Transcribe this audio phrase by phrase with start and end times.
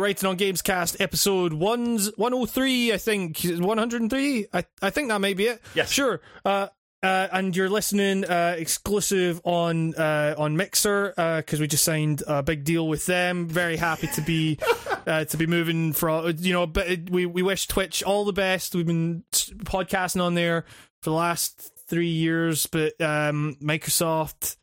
[0.00, 3.40] the Writing on Games cast episode one's 103, I think.
[3.42, 4.46] 103?
[4.52, 5.62] I, I think that might be it.
[5.74, 5.92] Yes.
[5.92, 6.22] Sure.
[6.42, 6.68] Uh,
[7.02, 12.42] uh, and you're listening uh, exclusive on uh, on Mixer because we just signed a
[12.42, 13.46] big deal with them.
[13.46, 14.58] Very happy to be
[15.06, 16.66] uh, to be moving from you know.
[16.66, 18.74] But we we wish Twitch all the best.
[18.74, 20.66] We've been podcasting on there
[21.02, 24.56] for the last three years, but um, Microsoft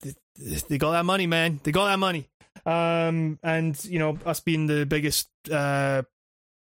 [0.00, 1.60] they, they got that money, man.
[1.62, 2.28] They got that money.
[2.66, 6.02] Um, and you know us being the biggest uh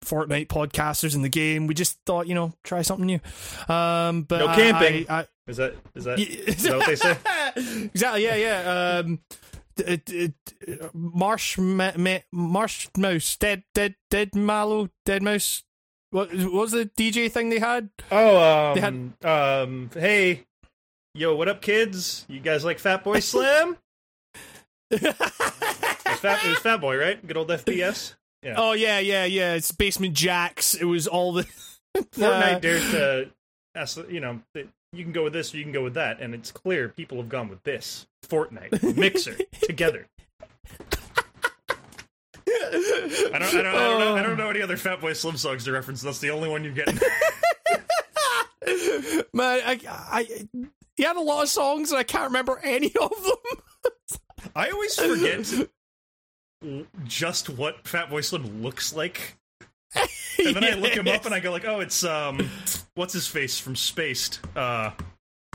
[0.04, 1.66] Fortnite podcasters in the game.
[1.66, 3.20] We just thought, you know, try something new.
[3.68, 5.06] Um, but No camping.
[5.08, 7.16] I, I, Is that is that, that what they say?
[7.92, 8.24] exactly.
[8.24, 9.00] Yeah, yeah.
[9.04, 9.20] Um,
[9.76, 15.64] d- d- d- marsh, ma- ma- marsh mouse, dead, dead, dead mallow, dead mouse.
[16.10, 17.90] What, what was the DJ thing they had?
[18.10, 20.46] Oh, They um, um, hey,
[21.12, 22.24] yo, what up, kids?
[22.28, 23.76] You guys like Fatboy Slim?
[24.90, 27.24] It was Fat, it was Fat Boy, right?
[27.26, 28.14] Good old FPS.
[28.42, 28.54] Yeah.
[28.56, 29.54] oh yeah, yeah, yeah.
[29.54, 30.80] It's Basement Jaxx.
[30.80, 31.44] It was all the
[31.96, 33.30] Fortnite Uh, dares to,
[33.74, 34.40] ask, you know,
[34.92, 37.18] you can go with this or you can go with that, and it's clear people
[37.18, 40.06] have gone with this Fortnite Mixer together.
[42.50, 45.64] I don't, I don't, I don't, know, I don't know any other Fatboy Slim songs
[45.64, 46.00] to reference.
[46.02, 46.98] That's the only one you're getting.
[49.32, 50.48] Man, I, I,
[50.98, 53.92] he had a lot of songs and I can't remember any of them.
[54.54, 55.68] I always forget
[57.04, 59.36] just what Fatboy Slim looks like.
[59.94, 62.48] And then I look him up and I go like, "Oh, it's um
[62.94, 64.90] what's his face from Spaced?" Uh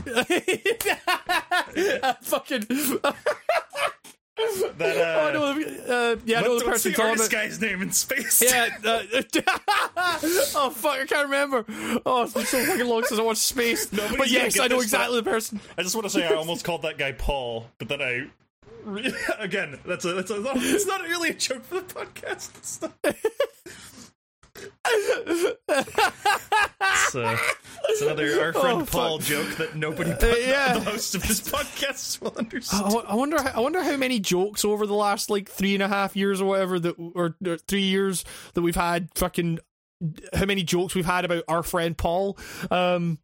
[2.22, 2.66] fucking.
[4.36, 7.60] That oh, uh no, uh, yeah, I know what's, the what's person the artist guy's
[7.60, 8.42] name in Spaced?
[8.42, 8.68] Yeah.
[8.84, 9.02] Uh,
[10.56, 10.98] oh fuck!
[10.98, 11.64] I can't remember.
[12.04, 13.92] Oh, it's been so fucking long since I watched Space.
[13.92, 15.60] Nobody's but yes, I know this, exactly the person.
[15.78, 18.26] I just want to say I almost called that guy Paul, but then I
[19.38, 22.56] again, that's a that's a it's not really a joke for the podcast.
[22.56, 22.92] It's, not-
[25.68, 27.36] it's, uh,
[27.88, 30.74] it's another our friend Oh, Paul joke that nobody Uh, yeah.
[30.78, 32.84] the host of this podcast will understand.
[32.84, 33.38] I I wonder.
[33.38, 36.46] I wonder how many jokes over the last like three and a half years or
[36.46, 38.24] whatever that, or, or three years
[38.54, 39.08] that we've had.
[39.14, 39.58] Fucking
[40.34, 42.36] how many jokes we've had about our friend Paul.
[42.70, 43.18] Um,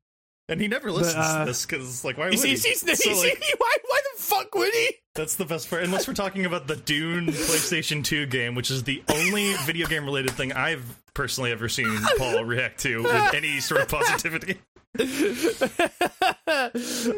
[0.50, 2.50] And he never listens uh, to this because, like, why would he's, he?
[2.50, 3.76] he's, he's, So, he's- like, why?
[3.88, 4.90] Why the fuck would he?
[5.14, 5.82] that's the best part.
[5.82, 10.04] Unless we're talking about the Dune PlayStation 2 game, which is the only video game
[10.04, 10.84] related thing I've
[11.14, 14.56] personally ever seen Paul react to with any sort of positivity.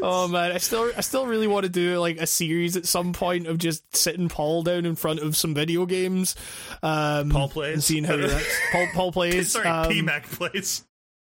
[0.03, 3.13] oh man, I still I still really want to do like a series at some
[3.13, 6.35] point of just sitting Paul down in front of some video games.
[6.83, 7.75] Um, Paul plays.
[7.75, 8.61] and seeing how he reacts.
[8.73, 9.53] Paul Paul plays.
[9.53, 10.85] Sorry, um, PMAC plays.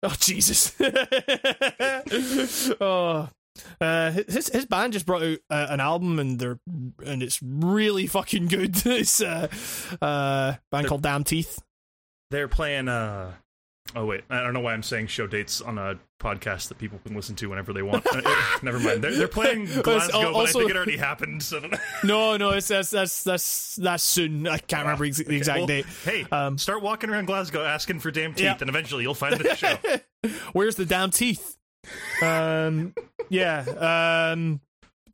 [0.06, 0.74] Oh Jesus!
[2.80, 3.30] oh,
[3.80, 6.58] uh, his his band just brought out uh, an album and they're
[7.06, 8.74] and it's really fucking good.
[8.86, 9.48] it's uh,
[10.02, 11.58] uh band called Damn Teeth.
[12.30, 12.88] They're playing.
[12.88, 13.32] uh
[13.96, 16.98] Oh wait, I don't know why I'm saying show dates on a podcast that people
[17.04, 18.04] can listen to whenever they want.
[18.06, 19.04] Uh, uh, Never mind.
[19.04, 21.42] They're, they're playing Glasgow, al- but I think it already happened.
[21.42, 21.78] So I don't know.
[22.02, 24.48] No, no, it's that's that's that's that's soon.
[24.48, 25.86] I can't remember ex- the exact Well, date.
[26.04, 28.56] Hey, Um, start walking around Glasgow asking for damn teeth, Yeah.
[28.58, 29.76] and eventually you'll find the show.
[30.54, 31.56] Where's the damn teeth?
[32.22, 32.94] Um,
[33.28, 34.30] yeah.
[34.32, 34.60] Um,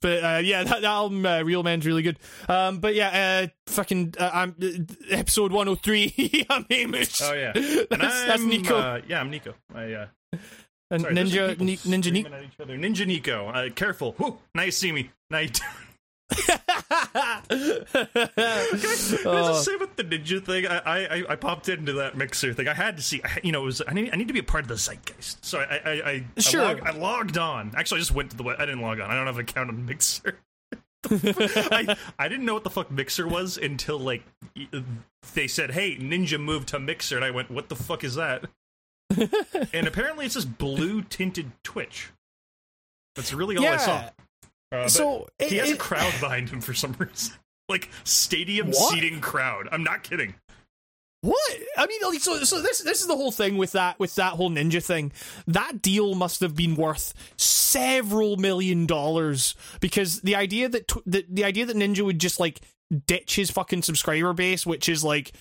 [0.00, 2.18] but uh, yeah, that, that album, uh, Real Men's really good.
[2.48, 4.66] Um, but yeah, uh, fucking, uh, I'm uh,
[5.10, 6.46] episode 103.
[6.50, 7.20] I'm Hamish.
[7.22, 9.54] Oh yeah, that's, that's I'm, Nico Uh, yeah, I'm Nico.
[9.74, 10.06] I, uh,
[10.90, 12.30] and sorry, there's some Ninja Ni- Ninja Nico.
[12.64, 13.70] Ninja Nico.
[13.74, 14.12] Careful.
[14.12, 15.10] Whew, now you see me.
[15.30, 15.50] Now you.
[16.30, 16.56] Can
[17.50, 19.48] I Oh.
[19.48, 20.66] just say about the ninja thing?
[20.66, 20.78] I,
[21.20, 22.68] I I popped into that mixer thing.
[22.68, 23.20] I had to see.
[23.24, 24.74] I- You know, it was I need I need to be a part of the
[24.76, 25.44] zeitgeist.
[25.44, 26.62] So I I I, I, Sure.
[26.62, 27.72] I, log, I logged on.
[27.76, 28.44] Actually, I just went to the.
[28.44, 29.10] I didn't log on.
[29.10, 30.38] I don't have an account on Mixer.
[31.10, 34.22] I I didn't know what the fuck Mixer was until like
[35.34, 38.44] they said, "Hey, Ninja moved to Mixer," and I went, "What the fuck is that?"
[39.72, 42.10] and apparently, it's this blue tinted Twitch.
[43.16, 44.10] That's really all I saw.
[44.72, 47.34] Uh, So he it- has a it- crowd behind him for some reason.
[47.68, 48.92] Like stadium What?
[48.94, 49.68] seating crowd.
[49.70, 50.34] I'm not kidding.
[51.22, 51.52] What?
[51.76, 54.32] I mean, like, so so this this is the whole thing with that with that
[54.32, 55.12] whole ninja thing.
[55.46, 61.44] That deal must have been worth several million dollars because the idea that the, the
[61.44, 62.60] idea that Ninja would just like
[63.06, 65.32] ditch his fucking subscriber base, which is like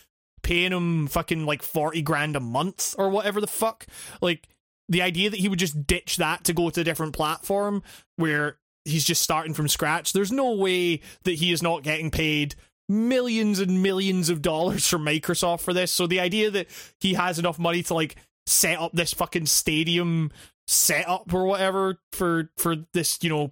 [0.44, 3.86] paying him fucking like forty grand a month or whatever the fuck,
[4.22, 4.48] like
[4.90, 7.82] the idea that he would just ditch that to go to a different platform
[8.18, 8.58] where
[8.90, 10.14] he's just starting from scratch.
[10.14, 12.56] There's no way that he is not getting paid
[12.90, 15.92] millions and millions of dollars from Microsoft for this.
[15.92, 16.68] So the idea that
[17.00, 18.16] he has enough money to like
[18.46, 20.32] set up this fucking stadium
[20.68, 23.52] setup or whatever for for this, you know,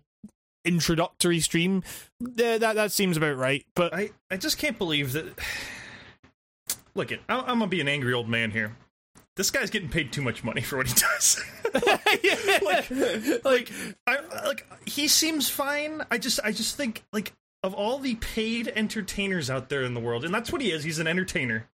[0.65, 1.83] introductory stream,
[2.39, 3.65] eh, that that seems about right.
[3.75, 5.39] But I, I just can't believe that
[6.95, 7.21] look it.
[7.29, 8.75] I'm gonna be an angry old man here.
[9.37, 11.41] This guy's getting paid too much money for what he does.
[12.63, 12.89] like,
[13.45, 13.71] like,
[14.05, 16.03] I, like he seems fine.
[16.11, 19.99] I just, I just think like of all the paid entertainers out there in the
[19.99, 20.83] world, and that's what he is.
[20.83, 21.67] He's an entertainer.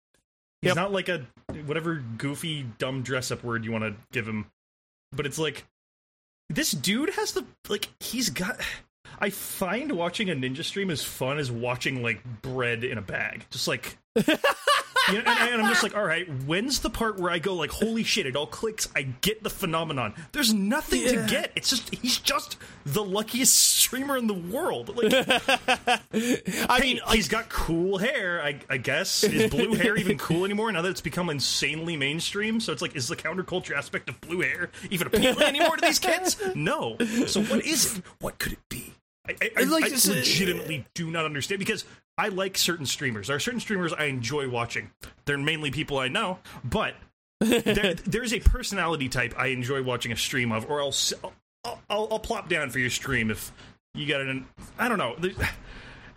[0.60, 0.76] He's Yep.
[0.76, 1.26] not like a
[1.66, 4.46] whatever goofy dumb dress up word you want to give him,
[5.12, 5.64] but it's like
[6.48, 8.60] this dude has the like he's got.
[9.18, 13.46] I find watching a ninja stream as fun as watching like bread in a bag.
[13.50, 14.24] Just like you
[15.14, 17.70] know, and, and I'm just like, all right, when's the part where I go like,
[17.70, 18.88] holy shit, it all clicks.
[18.94, 20.14] I get the phenomenon.
[20.32, 21.50] There's nothing to get.
[21.56, 24.94] It's just he's just the luckiest streamer in the world.
[24.96, 25.12] Like,
[26.12, 28.42] I mean, like, he's got cool hair.
[28.42, 32.60] I, I guess is blue hair even cool anymore now that it's become insanely mainstream?
[32.60, 35.98] So it's like, is the counterculture aspect of blue hair even appealing anymore to these
[35.98, 36.36] kids?
[36.54, 36.96] No.
[37.26, 38.04] So what is it?
[38.20, 38.81] What could it be?
[39.28, 41.84] I, I, I, Like, I it's, uh, legitimately do not understand because
[42.18, 43.28] I like certain streamers.
[43.28, 44.90] There are certain streamers I enjoy watching.
[45.24, 46.94] They're mainly people I know, but
[47.40, 52.08] there, there's a personality type I enjoy watching a stream of, or I'll, I'll, I'll,
[52.12, 53.52] I'll plop down for your stream if
[53.94, 54.46] you got an.
[54.78, 55.16] I don't know.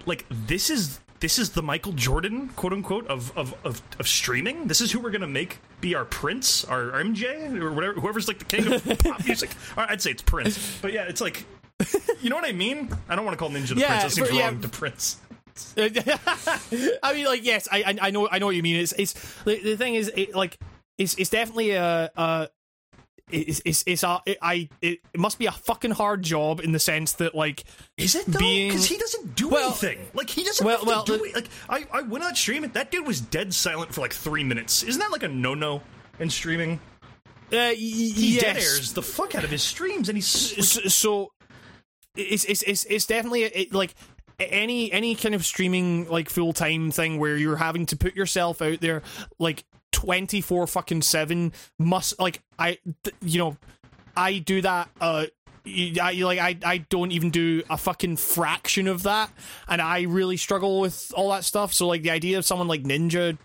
[0.05, 4.67] Like this is this is the Michael Jordan quote unquote of of of, of streaming.
[4.67, 7.99] This is who we're gonna make be our Prince, our MJ, or whatever.
[7.99, 9.51] Whoever's like the king of pop music.
[9.77, 11.45] I'd say it's Prince, but yeah, it's like.
[12.21, 12.89] You know what I mean?
[13.09, 14.03] I don't want to call Ninja the Yeah, Prince.
[14.03, 14.45] That seems for- yeah.
[14.45, 14.61] wrong.
[14.61, 15.17] The Prince.
[15.77, 18.77] I mean, like, yes, I, I, I know, I know what you mean.
[18.77, 19.13] It's, it's
[19.43, 20.57] the, the thing is, it, like,
[20.97, 22.49] it's, it's definitely a, a
[23.31, 26.71] it's, it's, it's a, it, I, it, it must be a fucking hard job in
[26.71, 27.63] the sense that, like,
[27.97, 28.39] Is it though?
[28.39, 29.99] Because he doesn't do Well- anything.
[30.13, 32.71] Like he doesn't well- well, do the- Like I, I went on streaming.
[32.71, 34.83] That dude was dead silent for like three minutes.
[34.83, 35.81] Isn't that like a no no
[36.19, 36.79] in streaming?
[37.51, 38.41] uh, y- He yes.
[38.41, 41.31] dead airs the fuck out of his streams, and he's so, so
[42.15, 43.95] it's it's it's it's definitely it, like
[44.39, 48.61] any any kind of streaming like full time thing where you're having to put yourself
[48.61, 49.01] out there
[49.39, 53.57] like twenty four fucking seven must like I th- you know
[54.15, 55.25] I do that uh.
[55.67, 59.31] I like I I don't even do a fucking fraction of that,
[59.67, 61.73] and I really struggle with all that stuff.
[61.73, 63.35] So like the idea of someone like Ninja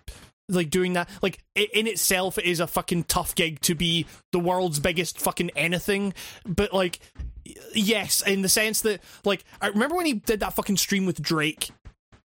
[0.51, 4.07] like doing that like i in itself it is a fucking tough gig to be
[4.33, 6.13] the world's biggest fucking anything
[6.45, 6.99] but like
[7.75, 11.21] yes in the sense that like i remember when he did that fucking stream with
[11.23, 11.71] drake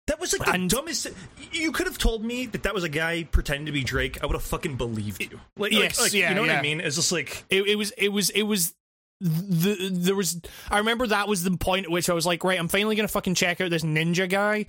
[0.08, 1.08] that was like the And- dumbest.
[1.54, 4.22] You could have told me that that was a guy pretending to be Drake.
[4.22, 5.40] I would have fucking believed you.
[5.58, 6.82] Like, Yes, like, like, yeah, you know what I mean?
[6.82, 8.74] It's just like it, it was it was it was
[9.22, 12.60] the there was i remember that was the point at which i was like right
[12.60, 14.66] i'm finally gonna fucking check out this ninja guy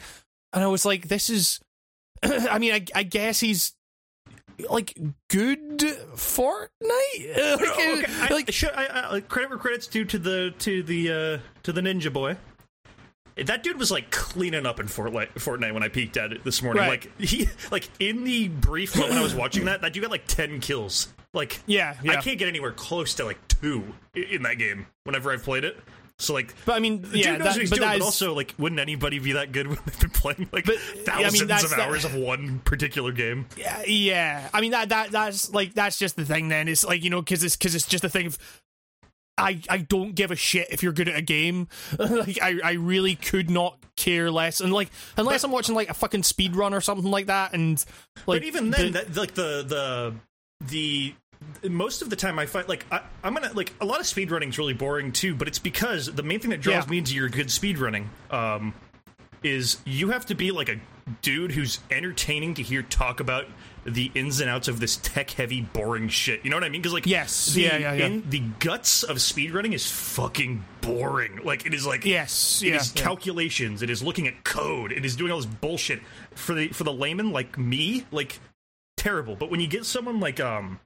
[0.53, 1.59] and i was like this is
[2.23, 3.73] i mean i, I guess he's
[4.69, 4.97] like
[5.29, 6.71] good fortnite
[7.61, 8.05] like, okay.
[8.21, 11.73] I, like should, I, I, credit where credit's due to the to the uh, to
[11.73, 12.37] the Ninja Boy.
[13.37, 16.62] That dude was like cleaning up in Fortnite, Fortnite when I peeked at it this
[16.62, 16.83] morning.
[16.83, 17.05] Right.
[17.05, 20.27] Like he, like in the brief moment I was watching that, that dude got like
[20.27, 21.12] ten kills.
[21.33, 25.43] Like yeah I can't get anywhere close to like two in that game whenever I've
[25.43, 25.77] played it.
[26.21, 28.03] So like, But I mean, yeah, dude knows that, what he's but doing, but is,
[28.05, 31.31] also like, wouldn't anybody be that good when they've been playing like But, yeah, I
[31.31, 33.47] mean, thousands of hours of one particular game?
[33.56, 34.49] yeah, yeah.
[34.55, 36.49] I mean that that that's like that's just the thing.
[36.49, 38.39] Then it's like you know because it's because it's just a thing of.
[39.37, 41.67] I, I don't give a shit if you're good at a game.
[41.99, 44.61] like I, I really could not care less.
[44.61, 47.85] And like unless I'm watching like a fucking speed run or something like that, and
[48.29, 50.15] like but even then, the- that, like the the
[50.69, 51.15] the
[51.69, 54.31] most of the time I find like I, I'm gonna like a lot of speed
[54.31, 56.91] running is really boring too, but it's because the main thing that draws Yeah.
[56.91, 58.74] me into your good speedrunning um,
[59.43, 60.79] is you have to be like a
[61.22, 63.46] dude who's entertaining to hear talk about
[63.84, 66.43] the ins and outs of this tech heavy boring shit.
[66.43, 66.81] You know what I mean?
[66.81, 67.53] Because like Yes.
[67.53, 68.06] the, Yeah, yeah, yeah.
[68.06, 71.41] In, the guts of speedrunning is fucking boring.
[71.44, 73.03] Like it is like yes, it yeah, is yeah.
[73.03, 73.82] calculations.
[73.82, 74.93] It is looking at code.
[74.93, 76.01] It is doing all this bullshit
[76.34, 78.06] for the for the layman like me.
[78.10, 78.39] Like
[78.96, 79.36] terrible.
[79.36, 80.81] But when you get someone like um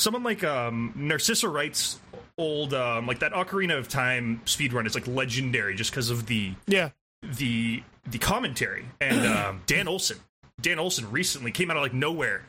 [0.00, 2.00] someone like um Narcissa Wright's
[2.38, 6.54] old um like that Ocarina of Time speedrun is like legendary just because of the
[6.66, 6.90] yeah.
[7.22, 10.18] the the commentary and um, Dan Olson.
[10.60, 12.42] Dan Olson recently came out of like nowhere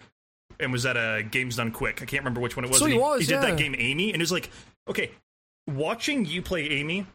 [0.59, 2.01] and was at a Games Done Quick.
[2.01, 2.79] I can't remember which one it was.
[2.79, 3.41] So And he was, did yeah.
[3.41, 4.49] that game Amy, and it was like,
[4.87, 5.11] okay,
[5.67, 7.05] watching you play Amy,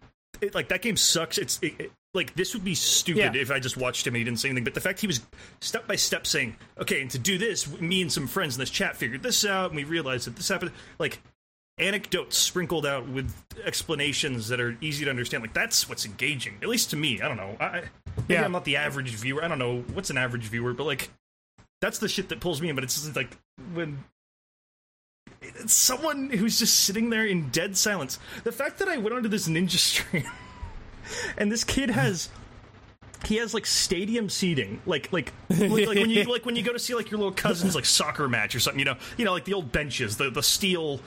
[0.41, 1.39] it, like that game sucks.
[1.39, 3.41] It's it, it- like this would be stupid Yeah.
[3.41, 4.65] if I just watched him and he didn't say anything.
[4.65, 5.21] But the fact he was
[5.61, 8.71] step by step saying, okay, and to do this, me and some friends in this
[8.71, 10.73] chat figured this out, and we realized that this happened.
[10.99, 11.21] Like
[11.79, 13.33] anecdotes sprinkled out with
[13.65, 15.43] explanations that are easy to understand.
[15.45, 17.21] Like that's what's engaging, at least to me.
[17.21, 17.57] I don't know.
[17.61, 17.83] I,
[18.17, 18.45] maybe Yeah.
[18.45, 19.45] I'm not the average viewer.
[19.45, 21.11] I don't know what's an average viewer, but like
[21.83, 22.75] that's the shit that pulls me in.
[22.75, 23.37] But it's just like
[23.75, 24.03] when
[25.43, 28.19] it's someone who's just sitting there in dead silence.
[28.45, 30.27] The fact that I went onto this ninja stream
[31.39, 32.29] and this kid has
[33.27, 36.73] he has like stadium seating, like like like, like when you like when you go
[36.73, 38.79] to see like your little cousin's like soccer match or something.
[38.79, 41.01] You know, you know, like the old benches, the the steel.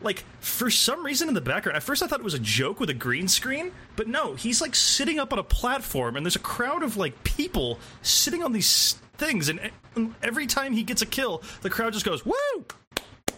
[0.00, 2.80] Like for some reason in the background, at first I thought it was a joke
[2.80, 6.34] with a green screen, but no, he's like sitting up on a platform, and there's
[6.34, 9.60] a crowd of like people sitting on these things, and,
[9.94, 12.34] and every time he gets a kill, the crowd just goes woo,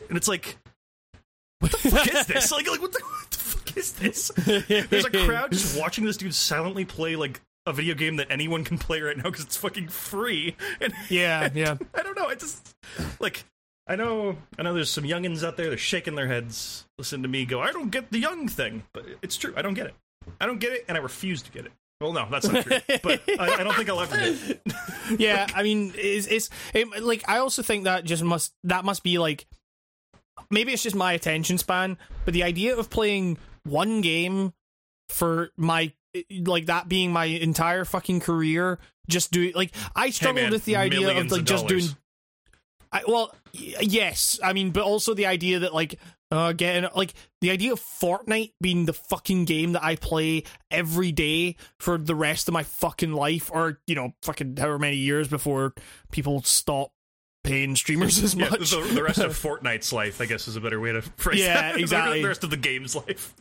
[0.08, 0.56] and it's like,
[1.58, 2.50] what the fuck is this?
[2.52, 3.38] Like, like what the, what the
[3.76, 4.28] is this?
[4.28, 8.64] There's a crowd just watching this dude silently play like a video game that anyone
[8.64, 10.56] can play right now because it's fucking free.
[10.80, 11.76] And Yeah, yeah.
[11.94, 12.26] I don't know.
[12.26, 12.74] I just
[13.20, 13.44] like
[13.86, 16.86] I know I know there's some youngins out there they're shaking their heads.
[16.98, 17.60] Listen to me go.
[17.60, 19.54] I don't get the young thing, but it's true.
[19.56, 19.94] I don't get it.
[20.40, 21.72] I don't get it, and I refuse to get it.
[22.00, 22.78] Well, no, that's not true.
[23.02, 24.62] but I, I don't think I'll ever get it.
[25.18, 29.02] yeah, I mean, it's, it's it, like I also think that just must that must
[29.02, 29.46] be like
[30.50, 34.52] maybe it's just my attention span, but the idea of playing one game
[35.08, 35.92] for my
[36.44, 38.78] like that being my entire fucking career,
[39.08, 41.84] just doing like I struggle man, with the idea of like of just doing.
[42.92, 45.98] I, well, y- yes, I mean, but also the idea that like
[46.30, 51.10] uh getting like the idea of Fortnite being the fucking game that I play every
[51.10, 55.26] day for the rest of my fucking life, or you know, fucking however many years
[55.26, 55.74] before
[56.12, 56.92] people stop
[57.42, 58.70] paying streamers as Yeah, much.
[58.70, 61.72] the, the rest of Fortnite's life, I guess, is a better way to phrase Yeah,
[61.72, 61.76] that.
[61.80, 62.22] exactly.
[62.22, 63.34] the rest of the game's life.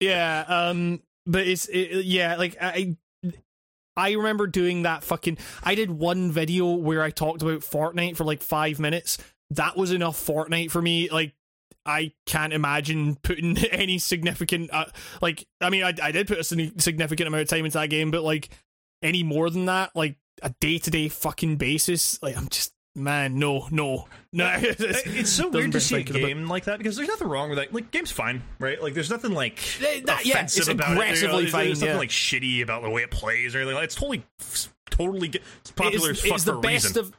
[0.00, 2.96] Yeah, um, but it's it, yeah, like I.
[3.96, 5.36] I remember doing that fucking.
[5.62, 9.18] I did one video where I talked about Fortnite for like five minutes.
[9.50, 11.10] That was enough Fortnite for me.
[11.10, 11.34] Like,
[11.84, 14.70] I can't imagine putting any significant.
[14.72, 14.86] Uh,
[15.20, 18.10] like, I mean, I, I did put a significant amount of time into that game,
[18.10, 18.48] but like
[19.02, 23.38] any more than that, like a day to day fucking basis, like I'm just man,
[23.38, 24.52] no, no, no.
[24.62, 27.58] It's so weird to see a about- game like that because there's nothing wrong with
[27.58, 27.72] that.
[27.72, 28.82] Like, game's fine, right?
[28.82, 30.90] Like, there's nothing like Eh, that- yeah, offensive it's about it.
[30.90, 31.98] You know, aggressively there's, fine, There's nothing yeah.
[32.00, 33.74] like shitty about the way it plays or anything.
[33.74, 34.24] Like, it's totally,
[34.90, 35.28] totally
[35.60, 36.98] it's popular it's, as fuck it's for the a best reason.
[37.04, 37.12] of.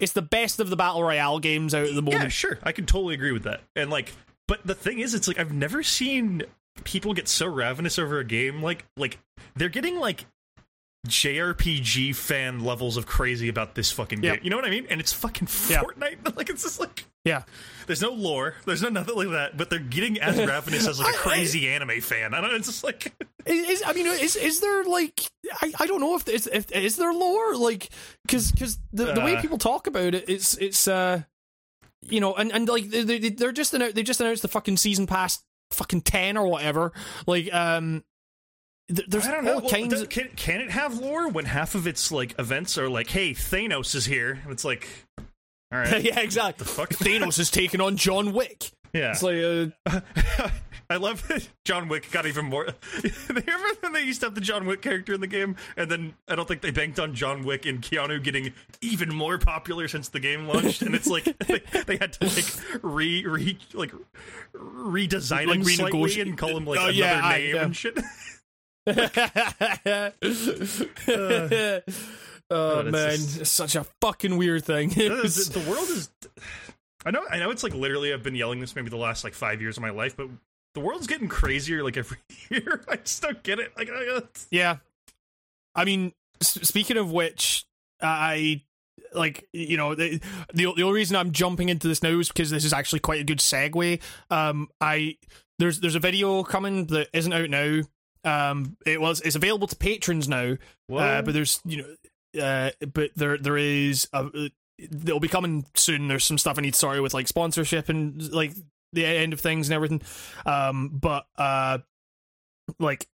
[0.00, 2.22] It's the best of the battle royale games out at the moment.
[2.24, 3.60] yeah, sure, I can totally agree with that.
[3.76, 4.12] And like,
[4.48, 6.42] but the thing is, it's like I've never seen
[6.82, 8.60] people get so ravenous over a game.
[8.60, 9.18] Like, like
[9.54, 10.26] they're getting like
[11.06, 14.34] JRPG fan levels of crazy about this fucking game.
[14.34, 14.44] Yep.
[14.44, 14.86] You know what I mean?
[14.90, 15.82] And it's fucking Yeah.
[15.82, 16.36] Fortnite.
[16.36, 17.04] Like, it's just like.
[17.24, 17.42] Yeah.
[17.86, 18.54] There's no lore.
[18.66, 19.56] There's no nothing like that.
[19.56, 22.34] But they're getting as ravenous as like a crazy anime fan.
[22.34, 22.54] I don't.
[22.54, 23.12] It's just like
[23.46, 25.20] Is, I mean, is is there like
[25.60, 27.90] I, I don't know if is if is there lore like
[28.26, 29.40] because because the, the way Uh.
[29.42, 31.22] people talk about it it's it's uh
[32.02, 34.78] you know and and like they they- they're just announced, they just announced the fucking
[34.78, 35.42] season pass
[35.72, 36.92] fucking ten or whatever
[37.26, 38.02] like um
[38.88, 39.58] there's I don't know.
[39.60, 42.88] Well, does- of can can it have lore when half of its like events are
[42.88, 44.40] like, "Hey, Thanos is here"?
[44.42, 44.86] And it's like,
[45.18, 46.88] all right, yeah exactly The fuck?
[46.90, 49.10] Thanos is taking on John Wick yeah.
[49.10, 50.00] it's like uh,
[50.90, 52.68] I love that John Wick got even more.
[53.28, 56.14] Remember when they used to have the John Wick character in the game, and then
[56.28, 60.10] I don't think they banked on John Wick and Keanu getting even more popular since
[60.10, 63.92] the game launched, and it's like they, they had to like re re like
[64.54, 67.64] redesign Like him slightly renegotiate- and call him like Oh, another yeah, I- name yeah.
[67.64, 67.98] and shit.
[72.50, 74.88] oh man, just- it's such a fucking weird thing.
[74.90, 76.10] the, world is.
[77.04, 77.22] I know.
[77.30, 77.50] I know.
[77.50, 78.12] It's like literally.
[78.12, 80.28] I've been yelling this maybe the last like five years of my life, but
[80.74, 82.18] the world's getting crazier like every
[82.50, 82.84] year.
[82.88, 83.72] I just don't get it.
[83.76, 84.76] Like, I, uh, Yeah.
[85.74, 87.64] I mean, speaking of which,
[88.00, 88.62] I
[89.14, 90.20] like you know the,
[90.52, 93.20] the the only reason I'm jumping into this now is because this is actually quite
[93.20, 94.00] a good segue.
[94.30, 95.16] Um, I
[95.58, 97.80] there's there's a video coming that isn't out now.
[98.24, 100.56] Um, it was it's available to patrons now,
[100.92, 101.84] uh, but there's you
[102.34, 106.08] know, uh, but there there is a, it'll be coming soon.
[106.08, 108.52] There's some stuff I need out with like sponsorship and like
[108.92, 110.02] the end of things and everything.
[110.46, 111.78] Um, but uh,
[112.78, 113.06] like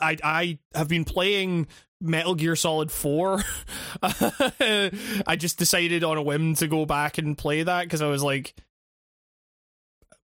[0.00, 1.68] I I have been playing
[2.00, 3.42] Metal Gear Solid 4.
[4.02, 8.22] I just decided on a whim to go back and play that because I was
[8.22, 8.54] like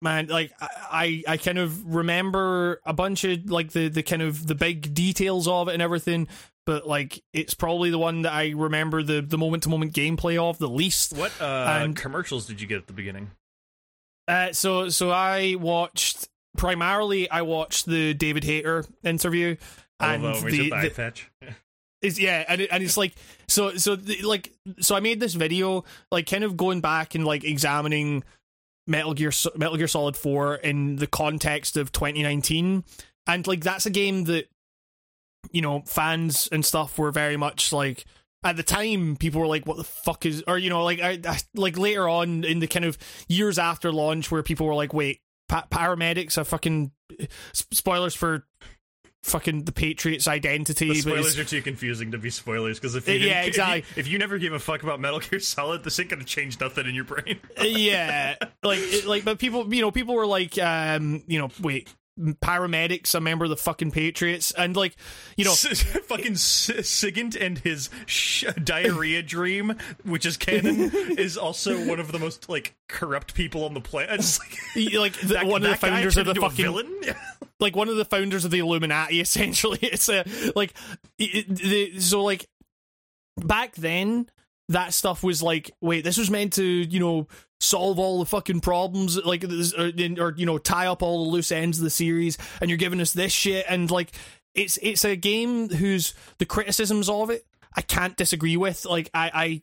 [0.03, 4.47] man like I, I kind of remember a bunch of like the the kind of
[4.47, 6.29] the big details of it and everything
[6.67, 10.37] but like it's probably the one that I remember the the moment to moment gameplay
[10.39, 13.31] of the least What uh, And- commercials did you get at the beginning?
[14.29, 19.57] uh, so so I watched primarily I watched the David Hayter interview
[20.01, 21.31] and Although the, the, the eye patch.
[22.03, 23.15] is yeah and, it, and it's like
[23.49, 27.25] so so the, like so i made this video like kind of going back and
[27.25, 28.25] like examining
[28.87, 32.85] metal gear metal gear solid 4 in the context of 2019
[33.27, 34.47] and like that's a game that
[35.51, 38.05] you know fans and stuff were very much like
[38.45, 41.21] at the time people were like what the fuck is or you know like I,
[41.27, 42.99] I like later on in the kind of
[43.29, 46.93] years after launch where people were like wait pa- paramedics are fucking
[47.53, 48.47] spoilers for
[49.23, 50.89] fucking the Patriots' identity.
[50.89, 53.49] The spoilers are too confusing to be spoilers because if you Uh, yeah, if you-
[53.49, 53.85] exactly.
[53.97, 56.87] if you, never gave a fuck about Metal Gear Solid, this ain't gonna change nothing
[56.87, 57.39] in your brain.
[57.63, 61.89] yeah, like it, like, but people, you know, people were like, um, you know, wait,
[62.43, 64.97] Para-Medic's, a member of the fucking Patriots, and like,
[65.37, 71.87] you know, fucking S- Sigint and his sh- diarrhea dream, which is canon, is also
[71.87, 74.21] one of the most like corrupt people on the planet.
[74.77, 76.93] Like, like the, that- one of the founders of the fucking villain.
[77.63, 79.21] Like one of the founders of the Illuminati.
[79.21, 80.75] Essentially, it's a like
[81.19, 82.47] it, the so like
[83.39, 84.29] back then
[84.69, 87.27] that stuff was like wait this was meant to you know
[87.61, 91.53] solve all the fucking problems like or, or you know tie up all the loose
[91.53, 94.13] ends of the series and you're giving us this shit and like
[94.55, 99.63] it's it's a game whose the criticisms of it I can't disagree with like I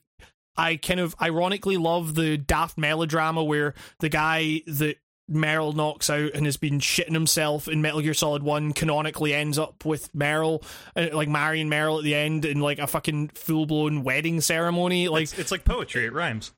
[0.58, 4.98] I I kind of ironically love the daft melodrama where the guy that
[5.30, 9.58] Meryl knocks out and has been shitting himself in Metal Gear Solid 1 canonically ends
[9.60, 10.64] up with Meryl,
[10.96, 15.08] uh, like marrying Meryl at the end in like a fucking full blown wedding ceremony.
[15.08, 16.52] Like, It's, it's like poetry; it rhymes.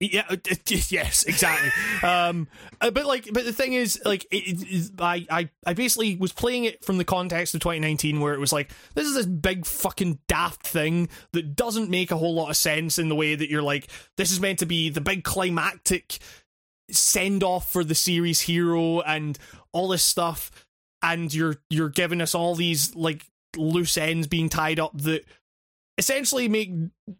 [0.00, 1.70] yeah, it- it- yes, exactly.
[2.08, 2.46] um,
[2.80, 6.32] uh, but like, but the thing is, like, it, it, I, I, I basically was
[6.32, 9.66] playing it from the context of 2019, where it was like, this is this big
[9.66, 13.50] fucking daft thing that doesn't make a whole lot of sense in the way that
[13.50, 16.18] you're like, this is meant to be the big climactic
[16.90, 19.38] send off for the series hero and
[19.72, 20.50] all this stuff,
[21.02, 23.24] and you're you're giving us all these like
[23.56, 25.24] loose ends being tied up that
[25.96, 26.70] essentially make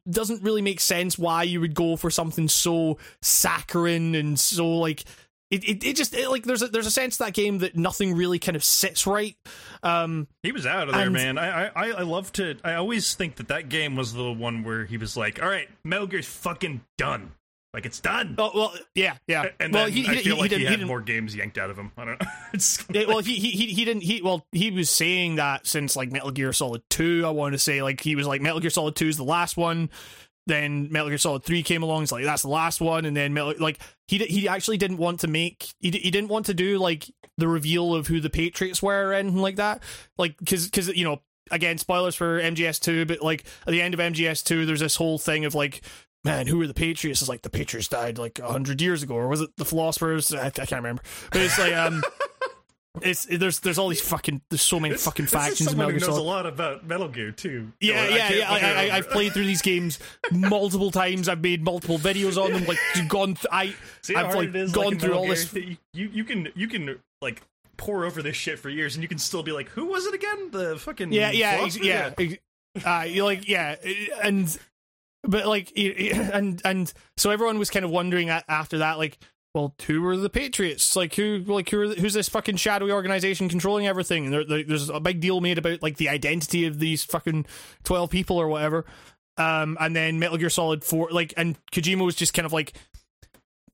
[0.08, 5.04] doesn't really make sense why you would go for something so saccharine and so like
[5.50, 8.14] it, it, it just it, like there's a there's a sense that game that nothing
[8.14, 9.34] really kind of sits right
[9.82, 11.38] um He was out of there, And- man.
[11.38, 12.56] I, I I love to.
[12.62, 15.68] I always think that that game was the one where he was like, "All right,
[15.85, 17.33] Metal Gear's fucking done.
[17.74, 20.42] Like it's done." oh, well yeah yeah and well then he, I he, feel he
[20.42, 21.92] like he, didn't, he had more games yanked out of him.
[21.96, 22.28] I don't know.
[22.54, 26.11] It's Yeah, well, he, he he didn't he well he was saying that since like
[26.11, 27.24] Metal Gear Solid Two.
[27.26, 29.57] I want to say like he was like Metal Gear Solid Two is the last
[29.57, 29.90] one.
[30.46, 32.04] Then Metal Gear Solid Three came along.
[32.04, 35.20] It's like that's the last one, and then Metal like he he actually didn't want
[35.20, 38.83] to make he he didn't want to do like the reveal of who the Patriots
[38.83, 39.83] were or anything like that.
[40.16, 43.92] Like because because you know again spoilers for MGS Two, but like at the end
[43.92, 45.83] of MGS Two, there's this whole thing of like.
[46.24, 47.22] Man, who are the Patriots?
[47.22, 50.35] It's like the Patriots died like a hundred years ago, or was it the Philosophers?
[50.35, 51.02] I, I can't remember.
[51.31, 52.02] But it's like um,
[53.02, 55.87] it's there's there's all these fucking there's so many fucking This is factions in someone
[55.87, 57.72] Metal who Gear knows a lot about Metal Gear too.
[57.81, 58.50] Yeah, So yeah, yeah.
[58.50, 60.00] I, I, I've played through these games
[60.33, 61.28] multiple times.
[61.28, 62.64] I've made multiple videos on them.
[62.64, 62.78] Like
[63.09, 65.35] gone, th- I See I've like is, gone like, through all Gear?
[65.35, 65.54] this.
[65.54, 65.76] You
[66.12, 67.42] you can you can like
[67.76, 70.14] pour over this shit for years, and you can still be like, "Who was it
[70.14, 70.50] again?
[70.50, 72.11] The fucking Yeah, yeah, yeah.
[72.18, 72.35] ex-
[72.85, 73.76] Uh, you like yeah,
[74.22, 74.59] and
[75.22, 79.18] but like and and so everyone was kind of wondering after that, like,
[79.54, 80.96] well, who were the Patriots?
[80.96, 84.26] Like who like who are, who's this fucking shadowy organization controlling everything?
[84.26, 87.46] And there, there, there's a big deal made about like the identity of these fucking
[87.85, 88.85] twelve people or whatever.
[89.38, 92.72] Um, and then Metal Gear Solid Four, like, and Kojima was just kind of like,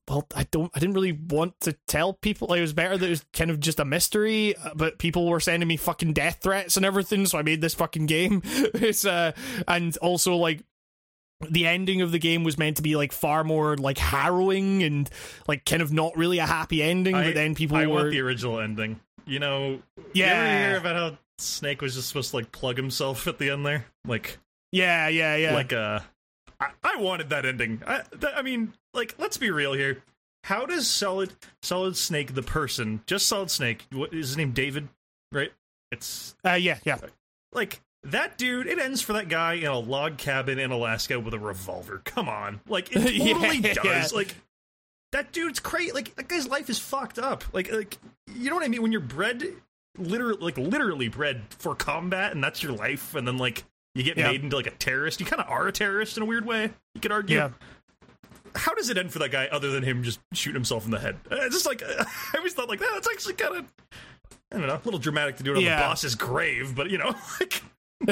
[0.07, 2.49] well, I don't, I didn't really want to tell people.
[2.49, 5.27] Like, it was better that it was kind of just a mystery, uh, but people
[5.27, 8.43] were sending me fucking death threats and everything, so I made this fucking game.
[8.45, 9.31] it's uh,
[9.67, 10.63] and also like
[11.49, 15.09] the ending of the game was meant to be like far more like harrowing and
[15.47, 17.15] like kind of not really a happy ending.
[17.15, 18.99] I, but then people I were want the original ending.
[19.25, 19.81] You know,
[20.13, 20.25] Yeah.
[20.25, 23.49] You ever hear about how Snake was just supposed to like plug himself at the
[23.49, 24.37] end there, like
[24.71, 25.53] yeah, yeah, yeah.
[25.53, 25.99] like uh,
[26.59, 27.81] I, I wanted that ending.
[27.85, 30.03] I th- I mean, like let's be real here.
[30.43, 34.51] How does Solid Solid Snake the person, just Solid Snake, what is his name?
[34.51, 34.89] David,
[35.31, 35.51] right?
[35.91, 36.99] It's uh, yeah, yeah.
[37.51, 38.67] like that dude.
[38.67, 42.01] It ends for that guy in a log cabin in Alaska with a revolver.
[42.05, 42.99] Come on, like it
[43.33, 43.73] totally Yeah.
[43.73, 44.13] does.
[44.13, 44.35] Like
[45.11, 45.91] that dude's crazy.
[45.91, 47.43] Like that guy's life is fucked up.
[47.53, 47.97] Like like
[48.35, 48.81] you know what I mean?
[48.81, 49.43] When you're bred,
[49.97, 53.63] literally like literally bred for combat, and that's your life, and then like
[53.93, 54.31] you get Yeah.
[54.31, 55.19] made into like a terrorist.
[55.19, 56.71] You kind of are a terrorist in a weird way.
[56.95, 57.37] You could argue.
[57.37, 57.49] Yeah.
[58.55, 60.99] How does it end for that guy other than him just shooting himself in the
[60.99, 61.17] head?
[61.29, 62.05] Uh, It's just like I
[62.37, 62.89] always thought like that.
[62.93, 63.73] That's actually kind of
[64.51, 65.77] I don't know, a little dramatic to do it on Yeah.
[65.77, 67.61] the boss's grave, but you know, like
[68.01, 68.07] you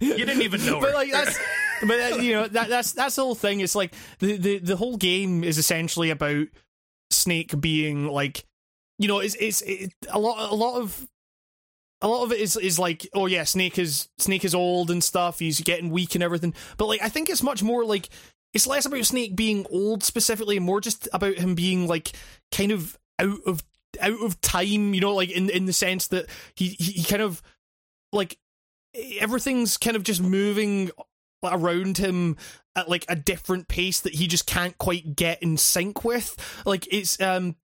[0.00, 0.94] didn't even know but her.
[0.94, 1.38] like that's
[1.86, 3.60] but uh, you know that that's that's the whole thing.
[3.60, 6.46] It's like the, the the whole game is essentially about
[7.10, 8.44] snake being like
[8.98, 11.08] you know it's it's it, a lot a lot of
[12.00, 15.02] a lot of it is is like oh yeah snake is snake is old and
[15.02, 15.40] stuff.
[15.40, 16.54] He's getting weak and everything.
[16.76, 18.08] But like i think it's much more like
[18.54, 22.12] it's less about snake being old specifically and more just about him being like
[22.52, 23.62] kind of out of
[24.00, 27.42] out of time you know like in in the sense that he he, kind of
[28.12, 28.38] like
[29.20, 30.90] everything's kind of just moving
[31.44, 32.36] around him
[32.76, 36.36] at like a different pace that he just can't quite get in sync with.
[36.64, 37.56] Like it's um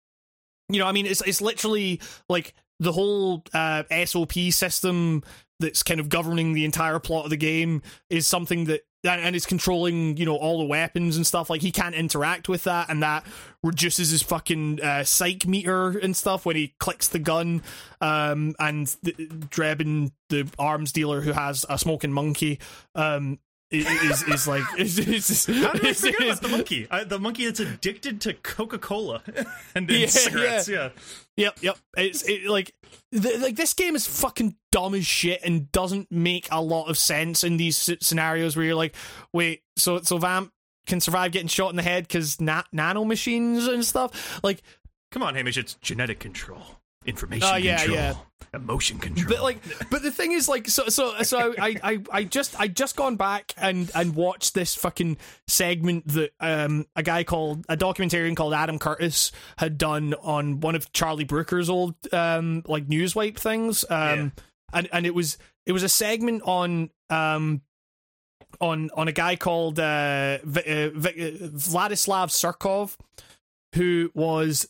[0.68, 5.22] you know i mean it's it's literally like the whole uh, SOP system
[5.60, 9.46] that's kind of governing the entire plot of the game is something that and, is
[9.46, 11.50] controlling you know all the weapons and stuff.
[11.50, 13.24] Like he can't interact with that and that
[13.62, 17.62] reduces his fucking uh, psych meter and stuff when he clicks the gun.
[18.00, 22.58] Um and the, Drebin the arms dealer who has a smoking monkey
[22.94, 23.38] um
[23.70, 26.86] is is like is, is, How did I forget is- about the monkey?
[26.90, 30.68] I, the monkey that's addicted to Coca Cola and, and Yeah, cigarettes.
[30.68, 30.90] Yeah.
[31.36, 31.76] Yep, yep.
[31.96, 32.72] It's it, like
[33.12, 36.96] th- like this game is fucking dumb as shit and doesn't make a lot of
[36.96, 38.94] sense in these scenarios where you're like,
[39.32, 40.52] wait, so so Vamp
[40.86, 44.40] can survive getting shot in the head because na- nano machines and stuff.
[44.44, 44.62] Like,
[45.10, 45.56] Come on, Hamish.
[45.58, 48.14] It's genetic control, oh, information Oh, yeah, control, yeah.
[48.56, 49.28] Emotion control.
[49.28, 52.68] but like, but the thing is, like, so so so I I I just I
[52.68, 57.76] just gone back and and watched this fucking segment that um a guy called a
[57.76, 63.36] documentarian called Adam Curtis had done on one of Charlie Brooker's old um like newswipe
[63.38, 64.32] things um
[64.72, 67.60] and and it was it was a segment on um
[68.60, 72.96] on on a guy called uh, v- uh, v- uh, Vladislav Surkov
[73.74, 74.68] who was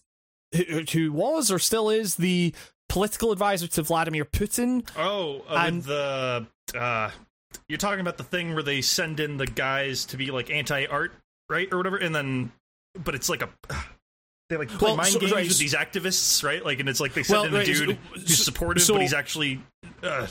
[0.54, 2.54] who, who was or still is the
[2.88, 6.46] political advisor to Vladimir Putin oh, uh, and- the
[6.76, 7.10] uh,
[7.68, 11.12] you're talking about the thing where they send in the guys to be like anti-art,
[11.48, 12.52] right, or whatever, and then
[13.02, 13.48] but it's like a.
[14.48, 16.64] They like play Well, mind so- games right, with these activists, right?
[16.64, 18.92] Like, and it's like they send Well, in a right, dude so- who's supportive, so-
[18.94, 19.60] but he's actually.
[20.04, 20.28] Uh,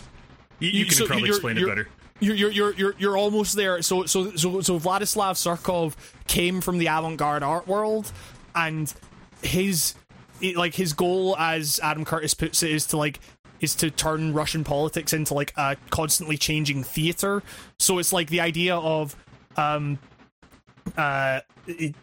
[0.60, 1.90] you, you, can so probably you're- explain it you're- better.
[2.22, 3.82] you're you're you're you're you're almost there.
[3.82, 5.96] So so so so Vladislav Surkov
[6.28, 8.10] came from the avant-garde art world,
[8.56, 8.94] and
[9.42, 9.96] his
[10.42, 13.20] it- like his goal, as Adam Curtis puts it, is to like
[13.62, 17.42] is to turn Russian politics into like a constantly changing theater.
[17.80, 19.16] So it's like the idea of
[19.58, 19.98] um
[20.98, 21.96] uh it-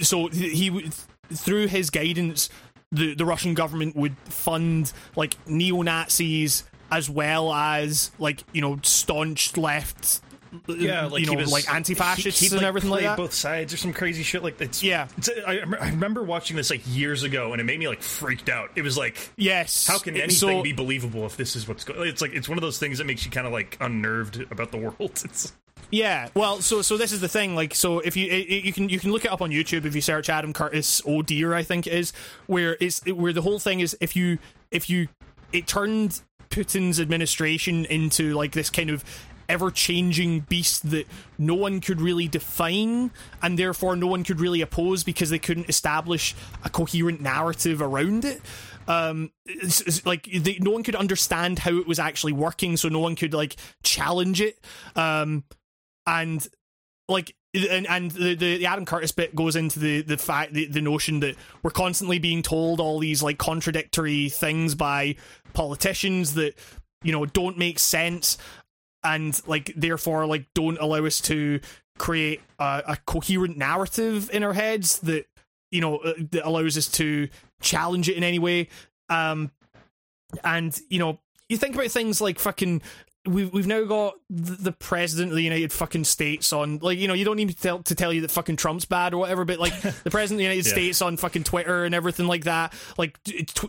[0.00, 0.90] so he
[1.34, 2.48] through his guidance
[2.92, 8.78] the the Russian government would fund like neo Nazis as well as like you know
[8.82, 10.20] staunch left
[10.68, 13.72] yeah, like you he know was, like anti-fascists he- and everything like that Both sides
[13.72, 15.08] or some crazy shit like it's Yeah.
[15.16, 18.48] It's, I, I remember watching this like years ago, and it made me like freaked
[18.48, 18.70] out.
[18.76, 22.08] It was like, yes how can anything so, be believable if this is what's going?
[22.08, 24.70] It's like it's one of those things that makes you kind of like unnerved about
[24.72, 24.96] the world.
[25.24, 25.52] It's
[25.90, 27.54] Yeah, well, so so this is the thing.
[27.54, 29.94] Like, so if you i- you can you can look it up on YouTube if
[29.94, 32.12] you search Adam Curtis Oh dear, I think it is
[32.46, 34.38] where it's where the whole thing is if you
[34.70, 35.08] if you
[35.52, 39.04] it turned Putin's administration into like this kind of
[39.48, 41.06] ever changing beast that
[41.38, 43.10] no one could really define
[43.42, 48.24] and therefore no one could really oppose because they couldn't establish a coherent narrative around
[48.24, 48.40] it.
[48.88, 52.88] Um it's, it's like they, no one could understand how it was actually working so
[52.88, 54.58] no one could like challenge it.
[54.94, 55.44] Um
[56.06, 56.46] and
[57.08, 60.80] like and, and the, the Adam Curtis bit goes into the the fact the, the
[60.80, 65.16] notion that we're constantly being told all these like contradictory things by
[65.52, 66.54] politicians that
[67.02, 68.36] you know don't make sense
[69.04, 71.60] and like therefore like don't allow us to
[71.98, 75.26] create a, a coherent narrative in our heads that
[75.70, 77.28] you know uh, that allows us to
[77.60, 78.68] challenge it in any way.
[79.08, 79.50] Um
[80.42, 82.82] and you know you think about things like fucking
[83.26, 87.08] we've we've now got the, the president of the United fucking States on like you
[87.08, 89.44] know you don't need to tell to tell you that fucking Trump's bad or whatever,
[89.44, 90.72] but like the president of the United Yeah.
[90.72, 93.68] States on fucking Twitter and everything like that, like t- t-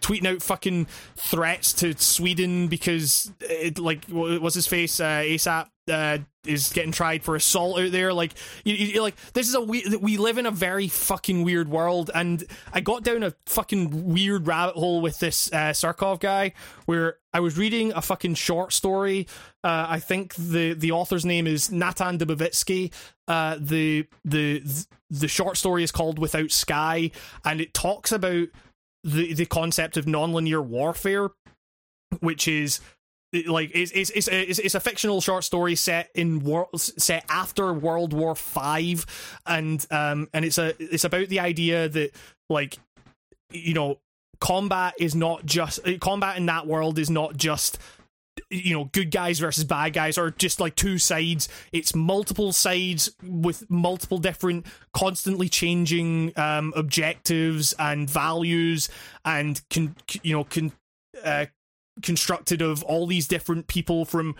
[0.00, 0.86] tweeting out fucking
[1.16, 6.92] threats to Sweden because it like what was his face uh, ASAP uh, is getting
[6.92, 8.12] tried for assault out there.
[8.12, 8.32] Like
[8.64, 12.10] you, you like this is a we we live in a very fucking weird world,
[12.14, 16.52] and I got down a fucking weird rabbit hole with this uh, Surkov guy
[16.86, 19.26] where I was reading a fucking short story.
[19.62, 22.92] Uh, I think the the author's name is Natan Dubovitsky.
[23.28, 24.62] Uh, the the
[25.10, 27.10] the short story is called Without Sky,
[27.44, 28.48] and it talks about
[29.04, 31.30] the the concept of nonlinear warfare,
[32.20, 32.80] which is
[33.46, 37.72] like it's it's it's it's, it's a fictional short story set in world set after
[37.72, 39.06] World War Five,
[39.46, 42.10] and um and it's a it's about the idea that
[42.48, 42.78] like
[43.52, 43.98] you know
[44.40, 47.78] combat is not just combat in that world is not just
[48.48, 51.48] you know good guys versus bad guys or just like two sides.
[51.72, 58.88] It's multiple sides with multiple different constantly changing um objectives and values
[59.24, 60.72] and can you know can
[61.22, 61.46] uh
[62.02, 64.34] constructed of all these different people from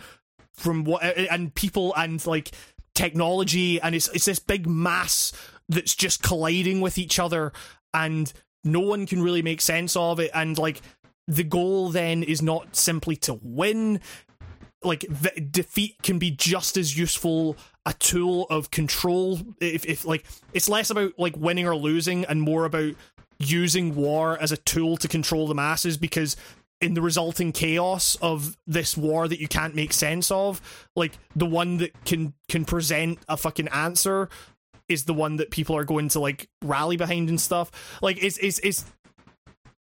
[0.54, 2.50] from what and people and like
[2.94, 5.32] technology and it's it's this big mass
[5.68, 7.52] that's just colliding with each other
[7.94, 8.32] and
[8.64, 10.82] no one can really make sense of it and like
[11.30, 14.00] the goal then is not simply to win.
[14.82, 20.24] Like v- defeat can be just as useful a tool of control if, if like
[20.52, 22.94] it's less about like winning or losing and more about
[23.38, 26.36] using war as a tool to control the masses because
[26.80, 30.60] in the resulting chaos of this war that you can't make sense of
[30.96, 34.28] like the one that can can present a fucking answer
[34.88, 38.38] is the one that people are going to like rally behind and stuff like it's
[38.38, 38.84] it's, it's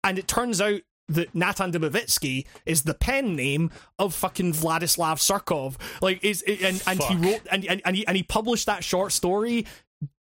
[0.03, 5.77] and it turns out that Natan Dubovitsky is the pen name of fucking Vladislav Surkov.
[6.03, 9.13] Like is and and he wrote and and and he, and he published that short
[9.13, 9.67] story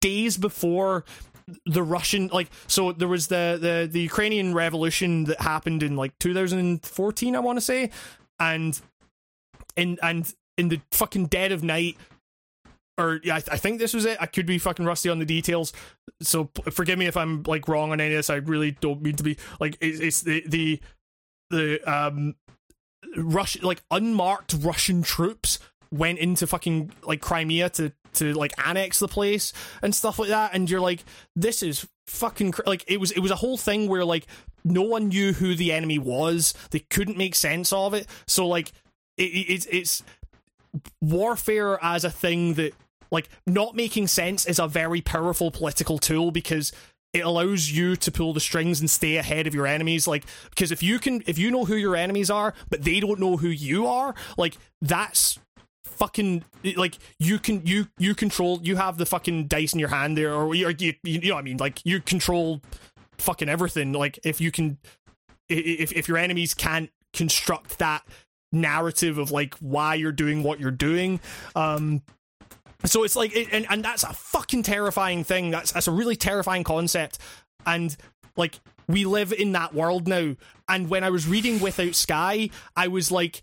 [0.00, 1.04] days before
[1.64, 6.18] the Russian like so there was the the the Ukrainian revolution that happened in like
[6.18, 7.90] 2014 I want to say
[8.40, 8.80] and
[9.76, 11.96] in and in the fucking dead of night
[12.98, 14.16] or yeah, I, I think this was it.
[14.20, 15.72] I could be fucking rusty on the details,
[16.22, 18.30] so p- forgive me if I'm like wrong on any of this.
[18.30, 20.80] I really don't mean to be like it's, it's the the
[21.50, 22.36] the um
[23.16, 25.58] Russian like unmarked Russian troops
[25.92, 29.52] went into fucking like Crimea to to like annex the place
[29.82, 32.62] and stuff like that, and you're like, this is fucking cr-.
[32.66, 34.26] like it was it was a whole thing where like
[34.64, 36.54] no one knew who the enemy was.
[36.70, 38.06] They couldn't make sense of it.
[38.26, 38.72] So like
[39.16, 40.02] it, it, it's it's
[41.00, 42.72] warfare as a thing that
[43.10, 46.72] like not making sense is a very powerful political tool because
[47.12, 50.70] it allows you to pull the strings and stay ahead of your enemies like because
[50.70, 53.48] if you can if you know who your enemies are but they don't know who
[53.48, 55.38] you are like that's
[55.96, 56.44] fucking
[56.76, 60.34] like you can you you control you have the fucking dice in your hand there
[60.34, 61.56] or you you, you know what I mean?
[61.56, 62.60] Like you control
[63.18, 63.92] fucking everything.
[63.92, 64.78] Like if you can
[65.48, 68.02] if if your enemies can't construct that
[68.52, 71.20] narrative of like why you're doing what you're doing
[71.56, 72.00] um
[72.84, 75.50] so it's like it, and and that's a fucking terrifying thing.
[75.50, 77.18] That's that's a really terrifying concept.
[77.64, 77.96] And
[78.36, 80.36] like we live in that world now.
[80.68, 83.42] And when i was reading without sky i was like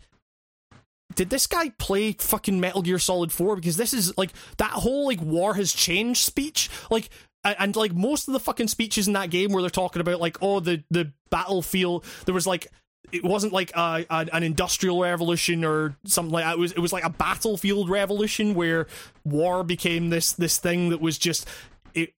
[1.15, 3.55] did this guy play fucking Metal Gear Solid 4?
[3.55, 6.69] Because this is like that whole like war has changed speech.
[6.89, 7.09] Like
[7.43, 10.37] and, like most of the fucking speeches in that game where they're talking about like
[10.41, 12.67] oh the the battlefield there was like
[13.11, 16.53] it wasn't like a, a, an industrial revolution or something like that.
[16.53, 18.87] It was it was like a battlefield revolution where
[19.23, 21.47] war became this this thing that was just
[21.93, 22.13] it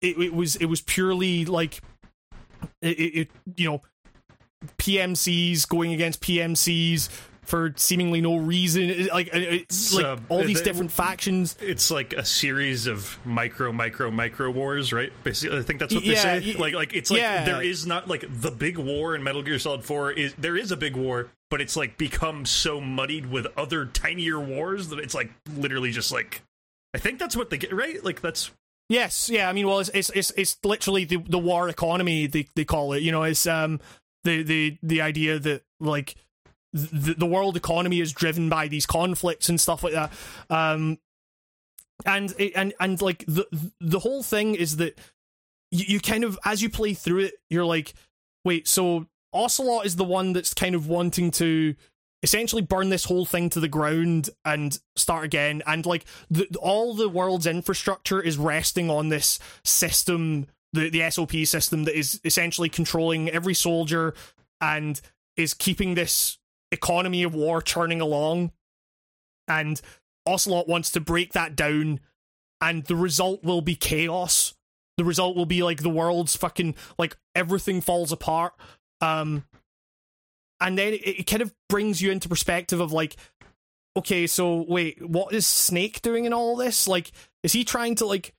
[0.00, 1.80] it, it was it was purely like
[2.82, 3.82] it, it you know
[4.78, 7.08] PMCs going against PMCs
[7.50, 9.08] for seemingly no reason.
[9.08, 11.56] Like it's like Uh, all these the- different factions.
[11.60, 15.12] It's like a series of micro, micro, micro wars, right?
[15.24, 16.58] Basically, I think that's what Yeah, they say.
[16.58, 17.44] like, like it's like yeah.
[17.44, 20.12] there is not like the big war in Metal Gear Solid Four.
[20.12, 24.40] Is there is a big war, but it's like become so muddied with other tinier
[24.40, 26.42] wars that it's like literally just like.
[26.94, 28.02] I think that's what they get right.
[28.02, 28.50] Like that's
[28.88, 29.48] Yes, yeah.
[29.48, 32.92] I mean, well, it's it's it's, it's literally the the war economy they they call
[32.92, 33.02] it.
[33.02, 33.80] You know, it's um
[34.24, 36.16] the the the idea that like
[36.72, 40.12] the the world economy is driven by these conflicts and stuff like that.
[40.48, 40.98] Um,
[42.06, 43.46] and and and like the
[43.80, 44.98] the whole thing is that
[45.70, 47.94] you, you kind of as you play through it, you're like,
[48.44, 51.74] wait, so Ocelot is the one that's kind of wanting to
[52.22, 56.94] essentially burn this whole thing to the ground and start again and like the, all
[56.94, 62.68] the world's infrastructure is resting on this system the the SOP system that is essentially
[62.68, 64.14] controlling every soldier
[64.60, 65.00] and
[65.36, 66.38] is keeping this
[66.72, 68.52] economy of war churning along
[69.48, 69.80] and
[70.26, 72.00] Ocelot wants to break that down
[72.60, 74.54] and the result will be chaos.
[74.96, 78.52] The result will be like the world's fucking like everything falls apart.
[79.00, 79.44] Um
[80.60, 83.16] and then it, it kind of brings you into perspective of like
[83.96, 86.86] okay so wait what is snake doing in all this?
[86.86, 88.34] Like is he trying to like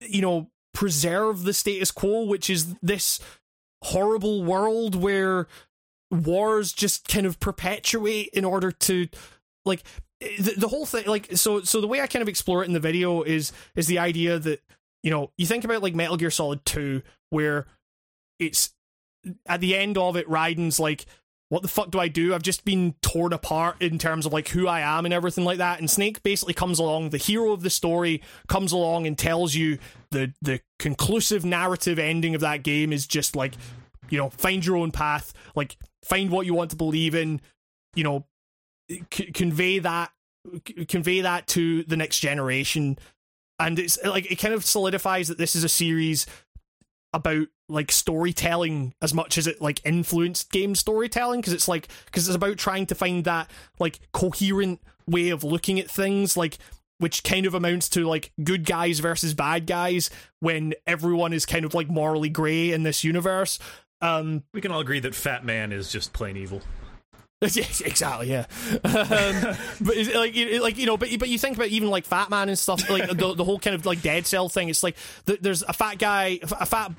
[0.00, 3.20] you know preserve the status quo which is this
[3.82, 5.46] horrible world where
[6.14, 9.08] wars just kind of perpetuate in order to
[9.64, 9.82] like
[10.20, 12.72] the, the whole thing like so so the way i kind of explore it in
[12.72, 14.60] the video is is the idea that
[15.02, 17.66] you know you think about like metal gear solid 2 where
[18.38, 18.72] it's
[19.46, 21.06] at the end of it raiden's like
[21.50, 22.34] what the fuck do i do?
[22.34, 25.58] I've just been torn apart in terms of like who i am and everything like
[25.58, 25.78] that.
[25.78, 29.78] And snake basically comes along the hero of the story comes along and tells you
[30.10, 33.54] the the conclusive narrative ending of that game is just like
[34.10, 35.32] you know find your own path.
[35.54, 37.40] Like find what you want to believe in
[37.94, 38.24] you know
[39.12, 40.10] c- convey that
[40.66, 42.98] c- convey that to the next generation.
[43.58, 46.26] And it's like it kind of solidifies that this is a series
[47.12, 52.26] about like storytelling as much as it like influenced game storytelling because it's like because
[52.26, 56.58] it's about trying to find that like coherent way of looking at things like
[56.98, 61.64] which kind of amounts to like good guys versus bad guys when everyone is kind
[61.64, 63.58] of like morally gray in this universe
[64.00, 66.62] um we can all agree that Fat Man is just plain evil.
[67.52, 68.30] Yes, exactly.
[68.30, 68.78] Yeah, um,
[69.80, 72.30] but it's like, it, like you know, but but you think about even like Fat
[72.30, 74.70] Man and stuff, like the, the whole kind of like Dead Cell thing.
[74.70, 76.92] It's like th- there's a fat guy, a fat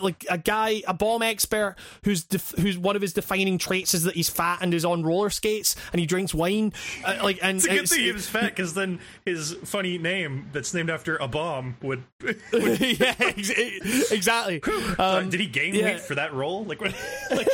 [0.00, 4.04] like a guy, a bomb expert who's def- who's one of his defining traits is
[4.04, 6.72] that he's fat and is on roller skates and he drinks wine.
[7.04, 9.98] Uh, like, and It's a good it's- thing he was fat because then his funny
[9.98, 12.02] name that's named after a bomb would.
[12.52, 14.62] yeah, ex- exactly.
[14.98, 15.84] Uh, Um, did he gain yeah.
[15.84, 16.64] weight for that role?
[16.64, 16.94] Like, what,
[17.30, 17.48] like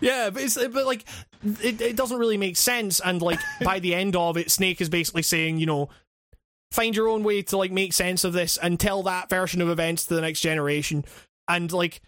[0.00, 1.04] Yeah, but it's but like
[1.62, 3.00] it, it doesn't really make sense.
[3.00, 5.88] And like by the end of it, Snake is basically saying, you know,
[6.76, 9.68] find your own way to like make sense of this and tell that version of
[9.68, 11.04] events to the next generation.
[11.48, 12.00] And like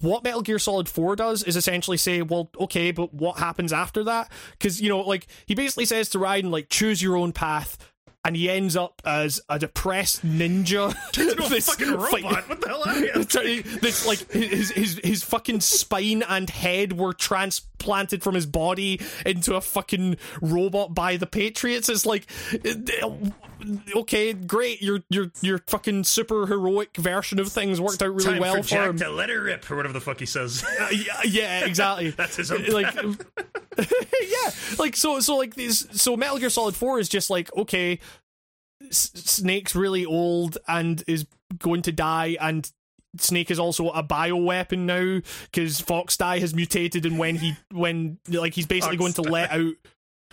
[0.00, 4.02] what Metal Gear Solid 4 does is essentially say, well, okay, but what happens after
[4.04, 4.28] that?
[4.52, 7.78] Because, you know, like, he basically says to Raiden, like, choose your own path.
[8.26, 10.92] And he ends up as a depressed ninja.
[11.48, 12.10] This fucking robot.
[12.10, 13.62] fight- What the hell are you?
[13.80, 17.12] This like his his his fucking spine and head were
[17.84, 21.88] transplanted from his body into a fucking robot by the Patriots.
[21.88, 22.26] It's like,
[23.94, 28.40] okay, great, your your your fucking super heroic version of things worked out really Time
[28.40, 28.98] well for for, Jack him.
[28.98, 30.64] to let her rip, or whatever the fuck he says.
[30.74, 32.10] Uh, yeah, yeah, exactly.
[32.10, 32.92] That's his own like
[33.78, 38.00] yeah like so so like these so metal gear solid 4 is just like okay
[38.82, 41.26] S- snake's really old and is
[41.58, 42.70] going to die and
[43.18, 48.18] snake is also a bioweapon now because fox die has mutated and when he when
[48.28, 49.74] like he's basically going to let out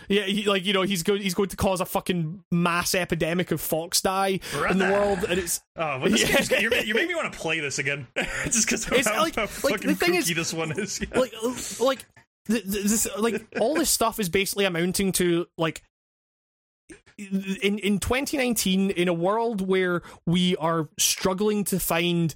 [0.09, 3.51] yeah, he, like you know, he's going he's going to cause a fucking mass epidemic
[3.51, 4.39] of fox die
[4.71, 6.59] in the world, and it's Oh, but this Yeah.
[6.81, 8.07] you made me want to play this again,
[8.45, 10.99] just because It's how, like- how like, fucking the thing is- this one is.
[11.01, 11.07] Yeah.
[11.19, 11.33] like
[11.79, 12.05] like
[12.47, 15.83] th- th- this like all this stuff is basically amounting to like
[17.17, 22.33] in in 2019 in a world where we are struggling to find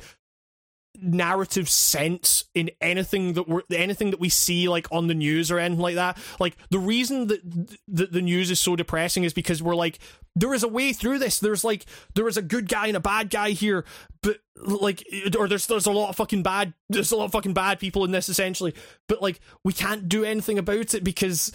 [1.01, 5.60] narrative sense in anything that we're anything that we see like on the news or
[5.60, 6.17] anything like that.
[6.39, 7.41] Like the reason that,
[7.88, 9.99] that the news is so depressing is because we're like
[10.36, 11.39] there is a way through this.
[11.39, 13.86] There's like there is a good guy and a bad guy here
[14.21, 15.05] but like
[15.38, 18.03] or there's there's a lot of fucking bad there's a lot of fucking bad people
[18.05, 18.73] in this essentially.
[19.08, 21.51] But like we can't do anything about it because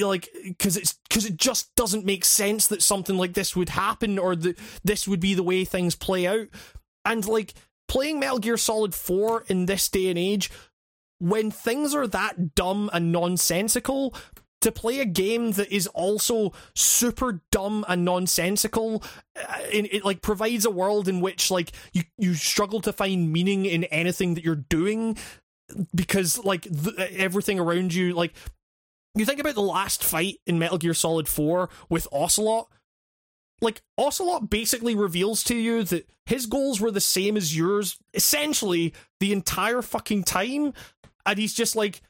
[0.00, 4.18] like because it's because it just doesn't make sense that something like this would happen
[4.18, 6.48] or that this would be the way things play out.
[7.04, 7.54] And like
[7.88, 10.50] playing Metal Gear Solid 4 in this day and age
[11.18, 14.14] when things are that dumb and nonsensical
[14.60, 19.02] to play a game that is also super dumb and nonsensical
[19.36, 23.66] uh, it, like provides a world in which like you you struggle to find meaning
[23.66, 25.16] in anything that you're doing
[25.94, 28.32] because like th- everything around you like
[29.14, 32.68] you think about the last fight in Metal Gear Solid 4 with Ocelot
[33.60, 38.92] like Ocelot basically reveals to you that his goals were the same as yours essentially
[39.20, 40.72] the entire fucking time.
[41.26, 42.00] And he's just like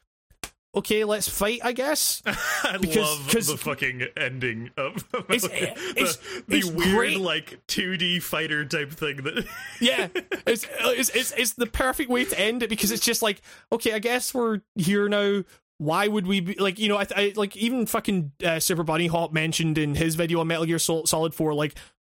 [0.75, 2.23] okay let's fight i guess.
[2.27, 5.63] I because- love the fucking ending of It's- the,
[5.99, 7.21] it's- the it's weird great.
[7.21, 9.47] like 2D fighter type thing that
[9.81, 10.09] yeah.
[10.47, 13.41] It's, it's it's it's the perfect way to end it because it's just like
[13.73, 15.43] okay i guess we're here now
[15.79, 19.33] why would we be like you know i, I like even fucking uh, Super Bunnyhop
[19.33, 21.75] mentioned in his video on metal gear Sol- solid 4 like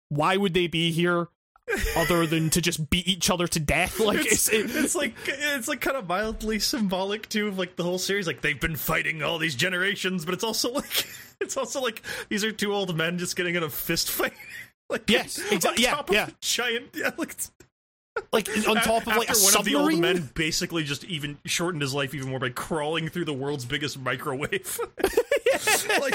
[0.08, 1.28] why would they be here
[1.96, 5.14] other than to just beat each other to death like it's, it's, it, it's like
[5.26, 8.76] it's like kind of mildly symbolic too of like the whole series like they've been
[8.76, 11.06] fighting all these generations but it's also like
[11.40, 14.34] it's also like these are two old men just getting in a fist fight
[14.90, 16.28] like Yes, on exa- yeah, yeah.
[16.40, 17.50] giant yeah like it's-
[18.32, 20.00] like on top of like a after one of the old submarine?
[20.00, 23.98] men basically just even shortened his life even more by crawling through the world's biggest
[23.98, 24.80] microwave.
[26.00, 26.14] Like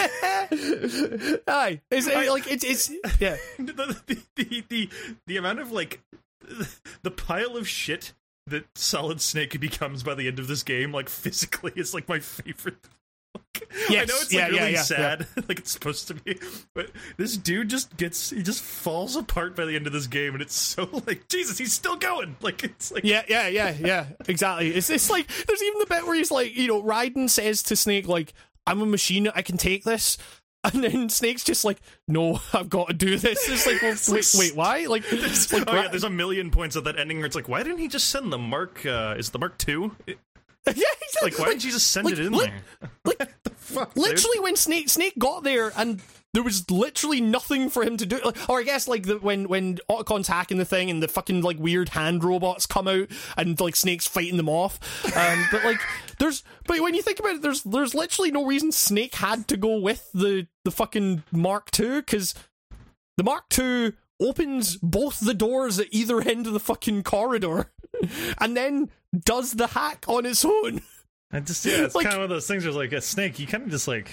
[1.47, 3.37] aye it's it, like it's it's yeah.
[3.57, 3.73] The,
[4.05, 4.89] the, the, the,
[5.27, 6.01] the amount of like
[7.03, 8.13] the pile of shit
[8.47, 12.19] that solid snake becomes by the end of this game like physically is like my
[12.19, 12.77] favorite
[13.37, 16.39] Like, i know it's like yeah, really yeah, sad like it's supposed to be
[16.73, 20.33] but this dude just gets he just falls apart by the end of this game
[20.33, 24.05] and it's so like jesus he's still going like it's like Yeah, yeah, yeah, yeah.
[24.27, 24.69] Exactly.
[24.73, 27.75] It's it's like there's even the bit where he's like, you know, Raiden says to
[27.75, 28.33] Snake like,
[28.65, 29.27] "I'm a machine.
[29.33, 30.17] I can take this."
[30.63, 34.35] And then Snake's just like, "No, I've got to do this." It's like, well, wait,
[34.37, 34.85] wait, why?
[34.87, 37.47] Like, There's- like oh yeah, there's a million points at that ending where it's like,
[37.47, 38.85] why didn't he just send the Mark?
[38.85, 39.95] Uh, is the Mark Two?
[40.75, 41.31] yeah, exactly.
[41.31, 42.89] Like, why didn't you just send like, it in li- there?
[43.05, 44.03] like Fuck, dude.
[44.03, 46.01] literally when Snake Snake got there and
[46.33, 48.19] there was literally nothing for him to do.
[48.23, 51.41] Like, or I guess like the, when when Otacon's hacking the thing and the fucking
[51.41, 54.79] like weird hand robots come out and like Snake's fighting them off.
[55.15, 55.79] Um, but like
[56.19, 59.57] there's but when you think about it, there's there's literally no reason Snake had to
[59.57, 62.35] go with the the fucking Mark II because
[63.17, 67.71] the Mark II opens both the doors at either end of the fucking corridor
[68.39, 68.89] and then
[69.25, 70.81] does the hack on its own.
[71.31, 73.39] I just yeah, it's Like- kind of one of those things where like a snake,
[73.39, 74.09] you kind of just like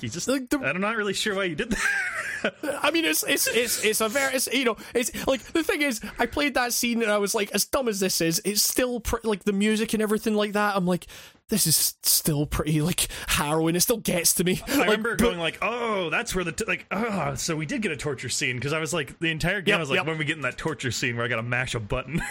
[0.00, 2.54] you just Like the, I'm not really sure why you did that.
[2.82, 5.80] I mean, it's it's it's it's a very it's, you know it's like the thing
[5.82, 8.60] is, I played that scene and I was like, as dumb as this is, it's
[8.60, 10.76] still pr- like the music and everything like that.
[10.76, 11.06] I'm like,
[11.50, 13.76] this is still pretty like harrowing.
[13.76, 14.62] It still gets to me.
[14.66, 17.66] I Like, remember but- going like, "Oh, that's where the t- like, oh, so we
[17.66, 19.90] did get a torture scene." Because I was like, the entire game, Yep, I was
[19.90, 20.06] like, yep.
[20.06, 22.22] "When we get in that torture scene where I got to mash a button?"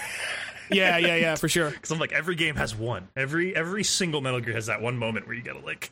[0.71, 1.69] yeah, yeah, yeah, for sure.
[1.71, 3.07] Because I'm like, every game has one.
[3.15, 5.91] Every every single Metal Gear has that one moment where you gotta like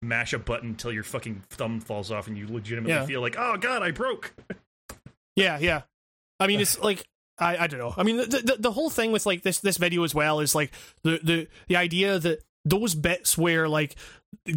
[0.00, 3.04] mash a button until your fucking thumb falls off, and you legitimately Yeah.
[3.06, 4.34] feel like, "Oh God, I broke."
[5.36, 5.82] Yeah, yeah.
[6.40, 7.04] I mean, it's like
[7.38, 7.94] I, I don't know.
[7.96, 10.54] I mean, the, the the whole thing with like this this video as well is
[10.54, 10.72] like
[11.02, 13.96] the the the idea that those bits where like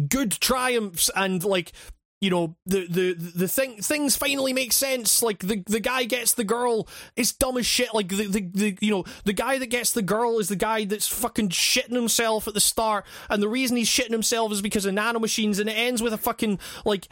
[0.08, 1.72] good triumphs and like
[2.20, 5.22] you know the the the thing things finally make sense.
[5.22, 7.92] Like the the guy gets the girl it's dumb as shit.
[7.92, 10.84] Like the, the the you know the guy that gets the girl is the guy
[10.84, 13.06] that's fucking shitting himself at the start.
[13.28, 16.18] And the reason he's shitting himself is because of nanomachines and it ends with a
[16.18, 17.08] fucking like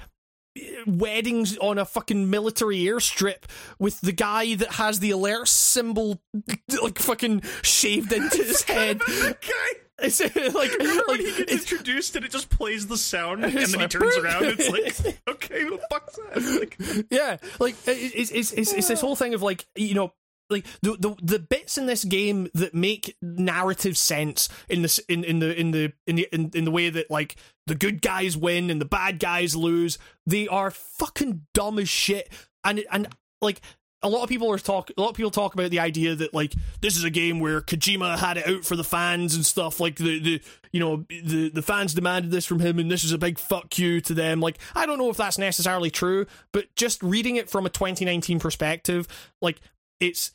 [0.87, 3.45] weddings on a fucking military airstrip
[3.79, 6.21] with the guy that has the alert symbol
[6.83, 9.01] like fucking shaved into his head.
[10.03, 10.55] It's like,
[11.09, 13.99] like he gets it's, introduced and it just plays the sound, and then like, he
[13.99, 14.45] turns around.
[14.47, 16.59] and It's like, okay, who the fuck's that?
[16.61, 20.13] Like, yeah, like it's it's it's, it's this whole thing of like you know.
[20.51, 25.25] Like the, the the bits in this game that make narrative sense in this in,
[25.25, 27.37] in the in the in the in, in the way that like
[27.67, 32.29] the good guys win and the bad guys lose, they are fucking dumb as shit.
[32.65, 33.09] And and
[33.41, 33.61] like
[34.03, 36.33] a lot of people are talk a lot of people talk about the idea that
[36.33, 39.81] like this is a game where Kojima had it out for the fans and stuff
[39.81, 40.43] like the the
[40.73, 43.79] you know the the fans demanded this from him and this is a big fuck
[43.79, 47.51] you to them like I don't know if that's necessarily true but just reading it
[47.51, 49.07] from a 2019 perspective
[49.43, 49.61] like
[50.01, 50.33] it's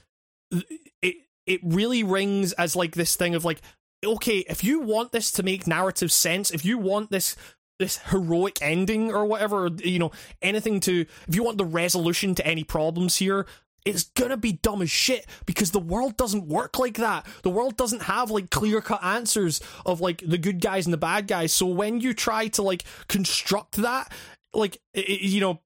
[0.52, 1.16] it
[1.46, 3.62] it really rings as like this thing of like
[4.06, 7.36] okay if you want this to make narrative sense if you want this
[7.80, 12.46] this heroic ending or whatever you know anything to if you want the resolution to
[12.46, 13.46] any problems here
[13.86, 17.24] it's gonna be dumb as shit because the world doesn't work like that.
[17.44, 20.98] The world doesn't have like clear cut answers of like the good guys and the
[20.98, 21.54] bad guys.
[21.54, 24.12] So when you try to like construct that,
[24.56, 25.62] like i- i- you know,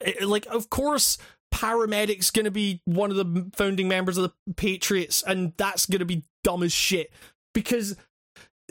[0.00, 1.18] i- like of course
[1.50, 6.24] Para-Medic's gonna be one of the founding members of the Patriots, and that's gonna be
[6.44, 7.10] dumb as shit.
[7.54, 7.96] Because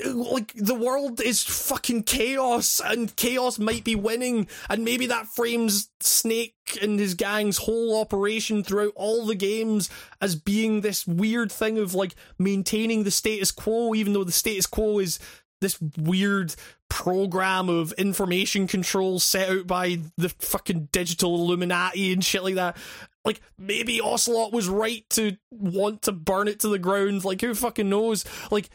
[0.04, 5.90] like the world is fucking chaos and chaos might be winning and maybe that frames
[6.02, 11.78] snake and his gang's whole operation throughout all the games as being this weird thing
[11.78, 15.18] of like maintaining the status quo even though the status quo is
[15.62, 16.56] this weird
[16.90, 22.78] program of information control set out by the fucking digital illuminati and shit like that.
[23.24, 27.26] Like maybe ocelot was right to want to burn it to the ground.
[27.26, 28.26] Like who fucking knows?
[28.52, 28.70] Like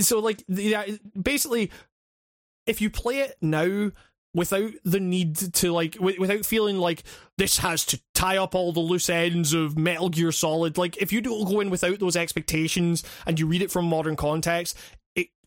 [0.00, 0.84] so like yeah,
[1.20, 1.70] basically
[2.66, 3.90] if you play it now
[4.32, 7.02] without the need to like wi- without feeling like
[7.36, 11.12] this has to tie up all the loose ends of Metal Gear Solid like if
[11.12, 14.78] you don't go in without those expectations and you read it from modern context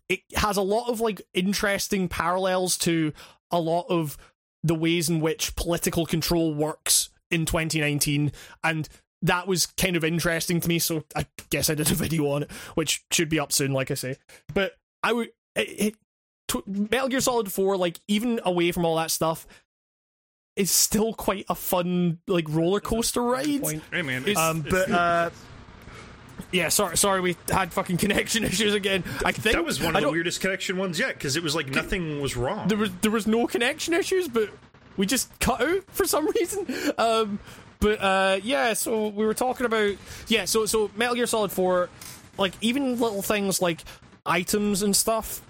[0.09, 3.13] it has a lot of like interesting parallels to
[3.51, 4.17] a lot of
[4.63, 8.31] the ways in which political control works in 2019
[8.63, 8.89] and
[9.21, 12.43] that was kind of interesting to me so i guess i did a video on
[12.43, 14.17] it which should be up soon like i say.
[14.53, 15.95] But i would it, it
[16.47, 19.47] tw- metal gear solid 4 like even away from all that stuff
[20.55, 23.63] is still quite a fun like roller coaster ride.
[23.91, 25.29] hey man, Um, it's- but it's- uh,
[26.53, 29.03] yeah, sorry, sorry, we had fucking connection issues again.
[29.25, 31.67] I think that was one of the weirdest connection ones yet because it was like
[31.69, 32.67] nothing was wrong.
[32.69, 34.49] there was there was no connection issues, but
[34.95, 36.65] we just cut out for some reason.
[36.97, 37.39] Um,
[37.79, 39.95] but uh, yeah, so we were talking about
[40.27, 41.89] yeah, so so Metal Gear Solid Four,
[42.37, 43.83] like even little things like
[44.25, 45.41] items and stuff,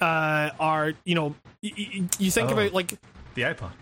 [0.00, 2.52] uh, are you know y- y- you think Oh.
[2.54, 2.94] about like
[3.34, 3.72] the iPod.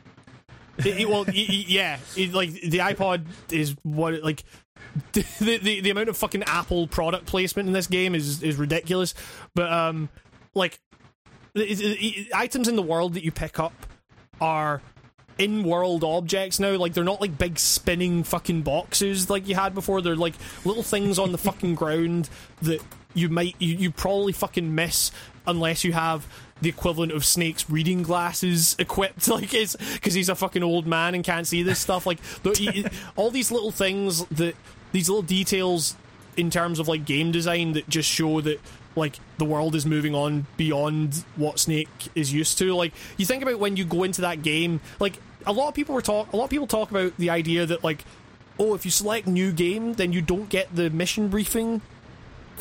[0.78, 1.32] it- it- well, y-
[1.68, 4.42] yeah, it, like the iPod is what like
[5.12, 9.14] the, the the amount of fucking Apple product placement in this game is is ridiculous.
[9.54, 10.08] But um,
[10.54, 10.78] like
[11.54, 13.72] the- the- the items in the world that you pick up
[14.40, 14.82] are
[15.38, 16.72] in-world objects now.
[16.76, 20.02] Like they're not like big spinning fucking boxes like you had before.
[20.02, 22.28] They're like little things on the fucking ground
[22.60, 22.80] that
[23.14, 25.10] you might you, you probably fucking miss
[25.46, 26.26] unless you have
[26.60, 29.28] the equivalent of Snake's reading glasses equipped.
[29.32, 32.06] Like it's because he's a fucking old man and can't see this stuff.
[32.06, 32.18] Like
[32.56, 32.86] he-
[33.16, 34.54] all these little things that
[34.92, 35.96] these little details
[36.36, 38.60] in terms of like game design that just show that
[38.94, 42.74] like the world is moving on beyond what Snake is used to.
[42.74, 45.94] Like you think about when you go into that game, like a lot of people
[45.94, 48.04] were talk a lot of people talk about the idea that like
[48.58, 51.80] oh if you select new game then you don't get the mission briefing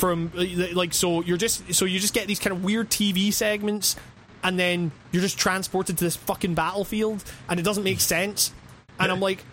[0.01, 0.43] from uh,
[0.73, 3.95] like so you're just so you just get these kind of weird TV segments
[4.43, 8.51] and then you're just transported to this fucking battlefield, and it doesn't make sense.
[8.99, 9.43] And I'm like,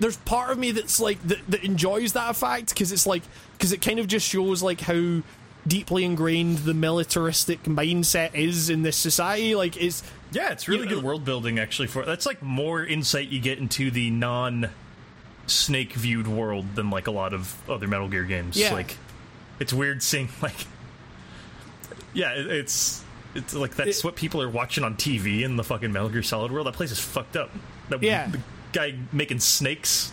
[0.00, 3.72] there's part of me that's like that, that enjoys that effect because it's like because
[3.72, 5.20] it kind of just shows like how
[5.66, 9.54] deeply ingrained the militaristic mindset is in this society.
[9.54, 10.02] Like it's
[10.32, 13.58] Yeah, it's really You- good world building actually for that's like more insight you get
[13.58, 14.70] into the non
[15.46, 18.56] snake viewed world than like a lot of other Metal Gear games.
[18.56, 18.72] Yeah.
[18.72, 18.96] Like
[19.60, 20.66] it's weird seeing like
[22.14, 23.04] Yeah, it, it's
[23.34, 26.22] it's like that's It- what people are watching on TV in the fucking Metal Gear
[26.22, 26.66] Solid world.
[26.66, 27.50] That place is fucked up.
[27.90, 28.28] That Yeah.
[28.28, 28.40] the
[28.72, 30.12] guy making snakes.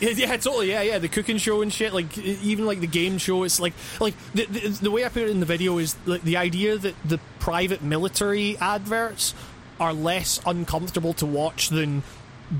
[0.00, 0.68] Yeah, totally.
[0.70, 0.98] Yeah, yeah.
[0.98, 1.94] The cooking show and shit.
[1.94, 3.44] Like even like the game show.
[3.44, 6.22] It's like like the, the, the way I put it in the video is like
[6.22, 9.34] the idea that the private military adverts
[9.80, 12.02] are less uncomfortable to watch than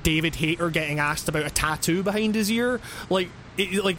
[0.02, 2.80] David Hayter getting asked about a tattoo behind his ear.
[3.10, 3.98] Like it, like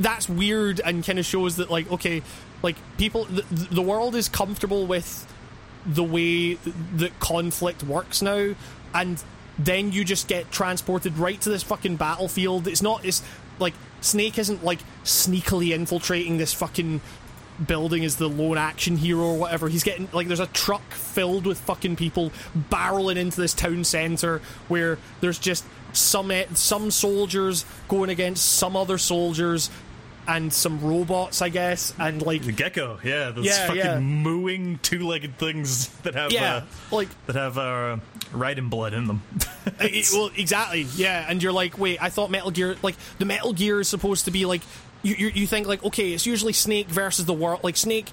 [0.00, 2.22] that's weird and kind of shows that like okay,
[2.62, 5.32] like people the, the world is comfortable with
[5.86, 6.54] the way
[6.94, 8.54] that conflict works now
[8.94, 9.22] and
[9.58, 12.66] then you just get transported right to this fucking battlefield.
[12.66, 13.22] It's not it's
[13.58, 17.00] like snake isn't like sneakily infiltrating this fucking
[17.66, 19.68] building as the lone action hero or whatever.
[19.68, 22.32] He's getting like there's a truck filled with fucking people
[22.70, 28.96] barreling into this town center where there's just some some soldiers going against some other
[28.96, 29.70] soldiers
[30.36, 33.98] and some robots i guess and like The Gekko, yeah, those Yeah, fucking yeah.
[33.98, 37.96] mooing two legged things that have yeah uh, like that have uh,
[38.32, 39.22] riding blood in them.
[39.80, 40.82] I- well, exactly.
[40.94, 44.24] Yeah, and you're like, wait, I thought Metal Gear, like the Metal Gear is supposed
[44.26, 44.62] to be like,
[45.02, 48.06] you you, you think like, okay, it's usually Snake versus the world, like Snake.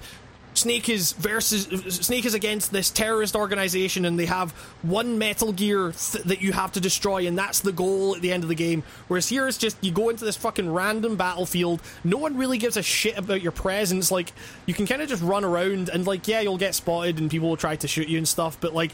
[0.58, 4.52] Snake is versus Snake is against this terrorist organization, and they have
[4.82, 8.32] one Metal Gear th- that you have to destroy, and that's the goal at the
[8.32, 8.82] end of the game.
[9.08, 11.80] Whereas here, it's just you go into this fucking random battlefield.
[12.04, 14.10] No one really gives a shit about your presence.
[14.10, 14.32] Like
[14.66, 17.48] you can kind of just run around, and like yeah, you'll get spotted, and people
[17.48, 18.58] will try to shoot you and stuff.
[18.60, 18.92] But like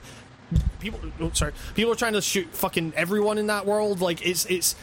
[0.81, 4.45] people oh, sorry people are trying to shoot fucking everyone in that world like it's
[4.47, 4.77] it's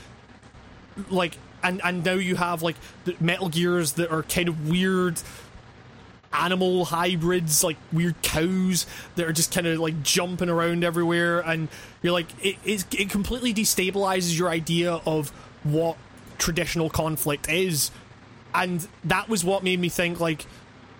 [1.09, 2.75] like and and now you have like
[3.19, 5.21] metal gears that are kind of weird
[6.33, 11.67] animal hybrids like weird cows that are just kind of like jumping around everywhere and
[12.01, 15.29] you're like it, it, it completely destabilizes your idea of
[15.63, 15.97] what
[16.37, 17.91] traditional conflict is.
[18.53, 20.45] And that was what made me think like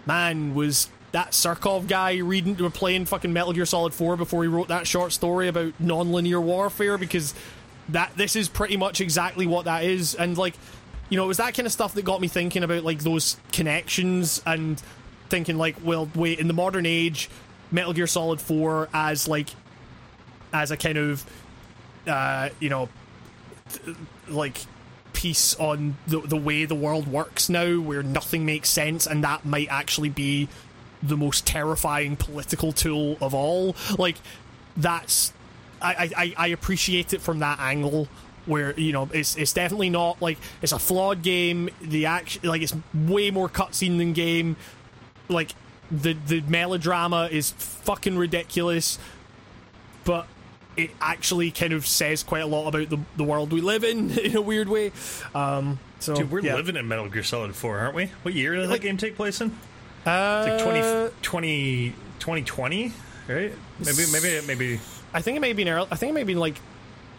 [0.06, 4.48] man was that Surkov guy reading or playing fucking Metal Gear Solid 4 before he
[4.48, 6.98] wrote that short story about non-linear warfare?
[6.98, 7.34] Because
[7.90, 10.16] that this is pretty much exactly what that is.
[10.16, 10.56] And like
[11.10, 13.38] you know it was that kind of stuff that got me thinking about like those
[13.52, 14.82] connections and
[15.32, 17.30] thinking like well wait in the modern age
[17.72, 19.50] Metal Gear Solid 4 as like
[20.54, 21.26] as a kind of
[22.06, 22.90] uh you know
[23.70, 24.58] th- like
[25.14, 29.46] piece on the the way the world works now where nothing makes sense and that
[29.46, 30.48] might actually be
[31.04, 33.76] the most terrifying political tool of all.
[33.98, 34.18] Like
[34.78, 35.34] that's
[35.82, 38.08] I, I, I appreciate it from that angle
[38.46, 41.70] where you know it's it's definitely not like it's a flawed game.
[41.82, 44.56] The action like it's way more cutscene than game
[45.32, 45.52] like
[45.90, 48.98] the the melodrama is fucking ridiculous
[50.06, 50.28] but
[50.78, 54.10] it actually kind of says quite a lot about the, the world we live in
[54.20, 54.92] in a weird way
[55.36, 56.56] um so Dude, we're yeah.
[56.56, 58.10] living in Metal Gear Solid 4, aren't we?
[58.24, 59.52] What year did Like- that game take place in?
[60.04, 62.92] uh, Like 20, 20, 2020,
[63.28, 63.54] right?
[63.86, 64.80] Maybe, maybe, maybe.
[65.14, 66.56] I think it may be in early, I think it may be in like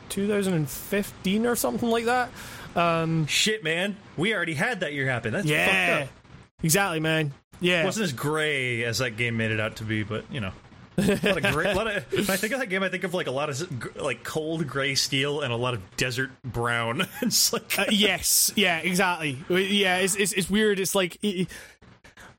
[0.09, 2.31] 2015 or something like that
[2.75, 3.97] Um, Shit, man.
[4.17, 5.33] We already had that year happen.
[5.33, 6.17] That's yeah fucked up.
[6.65, 7.33] exactly man
[7.63, 10.41] yeah It wasn't as gray as that game made it out to be, but you
[10.41, 10.53] know.
[10.99, 13.05] a lot of gray, a lot of, when I think of that game, I think
[13.05, 17.07] of like a lot of like cold gray steel and a lot of desert brown.
[17.23, 19.39] it's like Uh, yes, yeah, exactly.
[19.49, 20.79] Yeah, it's it's, it's weird.
[20.79, 21.49] It's like, it-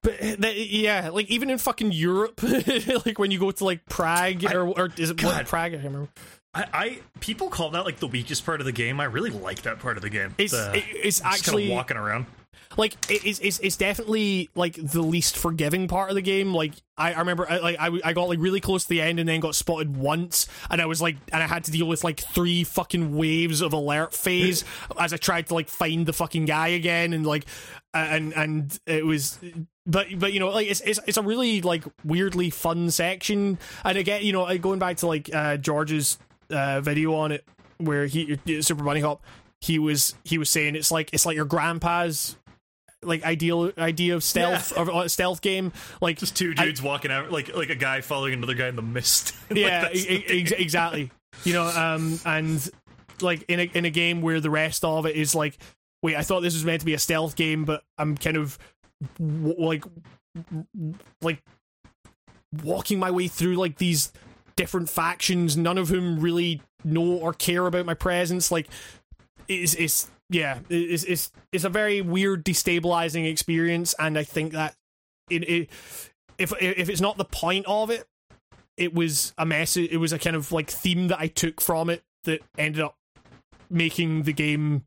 [0.04, 2.44] but that, yeah, like even in fucking Europe,
[3.06, 5.48] like when you go to like Prague or or is it God.
[5.48, 5.72] Prague?
[5.74, 6.10] I can't remember.
[6.54, 9.00] I, I people call that like the weakest part of the game.
[9.00, 10.36] I really like that part of the game.
[10.38, 12.26] It's The- it- it's actually kind of walking around.
[12.78, 16.54] Like it's, it's it's definitely like the least forgiving part of the game.
[16.54, 19.20] Like i, I remember I, like I, I got like really close to the end
[19.20, 20.48] and then got spotted once.
[20.70, 23.74] And i was like and i had to deal with like three fucking waves of
[23.74, 24.64] alert phase
[25.00, 27.14] as i tried to like find the fucking guy again.
[27.14, 27.46] And like
[27.94, 29.40] and and it was
[29.86, 33.60] but but you know like it's it's, it's a really like weirdly fun section.
[33.84, 36.18] And again you know going back to like uh george's
[36.50, 37.46] uh video on it
[37.78, 39.20] where he Super Bunnyhop
[39.64, 42.36] he was he was saying it's like it's like your grandpa's
[43.06, 44.82] like ideal idea of stealth Yeah.
[44.82, 48.02] of uh, stealth game like Just two I- dudes walking out, like like a guy
[48.02, 49.34] following another guy in the mist.
[49.50, 51.12] Yeah that's e- the e- ex- exactly
[51.44, 52.70] you know um and
[53.22, 55.58] like in a in a game where the rest of it is like
[56.02, 58.58] wait i thought this was meant to be a stealth game but i'm kind of
[59.20, 59.84] w- like
[61.22, 61.42] like
[62.64, 64.12] walking my way through like these
[64.56, 68.52] different factions, none of whom really know or care about my presence.
[68.52, 68.68] Like,
[69.48, 74.76] it's it's yeah, it's it's it's a very weird, destabilizing experience, and I think that
[75.30, 75.70] it, it
[76.38, 78.06] if if it's not the point of it,
[78.78, 79.92] it was a message.
[79.92, 82.96] It was a kind of like theme that I took from it that ended up
[83.70, 84.84] making the game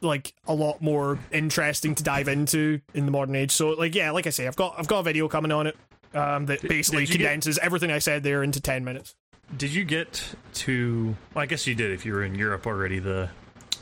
[0.00, 3.50] like a lot more interesting to dive into in the modern age.
[3.50, 5.76] So like yeah, like I say, I've got I've got a video coming on it
[6.14, 9.14] um, that basically you get- condenses everything I said there into ten minutes.
[9.56, 11.16] Did you get to?
[11.34, 13.00] Well, I guess you did if you were in Europe already.
[13.00, 13.30] The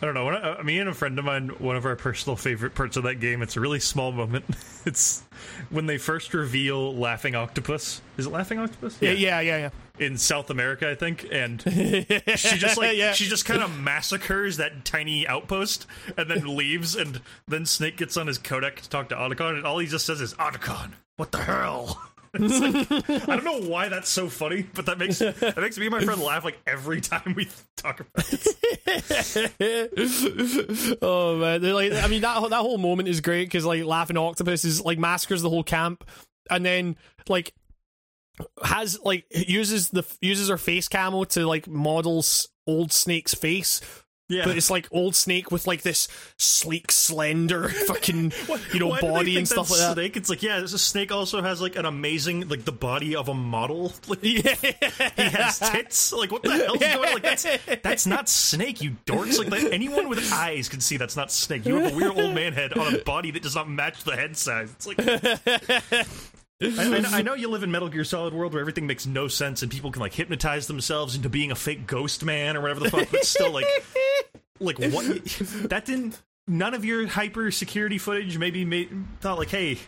[0.01, 0.29] I don't know.
[0.29, 3.17] I, me and a friend of mine, one of our personal favorite parts of that
[3.17, 3.43] game.
[3.43, 4.45] It's a really small moment.
[4.87, 5.23] It's
[5.69, 8.01] when they first reveal Laughing Octopus.
[8.17, 8.97] Is it Laughing Octopus?
[9.03, 9.71] Yeah, yeah, yeah, yeah.
[9.99, 11.61] In South America, I think, and
[12.37, 13.13] she just like Yeah.
[13.13, 15.87] she just kind of massacres that tiny outpost
[16.17, 16.97] and then leaves.
[16.97, 20.07] And then Snake gets on his codec to talk to Otacon, and all he just
[20.07, 22.01] says is "Otacon, what the hell."
[22.35, 25.87] It's like, I don't know why that's so funny, but that makes that makes me
[25.87, 28.27] and my friend laugh like every time we talk about
[29.61, 30.99] it.
[31.03, 34.17] oh man, They're like I mean that that whole moment is great because like laughing
[34.17, 36.05] octopus is like massacres the whole camp,
[36.51, 36.97] and then
[37.29, 37.55] like
[38.63, 43.81] has like uses the uses her face camo to like models old Snake's face.
[44.29, 46.07] Yeah, But it's like old Snake with like this
[46.37, 48.33] sleek, slender, fucking
[48.75, 49.95] you know Why do they body and stuff like that.
[49.95, 53.29] Snake, it's like yeah, this Snake also has like an amazing like the body of
[53.29, 53.93] a model.
[54.09, 56.13] Like, Yeah, he has tits.
[56.13, 57.15] Like what the hell's going on?
[57.15, 57.47] Like that's
[57.83, 59.39] that's not Snake, you dorks.
[59.39, 61.67] Like that, anyone with eyes can see that's not Snake.
[61.67, 64.15] You have a weird old man head on a body that does not match the
[64.17, 64.71] head size.
[64.73, 66.07] It's like.
[66.61, 69.07] I, I know- I know you live in Metal Gear Solid world where everything makes
[69.07, 72.61] no sense and people can like hypnotize themselves into being a fake ghost man or
[72.63, 73.67] whatever the fuck, but still like,
[74.61, 75.07] like what?
[75.69, 76.21] That didn't.
[76.51, 78.89] None of your hyper security footage maybe made
[79.21, 79.79] thought like, hey,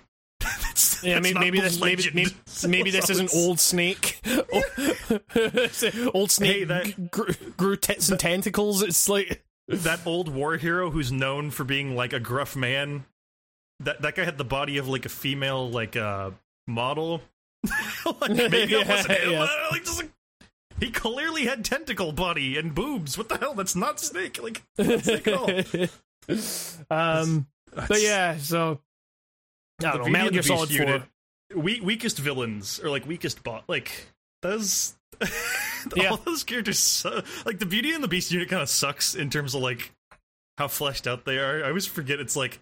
[0.40, 2.30] that's, Yeah, that's maybe, maybe this maybe maybe,
[2.68, 4.20] maybe this is an old Snake.
[6.14, 8.82] old Snake Hey, that- grew, grew tits and tentacles.
[8.82, 13.04] It's like that old war hero who's known for being like a gruff man.
[13.80, 16.32] That that guy had the body of like a female like uh
[16.70, 17.22] model.
[18.20, 19.32] like, maybe it wasn't him.
[19.32, 19.46] Yeah.
[19.70, 20.10] Like, just, like,
[20.80, 23.18] he clearly had tentacle body and boobs.
[23.18, 23.54] What the hell?
[23.54, 24.42] That's not Snake.
[24.42, 25.50] Like that's Snake at all.
[26.90, 28.80] um, but yeah, so
[29.80, 30.08] I don't know.
[30.08, 31.02] Metal Gear Solid Four.
[31.54, 33.90] we, weakest villains or like weakest bot like
[34.42, 34.94] those
[35.96, 36.10] Yeah.
[36.10, 39.28] all those characters su- like the beauty and the beast unit kind of sucks in
[39.30, 39.92] terms of like
[40.58, 42.60] how fleshed out they are i always forget it's like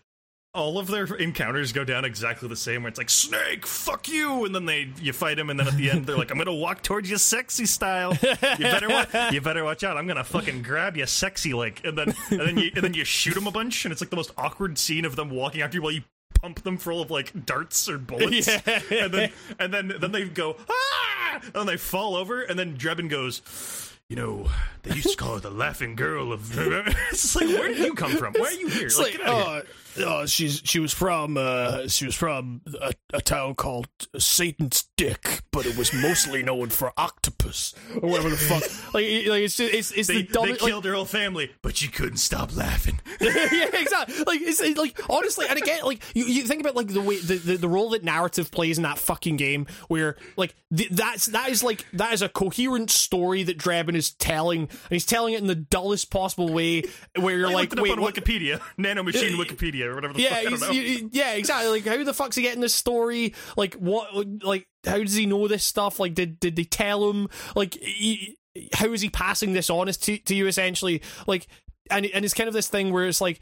[0.54, 4.44] all of their encounters go down exactly the same where it's like snake fuck you!
[4.44, 6.54] And then they you fight him and then at the end they're like i'm gonna
[6.54, 8.12] walk towards you sexy style.
[8.22, 9.96] You better wa- you better watch out.
[9.96, 13.04] I'm gonna fucking grab you sexy like and then and then you and then you
[13.04, 15.76] shoot him a bunch and it's like the most awkward scene of them walking after
[15.76, 16.02] you while you
[16.40, 18.48] pump them full of like darts or bullets.
[18.66, 18.80] Yeah.
[18.90, 21.40] and then and then then they go ah!
[21.42, 23.42] And then they fall over and then Drebin goes
[24.08, 24.48] you know
[24.82, 26.50] they used to call her the laughing girl of
[27.12, 28.32] it's like where did you come from?
[28.34, 28.88] Why are you here?
[28.98, 29.64] Like, like, of here.
[29.98, 34.84] Oh, oh, she's she was from uh, she was from a, a town called Satan's
[34.96, 38.62] Dick, but it was mostly known for octopus or whatever the fuck.
[38.88, 40.62] Like, like it's just, it's it's they, the they dumbest.
[40.62, 44.24] like- killed her whole family but she couldn't stop laughing yeah, exactly.
[44.26, 47.18] Like it's, it's like honestly, and again, like you, you think about like the way
[47.18, 51.26] the, the, the role that narrative plays in that fucking game, where like th- that's
[51.26, 55.34] that is like that is a coherent story that Drebin is telling, and he's telling
[55.34, 56.84] it in the dullest possible way,
[57.18, 58.14] where you're I like, wait, on what?
[58.14, 61.70] Wikipedia nanomachine Wikipedia or whatever the Yeah, fuck I don't know you- yeah, exactly.
[61.70, 63.34] Like, how the fuck's he getting this story?
[63.56, 64.08] Like, what?
[64.44, 65.98] Like, how does he know this stuff?
[66.00, 67.28] Like, did did they tell him?
[67.54, 68.36] Like, he,
[68.74, 70.46] how is he passing this on to, to you?
[70.46, 71.46] Essentially, like,
[71.90, 73.40] and and it's kind of this thing where it's like,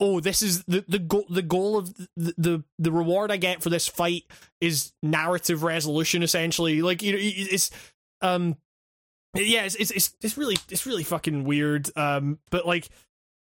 [0.00, 1.26] oh, this is the the goal.
[1.28, 4.24] The goal of the, the the reward I get for this fight
[4.60, 6.22] is narrative resolution.
[6.22, 7.70] Essentially, like, you know, it's
[8.22, 8.56] um.
[9.34, 11.90] Yeah, it's, it's it's it's really it's really fucking weird.
[11.94, 12.88] Um, but like,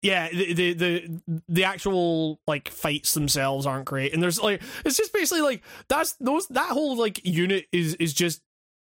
[0.02, 4.96] yeah, the, the the the actual like fights themselves aren't great, and there's like it's
[4.96, 8.42] just basically like that's those that whole like unit is is just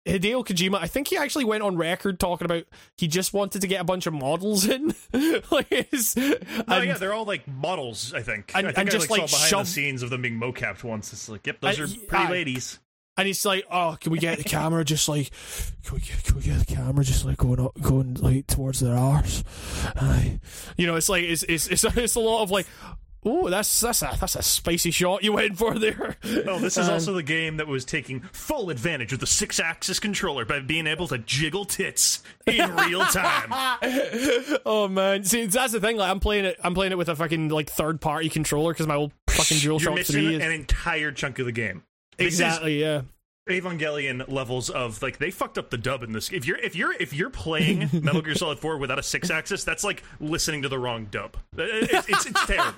[0.07, 0.78] Hideo Kojima.
[0.80, 2.64] I think he actually went on record talking about
[2.96, 4.94] he just wanted to get a bunch of models in,
[5.50, 8.12] like it's, Oh yeah, they're all like models.
[8.14, 8.50] I think.
[8.55, 10.22] And- I think and I just, like, like, saw behind shove- the scenes of them
[10.22, 11.12] being mocapped once.
[11.12, 12.80] It's like, yep, those I- are pretty I- ladies.
[13.22, 15.30] And he's like, "Oh, can we get the camera just like,
[15.84, 18.80] can we get, can we get the camera just like going up, going like towards
[18.80, 19.44] their arse?"
[19.94, 20.40] I,
[20.76, 22.66] you know, it's like it's it's it's, it's a lot of like,
[23.24, 26.16] "Oh, that's that's a that's a spicy shot you went for there."
[26.48, 30.00] Oh, this is Um, also the game that was taking full advantage of the Sixaxis
[30.00, 33.52] controller by being able to jiggle tits in real time.
[34.66, 35.96] oh man, see that's the thing.
[35.96, 38.88] Like I'm playing it, I'm playing it with a fucking like third party controller because
[38.88, 41.84] my old fucking DualShock Three an entire chunk of the game.
[42.18, 43.02] Exactly yeah.
[43.48, 46.30] Evangelion levels of like they fucked up the dub in this.
[46.32, 49.82] If you're if you're if you're playing Metal Gear Solid 4 without a Sixaxis, that's
[49.82, 51.36] like listening to the wrong dub.
[51.58, 52.74] Uh, uh, it's, it's, it's terrible.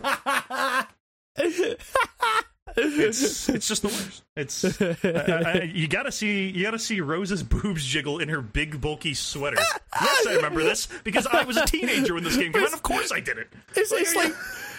[2.77, 4.23] it's it's just the worst.
[4.37, 4.65] It's
[5.05, 9.13] I, I, you gotta see you gotta see Rose's boobs jiggle in her big bulky
[9.13, 9.59] sweater.
[10.01, 12.73] Yes, I remember this because I was a teenager when this game came out.
[12.73, 13.49] Of course, I did it.
[13.77, 14.33] It's, it's like,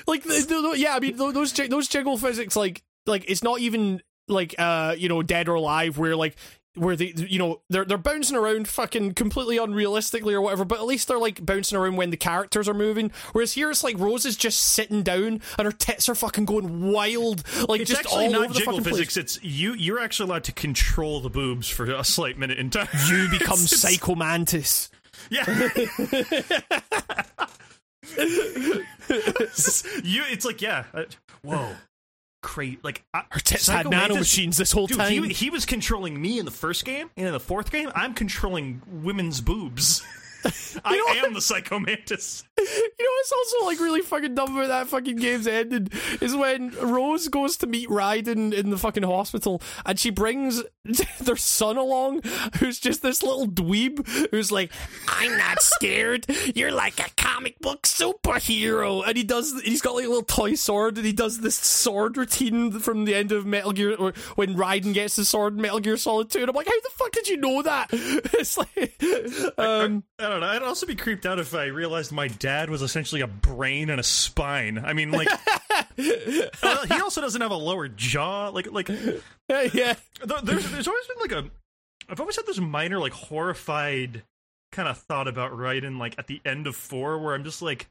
[0.08, 0.95] like, the, the, yeah.
[0.95, 5.22] I mean, those those jiggle physics, like, like it's not even like, uh, you know,
[5.24, 6.36] dead or alive, where like
[6.76, 10.66] where they, you know, they're they're bouncing around fucking completely unrealistically or whatever.
[10.66, 13.12] But at least they're like bouncing around when the characters are moving.
[13.32, 16.92] Whereas here, it's like Rose is just sitting down and her tits are fucking going
[16.92, 18.96] wild, like It's just all over the fucking place.
[18.98, 19.16] physics.
[19.16, 19.74] It's you.
[19.74, 22.90] You're actually allowed to control the boobs for a slight minute in time.
[23.08, 24.90] You become It's- it's- Psycho Mantis.
[25.30, 25.46] Yeah.
[30.04, 30.24] you.
[30.30, 30.84] It's like yeah.
[30.94, 31.04] uh,
[31.42, 31.72] whoa.
[32.46, 32.84] Great.
[32.84, 35.12] Like I, Psycho had nano machines this whole Dude, time.
[35.12, 38.14] he, he was controlling me in the first game, and in the fourth game, I'm
[38.14, 40.06] controlling women's boobs.
[40.86, 42.43] I know am the Psycho Mantis.
[42.58, 45.89] You know what's also like really fucking dumb about that fucking game's ending
[46.22, 50.64] is when Rose goes to meet Raiden in the fucking hospital and she brings
[51.20, 52.22] their son along
[52.60, 54.72] who's just this little dweeb who's like,
[55.08, 56.26] I'm not scared.
[56.56, 59.06] You're like a comic book superhero.
[59.06, 62.18] And he does he's got like a little toy sword and he does this sword
[62.18, 65.80] routine from the end of Metal Gear or when Raiden gets the sword in Metal
[65.80, 66.39] Gear Solid 2.
[66.39, 67.89] And I'm like, how the fuck did you know that?
[67.91, 69.02] It's like
[69.58, 70.56] um I don't know.
[70.56, 74.00] I'd also be creeped out if I realized my dad was essentially a brain and
[74.00, 74.82] a spine.
[74.84, 75.28] I mean, like,
[76.64, 78.50] uh, he also doesn't have a lower jaw.
[78.50, 79.16] Like, like yeah.
[79.48, 81.50] th- there's there's always been like a
[82.10, 84.24] I've always had this minor like horrified
[84.72, 87.88] kind of thought about Raiden like at the end of four where I'm just like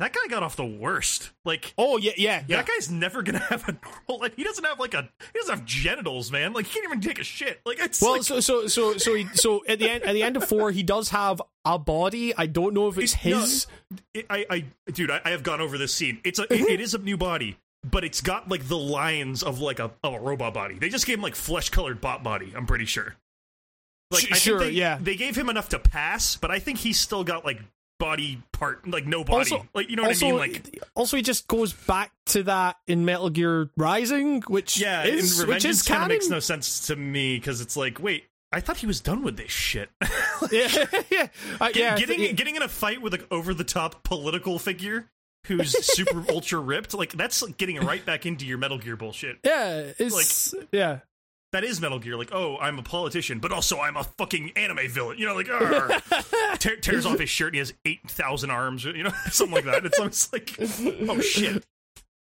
[0.00, 1.30] that guy got off the worst.
[1.44, 2.56] Like Oh yeah, yeah, yeah.
[2.56, 5.54] that guy's never gonna have a normal like he doesn't have like a he doesn't
[5.54, 6.52] have genitals, man.
[6.52, 7.60] Like he can't even take a shit.
[7.64, 10.22] Like it's Well, like, so so so so he, so at the end at the
[10.24, 12.34] end of four, he does have a body.
[12.36, 13.66] I don't know if it's It- no, his.
[14.14, 16.20] it- I, I, dude, I, I have gone over this scene.
[16.24, 19.60] It's a, it, it is a new body, but it's got like the lines of
[19.60, 20.74] like a, of a robot body.
[20.78, 22.52] They just gave him like flesh colored bot body.
[22.56, 23.16] I'm pretty sure.
[24.10, 24.98] Like, Sh- I think sure, they, yeah.
[25.00, 27.60] They gave him enough to pass, but I think he's still got like
[28.00, 29.52] body part, like no body.
[29.52, 30.38] Also, like you know what also, I mean?
[30.38, 35.46] Like also, he just goes back to that in Metal Gear Rising, which yeah, is
[35.46, 38.78] which is kind of makes no sense to me because it's like, wait, I thought
[38.78, 39.90] he was done with this shit.
[40.50, 41.28] yeah, yeah,
[41.60, 41.96] Uh, yeah.
[41.96, 42.32] getting yeah.
[42.32, 45.08] getting in a fight with an over the top political figure
[45.46, 49.38] who's super ultra ripped, like that's like getting right back into your Metal Gear bullshit.
[49.44, 50.98] yeah, it's like yeah.
[51.52, 52.16] That is Metal Gear.
[52.16, 55.18] Like, oh, I'm a politician, but also I'm a fucking anime villain.
[55.18, 55.48] You know, like.
[56.60, 57.48] Tear, tears off his shirt.
[57.48, 58.84] and He has eight thousand arms.
[58.84, 59.84] You know, something like that.
[59.86, 60.54] It's almost like,
[61.08, 61.64] oh shit.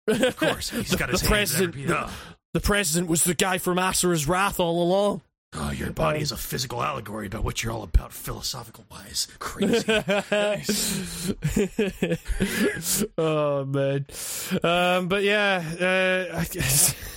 [0.06, 2.10] Of course, he's got his the hands president- up.
[2.54, 5.20] The president was the guy from Asura's Wrath all along.
[5.54, 9.28] Oh, your body is a physical allegory about what you're all about, philosophical wise.
[9.38, 9.84] Crazy.
[13.18, 14.06] oh man,
[14.62, 15.62] um, but yeah.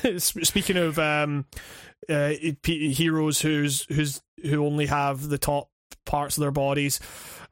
[0.03, 1.45] Uh, speaking of um,
[2.09, 5.69] uh, p- heroes who's who's who only have the top
[6.05, 6.99] parts of their bodies,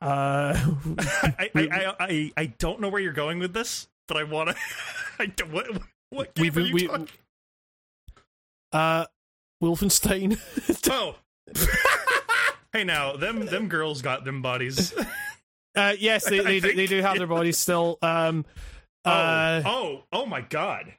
[0.02, 0.54] uh,
[1.00, 4.50] I, I, I, I, I don't know where you're going with this, but I want
[4.50, 4.56] to.
[5.20, 5.68] I don't, what,
[6.10, 7.08] what game We've- are you we- talking?
[8.72, 9.06] uh,
[9.64, 10.40] Wolfenstein.
[10.92, 11.16] Oh.
[12.74, 14.94] hey, now them them girls got them bodies.
[15.76, 17.98] uh, yes, they they, do, they do have their bodies still.
[18.02, 18.46] Um,
[19.06, 20.94] Oh, uh, oh, oh my god.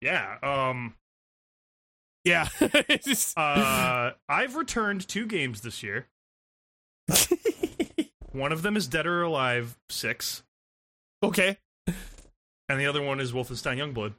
[0.00, 0.36] Yeah.
[0.42, 0.94] Um.
[2.24, 2.48] Yeah.
[3.36, 4.10] Uh.
[4.28, 6.06] I've returned two games this year.
[8.32, 10.44] One of them is Dead or Alive Six,
[11.22, 11.58] okay.
[12.68, 14.14] and the other one is Wolfenstein Youngblood.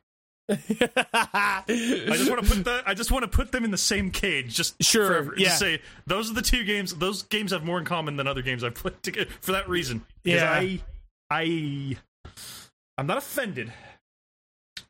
[0.50, 3.78] I I just want to put the I just want to put them in the
[3.78, 4.54] same cage.
[4.54, 5.34] Just Sure, forever.
[5.38, 5.46] yeah.
[5.48, 6.94] Just say those are the two games.
[6.96, 10.04] Those games have more in common than other games I've played together for that reason.
[10.26, 10.52] Yeah.
[10.52, 10.82] I,
[11.30, 11.96] I,
[12.98, 13.72] I'm not offended.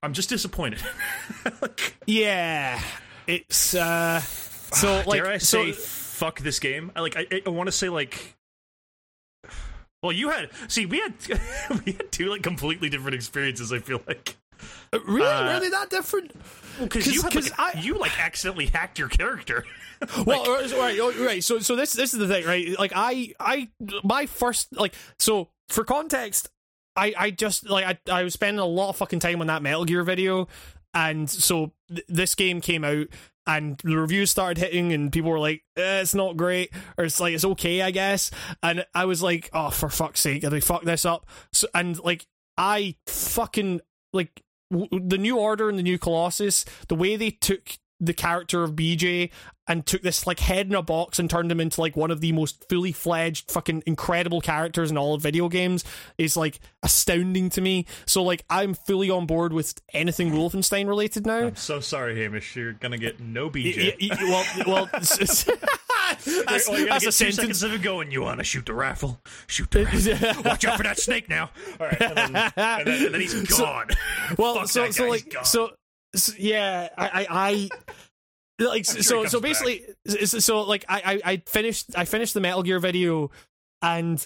[0.04, 0.82] I'm just disappointed.
[1.62, 2.82] like, Yeah,
[3.28, 4.22] it's uh.
[4.74, 6.94] So like, dare I so say, fuck this game?
[6.96, 7.18] I like.
[7.18, 8.38] I, I want to say like.
[10.02, 11.14] Well, you had see we had
[11.86, 13.74] we had two like completely different experiences.
[13.74, 14.38] I feel like
[14.94, 16.32] really, uh, really that different?
[16.80, 19.66] because you had like, I- you like accidentally hacked your character.
[20.26, 21.44] well, uh, right, right, right.
[21.44, 22.80] So, so this this is the thing, right?
[22.80, 23.70] Like, I, I,
[24.04, 26.50] my first, like, so for context,
[26.96, 29.62] I, I just like I, I was spending a lot of fucking time on that
[29.62, 30.48] Metal Gear video,
[30.94, 33.08] and so th- this game came out,
[33.48, 37.20] and the reviews started hitting, and people were like, eh, "It's not great," or "It's
[37.20, 38.32] like it's okay, I guess,"
[38.62, 42.28] and I was like, "Oh, for fuck's sake, they fuck this up?" So, and like,
[42.58, 43.82] I fucking
[44.14, 48.64] like w- the new order and the new colossus the way they took the character
[48.64, 49.30] of BJ
[49.68, 52.20] and took this like head in a box and turned him into like one of
[52.20, 55.86] the most fully fledged fucking incredible characters in all of video games
[56.18, 57.86] is like astounding to me.
[58.08, 61.38] So like I'm fully on board with anything Wolfenstein related now.
[61.48, 62.56] I'm so sorry, Hamish.
[62.56, 63.78] You're gonna get no BJ.
[64.02, 65.44] Y- y- y- well, well, s- s-
[66.46, 67.36] that's, Well, you're that's get a two sentence.
[67.36, 68.12] seconds of it going.
[68.12, 69.22] You want to shoot the rifle?
[69.48, 70.44] Shoot the rifle.
[70.46, 71.52] Watch out for that snake now.
[71.80, 73.88] All right, and then, and then, and then he's gone.
[74.38, 75.72] well Fuck so so guy, like so,
[76.16, 77.70] so yeah i i, I
[78.66, 82.42] like sure so so basically so, so like I, I i finished i finished the
[82.42, 83.32] metal gear video
[83.82, 84.26] and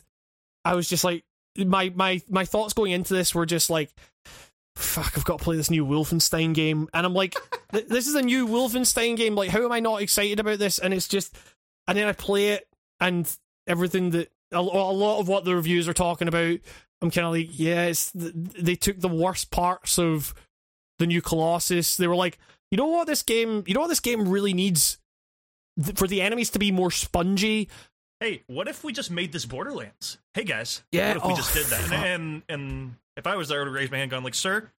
[0.63, 1.23] i was just like
[1.57, 3.93] my my my thoughts going into this were just like
[4.75, 6.89] fuck i've got to play this new wolfenstein game.
[6.93, 7.35] And i'm like
[7.71, 9.35] this is a new wolfenstein game.
[9.35, 10.79] Like how am i not excited about this?
[10.79, 11.35] And it's just
[11.87, 12.67] and then i play it
[12.99, 13.31] and
[13.67, 16.59] everything that a, lot of what the reviews are talking about
[17.01, 20.33] i'm kind of like yeah they took the worst parts of
[20.99, 22.37] the new colossus they were like
[22.71, 24.97] you know what this game you know what this game really needs
[25.83, 27.69] Th- for the enemies to be more spongy
[28.21, 30.19] Hey, what if we just made this Borderlands?
[30.33, 31.91] Hey guys, Yeah, What if we oh, just did that?
[31.91, 34.71] And, and and if I was there, I would raise my hand, going like, "Sir,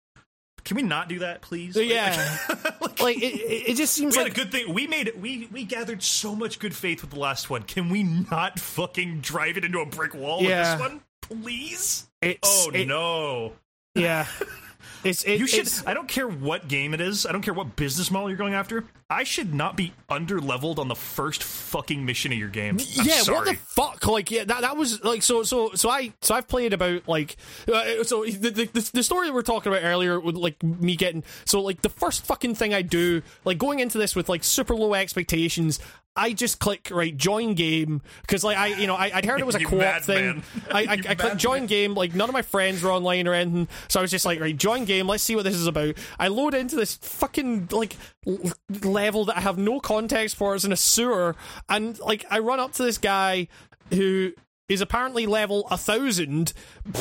[0.64, 2.38] can we not do that, please?" Like- Yeah.
[2.80, 4.72] like, like it, it it just seems we like a good thing.
[4.72, 5.20] We made it.
[5.20, 7.62] We we gathered so much good faith with the last one.
[7.64, 10.72] Can we not fucking drive it into a brick wall Yeah.
[10.72, 11.00] with this one,
[11.42, 12.08] please?
[12.22, 13.52] it's Oh it- no!
[13.94, 14.26] yeah
[15.04, 15.68] it's it, You should.
[15.86, 17.26] I don't care what game it is.
[17.26, 18.84] I don't care what business model you're going after.
[19.08, 22.78] I should not be under leveled on the first fucking mission of your game.
[22.98, 23.38] I'm yeah, sorry.
[23.38, 24.06] what the fuck?
[24.06, 27.36] Like, yeah, that that was like so so so I so I've played about like
[27.72, 30.60] uh, so the, the the the story that we are talking about earlier with like
[30.62, 34.28] me getting so like the first fucking thing I do like going into this with
[34.28, 35.78] like super low expectations.
[36.16, 39.46] I just click right join game because like I you know I, I'd heard it
[39.46, 40.26] was a co-op thing.
[40.26, 40.42] man.
[40.70, 41.66] I I, I clicked join man.
[41.66, 44.40] game like none of my friends were online or anything, so I was just like
[44.40, 45.06] right join game.
[45.06, 45.96] Let's see what this is about.
[46.18, 47.96] I load into this fucking like
[48.26, 48.52] l-
[48.82, 50.54] level that I have no context for.
[50.54, 51.36] It's in a sewer,
[51.68, 53.48] and like I run up to this guy
[53.90, 54.32] who
[54.68, 56.52] is apparently level a thousand,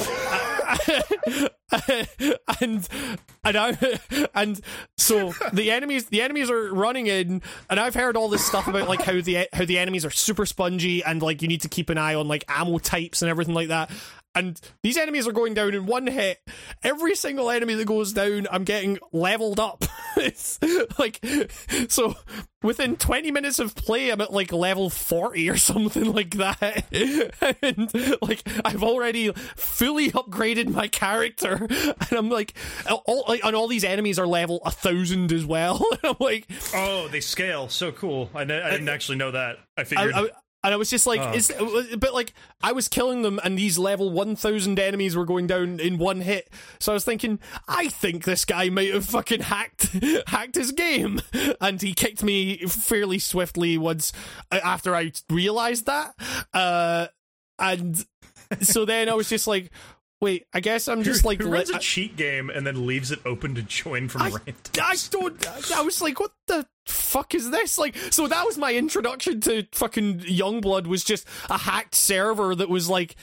[2.62, 2.88] and
[3.44, 4.00] and I
[4.34, 4.62] and
[4.98, 8.88] so the enemies the enemies are running in, and I've heard all this stuff about
[8.88, 11.90] like how the how the enemies are super spongy and like you need to keep
[11.90, 13.90] an eye on like ammo types and everything like that.
[14.36, 16.40] And these enemies are going down in one hit.
[16.84, 19.86] Every single enemy that goes down, I'm getting leveled up.
[20.18, 20.60] it's
[21.00, 21.20] like
[21.90, 22.16] so
[22.62, 26.86] within 20 minutes of play, I'm at like level 40 or something like that.
[27.62, 32.54] and like I've already fully upgraded my character, and I'm like,
[33.06, 35.86] all like, and all these enemies are level a thousand as well.
[35.92, 38.30] and I'm like, Oh, they scale so cool.
[38.34, 39.58] I, kn- I didn't actually know that.
[39.78, 40.14] I I, figured.
[40.14, 40.28] I,
[40.66, 41.32] and I was just like, Oh.
[41.34, 41.54] is,
[41.98, 45.80] but like I was killing them, and these level one thousand enemies were going down
[45.80, 46.50] in one hit.
[46.80, 49.90] So I was thinking, I think this guy might have fucking hacked
[50.28, 51.22] hacked his game,
[51.62, 54.12] and he kicked me fairly swiftly once
[54.52, 56.16] uh, after I realized that.
[56.54, 57.08] Uh,
[57.60, 58.04] and
[58.62, 59.72] so then I was just like,
[60.26, 63.20] wait, I guess I'm just like who runs a cheat game and then leaves it
[63.26, 64.56] open to join from I, random?
[64.82, 65.72] I don't.
[65.72, 67.78] I was like, what the fuck is this?
[67.78, 70.88] Like, so that was my introduction to fucking Youngblood.
[70.88, 73.16] Was just a hacked server that was like.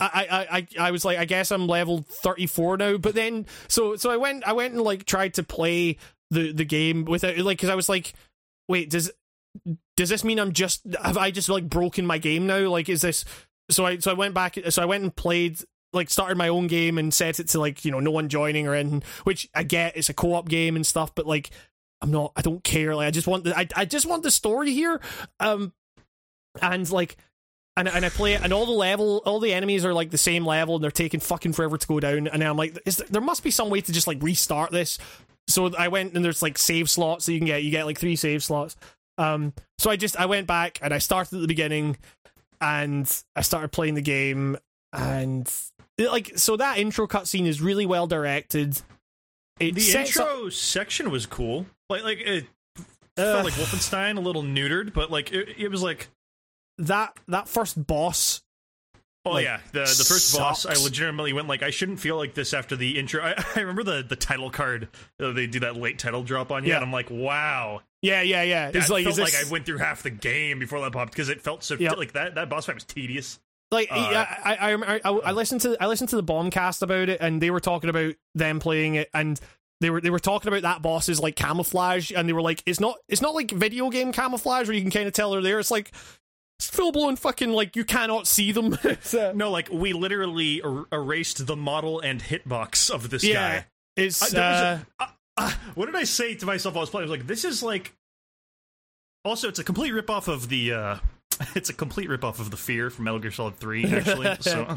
[0.00, 3.96] I, I, I, I was like, I guess I'm level 34 now, but then, so,
[3.96, 5.96] so I went, I went and like tried to play
[6.30, 8.12] the, the game without, like, cause I was like,
[8.68, 9.10] wait, does,
[9.96, 12.68] does this mean I'm just, have I just like broken my game now?
[12.68, 13.24] Like, is this,
[13.70, 15.58] so I, so I went back, so I went and played,
[15.92, 18.66] like, started my own game and set it to like, you know, no one joining
[18.66, 21.50] or anything, which I get, it's a co op game and stuff, but like,
[22.00, 22.94] I'm not, I don't care.
[22.94, 25.00] Like, I just want the, I, I just want the story here.
[25.40, 25.72] Um,
[26.62, 27.16] and like,
[27.76, 30.18] and, and I play it, and all the level, all the enemies are like the
[30.18, 32.26] same level, and they're taking fucking forever to go down.
[32.26, 34.98] And I'm like, there, there must be some way to just like restart this.
[35.46, 37.62] So I went and there's like save slots that you can get.
[37.62, 38.74] You get like three save slots.
[39.16, 41.96] Um, so I just I went back and I started at the beginning,
[42.60, 44.56] and I started playing the game,
[44.92, 45.48] and
[45.98, 48.80] like so that intro cutscene is really well directed.
[49.60, 51.66] It The sets up- intro section was cool.
[51.90, 52.46] Like, like it
[53.16, 56.08] Uh, felt like Wolfenstein, a little neutered, but like it, it was like,
[56.78, 58.40] that that first boss
[59.26, 60.64] oh Like, yeah, the the first boss.
[60.64, 63.20] I legitimately went like, I shouldn't feel like this after the intro.
[63.24, 64.88] I, I remember the the title card.
[65.20, 66.76] uh, They do that late title drop on you, Yeah.
[66.76, 67.82] and I'm like, wow.
[68.00, 70.10] yeah yeah yeah That it's like felt is this, like I went through half the
[70.10, 71.96] game before that popped because it felt so Yep.
[71.96, 72.36] like that.
[72.36, 73.40] That boss fight was tedious.
[73.70, 77.08] Like Uh, I, I, I, I, I listened to I listened to the bombcast about
[77.08, 79.38] it and they were talking about them playing it and
[79.80, 82.80] they were they were talking about that boss's like camouflage and they were like it's
[82.80, 85.58] not it's not like video game camouflage where you can kind of tell they're there
[85.60, 85.92] it's like
[86.58, 90.86] it's full blown fucking like you cannot see them uh, No, like we literally er-
[90.90, 93.66] erased the model and hitbox of this yeah guy.
[93.96, 95.06] it's uh, a- uh,
[95.36, 97.02] uh, what did I say to myself while I was playing?
[97.08, 97.94] I was like, this is like
[99.24, 100.72] Also, it's a complete ripoff of the.
[101.40, 103.84] Uh, it's a complete ripoff of the Fear from Metal Gear Solid Three.
[103.84, 104.74] Actually, so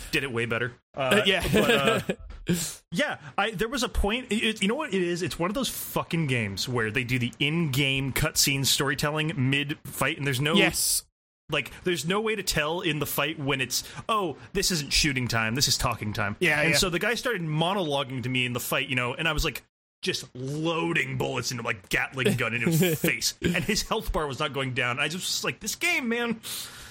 [0.10, 0.72] did it way better.
[0.94, 1.44] Uh, yeah.
[1.52, 2.54] but, uh,
[2.90, 3.18] yeah.
[3.38, 4.26] I there was a point.
[4.30, 5.22] It, you know what it is?
[5.22, 10.26] It's one of those fucking games where they do the in-game cutscene storytelling mid-fight, and
[10.26, 11.04] there's no yes.
[11.50, 15.28] like there's no way to tell in the fight when it's oh this isn't shooting
[15.28, 16.76] time this is talking time Yeah, and yeah.
[16.76, 19.44] so the guy started monologuing to me in the fight you know and i was
[19.44, 19.62] like
[20.02, 24.38] just loading bullets into like gatling gun into his face and his health bar was
[24.38, 26.40] not going down i just was like this game man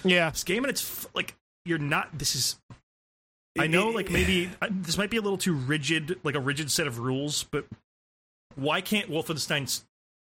[0.03, 0.29] Yeah.
[0.29, 1.35] this game and it's f- like
[1.65, 2.57] you're not this is
[3.59, 6.71] i know like maybe I- this might be a little too rigid like a rigid
[6.71, 7.65] set of rules but
[8.55, 9.83] why can't wolfenstein's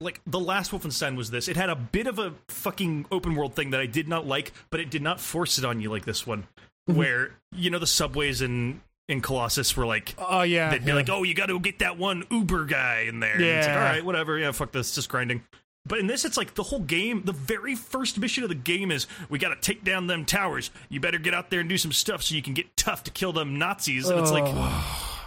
[0.01, 1.47] like the last Wolfenstein was this.
[1.47, 4.51] It had a bit of a fucking open world thing that I did not like,
[4.71, 6.43] but it did not force it on you like this one,
[6.91, 6.99] Mm-hmm.
[6.99, 8.81] where you know the subways in
[9.13, 10.71] in Colossus were like Oh yeah.
[10.71, 10.95] they'd be yeah.
[10.95, 13.41] like, oh, you got to get that one Uber guy in there.
[13.41, 13.79] It's like, Yeah.
[13.79, 14.39] all right, whatever.
[14.39, 15.43] Yeah, fuck this, just grinding.
[15.85, 17.23] But in this, it's like the whole game.
[17.25, 20.71] The very first mission of the game is we got to take down them towers.
[20.89, 23.11] You better get out there and do some stuff so you can get tough to
[23.11, 24.09] kill them Nazis.
[24.09, 24.47] And it's like,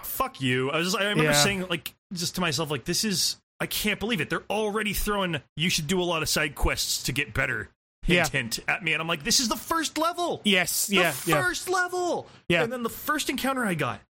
[0.04, 0.72] fuck you.
[0.72, 1.34] I was just, I remember Yeah.
[1.34, 4.30] saying like just to myself like this is I can't believe it.
[4.30, 7.70] They're already throwing you should do a lot of side quests to get better.
[8.06, 8.28] Hint Yeah.
[8.40, 10.42] hint at me and I'm like this is the first level.
[10.46, 10.88] yes.
[10.88, 11.14] The Yeah.
[11.26, 11.42] yeah.
[11.42, 12.28] first level.
[12.48, 12.64] Yeah.
[12.64, 14.02] And then the first encounter I got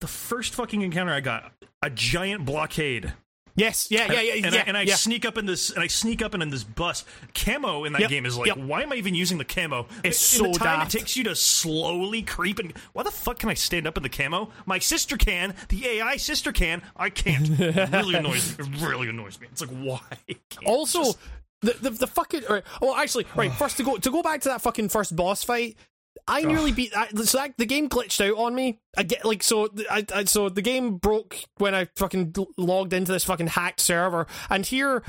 [0.00, 1.52] the first fucking encounter I got
[1.82, 3.12] a giant blockade.
[3.58, 3.88] Yes.
[3.90, 4.12] Yeah.
[4.12, 4.20] Yeah.
[4.20, 4.32] Yeah.
[4.44, 4.96] and yeah, I, and I yeah.
[4.96, 7.06] sneak up in this and I sneak up in, in this bus.
[7.34, 8.58] Camo in that Yep, game is like, yep.
[8.58, 9.86] why am I even using the camo?
[10.04, 10.94] It's in the so time daft.
[10.94, 14.02] it takes you to slowly creep and why the fuck can I stand up in
[14.02, 14.50] the camo?
[14.66, 17.48] My sister can, the AI sister can, I can't.
[17.58, 18.66] It really annoys me.
[18.66, 19.46] It really annoys me.
[19.50, 20.36] It's like why?
[20.66, 21.18] also just-
[21.62, 24.48] the, the the fucking right, well actually right first to go to go back to
[24.48, 25.76] that fucking first boss fight
[26.28, 28.80] I nearly beat I, so that, the game glitched out on me.
[28.96, 33.12] I get like so I, I so the game broke when I fucking logged into
[33.12, 35.02] this fucking hacked server and here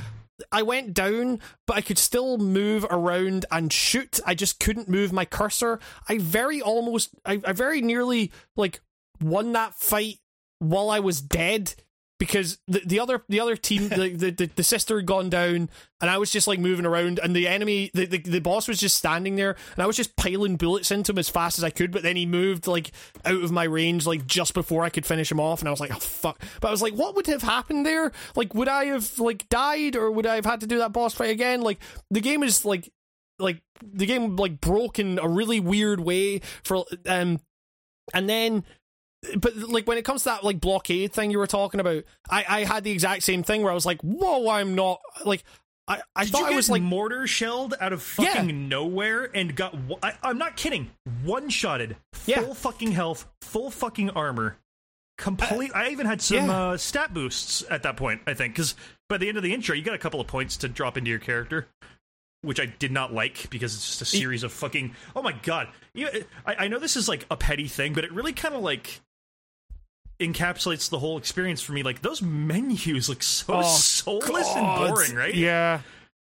[0.52, 4.20] I went down but I could still move around and shoot.
[4.26, 5.80] I just couldn't move my cursor.
[6.08, 8.82] I very almost I, I very nearly like
[9.22, 10.20] won that fight
[10.60, 11.74] while I was dead
[12.20, 15.70] because the, the other the other team the, the, the, sister had gone down
[16.02, 18.80] and I was just like moving around and the enemy the, the, the boss was
[18.80, 21.70] just standing there and I was just piling bullets into him as fast as I
[21.70, 22.92] could but then he moved like
[23.26, 25.80] out of my range like just before I could finish him off and I was
[25.80, 26.42] like oh fuck.
[26.62, 28.12] But I was like what would have happened there?
[28.36, 31.14] Like would I have like died or would I have had to do that boss
[31.14, 31.62] fight again?
[31.62, 32.92] Like the game is like
[33.40, 37.40] like the game like broke in a really weird way for um
[38.14, 38.64] and then
[39.38, 42.46] but like when it comes to that like blockade thing you were talking about, I
[42.48, 45.44] I had the exact same thing where I was like, whoa, I'm not like
[45.88, 48.34] I I Did thought I was like mortar shelled out of Yeah.
[48.34, 49.76] fucking nowhere and got?
[50.04, 50.92] I, I'm not kidding.
[51.24, 52.54] One shotted, full Yeah.
[52.54, 54.58] fucking health, full fucking armor,
[55.18, 55.72] complete.
[55.74, 56.62] I even had some yeah.
[56.72, 58.22] uh, stat boosts at that point.
[58.28, 58.76] I think because
[59.10, 61.10] by the end of the intro, you got a couple of points to drop into
[61.10, 61.68] your character,
[62.42, 64.94] which I did not like because it's just a series of fucking.
[65.16, 65.70] Oh my god!
[65.94, 66.08] You,
[66.46, 69.00] I, I know this is like a petty thing, but it really kind of like
[70.20, 71.84] encapsulates the whole experience for me.
[71.84, 75.34] Like those menus look so Oh, soulless and boring, right?
[75.36, 75.82] Yeah.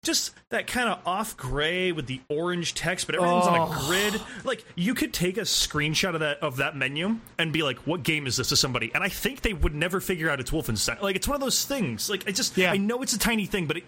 [0.04, 3.86] just that kind of off gray with the orange text, but everything's on a Oh.
[3.86, 4.20] grid.
[4.44, 8.02] Like you could take a screenshot of that of that menu and be like, "What
[8.02, 11.00] game is this?" to somebody, and I think they would never figure out it's Wolfenstein.
[11.00, 12.10] Like it's one of those things.
[12.10, 12.72] Like I just, Yeah.
[12.72, 13.84] I know it's a tiny thing, but it,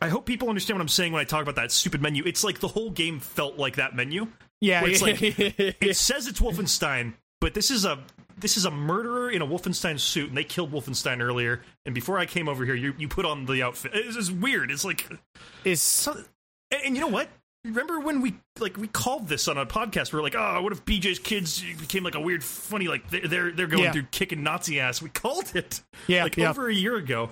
[0.00, 2.22] I hope people understand what I'm saying when I talk about that stupid menu.
[2.26, 4.28] It's like the whole game felt like that menu.
[4.62, 4.82] Yeah.
[4.84, 5.20] It's like-.
[5.80, 7.98] It says it's Wolfenstein, but this is a
[8.38, 11.62] this is a murderer in a Wolfenstein suit, and they killed Wolfenstein earlier.
[11.86, 13.92] And before I came over here, you you put on the outfit.
[13.94, 14.70] It's just weird.
[14.70, 15.06] It's like
[15.64, 16.12] is so,
[16.70, 17.28] and, and you know what?
[17.64, 20.12] Remember when we like we called this on a podcast?
[20.12, 23.26] We are like, oh, what if BJ's kids became like a weird, funny, like they're
[23.26, 23.92] they're, they're going Yeah.
[23.92, 25.00] through kicking Nazi ass?
[25.00, 26.50] We called it, Yeah, like yeah.
[26.50, 27.30] over a year ago.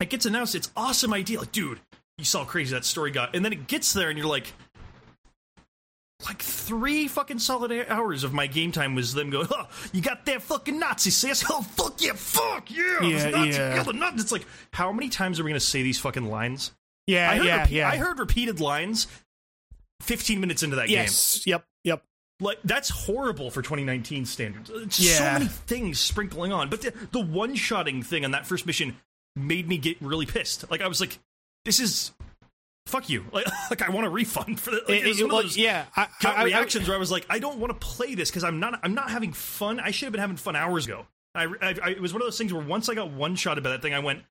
[0.00, 0.54] It gets announced.
[0.54, 1.80] It's awesome idea, like dude,
[2.18, 4.52] you saw how crazy that story got, and then it gets there, and you're like.
[6.24, 10.24] Like three fucking solid hours of my game time was them going, oh, you got
[10.26, 11.44] that fucking Nazi sis?
[11.50, 13.82] Oh, fuck yeah, fuck yeah, Yeah, it's Nazi, yeah.
[13.82, 14.20] the Nazi.
[14.20, 16.72] It's like, how many times are we going to say these fucking lines?
[17.06, 17.88] yeah, I heard, yeah, repeat- yeah.
[17.90, 19.06] I heard repeated lines
[20.02, 20.96] 15 minutes into that game.
[20.96, 21.46] yes.
[21.46, 21.64] Yep.
[21.84, 22.02] Yep.
[22.40, 24.70] Like that's horrible for 2019 standards.
[24.70, 25.18] Uh, it's Yeah.
[25.18, 26.68] So many things sprinkling on.
[26.70, 28.96] But the, the one-shotting thing on that first mission
[29.36, 30.70] made me get really pissed.
[30.70, 31.18] Like I was like
[31.64, 32.12] this is
[32.86, 33.24] fuck you.
[33.32, 34.88] Like, like I want a refund for that.
[34.88, 35.84] Like, It- it it- one like, those yeah.
[35.94, 38.42] I, I- I- reactions where I was like I don't want to play this cuz
[38.44, 39.78] I'm not I'm not having fun.
[39.80, 41.06] I should have been having fun hours ago.
[41.34, 43.62] I, I, I it was one of those things where once I got one shot
[43.62, 44.22] by that thing I went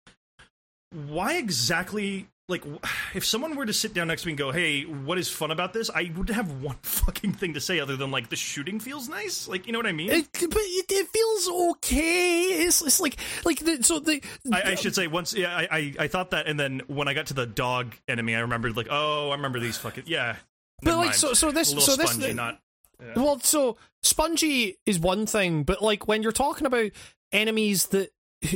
[0.92, 2.64] why exactly like
[3.14, 5.52] if someone were to sit down next to me and go, "Hey, what is fun
[5.52, 8.80] about this?" I would have one fucking thing to say other than like the shooting
[8.80, 9.48] feels nice.
[9.48, 10.12] Like, you know what I mean?
[10.12, 12.66] It, but it, it feels okay.
[12.66, 14.22] It's, it's like like the, so the
[14.52, 17.14] I, I should say once, yeah, I, I I thought that, and then when I
[17.14, 20.36] got to the dog enemy, I remembered like, oh, I remember these fucking yeah.
[20.82, 21.16] But, like, mind.
[21.16, 22.60] so- so this- so this- spongy, not
[23.16, 26.92] Well, so spongy is one thing, but like when you're talking about
[27.32, 28.12] enemies that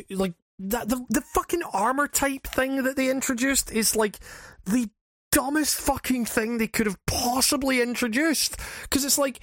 [0.09, 4.19] like that the the fucking armor type thing that they introduced is like
[4.65, 4.89] the
[5.31, 8.57] dumbest fucking thing they could have possibly introduced.
[8.83, 9.39] Because it's like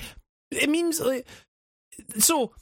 [0.50, 1.26] it means like
[2.18, 2.52] so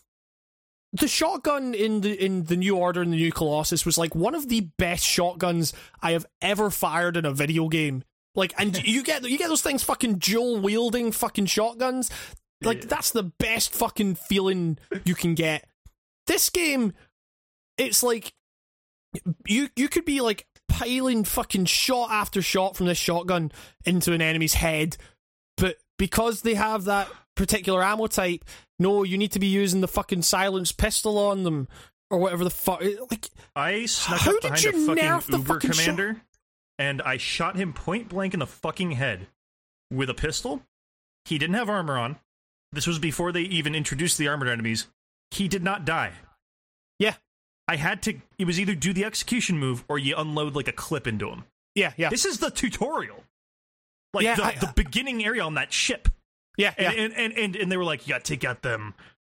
[0.93, 4.35] the shotgun in the in the new order and the new colossus was like one
[4.35, 8.05] of the best shotguns i have ever fired in a video game.
[8.37, 12.11] Like and you get you get those things fucking dual wielding fucking shotguns?
[12.63, 12.89] Like Yeah.
[12.91, 15.67] that's the best fucking feeling you can get.
[16.29, 16.93] This game
[17.77, 18.33] it's like
[19.47, 23.53] you you could be like piling fucking shot after shot from this shotgun
[23.85, 24.97] into an enemy's head
[25.57, 28.45] but because they have that particular ammo type
[28.79, 31.69] no you need to be using the fucking silenced pistol on them
[32.11, 35.39] or whatever the fuck like I snuck How up did behind you a fucking the
[35.39, 36.21] Uber fucking shot- commander,
[36.79, 39.27] and I shot him point blank in the fucking head
[39.93, 40.63] with a pistol.
[41.25, 42.17] He didn't have armor on.
[42.73, 44.87] This was before they even introduced the armored enemies.
[45.31, 46.13] He did not die.
[47.69, 48.15] Yeah I had to.
[48.39, 51.45] It was either do the execution move or you unload like a clip into him.
[51.75, 53.23] yeah yeah This is the tutorial,
[54.13, 56.09] like Yeah, the, I- the uh, beginning area on that ship.
[56.57, 58.63] yeah yeah And, and, and and and they were like, you got to take out
[58.63, 58.95] them,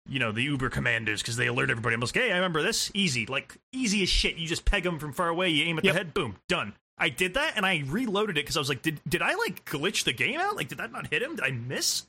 [0.08, 1.94] you know, the Uber commanders because they alert everybody.
[1.96, 2.92] I'm like, hey, I remember this.
[2.94, 4.36] Easy, like easy as shit.
[4.38, 5.50] You just peg them from far away.
[5.50, 5.94] You aim at Yep.
[5.94, 6.14] the head.
[6.14, 6.74] Boom, done.
[6.98, 9.66] I did that and I reloaded it because I was like, did did I like
[9.66, 10.56] glitch the game out?
[10.56, 11.36] Like, did that not hit him?
[11.36, 12.06] Did I miss?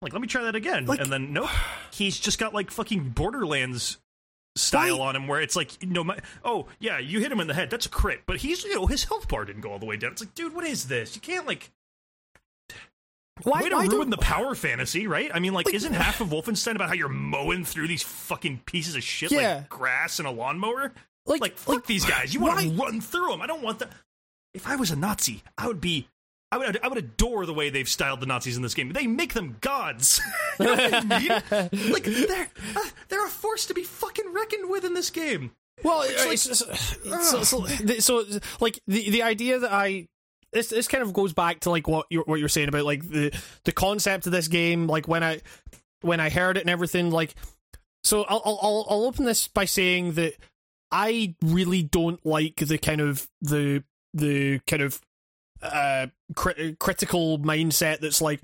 [0.00, 0.86] Like, let me try that again.
[0.86, 1.50] Like- and then nope,
[1.92, 3.98] he's just got like fucking Borderlands
[4.58, 7.54] style on him where it's like no my oh yeah you hit him in the
[7.54, 9.86] head that's a crit but he's you know his health bar didn't go all the
[9.86, 11.70] way down it's like dude what is this you can't like
[13.44, 15.30] why, Way to why ruin don't- the power fantasy, right?
[15.32, 18.62] I mean, like, Like- isn't half of Wolfenstein about how you're mowing through these fucking
[18.66, 19.58] pieces of shit Yeah.
[19.58, 20.92] like grass and a lawnmower?
[21.24, 22.34] like Like, fuck these guys.
[22.34, 23.40] You want to run through them.
[23.40, 23.92] I don't want that.
[24.54, 26.08] If I was a Nazi, I would be.
[26.50, 28.90] I would, I would adore the way they've styled the Nazis in this game.
[28.92, 30.20] They make them gods.
[30.60, 31.30] you know I mean?
[31.92, 35.50] Like they're uh, they're a force to be fucking reckoned with in this game.
[35.84, 37.64] Well, It's like- it's, it's, so, so,
[37.98, 40.08] so, like the the idea that I
[40.52, 43.06] this this kind of goes back to like what you're what you're saying about like
[43.08, 43.32] the
[43.64, 44.86] the concept of this game.
[44.86, 45.42] Like when I
[46.00, 47.34] when I heard it and everything, like
[48.02, 50.34] so I'll I'll I'll open this by saying that
[50.90, 53.84] I really don't like the kind of the
[54.14, 55.00] the kind of
[55.62, 58.40] uh cri- critical mindset that's like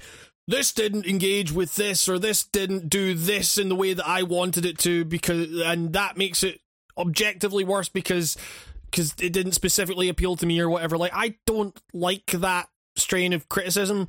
[0.46, 4.22] this didn't engage with this or this didn't do this in the way that I
[4.22, 6.60] wanted it to because and that makes it
[6.98, 8.36] objectively worse because
[8.90, 10.96] because it didn't specifically appeal to me or whatever.
[10.96, 14.08] Like I don't like that strain of criticism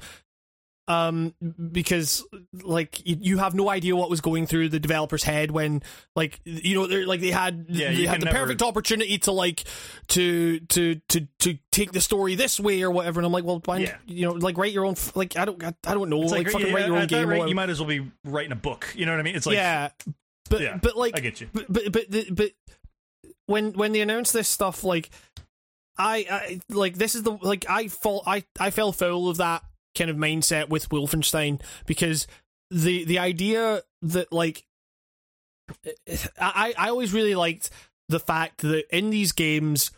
[0.87, 1.33] um
[1.71, 2.23] because
[2.63, 5.81] like you, you have no idea what was going through the developer's head when
[6.15, 9.31] like you know they're like they had Yeah, they had the never- perfect opportunity to
[9.31, 9.63] like
[10.09, 13.61] to to to to take the story this way or whatever and I'm like well
[13.65, 13.97] why Yeah.
[14.05, 16.43] you know like write your own like I don't I, I don't know It's like,
[16.45, 18.55] like, fucking yeah, write your own game rate, you might as well be writing a
[18.55, 18.93] book.
[18.95, 19.35] You know what I mean?
[19.35, 19.89] It's like yeah
[20.51, 21.49] but Yeah, but like I get you.
[21.51, 22.05] but but but
[22.35, 22.51] but
[23.47, 25.09] when when they announced this stuff like
[25.97, 29.63] I, I like this is the like I fall I I fell foul of that
[29.95, 32.27] kind of mindset with Wolfenstein because
[32.69, 34.65] the the idea that like
[36.39, 37.69] I I always really liked
[38.09, 39.91] the fact that in these games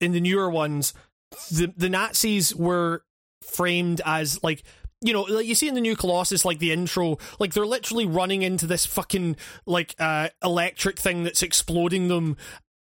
[0.00, 0.92] in the newer ones
[1.50, 3.04] the the Nazis were
[3.42, 4.64] framed as like
[5.04, 8.06] you know, like you see in the new Colossus, like the intro, like they're literally
[8.06, 9.36] running into this fucking
[9.66, 12.38] like uh electric thing that's exploding them,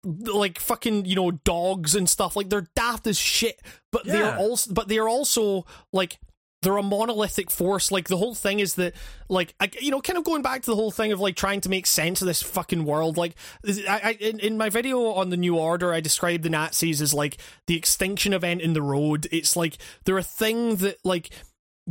[0.04, 2.38] like fucking you know dogs and stuff.
[2.38, 3.62] Like they're daft as shit,
[3.92, 6.18] but they're also but they're also like
[6.66, 7.92] they're a monolithic force.
[7.92, 8.96] Like the whole thing is that,
[9.30, 11.62] like, I, you know, kind of going back to the whole thing of like trying
[11.62, 13.18] to make sense of this fucking world.
[13.18, 13.36] Like,
[13.66, 17.14] I, I in, in my video on the New Order, I described the Nazis as
[17.14, 17.38] like
[17.68, 19.28] the extinction event in the road.
[19.32, 21.30] It's like they're a thing that like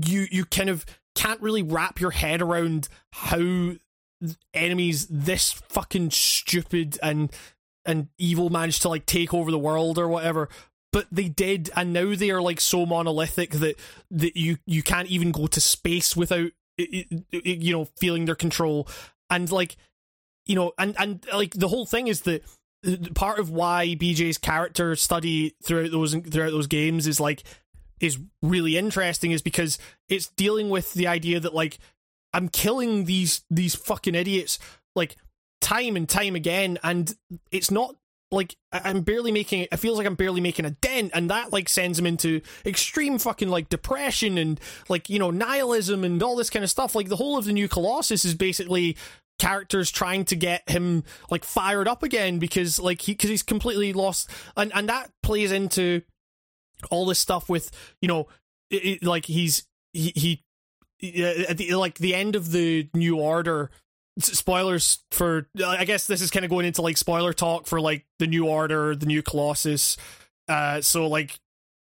[0.05, 0.85] you you kind of
[1.15, 3.75] can't really wrap your head around how
[4.53, 7.31] enemies this fucking stupid and
[7.87, 10.49] and evil managed to like take over the world or whatever
[10.95, 13.75] but they did and now they are like so monolithic that
[14.13, 18.87] that you you can't even go to space without you know feeling their control.
[19.29, 19.77] And like
[20.47, 22.45] you know and and like the whole thing is that
[23.17, 27.43] part of why BJ's character study throughout those throughout those games is like
[27.99, 31.79] is really interesting is because it's dealing with the idea that like
[32.33, 34.61] I'm killing these these fucking idiots
[34.95, 35.17] like
[35.61, 37.13] time and time again and
[37.51, 37.97] it's not
[38.35, 41.69] like I'm barely making it feels like I'm barely making a dent and that like
[41.69, 46.51] sends him into extreme fucking like depression and like you know nihilism and all this
[46.51, 46.95] kind of stuff.
[46.95, 48.97] Like the whole of the new Colossus is basically
[49.39, 53.93] characters trying to get him like fired up again because like he because he's completely
[53.93, 56.03] lost and and that plays into
[56.91, 57.71] all this stuff with
[58.01, 58.29] you know
[58.71, 60.13] it, it- like he's he
[61.03, 63.71] he at the like the end of the new order
[64.19, 68.07] spoilers for i guess this is kind of going into like spoiler talk for like
[68.19, 69.97] the new order the new colossus
[70.49, 71.39] uh so like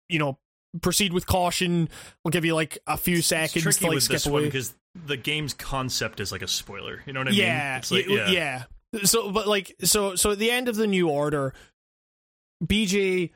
[0.09, 0.37] you know
[0.83, 1.89] proceed with caution
[2.25, 4.75] we'll give you like a few seconds tricky to like skip this away because
[5.05, 7.03] the game's concept is like a spoiler.
[7.07, 7.79] You know what I yeah, mean?
[7.79, 8.65] It's like, y- yeah.
[9.05, 11.53] So, but like, so, so at the end of the new order,
[12.65, 13.33] BJ,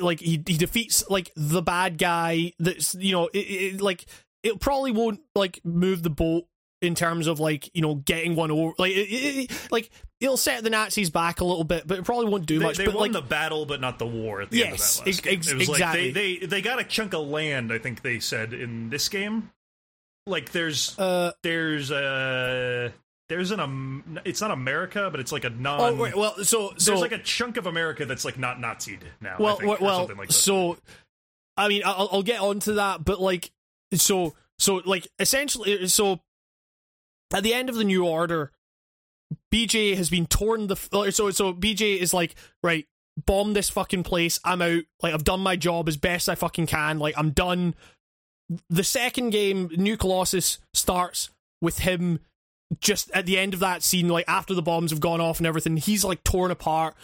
[0.00, 2.52] like he he defeats like the bad guy.
[2.58, 4.04] That's you know, it, it like
[4.42, 6.44] it probably won't like move the boat
[6.82, 8.74] in terms of like you know getting one over.
[8.78, 9.90] Like, it, it, like
[10.20, 12.76] it'll set the Nazis back a little bit, but it probably won't do They, much.
[12.76, 14.96] they but won like, the battle, but not the war at the end of Yes,
[14.98, 15.34] that last ex- game.
[15.38, 16.04] ex- It was exactly.
[16.06, 17.72] like they, they they got a chunk of land.
[17.72, 19.50] I think they said in this game.
[20.26, 22.92] Like there's uh, there's a
[23.28, 25.80] there's an um it's not America, but it's like a non.
[25.80, 29.04] oh wait, well, so so there's like a chunk of America that's like not Nazi'd
[29.20, 29.36] now.
[29.38, 30.32] I well, think, well, like that.
[30.32, 30.76] so
[31.56, 33.50] I mean, I'll, I'll get onto that, but like,
[33.92, 36.20] so, so, like, essentially, so
[37.32, 38.52] at the end of the new order,
[39.52, 40.76] BJ has been torn the.
[40.92, 42.86] uh, So, so BJ is like, right,
[43.26, 44.38] bomb this fucking place.
[44.44, 44.82] I'm out.
[45.02, 46.98] Like, I've done my job as best I fucking can.
[46.98, 47.74] Like, I'm done.
[48.68, 51.30] The second game, New Colossus, starts
[51.60, 52.20] with him
[52.80, 55.46] just at the end of that scene, like after the bombs have gone off and
[55.46, 56.94] everything, he's like torn apart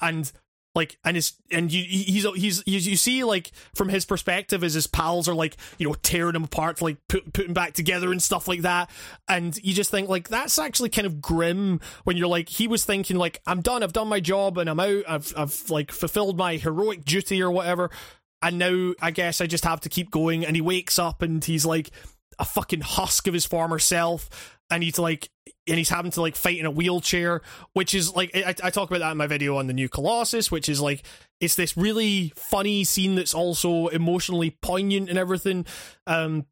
[0.00, 0.30] and
[0.74, 4.86] like and his and you he's he's you see like from his perspective as his
[4.86, 8.48] pals are like you know tearing him apart like put, putting back together and stuff
[8.48, 8.90] like that.
[9.28, 12.84] And you just think like that's actually kind of grim when you're like he was
[12.84, 16.38] thinking like I'm done I've done my job and I'm out I've I've like fulfilled
[16.38, 17.90] my heroic duty or whatever.
[18.40, 20.44] And now I guess I just have to keep going.
[20.44, 21.90] And he wakes up and he's like
[22.38, 24.58] a fucking husk of his former self.
[24.70, 25.28] And he's like
[25.68, 27.40] and he's having to like fight in a wheelchair
[27.72, 30.50] which is like I, I talk about that in my video on the new colossus
[30.50, 31.04] which is like
[31.40, 35.66] it's this really funny scene that's also emotionally poignant and everything.
[36.06, 36.46] Um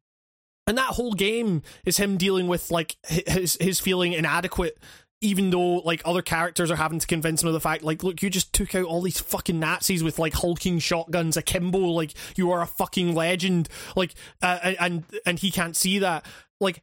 [0.67, 4.77] and that whole game is him dealing with like his his feeling inadequate
[5.23, 8.21] even though like other characters are having to convince him of the fact like look
[8.21, 12.49] you just took out all these fucking nazis with like hulking shotguns akimbo like you
[12.51, 13.67] are a fucking legend.
[13.95, 16.25] Like uh, and- and and he can't see that.
[16.59, 16.81] Like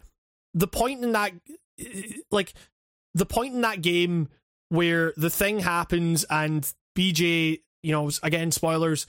[0.55, 1.33] the point in that
[2.31, 2.55] like
[3.15, 4.29] the point in that game
[4.69, 9.07] where the thing happens and BJ, you know, again spoilers,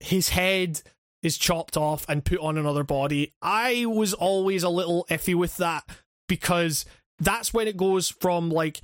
[0.00, 0.82] his head
[1.22, 3.34] is chopped off and put on another body.
[3.42, 5.84] I was always a little iffy with that
[6.28, 6.84] because
[7.18, 8.80] that's when it goes from like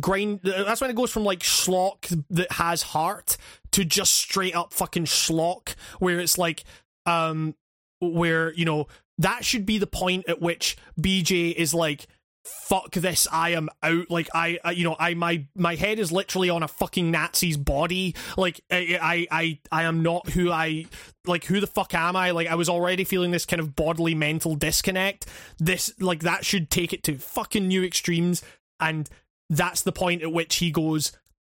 [0.00, 3.36] grind that's when it goes from like schlock that has heart
[3.72, 6.64] to just straight up fucking schlock where it's like
[7.06, 7.54] um
[8.00, 8.86] where you know
[9.18, 12.06] that should be the point at which BJ is like
[12.46, 16.12] fuck this i am out like I, I you know i my my head is
[16.12, 18.14] literally on a fucking nazi's body.
[18.36, 20.86] Like I, I i i am not who i
[21.26, 22.30] like who the fuck am i?
[22.30, 25.26] Like i was already feeling this kind of bodily mental disconnect.
[25.58, 28.42] This like that should take it to fucking new extremes.
[28.78, 29.08] And
[29.48, 31.12] that's the point at which he goes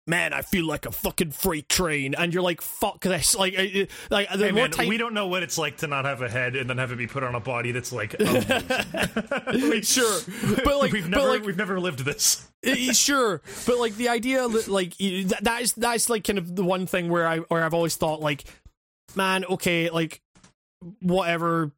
[0.10, 3.62] man i feel like a fucking freight train and you're like fuck this like uh,
[3.62, 6.06] uh, like the Hey, more man, time we don't know what it's like to not
[6.06, 9.82] have a head and then have it be put on a body that's like amazing.
[9.84, 10.20] sure
[10.64, 12.48] but like we've never like we've never lived this.
[12.92, 16.64] Sure, but like the idea that like that, that is that's like kind of the
[16.64, 18.44] one thing where I where I've always thought like,
[19.16, 20.22] man, okay, like
[21.02, 21.72] whatever.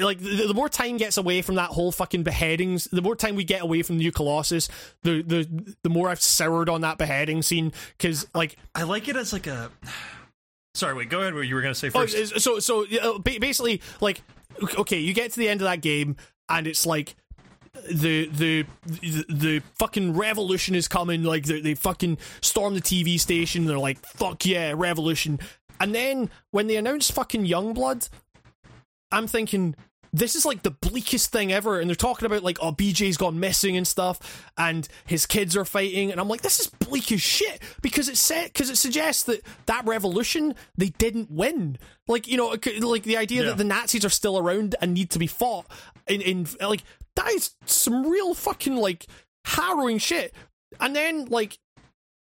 [0.00, 3.36] Like the, the more time gets away from that whole fucking beheadings, the more time
[3.36, 4.68] we get away from the new Colossus,
[5.02, 9.16] the the the more I've soured on that beheading scene because like I like it
[9.16, 9.70] as like a.
[10.74, 11.08] Sorry, wait.
[11.10, 11.34] Go ahead.
[11.34, 12.14] What you were gonna say Oh, first?
[12.16, 14.22] is- so so uh, basically like
[14.78, 16.16] okay you get to the end of that game
[16.48, 17.14] and it's like
[17.90, 18.64] the the
[19.28, 23.98] the, fucking revolution is coming like they, they fucking storm the tv station they're like
[23.98, 25.40] fuck yeah revolution
[25.80, 28.08] and then when they announce fucking youngblood
[29.14, 29.74] i'm thinking
[30.12, 33.40] this is like the bleakest thing ever and they're talking about like oh bj's gone
[33.40, 37.20] missing and stuff and his kids are fighting and i'm like this is bleak as
[37.20, 41.76] shit because it said because it suggests that that revolution they didn't win
[42.06, 42.54] like you know
[42.86, 43.48] like the idea Yeah.
[43.48, 45.66] that the nazis are still around and need to be fought
[46.06, 46.84] in in like
[47.16, 49.06] that is some real fucking like
[49.46, 50.32] harrowing shit
[50.80, 51.58] and then like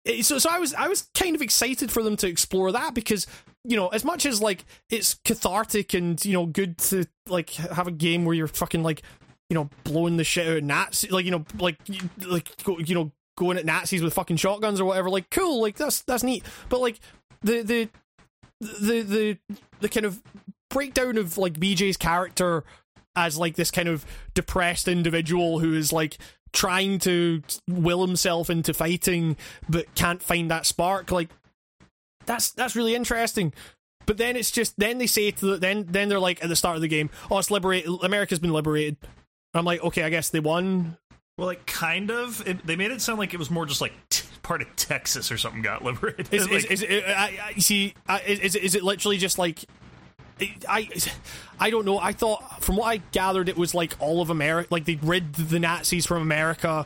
[0.06, 2.94] it- so so I was I was kind of excited for them to explore that
[2.96, 3.28] because
[3.64, 7.88] you know as much as like it's cathartic and you know good to like have
[7.88, 9.04] a game where you're fucking like
[9.50, 11.78] you know blowing the shit out of Nazi like you know like
[12.28, 12.50] like
[12.90, 13.12] you know
[13.42, 15.10] going at Nazis with fucking shotguns or whatever.
[15.10, 16.44] Like, cool, like that's that's neat.
[16.70, 17.00] But like
[17.42, 17.90] the the
[18.60, 19.38] the the
[19.80, 20.22] the kind of
[20.70, 22.64] breakdown of like BJ's character
[23.16, 26.18] as like this kind of depressed individual who is like
[26.54, 29.36] trying to will himself into fighting
[29.70, 31.30] but can't find that spark like
[32.32, 33.54] that's that's really interesting
[34.06, 36.56] but then it's just then they say to the, then then they're like at the
[36.56, 38.98] start of the game oh it's liberated america's been liberated
[39.54, 40.98] i'm like okay i guess they won
[41.38, 42.46] Well, like kind of.
[42.48, 45.32] It, they made it sound like it was more just like t- part of Texas
[45.32, 46.32] or something got liberated.
[46.34, 47.94] Is, Like, is, is, it- I, I see?
[48.08, 49.64] I- Is, is, is it literally just like?
[50.68, 50.90] I
[51.60, 51.98] I don't know.
[52.00, 55.34] I thought from what I gathered, it was like all of America, like they rid
[55.34, 56.86] the Nazis from America,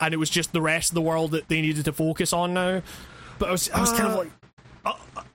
[0.00, 2.52] and it was just the rest of the world that they needed to focus on
[2.54, 2.82] now.
[3.38, 4.43] But I was I was kind of Uh, like, Uh,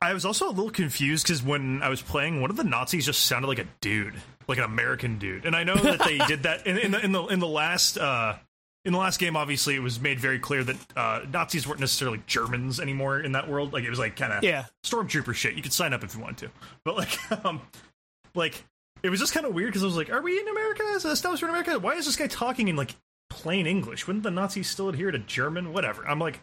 [0.01, 3.05] I was also a little confused because when I was playing, one of the Nazis
[3.05, 4.13] just sounded like a dude,
[4.47, 5.45] like an American dude.
[5.45, 7.97] And I know that they did that in, in the in the in the last
[7.97, 8.35] uh,
[8.85, 9.35] in the last game.
[9.35, 13.49] Obviously, it was made very clear that uh, Nazis weren't necessarily Germans anymore in that
[13.49, 13.73] world.
[13.73, 14.65] Like it was like kind of Yeah.
[14.85, 15.55] stormtrooper shit.
[15.55, 16.51] You could sign up if you wanted to,
[16.85, 17.61] but like um,
[18.35, 18.63] like
[19.03, 20.83] it was just kind of weird because I was like, are we in America?
[20.95, 21.77] Is it established in America?
[21.77, 22.95] Why is this guy talking in like
[23.29, 24.07] plain English?
[24.07, 25.73] Wouldn't the Nazis still adhere to German?
[25.73, 26.07] Whatever.
[26.07, 26.39] I'm like.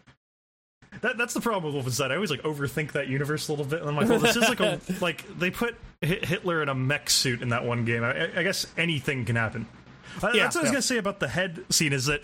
[1.01, 2.11] That, that's the problem with Wolfenstein.
[2.11, 3.81] I always like overthink that universe a little bit.
[3.81, 7.09] And I'm like, well, this is like a like they put Hitler in a mech
[7.09, 8.03] suit in that one game.
[8.03, 9.67] I, I guess anything can happen.
[10.23, 11.93] Yeah, that's what I was gonna say about the head scene.
[11.93, 12.21] Is that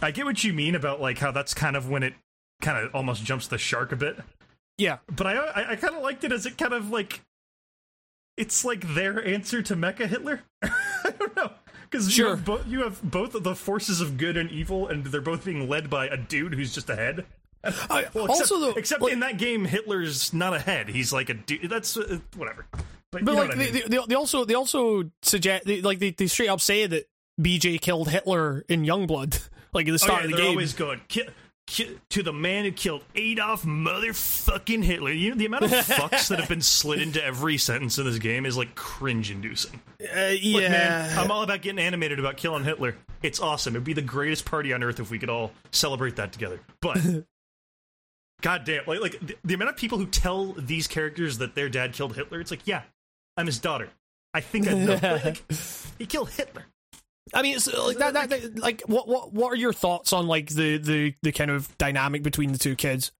[0.00, 2.14] I get what you mean about like how that's kind of when it
[2.62, 4.18] kind of almost jumps the shark a bit.
[4.78, 7.20] yeah, But I I, I kind of liked it as it kind of like
[8.36, 10.42] it's like their answer to Mecha Hitler.
[10.62, 11.50] I don't know
[11.90, 12.26] because Sure.
[12.26, 15.20] you, have bo- you have both of the forces of good and evil, and they're
[15.20, 17.24] both being led by a dude who's just a head.
[17.90, 20.88] I, Well, except, also though, except like- in that game, Hitler's not a head.
[20.88, 21.70] He's like a dude.
[21.70, 22.66] That's uh, whatever.
[22.72, 23.72] But, But you know like what I mean.
[23.72, 27.04] they, they, they also they also suggest they, like they, they straight up say that
[27.40, 30.50] BJ killed Hitler in Youngblood, like at the oh, start yeah, of the they're game.
[30.52, 31.00] always good.
[31.08, 31.28] ki-
[31.66, 35.12] ki- to the man who killed Adolf motherfucking Hitler.
[35.12, 38.18] You know the amount of fucks that have been slid into every sentence in this
[38.18, 39.80] game is like cringe-inducing.
[40.00, 42.96] uh, yeah, Look, man, I'm all about getting animated about killing Hitler.
[43.22, 43.74] It's awesome.
[43.74, 46.60] It'd be the greatest party on earth if we could all celebrate that together.
[46.82, 46.98] But
[48.40, 51.68] God damn, like like the, the amount of people who tell these characters that their
[51.68, 52.82] dad killed Hitler, it's like, yeah,
[53.36, 53.88] I'm his daughter.
[54.34, 55.20] I think I know.
[55.24, 55.42] like,
[55.98, 56.64] he killed Hitler.
[57.32, 58.58] I mean, it's like that, that, that.
[58.58, 62.22] Like, what, what, what are your thoughts on like the, the, the kind of dynamic
[62.22, 63.12] between the two kids?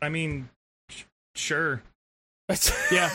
[0.00, 0.48] I mean,
[0.88, 1.02] sh-
[1.34, 1.82] sure.
[2.92, 3.10] yeah,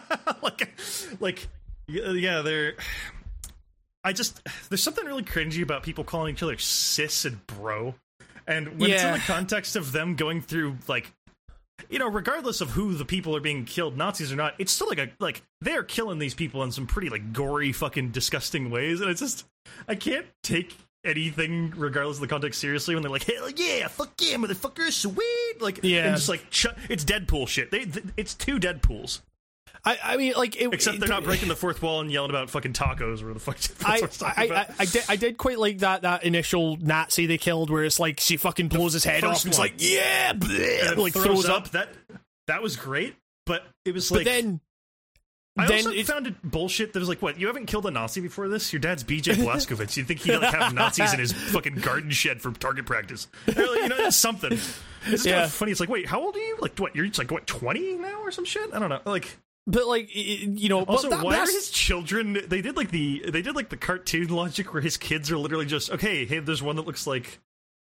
[0.42, 0.74] like,
[1.20, 1.48] like,
[1.86, 2.74] yeah, yeah, they're.
[4.02, 4.40] I just
[4.70, 7.94] there's something really cringy about people calling each other sis and bro,
[8.46, 11.12] and when it's in the context of them going through like,
[11.88, 14.88] you know, regardless of who the people are being killed, Nazis or not, it's still
[14.88, 19.00] like a like they're killing these people in some pretty like gory, fucking disgusting ways,
[19.00, 19.46] and it's just
[19.88, 24.12] I can't take anything regardless of the context seriously when they're like hell yeah fuck
[24.20, 25.60] yeah motherfucker sweet!
[25.62, 26.08] Like Yeah.
[26.08, 27.70] and just like ch- it's deadpool shit.
[27.70, 29.22] They th- it's two deadpools
[29.84, 32.30] I, I mean, like, it, Except it- they're not breaking the fourth wall and yelling
[32.30, 33.56] about fucking tacos or the fuck.
[33.84, 34.74] I, I I, I.
[34.80, 38.20] I, did, I did quite like that that initial Nazi they killed, where it's like
[38.20, 41.70] she fucking blows his head off and it's like, yeah, bleh, like throws, up.
[41.70, 41.88] That
[42.46, 43.16] that was great,
[43.46, 44.24] but it was But like.
[44.26, 44.60] then,
[45.58, 46.92] I then also it- found it bullshit.
[46.92, 47.40] That was like, what?
[47.40, 48.72] You haven't killed a Nazi before this?
[48.72, 49.96] Your dad's BJ Blazkowicz.
[49.96, 53.28] You think he'd like have Nazis in his fucking garden shed for target practice?
[53.46, 54.52] Like, you know, it's something.
[54.52, 55.72] It's just kind of funny.
[55.72, 56.56] It's like, wait, how old are you?
[56.60, 56.94] Like, what?
[56.94, 58.74] You're just like what, twenty now or some shit?
[58.74, 59.00] I don't know.
[59.06, 59.36] Like,
[59.66, 62.38] but like, you know, but Also, that- why are his children?
[62.48, 65.66] They did like the they did like the cartoon logic where his kids are literally
[65.66, 66.24] just okay.
[66.26, 67.38] Hey, there's one that looks like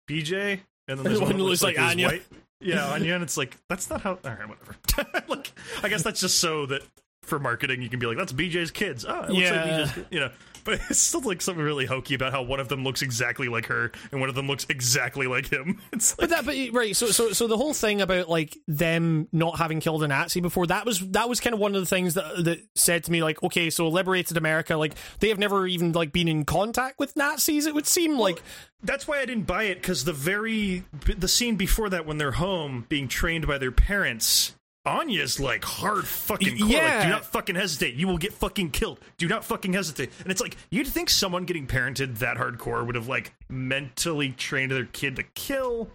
[0.10, 2.08] BJ, and then there's one, that looks like, his Anya.
[2.08, 2.24] white.
[2.62, 4.12] Yeah, Anya, and it's like that's not how.
[4.12, 5.24] All right, whatever.
[5.28, 5.52] like,
[5.84, 6.82] I guess that's just so that
[7.30, 9.06] for marketing you can be like that's BJ's kids.
[9.08, 9.52] Oh, it looks Yeah.
[9.64, 10.32] like BJ's, kid," you know.
[10.66, 13.68] But it's still like something really hokey about how one of them looks exactly like
[13.68, 15.80] her and one of them looks exactly like him.
[15.94, 19.28] It's like But that, but right, so so so the whole thing about like them
[19.32, 21.86] not having killed a Nazi before that was that was kind of one of the
[21.88, 25.66] things that that said to me like, okay, so liberated America, like they have never
[25.66, 27.66] even like been in contact with Nazis.
[27.66, 28.42] It would seem like
[28.84, 30.84] That's why I didn't buy it because the very
[31.18, 34.56] the scene before that when they're home being trained by their parents.
[34.86, 36.68] Anya's like hard fucking core.
[36.68, 37.96] Like, do not fucking hesitate.
[37.96, 39.00] You will get fucking killed.
[39.18, 40.12] Do not fucking hesitate.
[40.24, 44.72] And it's like you'd think someone getting parented that hardcore would have like mentally trained
[44.72, 45.90] their kid to kill.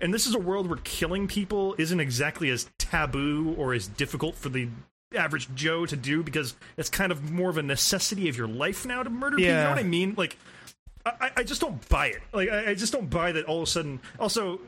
[0.00, 4.36] And this is a world where killing people isn't exactly as taboo or as difficult
[4.36, 4.68] for the
[5.14, 8.86] average Joe to do because it's kind of more of a necessity of your life
[8.86, 9.50] now to murder people.
[9.50, 10.14] You know what I mean?
[10.16, 10.36] Like
[11.04, 12.22] I, I just don't buy it.
[12.32, 14.00] Like I, I just don't buy that all of a sudden.
[14.18, 14.60] Also,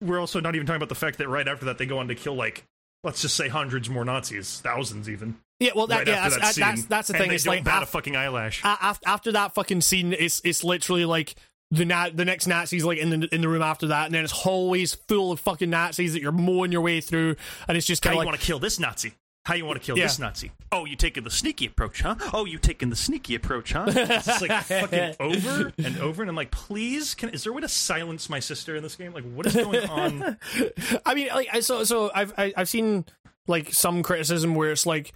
[0.00, 2.08] we're also not even talking about the fact that right after that they go on
[2.08, 2.64] to kill like
[3.02, 5.36] let's just say hundreds more Nazis, thousands even.
[5.60, 7.32] yeah, well that right yeah, that's, that that's scene, that's the and thing.
[7.32, 8.62] It's don't like bat a fucking eyelash.
[8.64, 11.34] after that fucking scene, it's it's literally like
[11.70, 14.24] the na- the next Nazis like in the in the room after that, and then
[14.24, 17.36] it's hallways full of fucking Nazis that you're mowing your way through,
[17.68, 19.14] and it's just kind of like want to kill this Nazi?
[19.44, 20.04] How you want to kill Yeah.
[20.04, 20.52] this Nazi?
[20.72, 22.14] Oh, you taking the sneaky approach, huh?
[22.32, 23.84] Oh, you taking the sneaky approach, huh?
[23.88, 27.60] It's like fucking over and over, and I'm like, please, can is there a way
[27.60, 29.12] to silence my sister in this game?
[29.12, 30.38] Like, what is going on?
[31.06, 33.04] I mean, like, I so so I've I, I've seen
[33.46, 35.12] like some criticism where it's like,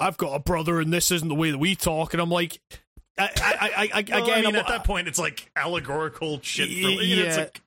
[0.00, 2.60] I've got a brother and this isn't the way that we talk, and I'm like,
[3.16, 6.68] I I I, I Well, again, I mean, at that point, it's like allegorical shit.
[6.68, 7.42] For, you know, it's Yeah.
[7.44, 7.60] like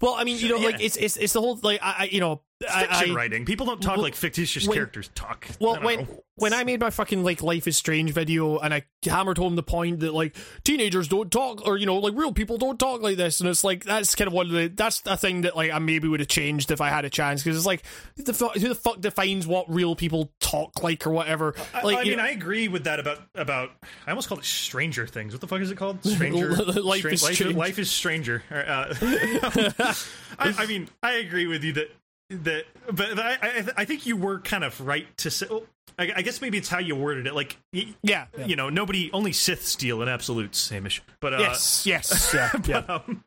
[0.00, 2.18] well, I mean, you know, like it's it's it's the whole like I, I you
[2.18, 3.44] know, I, fiction I, writing.
[3.44, 5.46] People don't talk Well, like fictitious when- characters talk.
[5.60, 6.24] Well, when know.
[6.36, 9.62] when I made my fucking like Life is Strange video and I hammered home the
[9.62, 13.16] point that like teenagers don't talk or you know like real people don't talk like
[13.16, 15.70] this and it's like that's kind of one of the that's a thing that like
[15.70, 17.82] I maybe would have changed if I had a chance because it's like
[18.16, 22.02] the who the fuck defines what real people talk like or whatever I- like I,
[22.02, 23.70] you mean, know- I agree with that about about.
[24.06, 25.32] I almost called it Stranger Things.
[25.34, 26.04] What the fuck is it called?
[26.06, 28.42] Stranger Life Stra- is life, life is Stranger.
[28.50, 28.94] Uh,
[30.38, 31.90] I, I mean, I agree with you that
[32.30, 35.46] that, but I I, I think you were kind of right to say.
[35.48, 35.64] Well,
[35.98, 37.34] I, I guess maybe it's how you worded it.
[37.34, 38.46] Like, y- yeah, yeah.
[38.46, 41.02] you know, nobody only Sith steal in absolutes, Hamish.
[41.20, 42.78] But uh, yes yes yeah, yeah.
[42.78, 43.24] um,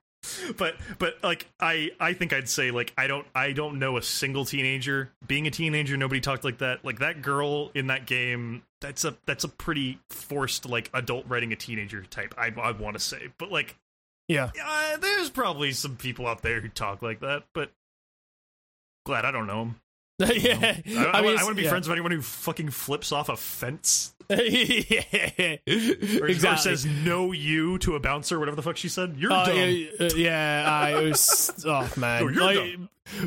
[0.58, 4.02] but but like I I think I'd say like I don't I don't know a
[4.02, 8.64] single teenager being a teenager nobody talked like that like that girl in that game
[8.82, 12.96] that's a that's a pretty forced like adult writing a teenager type I I want
[12.96, 13.78] to say but like
[14.28, 14.50] yeah.
[14.62, 17.72] uh, there's probably some people out there who talk like that but
[19.08, 19.76] glad I don't know him.
[20.20, 21.70] yeah, I, I, mean, want to be yeah.
[21.70, 25.58] friends with anyone who fucking flips off a fence yeah,
[26.20, 29.46] or, or says no you to a bouncer whatever the fuck she said you're Uh,
[29.46, 31.52] dumb yeah, uh, yeah, I it was.
[31.68, 32.80] Oh man, Oh, you're like,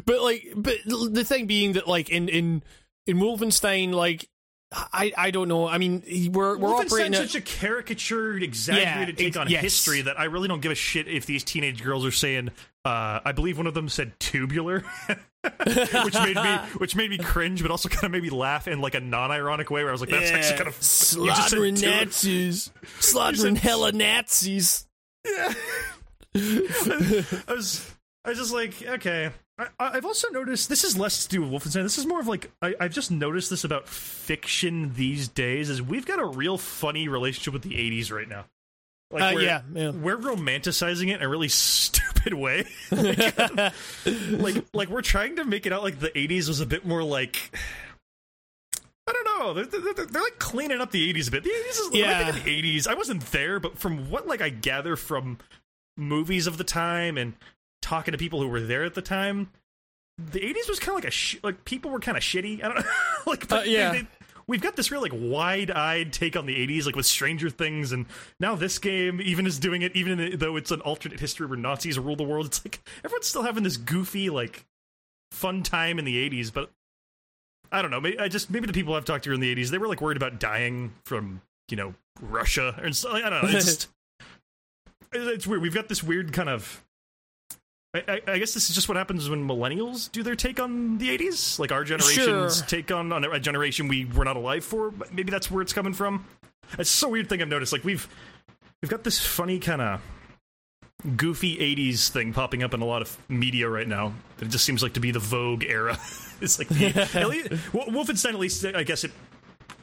[0.04, 2.62] but like, but the thing being that like in in
[3.06, 4.28] in Wolfenstein, like
[4.72, 5.66] I I don't know.
[5.66, 6.02] I mean,
[6.32, 7.14] we're we're operating.
[7.14, 9.62] At, such a caricatured, exaggerated Yeah, take on yes.
[9.62, 12.50] history that I really don't give a shit if these teenage girls are saying.
[12.84, 14.80] Uh, I believe one of them said tubular,
[16.04, 18.80] which made me which made me cringe, but also kind of made me laugh in
[18.80, 23.56] like a non-ironic way, where I was like, "That's actually kind of slaughtering Nazis, slaughtering
[23.56, 24.86] hella Nazis.
[25.26, 25.52] Yeah,
[26.34, 27.94] I was
[28.24, 29.30] I was just like, okay.
[29.58, 31.82] I, I've also noticed this is less to do with Wolfenstein.
[31.82, 35.68] This is more of like I, I've just noticed this about fiction these days.
[35.68, 38.46] Is we've got a real funny relationship with the '80s right now.
[39.12, 39.90] Like Uh, we're, yeah, yeah.
[39.90, 42.66] we're romanticizing it in a really stupid way.
[42.92, 43.72] like
[44.30, 47.02] like like we're trying to make it out like the '80s was a bit more
[47.02, 47.50] like.
[49.08, 49.54] I don't know.
[49.54, 51.42] They're, they're, they're, like cleaning up the '80s a bit.
[51.44, 52.30] The '80s is I Yeah.
[52.30, 52.86] the '80s.
[52.86, 55.38] I wasn't there, but from what like I gather from
[55.96, 57.34] movies of the time and
[57.82, 59.50] talking to people who were there at the time,
[60.18, 62.62] the '80s was kind of like a sh- like people were kind of shitty.
[62.62, 62.90] I don't know.
[63.26, 63.90] like but Uh, yeah.
[63.92, 64.06] they- they-
[64.50, 68.06] we've got this real like wide-eyed take on the '80s, like with Stranger Things, and
[68.40, 71.98] now this game even is doing it, even though it's an alternate history where Nazis
[71.98, 72.46] rule the world.
[72.46, 74.66] It's like everyone's still having this goofy like
[75.30, 76.70] fun time in the '80s, but
[77.70, 78.00] I don't know.
[78.00, 80.00] Maybe, I just maybe the people I've talked to in the '80s they were like
[80.00, 83.48] worried about dying from you know Russia or so, I don't know.
[83.56, 83.88] It's just
[85.12, 85.62] it's weird.
[85.62, 86.84] We've got this weird kind of.
[87.92, 90.98] I, I, I guess this is just what happens when millennials do their take on
[90.98, 92.66] the '80s, like our generation's Sure.
[92.66, 94.90] take on, on a generation we were not alive for.
[94.90, 96.24] But Maybe that's where it's coming from.
[96.78, 97.72] It's so weird thing I've noticed.
[97.72, 98.08] Like we've
[98.80, 100.00] we've got this funny kind of
[101.16, 104.12] goofy '80s thing popping up in a lot of media right now.
[104.38, 105.98] That it just seems like to be the Vogue era.
[106.40, 106.86] it's like the,
[107.18, 108.30] at least, Wo- Wolfenstein.
[108.34, 109.10] At least I guess it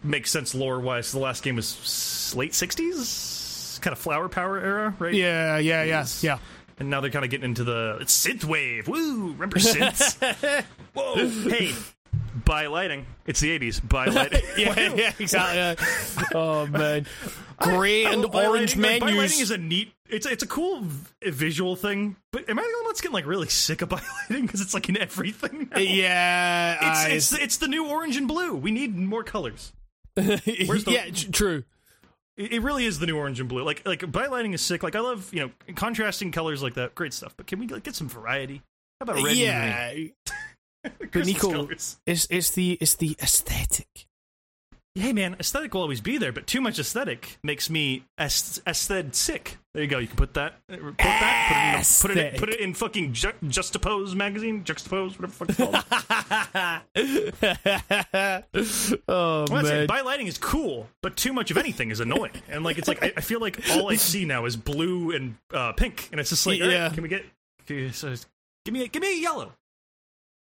[0.01, 1.11] makes sense lore wise.
[1.11, 5.13] The last game was late '60s, kind of flower power era, right?
[5.13, 6.38] Yeah, yeah, yeah, yeah.
[6.79, 8.87] And now they're kind of getting into the synth wave.
[8.87, 9.31] Woo!
[9.31, 10.15] Remember synths?
[10.93, 11.27] Whoa!
[11.49, 11.73] Hey,
[12.45, 13.05] bi lighting.
[13.25, 13.87] It's the '80s.
[13.87, 14.41] By lighting.
[14.57, 15.85] Yeah, yeah, exactly.
[16.35, 17.07] oh man,
[17.57, 19.91] gray and Oh, by orange lighting, like, bi lighting is a neat.
[20.07, 22.15] It's it's a cool v- visual thing.
[22.31, 24.61] But am I the only one that's getting like really sick of by lighting because
[24.61, 25.69] it's like in everything?
[25.71, 25.79] now?
[25.79, 28.55] yeah, It's, I- it's it's the new orange and blue.
[28.55, 29.73] We need more colors.
[30.13, 31.63] Where's the- yeah, true.
[32.38, 33.64] It, it really is the new orange and blue.
[33.64, 34.84] Like like lighting is sick.
[34.84, 36.95] Like I love you know contrasting colors like that.
[36.95, 37.35] Great stuff.
[37.35, 38.61] But can we like, get some variety?
[38.99, 39.93] How about red yeah,
[40.84, 41.97] but Nico, colors.
[42.05, 44.06] it's it's the it's the aesthetic.
[44.99, 49.57] Hey man, aesthetic will always be there, but too much aesthetic makes me aesthetic sick.
[49.73, 49.99] There you go.
[49.99, 50.55] You can put that.
[50.71, 51.97] uh, Put that.
[52.01, 54.63] Put it, in, put it, in, put it in fucking Ju- Juxtapoz magazine.
[54.63, 55.57] Juxtapoz, whatever the fuck it's
[58.53, 59.01] called.
[59.07, 62.31] oh Well, man, Bi lighting is cool, but too much of anything is annoying.
[62.49, 65.35] And like, it's like I, I feel like all I see now is blue and
[65.53, 66.89] uh, pink, and it's just like, all right, Yeah.
[66.89, 67.25] can we get?
[67.93, 68.15] So,
[68.65, 69.51] give me, a, give me a yellow.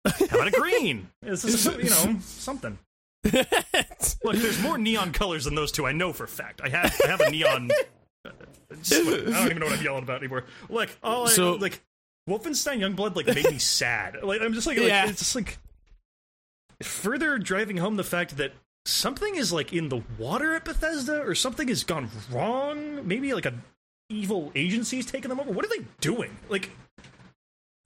[0.06, 1.08] How about a green?
[1.24, 2.78] It's just, you know, something.
[4.24, 5.86] Look, there's more neon colors than those two.
[5.86, 6.62] I know for a fact.
[6.64, 7.70] I have I have a neon
[8.26, 8.30] uh,
[8.84, 10.46] Just, like, I don't even know what I'm yelling about anymore.
[10.70, 11.82] Like, oh, So- like
[12.30, 14.18] Wolfenstein Youngblood like made me sad.
[14.24, 15.08] Like, I'm just like, like Yeah.
[15.08, 15.58] it's just like
[16.82, 18.52] further driving home the fact that
[18.86, 23.08] something is like in the water at Bethesda, or something has gone wrong.
[23.08, 23.54] Maybe like a
[24.10, 25.52] evil agency's taking them over.
[25.52, 26.36] What are they doing?
[26.50, 26.70] Like.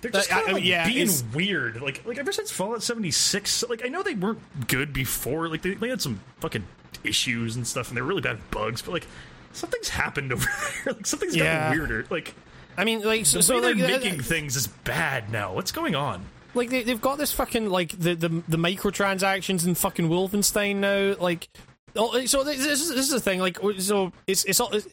[0.01, 1.81] They're just Uh, kind of like yeah, being weird.
[1.81, 5.49] Like, like ever since Fallout 76, like I know they weren't good before.
[5.49, 6.65] Like they, they had some fucking
[7.03, 8.81] issues and stuff, and they're really bad bugs.
[8.81, 9.07] But like
[9.51, 10.45] something's happened over
[10.85, 10.93] there.
[10.93, 11.65] like something's Yeah.
[11.69, 12.05] gotten weirder.
[12.09, 12.33] Like
[12.77, 15.53] I mean, like, so, the so like, they're uh, making things is bad now.
[15.53, 16.23] What's going on?
[16.55, 21.15] like they, they've got this fucking like the the, the microtransactions in fucking Wolfenstein now.
[21.21, 21.49] Like,
[21.97, 23.39] oh, so this, this is this is the thing.
[23.41, 24.87] Like, so it's it's all it's,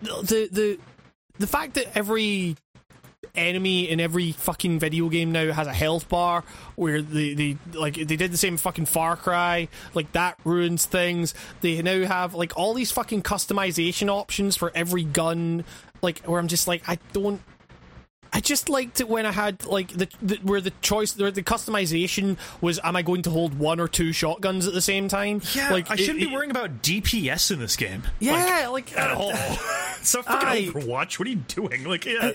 [0.00, 0.78] the the
[1.38, 2.56] the fact that every
[3.34, 6.44] enemy in every fucking video game now has a health bar
[6.76, 11.32] where they, they like they did the same fucking Far Cry like that ruins things
[11.62, 15.64] they now have like all these fucking customization options for every gun
[16.02, 17.40] like where I'm just like I don't
[18.34, 21.42] I just liked it when I had like the, the where the choice where the
[21.42, 25.40] customization was am I going to hold one or two shotguns at the same time
[25.70, 28.02] like I shouldn't it- be worrying about DPS in this game.
[28.20, 29.30] yeah like, at all.
[30.00, 31.18] it's not fucking I- Overwatch.
[31.18, 31.84] What are you doing?
[31.84, 32.32] Like, yeah,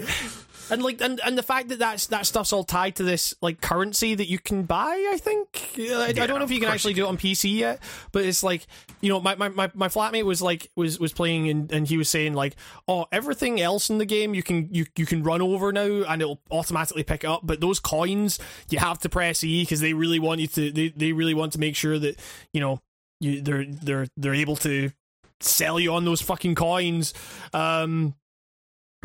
[0.70, 3.62] and like and, and the fact that that's that stuff's all tied to this like
[3.62, 5.78] currency that you can buy i think?
[5.78, 7.82] Yeah, I, I don't know if you can actually do it on pc yet
[8.12, 8.68] but it's like
[9.02, 11.98] you know my, my, my, my flatmate was like was was playing and, and he
[11.98, 12.56] was saying like
[12.88, 16.22] oh everything else in the game you can you, you can run over now and
[16.22, 18.40] it'll automatically pick it up but those coins
[18.70, 21.54] you have to press e because they really want you to they, they really want
[21.54, 22.20] to make sure that
[22.54, 22.82] you know
[23.20, 24.92] you they're they're they're able to
[25.40, 27.14] sell you on those fucking coins.
[27.54, 28.16] Um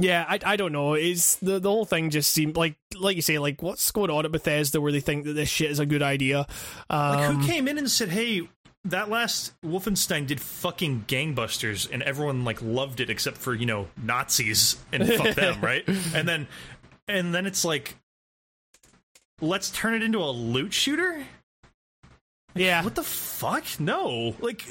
[0.03, 0.95] yeah, I, I don't know.
[0.95, 4.25] It's the the whole thing just seemed like like you say like what's going on
[4.25, 6.47] at Bethesda where they think that this shit is a good idea.
[6.91, 8.49] Um, like who came in and said, "Hey,
[8.85, 13.89] that last Wolfenstein did fucking gangbusters," and everyone like loved it except for you know
[14.03, 15.87] Nazis and fuck them, right?
[16.15, 16.49] And then
[17.07, 17.95] and then it's like,
[19.41, 21.25] let's turn it into a loot shooter.
[22.57, 23.65] yeah, What the fuck?
[23.79, 24.67] No, like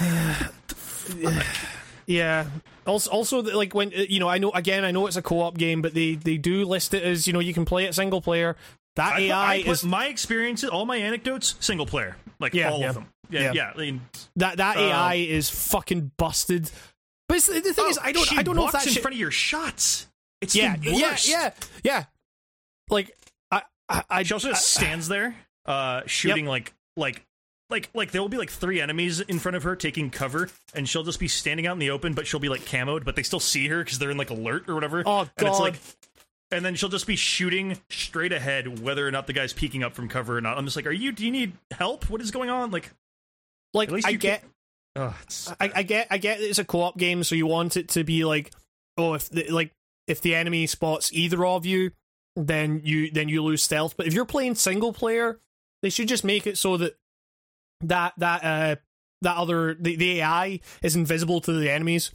[2.06, 2.46] yeah.
[2.86, 5.40] Also, also like when uh, you know I know again I know it's a co
[5.40, 7.94] op game, but they they do list it as you know you can play it
[7.94, 8.56] single player.
[8.96, 12.70] That I AI I put is my experiences, all my anecdotes, single player, like Yeah,
[12.70, 12.88] all yeah.
[12.90, 13.06] of them.
[13.30, 13.52] Yeah, Yeah.
[13.54, 13.72] yeah.
[13.74, 14.00] I mean,
[14.36, 16.70] that that um, AI is fucking busted.
[17.28, 19.02] But the thing is, oh, I don't I don't know if that's in shit.
[19.02, 20.06] front of your shots.
[20.42, 21.50] It's yeah, yeah, yeah,
[21.84, 22.04] yeah.
[22.90, 23.16] Like
[23.50, 27.24] I I, I She also just stands there, uh, shooting like like
[27.72, 30.88] like like there will be like three enemies in front of her taking cover, and
[30.88, 33.24] she'll just be standing out in the open, but she'll be like camoed, but they
[33.24, 35.02] still see her because they're in like alert or whatever.
[35.04, 35.60] Oh, And it's God.
[35.60, 35.74] like,
[36.52, 39.94] and then she'll just be shooting straight ahead, whether or not the guy's peeking up
[39.94, 40.56] from cover or not.
[40.58, 41.10] I'm just like, are you?
[41.10, 42.08] Do you need help?
[42.08, 42.70] What is going on?
[42.70, 42.92] Like,
[43.74, 44.44] like I get.
[44.94, 45.16] oh,
[45.58, 48.24] I, I get I get it's a co-op game, so you want it to be
[48.24, 48.52] like,
[48.98, 49.72] oh, if the, like
[50.06, 51.92] if the enemy spots either of you,
[52.36, 53.96] then you then you lose stealth.
[53.96, 55.38] But if you're playing single player,
[55.82, 56.96] they should just make it so that
[57.82, 58.76] that that uh
[59.22, 62.10] that other the, the AI is invisible to the enemies.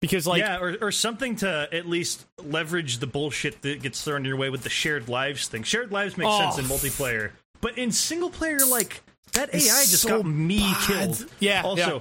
[0.00, 4.18] Because like yeah, or, or something to at least leverage the bullshit that gets thrown
[4.22, 5.62] in your way with the shared lives thing.
[5.62, 9.02] Shared lives makes Oh, sense in multiplayer, but in single player, like
[9.34, 10.76] that AI just so got me bad.
[10.86, 11.26] killed.
[11.38, 12.00] Yeah, Also, yeah.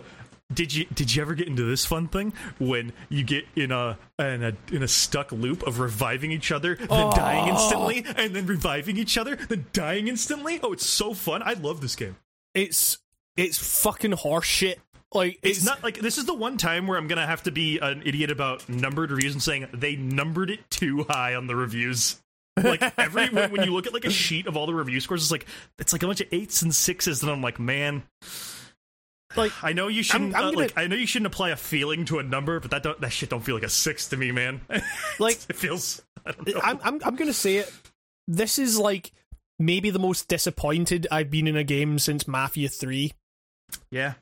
[0.54, 3.98] did you did you ever get into this fun thing when you get in a
[4.18, 7.12] in a in a stuck loop of reviving each other, then Oh.
[7.14, 10.62] dying instantly, and then reviving each other, then dying instantly?
[10.64, 11.44] Oh, it's so fun!
[11.44, 12.16] I love this game.
[12.60, 12.98] It's
[13.38, 14.76] it's fucking horseshit.
[15.14, 17.52] Like It's, it's, not like this is the one time where I'm gonna have to
[17.52, 21.56] be an idiot about numbered reviews and saying they numbered it too high on the
[21.56, 22.22] reviews.
[22.62, 25.24] Like every when, when you look at like a sheet of all the review scores,
[25.24, 25.48] it's like
[25.80, 28.04] it's like a bunch of eights and sixes, and I'm like, man,
[29.36, 31.56] like I know you shouldn't I'm uh, gonna- like I know you shouldn't apply a
[31.56, 34.18] feeling to a number, but that don't, that shit don't feel like a six to
[34.18, 34.62] me, man.
[35.20, 36.02] Like- it feels.
[36.26, 36.62] I don't know.
[36.64, 37.72] I'm, I'm I'm gonna say it.
[38.28, 39.12] This is like
[39.60, 43.14] maybe the most disappointed I've been in a game since Mafia Three.
[43.92, 44.14] yeah.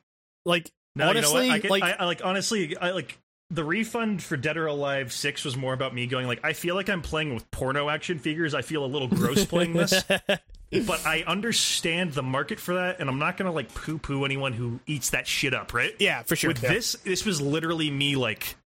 [0.44, 1.54] Like No, honestly, you know?
[1.54, 3.18] I, get, like I, I like honestly, I like
[3.50, 6.74] the refund for Dead or Alive Six was more about me going like I feel
[6.74, 8.54] like I'm playing with porno action figures.
[8.54, 13.08] I feel a little gross playing this, but I understand the market for that, and
[13.08, 15.94] I'm not gonna like poo poo anyone who eats that shit up, right?
[15.98, 16.48] yeah, for sure.
[16.48, 16.74] With yeah.
[16.74, 18.56] this, this was literally me like,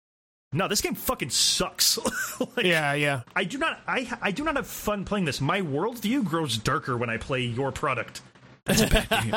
[0.53, 1.99] no, this game fucking sucks.
[2.57, 3.23] like, yeah, yeah.
[3.35, 5.41] I do not, I I do not have fun playing this.
[5.41, 8.21] My worldview grows darker when I play your product.
[8.65, 9.35] That's a bad game.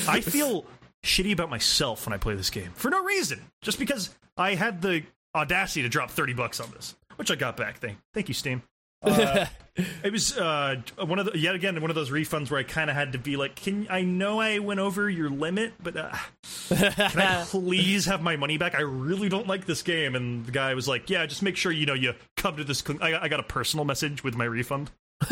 [0.08, 0.64] I feel
[1.04, 4.80] shitty about myself when I play this game for no reason, just because I had
[4.80, 5.02] the
[5.34, 7.78] audacity to drop thirty bucks on this, which I got back.
[7.78, 8.62] Thank, thank you, Steam.
[9.02, 9.46] Uh,
[10.02, 12.90] it was uh, one of the, yet again one of those refunds where I kind
[12.90, 16.12] of had to be like, "Can I know I went over your limit, but uh,
[16.68, 18.74] can I please have my money back?
[18.74, 20.14] I really don't like this game.
[20.14, 22.82] And the guy was like, yeah, just make sure you know you come to this.
[23.00, 24.90] I, I got a personal message with my refund.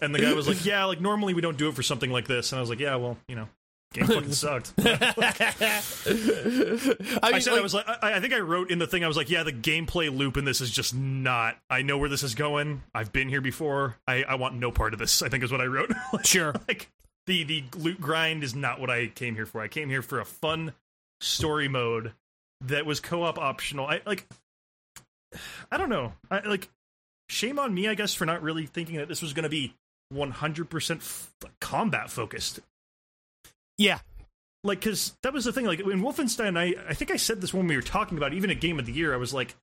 [0.00, 2.26] and the guy was like, yeah, like normally we don't do it for something like
[2.26, 2.52] this.
[2.52, 3.48] And I was like, yeah, well, you know,
[3.96, 4.72] game fucking sucked.
[4.78, 4.98] I, mean,
[7.22, 9.04] I said like- I was like, I, I think I wrote in the thing.
[9.04, 11.56] I was like, yeah, the gameplay loop in this is just not.
[11.70, 12.82] I know where this is going.
[12.94, 13.96] I've been here before.
[14.06, 15.22] I, I want no part of this.
[15.22, 15.90] I think is what I wrote.
[16.12, 16.54] Like, sure.
[16.68, 16.88] like
[17.26, 19.60] the the loot grind is not what I came here for.
[19.60, 20.72] I came here for a fun
[21.20, 22.12] story mode
[22.60, 23.86] that was co-op optional.
[23.86, 24.26] I like.
[25.70, 26.12] I don't know.
[26.30, 26.68] I like.
[27.28, 29.74] Shame on me, I guess, for not really thinking that this was going to be
[30.14, 32.60] 100% f- combat focused
[33.78, 33.98] Yeah.
[34.64, 37.52] like because that was the thing like in wolfenstein i i think i said this
[37.54, 39.54] when we were talking about even a game of the year i was like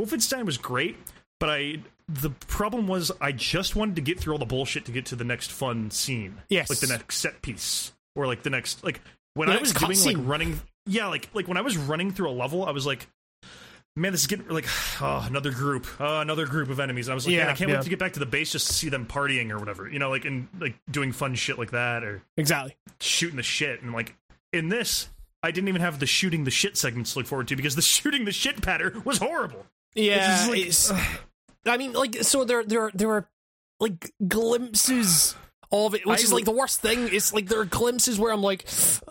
[0.00, 0.96] wolfenstein was great
[1.40, 1.76] but i
[2.08, 5.16] the problem was i just wanted to get through all the bullshit to get to
[5.16, 6.68] the next fun scene Yes.
[6.70, 9.00] like the next set piece or like the next like
[9.34, 10.16] when The i was doing cutscene.
[10.18, 13.06] like running yeah like like when i was running through a level i was like
[13.96, 14.66] man this is getting like
[15.00, 17.70] oh, another group uh, another group of enemies i was like Yeah, man, i can't
[17.70, 17.76] yeah.
[17.76, 19.98] wait to get back to the base just to see them partying or whatever you
[19.98, 22.76] know like and like doing fun shit like that or Exactly.
[23.00, 24.14] shooting the shit and like
[24.52, 25.08] in this
[25.42, 27.82] i didn't even have the shooting the shit segments to look forward to because the
[27.96, 29.64] shooting the shit patter was horrible
[29.94, 30.46] Yeah.
[30.50, 30.72] like-
[31.66, 33.26] I mean, like, so there, there, there are
[33.80, 35.34] like glimpses
[35.74, 37.08] of it, which I is like the worst thing.
[37.12, 38.66] It's like there are glimpses where I'm like,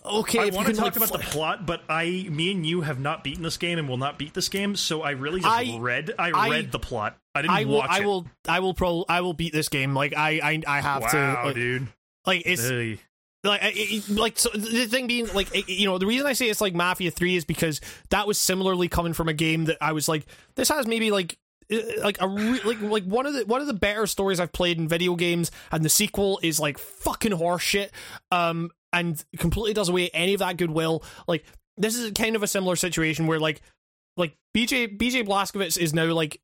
[0.05, 2.99] okay, i want to talk like, about the plot but i me and you have
[2.99, 5.77] not beaten this game and will not beat this game so i really just I-
[5.79, 8.59] read i, I- read the plot i didn't I will, watch I it will, I
[8.59, 9.93] will pro, I will beat this game.
[9.95, 11.87] Like, I, I, I have wow to, like, dude
[12.25, 12.97] like it's Ugh.
[13.43, 16.49] like, it, like so the thing being like it- you know the reason I say
[16.49, 19.93] it's like Mafia Three is because that was similarly coming from a game that I
[19.93, 20.25] was like
[20.55, 21.37] this has maybe like
[22.01, 24.77] like a re- like like one of the one of the better stories I've played
[24.77, 27.89] in video games, and the sequel is like fucking horseshit,
[28.31, 31.03] um, and completely does away any of that goodwill.
[31.27, 31.45] Like
[31.77, 33.61] this is kind of a similar situation where like
[34.17, 36.41] like BJ BJ Blazkowicz is now like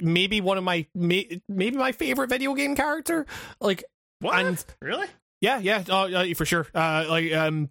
[0.00, 3.26] maybe one of my may, maybe my favorite video game character.
[3.60, 3.84] Like
[4.20, 5.08] what and- really
[5.40, 6.66] yeah, yeah, oh, uh, for sure.
[6.74, 7.70] Uh, like um,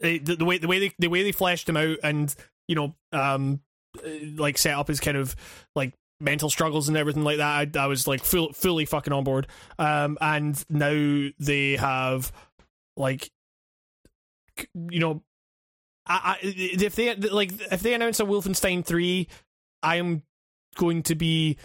[0.00, 2.34] the, the way the way they the way they fleshed him out, and
[2.68, 3.60] you know, um,
[4.36, 5.34] like set up his kind of
[5.74, 7.76] like mental struggles and everything like that.
[7.76, 9.46] I, I was like full, fully fucking on board.
[9.78, 12.32] Um, and now they have
[12.96, 13.30] like,
[14.74, 15.22] you know,
[16.06, 19.28] I, I if they like if they announce a Wolfenstein three,
[19.82, 20.22] I am
[20.76, 21.58] going to be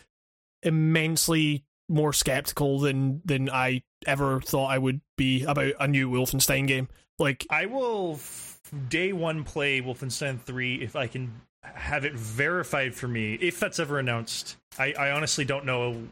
[0.61, 6.68] immensely more skeptical than than I ever thought I would be about a new Wolfenstein
[6.68, 6.88] game.
[7.19, 11.31] Like, i will f- day one play wolfenstein 3 if i can
[11.64, 16.03] have it verified for me if that's ever announced i, I honestly don't know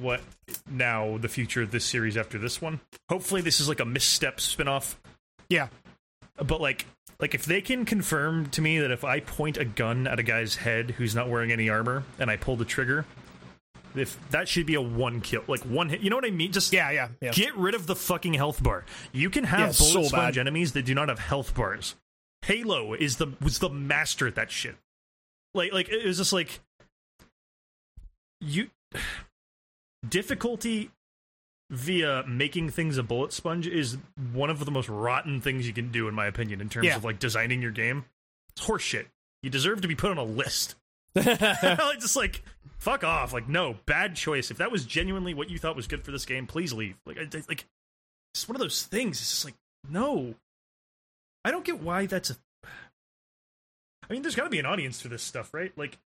[0.00, 0.20] what
[0.68, 4.40] now the future of this series after this one hopefully this is like a misstep
[4.40, 4.98] spin-off
[5.48, 5.68] yeah,
[6.44, 6.86] but like
[7.20, 10.22] like if they can confirm to me that if I point a gun at a
[10.22, 13.04] guy's head who's not wearing any armor and I pull the trigger,
[13.94, 16.00] if that should be a one kill, like one hit.
[16.00, 16.52] You know what I mean?
[16.52, 17.30] Just yeah, yeah, yeah.
[17.30, 18.84] get rid of the fucking health bar.
[19.12, 20.38] You can have Yeah, bullet so sponge bad.
[20.38, 21.94] enemies that do not have health bars.
[22.42, 24.76] Halo is the was the master at that shit.
[25.56, 26.60] Like like it was just like
[28.40, 28.70] you
[30.08, 30.90] difficulty
[31.70, 33.96] via making things a bullet sponge is
[34.32, 36.96] one of the most rotten things you can do in my opinion in terms Yeah.
[36.96, 38.04] of like designing your game.
[38.56, 39.06] It's horseshit.
[39.42, 40.76] You deserve to be put on a list.
[41.16, 42.42] like just like
[42.78, 43.32] fuck off.
[43.32, 44.50] Like no, bad choice.
[44.50, 46.96] If that was genuinely what you thought was good for this game, please leave.
[47.06, 47.64] Like I, I- like
[48.34, 49.18] it's one of those things.
[49.20, 49.54] It's just like
[49.88, 50.34] no.
[51.44, 52.36] I don't get why that's a
[54.08, 55.72] I mean, there's got to be an audience for this stuff, right?
[55.76, 55.98] Like,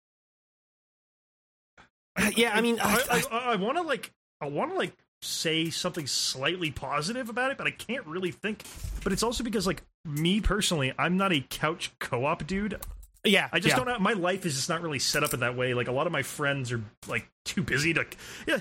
[2.36, 4.12] yeah, I mean, I, I, I, I, want to like,
[4.42, 8.64] I want to like say something slightly positive about it, but I can't really think.
[9.04, 12.80] But it's also because, like, me personally, I'm not a couch co-op dude.
[13.24, 13.84] yeah, I just yeah.
[13.84, 14.02] don't.
[14.02, 15.74] My life is just not really set up in that way.
[15.74, 18.06] Like, a lot of my friends are like too busy to.
[18.48, 18.60] Yeah,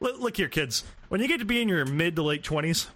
[0.00, 0.84] look, look here, kids.
[1.08, 2.88] When you get to be in your mid to late twenties.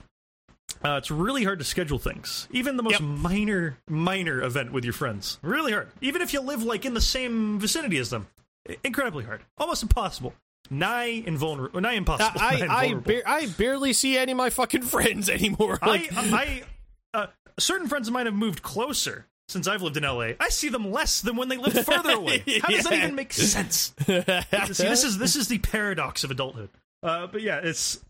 [0.84, 2.48] Uh, it's really hard to schedule things.
[2.50, 3.02] Even the most Yep.
[3.02, 5.38] minor, minor event with your friends.
[5.42, 5.90] Really hard.
[6.00, 8.26] Even if you live like in the same vicinity as them.
[8.68, 9.42] I- Incredibly hard.
[9.58, 10.34] Almost impossible.
[10.70, 11.80] Nigh invulnerable.
[11.80, 12.40] Nigh impossible.
[12.40, 15.78] I Nigh I, ba- I barely see any of my fucking friends anymore.
[15.82, 16.62] Like, I,
[17.14, 17.26] I, uh,
[17.58, 20.30] certain friends of mine have moved closer since I've lived in LA.
[20.40, 22.42] I see them less than when they lived further away.
[22.62, 23.92] How does that even make sense?
[24.06, 26.70] See, this is this is the paradox of adulthood.
[27.02, 28.00] Uh, but yeah, it's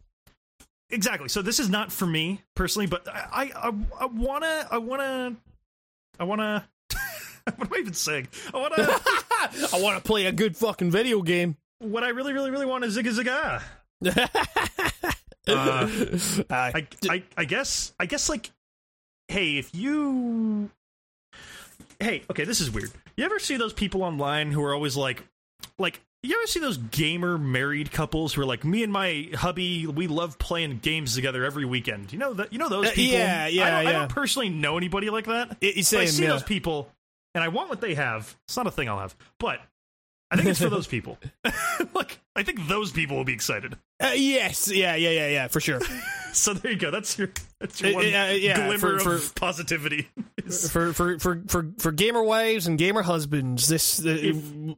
[0.93, 1.29] exactly.
[1.29, 5.37] So this is not for me personally, but I I, I wanna I wanna
[6.21, 6.69] I wanna.
[7.45, 8.29] what am I even saying?
[8.55, 8.77] I wanna.
[9.73, 11.57] I want to play a good fucking video game.
[11.81, 13.63] what I really really really want is Zigga
[14.03, 14.29] Zigga.
[15.45, 15.89] Uh,
[16.51, 18.53] I, I I guess I guess like
[19.27, 20.71] hey if you
[22.03, 22.91] hey, okay, this is weird.
[23.17, 25.23] You ever see those people online who are always like,
[25.79, 29.87] like, you ever see those gamer married couples who are like, me and my hubby,
[29.87, 32.13] we love playing games together every weekend.
[32.13, 32.53] You know that?
[32.53, 33.19] You know those Uh, people?
[33.19, 35.57] yeah, yeah, I don't, I don't personally know anybody like that.
[35.61, 36.31] It- it's But I see yeah.
[36.31, 36.91] those people,
[37.35, 38.37] and I want what they have.
[38.47, 39.61] It's not a thing I'll have, but
[40.31, 41.19] I think it's for those people.
[41.95, 43.77] like, I think those people will be excited.
[44.03, 45.81] Uh, yes, yeah, yeah, yeah, yeah, for sure.
[46.35, 46.91] So there you go.
[46.91, 47.29] That's your
[47.61, 50.09] that's your Uh, one uh, yeah, glimmer for- of positivity.
[50.71, 54.33] for for for for for gamer wives and gamer husbands, this uh,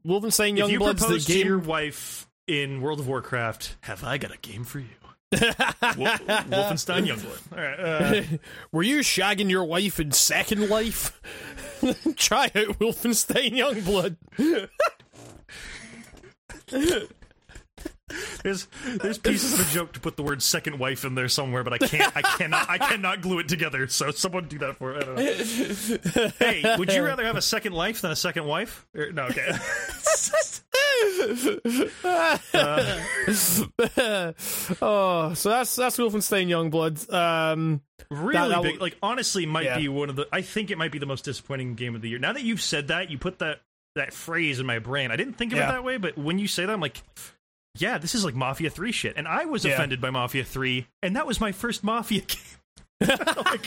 [0.05, 4.19] Wolfenstein if you Youngblood's the propose to your wife in World of Warcraft, have I
[4.19, 4.89] got a game for you?
[5.31, 7.57] Wolf, Wolfenstein Youngblood.
[7.57, 7.79] All right.
[7.79, 8.23] Uh,
[8.73, 11.21] Were you shagging your wife in Second Life?
[12.17, 14.17] Try out Wolfenstein Youngblood.
[18.45, 18.69] There's
[19.01, 21.73] there's pieces of a joke to put the word second wife in there somewhere, but
[21.73, 22.17] I can't.
[22.17, 22.71] I cannot.
[22.71, 23.89] I cannot glue it together.
[23.89, 24.93] So someone do that for.
[24.93, 25.17] Know.
[26.39, 28.87] Hey, would you rather have a second life than a second wife?
[28.95, 29.25] Or- no.
[29.25, 29.51] Okay.
[34.83, 37.13] oh, so that's that's Wolfenstein Youngblood.
[37.13, 37.81] Um,
[38.11, 38.81] really That- that big.
[38.81, 39.79] Like honestly, might Yeah.
[39.79, 40.27] be one of the.
[40.33, 42.19] I think it might be the most disappointing game of the year.
[42.19, 43.61] Now that you've said that, you put that
[43.95, 45.11] that phrase in my brain.
[45.11, 45.69] I didn't think of Yeah.
[45.69, 47.01] it that way, but when you say that, I'm like,
[47.77, 49.15] yeah, this is like Mafia Three shit.
[49.17, 49.73] And I was Yeah.
[49.75, 52.39] offended by Mafia Three, and that was my first Mafia game.
[53.01, 53.67] Like,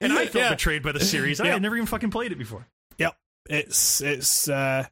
[0.00, 0.50] and I felt Yeah.
[0.50, 1.40] betrayed by the series.
[1.40, 2.66] I had never even fucking played it before.
[2.98, 3.16] yep,
[3.48, 4.86] it's it's uh,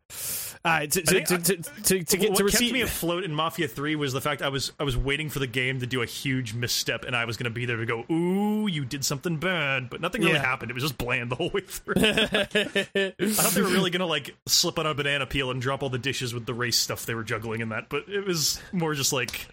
[0.66, 2.73] uh to, to, to, to, to, to get what to kept receive.
[2.73, 5.47] me afloat in Mafia Three was the fact I was I was waiting for the
[5.47, 8.05] game to do a huge misstep, and I was going to be there to go,
[8.11, 10.43] "Ooh, you did something bad," but nothing really Yeah.
[10.45, 10.70] happened.
[10.70, 11.95] It was just bland the whole way through.
[11.97, 15.82] I thought they were really going to like slip on a banana peel and drop
[15.82, 18.61] all the dishes with the race stuff they were juggling in that, but it was
[18.73, 19.49] more just like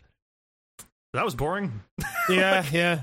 [1.13, 1.81] that was boring.
[2.29, 3.01] yeah, yeah.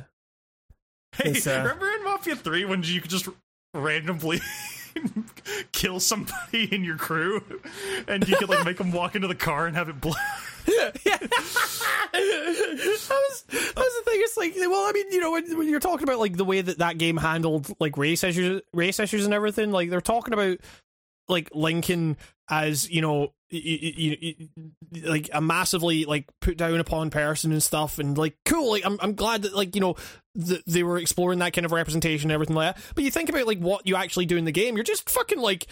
[1.12, 3.28] Hey, uh, remember in Mafia Three when you could just
[3.74, 4.40] randomly
[5.72, 7.42] kill somebody in your crew,
[8.06, 10.14] and you could like make them walk into the car and have it blow?
[10.66, 10.92] that
[12.12, 14.20] was that was the thing.
[14.20, 16.60] It's like, well, I mean, you know, when, when you're talking about like the way
[16.60, 20.58] that that game handled like race issues, race issues, and everything, like they're talking about
[21.28, 22.16] like Lincoln
[22.50, 27.52] as you know, y- y- y- y- like a massively like put down upon person
[27.52, 28.70] and stuff, and like cool.
[28.72, 29.96] Like I'm I'm glad that like you know
[30.34, 32.84] that they were exploring that kind of representation and everything like that.
[32.94, 35.38] But you think about like what you actually do in the game, you're just fucking
[35.40, 35.66] like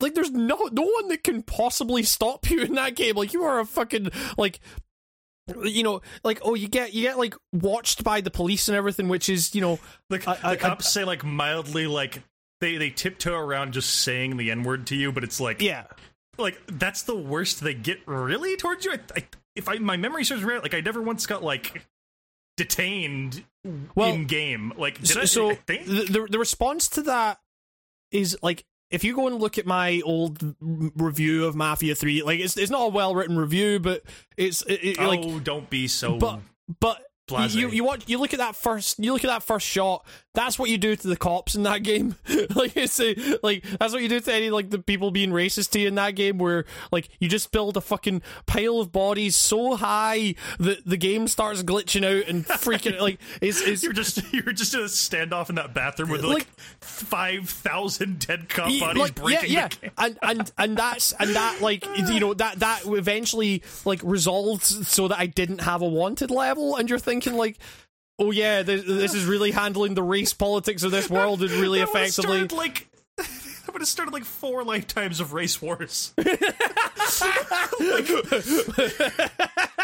[0.00, 3.16] like there's no no one that can possibly stop you in that game.
[3.16, 4.60] Like you are a fucking like
[5.64, 9.08] you know like oh you get you get like watched by the police and everything,
[9.08, 9.78] which is you know
[10.08, 12.22] The, I- I- the cops say like mildly like
[12.60, 15.84] they they tiptoe around just saying the n word to you, but it's like yeah
[16.38, 18.92] like that's the worst they get really towards you.
[18.92, 19.24] I, I,
[19.56, 21.86] if I my memory serves right, like I never once got like
[22.56, 23.44] detained
[23.94, 24.72] Well, in game.
[24.76, 27.38] Like did so, I, so the, the response to that
[28.12, 32.40] is like if you go and look at my old review of Mafia Three, like
[32.40, 34.02] it's it's not a well written review, but
[34.36, 36.16] it's it, it- oh, like don't be so.
[36.18, 36.40] but
[36.80, 37.54] but Blasé.
[37.54, 40.04] you you watch you look at that first you look at that first shot.
[40.32, 42.14] That's what you do to the cops in that game.
[42.54, 45.70] like it's a, like that's what you do to any like the people being racist
[45.70, 46.38] to you in that game.
[46.38, 51.26] Where like you just build a fucking pile of bodies so high that the game
[51.26, 55.48] starts glitching out and freaking like it's it's you're just you're just in a standoff
[55.48, 59.90] in that bathroom with like, Like- five thousand dead cop bodies like, breaking yeah, yeah.
[59.98, 65.08] and and and that's and that like you know that that eventually like resolved so
[65.08, 67.58] that I didn't have a wanted level, and you're thinking like.
[68.20, 71.80] Oh yeah, this, this is really handling the race politics of this world and really
[71.80, 72.46] effectively.
[72.46, 72.89] started, like
[73.70, 76.12] that would have started like four lifetimes of race wars.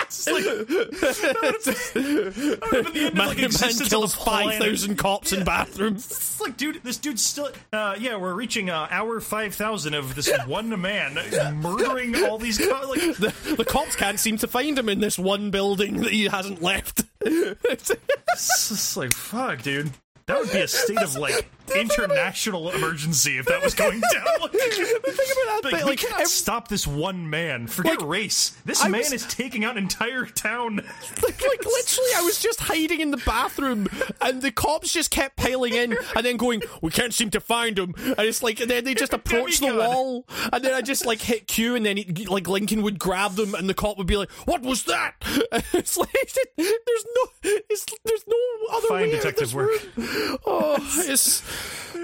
[0.09, 3.39] It's like, that would have been, that would have been the end Man, of like
[3.39, 4.53] man kills of the planet.
[4.55, 6.07] five thousand cops in bathrooms.
[6.37, 7.51] It's like, dude, this dude's still.
[7.73, 11.19] Uh, yeah, we're reaching uh, hour five thousand of this one man
[11.61, 12.59] murdering all these.
[12.59, 16.13] Co- like, The, the cops can't seem to find him in this one building that
[16.13, 17.03] he hasn't left.
[17.21, 19.91] it's just like, fuck, dude.
[20.27, 24.25] That would be a state of like international emergency if that was going down.
[24.41, 27.69] Like, that like, bit, we like, cannot ev- stop this one man.
[27.69, 28.57] Forget Like, race.
[28.65, 30.77] This I man was- is taking out an entire town.
[31.23, 33.87] like, like literally, I was just hiding in the bathroom,
[34.21, 37.79] and the cops just kept piling in, and then going, "We can't seem to find
[37.79, 41.07] him." And it's like, and then they just approach the wall, and then I just
[41.07, 44.09] like hit Q, and then he, like Lincoln would grab them, and the cop would
[44.09, 45.15] be like, "What was that?"
[45.53, 46.11] And it's like
[46.57, 48.37] there's no, it's, there's no
[48.73, 49.71] other Fine way out of detective this work.
[49.97, 50.09] room.
[50.47, 50.77] Oh,
[51.09, 51.43] it's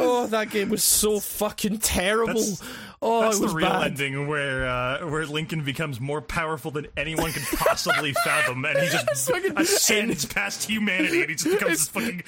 [0.01, 2.35] oh that game was so fucking terrible.
[2.35, 2.63] That's-
[3.05, 3.83] Oh, That's the real bad.
[3.89, 8.89] ending where uh, where Lincoln becomes more powerful than anyone could possibly fathom, and he
[8.91, 12.23] just fucking- ascends past humanity, and he just becomes this fucking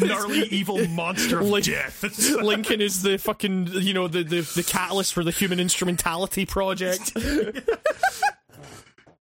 [0.08, 2.02] gnarly, evil monster of death.
[2.42, 7.12] Lincoln is the fucking you know the, the the catalyst for the human instrumentality project.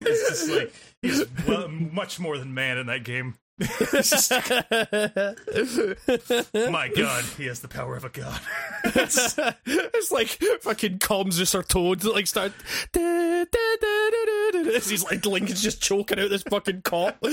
[0.06, 3.34] It's just like he's well, much more than man in that game.
[3.94, 4.32] It's
[6.72, 8.40] my God, he has the power of a god.
[8.86, 10.28] it's like
[10.62, 12.54] fucking Komm, süsser Tod that like start
[12.92, 17.18] da, da, da, he's like Lincoln's just choking out this fucking cop.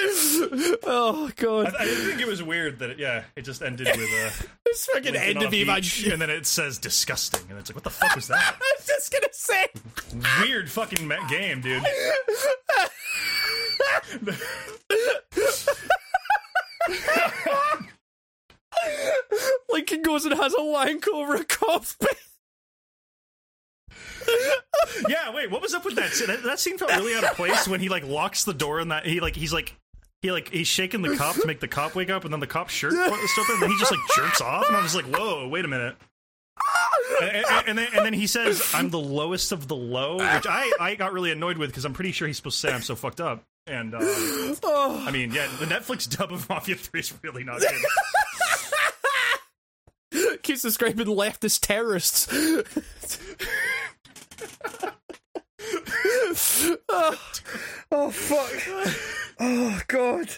[0.00, 1.74] oh god.
[1.78, 4.48] I didn't think it was weird that it, yeah, it just ended with uh, a
[4.64, 5.82] This fucking end of Evan.
[6.12, 8.56] and then it says disgusting, and it's like, what the fuck was that?
[8.60, 9.68] I was just gonna say
[10.42, 11.82] Weird fucking game, dude.
[11.82, 12.90] Like
[19.70, 22.08] Lincoln goes and has a wank over a cop's bed.
[25.08, 26.12] Yeah, wait, what was up with that?
[26.12, 26.28] scene?
[26.28, 28.90] That, that scene felt really out of place when he like locks the door and
[28.90, 29.74] that he like he's like
[30.24, 32.46] he like he's shaking the cop to make the cop wake up, and then the
[32.46, 35.04] cop's shirt is open, and then he just like jerks off, and I was like,
[35.04, 35.96] whoa, wait a minute.
[37.20, 40.46] And, and- and then, and then he says, "I'm the lowest of the low," which
[40.48, 42.80] I, I got really annoyed with because I'm pretty sure he's supposed to say I'm
[42.82, 43.44] so fucked up.
[43.66, 47.60] And uh, Oh, I mean, yeah, the Netflix dub of Mafia Three is really not
[50.10, 50.40] good.
[50.42, 52.28] keeps describing leftist terrorists.
[56.88, 57.18] oh,
[57.92, 58.94] oh fuck.
[59.40, 60.28] Oh god.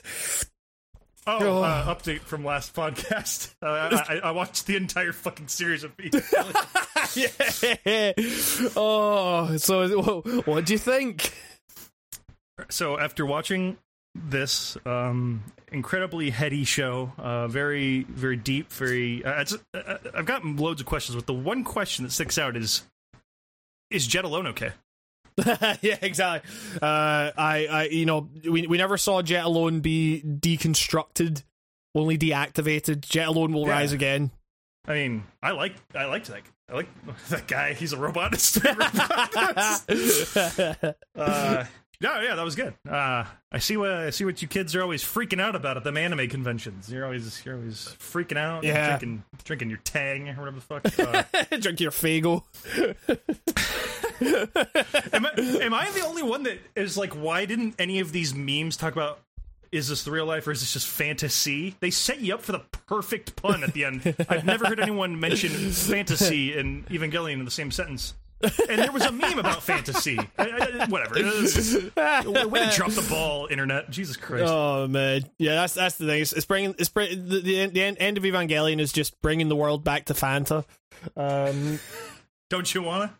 [1.28, 1.62] Oh, Oh.
[1.62, 3.54] uh, update from last podcast.
[3.62, 6.22] Uh, I, I watched the entire fucking series of Peter.
[7.16, 8.12] yeah.
[8.76, 11.32] Oh, so wh- what do you think?
[12.68, 13.76] so after watching
[14.14, 15.42] this um,
[15.72, 20.86] incredibly heady show, uh, very very deep, very uh, it's, uh, I've got loads of
[20.86, 22.82] questions, but the one question that sticks out is
[23.90, 24.70] is Jet alone okay?
[25.82, 26.50] yeah, exactly.
[26.80, 31.42] Uh, I, I, you know, we we never saw Jet Alone be deconstructed,
[31.94, 33.00] only deactivated.
[33.02, 33.72] Jet Alone will Yeah.
[33.72, 34.30] rise again.
[34.88, 36.42] I mean, I like I liked that.
[36.70, 36.88] I like
[37.28, 37.74] that guy.
[37.74, 38.32] He's a robot.
[38.34, 38.96] It's a robot.
[41.16, 41.64] uh,
[41.98, 42.74] yeah, yeah, that was good.
[42.88, 45.84] Uh, I see what I see what you kids are always freaking out about at
[45.84, 46.90] them anime conventions.
[46.92, 48.88] You're always you're always freaking out, Yeah.
[48.98, 50.98] drinking drinking your Tang or whatever the fuck.
[50.98, 52.42] Uh, Drink your Fago.
[54.20, 55.30] Am, I,
[55.62, 58.92] am I the only one that is like, why didn't any of these memes talk
[58.92, 59.20] about?
[59.72, 61.74] Is this the real life or is this just fantasy?
[61.80, 64.14] They set you up for the perfect pun at the end.
[64.28, 68.14] I've never heard anyone mention fantasy and Evangelion in the same sentence.
[68.68, 70.18] And there was a meme about fantasy.
[70.38, 71.14] I, I, whatever.
[71.14, 73.90] Way to drop the ball, internet.
[73.90, 74.44] Jesus Christ.
[74.46, 76.20] Oh man, yeah, that's that's the thing.
[76.20, 79.48] It's, it's bringing it's bring, the, the, end, the end of Evangelion is just bringing
[79.48, 80.64] the world back to Fanta.
[81.16, 81.80] Um,
[82.50, 83.14] Don't you wanna?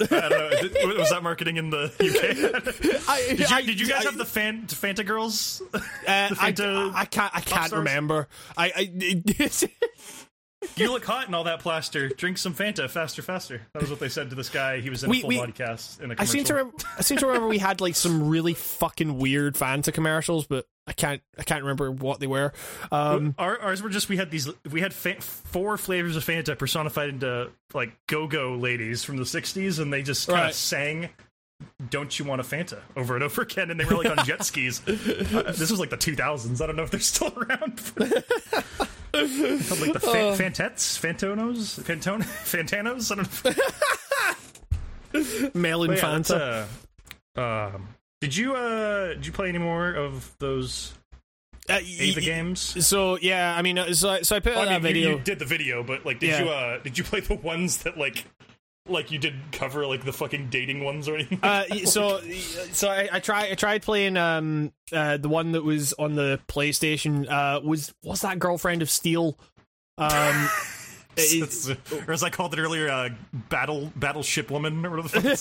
[0.00, 0.50] I don't know.
[0.68, 3.04] Did- Was that marketing in the UK?
[3.08, 5.62] I, Did you, I- did you guys I- have the fan, Fanta girls?
[6.06, 7.36] Uh, the I, Fanta I can't.
[7.36, 8.28] I can't remember.
[8.56, 8.72] I.
[8.74, 9.66] I
[10.76, 12.08] You look hot in all that plaster.
[12.10, 13.62] Drink some Fanta faster, faster.
[13.72, 14.80] That was what they said to this guy.
[14.80, 16.32] He was in We- a full we- body cast in a I commercial.
[16.32, 16.54] seem to.
[16.54, 20.66] Rem- I seem to remember we had like some really fucking weird Fanta commercials, but
[20.90, 21.22] I can't.
[21.38, 22.52] I can't remember what they were.
[22.90, 26.58] Um, Our, ours were just we had these we had fa- four flavors of Fanta
[26.58, 30.54] personified into like go-go ladies from the '60s, and they just kind of Right.
[30.54, 31.08] sang
[31.90, 34.44] "Don't you want a Fanta" over and over again, and they were like on jet
[34.44, 34.82] skis.
[35.30, 36.60] Uh, this was like the 2000s.
[36.60, 37.80] I don't know if they're still around.
[39.12, 43.10] Like the fa- Fantettes, Fantonos, Fantone, Fantanos.
[43.10, 43.16] I
[45.12, 45.50] don't know.
[45.54, 46.66] Melon But yeah, Fanta.
[47.36, 47.40] uh,
[47.76, 47.88] um,
[48.20, 50.92] did you uh did you play any more of those
[51.68, 52.86] Uh, Eva games?
[52.86, 55.10] So yeah, I mean, uh, so so I put out I mean, that you- video.
[55.18, 56.42] You, did the video, but like, did Yeah.
[56.44, 58.24] you uh did you play the ones that like
[58.88, 61.38] like you did cover like the fucking dating ones or anything?
[61.42, 62.20] Uh, so
[62.72, 66.40] so I, I tried I tried playing um uh the one that was on the
[66.48, 69.38] PlayStation uh was was that girlfriend of Steel
[69.98, 70.48] um
[71.16, 71.68] It's-
[72.06, 73.10] or as I called it earlier, uh,
[73.50, 75.36] battle battleship woman or whatever the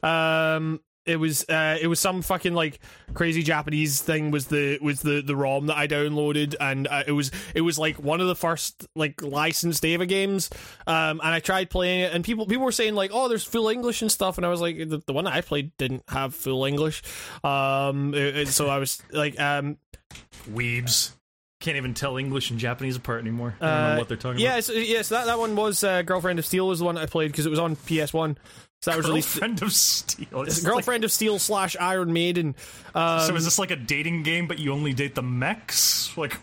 [0.00, 0.04] fuck.
[0.04, 2.78] um it was uh it was some fucking like
[3.14, 7.12] crazy japanese thing was the was the the rom that i downloaded and uh, it
[7.12, 10.50] was it was like one of the first like licensed Eva games
[10.86, 13.68] um and i tried playing it and people people were saying like oh there's full
[13.70, 16.34] english and stuff and i was like the, the one that i played didn't have
[16.34, 17.02] full english
[17.44, 19.78] um it- it- so i was like um
[20.52, 21.12] Weebs
[21.60, 23.54] can't even tell English and Japanese apart anymore.
[23.60, 24.64] I don't Uh, know what they're talking yeah about.
[24.64, 27.04] so, yeah so that, that one was uh, girlfriend of steel was the one i
[27.04, 28.36] played because it was on ps1
[28.82, 30.42] so that was released Girlfriend of Steel.
[30.42, 32.54] It's like- girlfriend of steel slash iron maiden
[32.94, 36.16] um, so is this like a dating game, but you only date the mechs?
[36.16, 36.34] Like,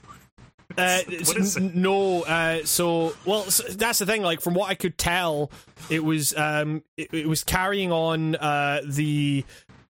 [0.77, 1.76] Uh, What is it?
[1.76, 4.22] No, uh, so well, so that's the thing.
[4.22, 5.49] Like from what I could tell,
[5.89, 9.43] it was um, it, it was carrying on uh, the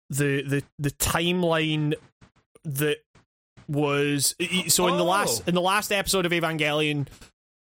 [0.09, 1.93] the the the timeline
[2.63, 2.97] that
[3.67, 4.35] was
[4.67, 5.47] so in the last Oh.
[5.47, 7.07] in the last episode of Evangelion,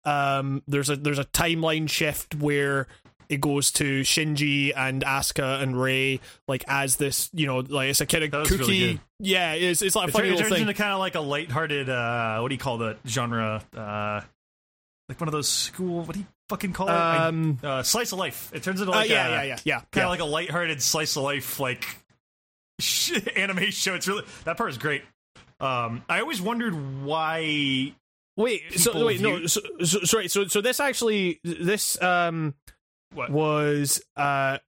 [0.04, 2.86] um, there's a there's a timeline shift where
[3.32, 8.00] it goes to Shinji and Asuka and Rei like as this you know like it's
[8.00, 10.62] a kind of kooky really yeah it's it's like a It, turns- it turns thing.
[10.62, 13.62] into kind of like a lighthearted, uh, what do you call that genre?
[13.76, 14.20] Uh,
[15.08, 16.92] like one of those school, what do you fucking call it?
[16.92, 18.50] I- Um, uh, slice of life.
[18.54, 20.02] It turns into uh, like yeah, a, yeah, yeah, yeah, kind yeah.
[20.04, 21.84] of like a lighthearted slice of life, like
[22.80, 23.94] sh- anime show.
[23.94, 25.02] It's really that part is great.
[25.60, 27.94] Um, I always wondered why.
[28.36, 32.54] Wait, so wait, no, so, so sorry, so so this actually this um
[33.14, 34.58] What was uh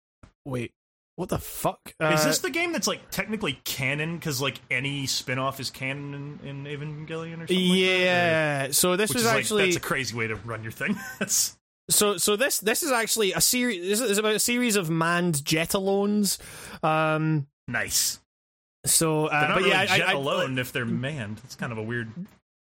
[0.44, 0.72] wait,
[1.16, 1.94] what the fuck?
[2.00, 4.16] Uh, is this the game that's like technically canon?
[4.16, 7.68] Because like any spin-off is canon in, in Evangelion or something.
[7.68, 7.78] like that?
[7.78, 10.98] yeah, so this was is like, actually that's a crazy way to run your thing.
[11.18, 11.56] that's
[11.90, 13.80] so so this this is actually a series.
[13.86, 16.38] This is about a series of manned jetalones.
[16.82, 18.20] Um, nice.
[18.86, 21.40] so uh, but really yeah, I, jet I, alone if they're manned.
[21.44, 22.10] It's kind of a weird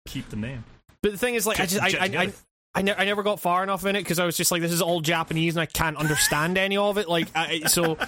[0.06, 0.64] keep the name.
[1.02, 2.32] But the thing is, like, I Jet- just I jet I, I.
[2.74, 4.72] I, ne- I never got far enough in it because I was just like, this
[4.72, 7.08] is all Japanese and I can't understand any of it.
[7.08, 7.96] Like, I, so.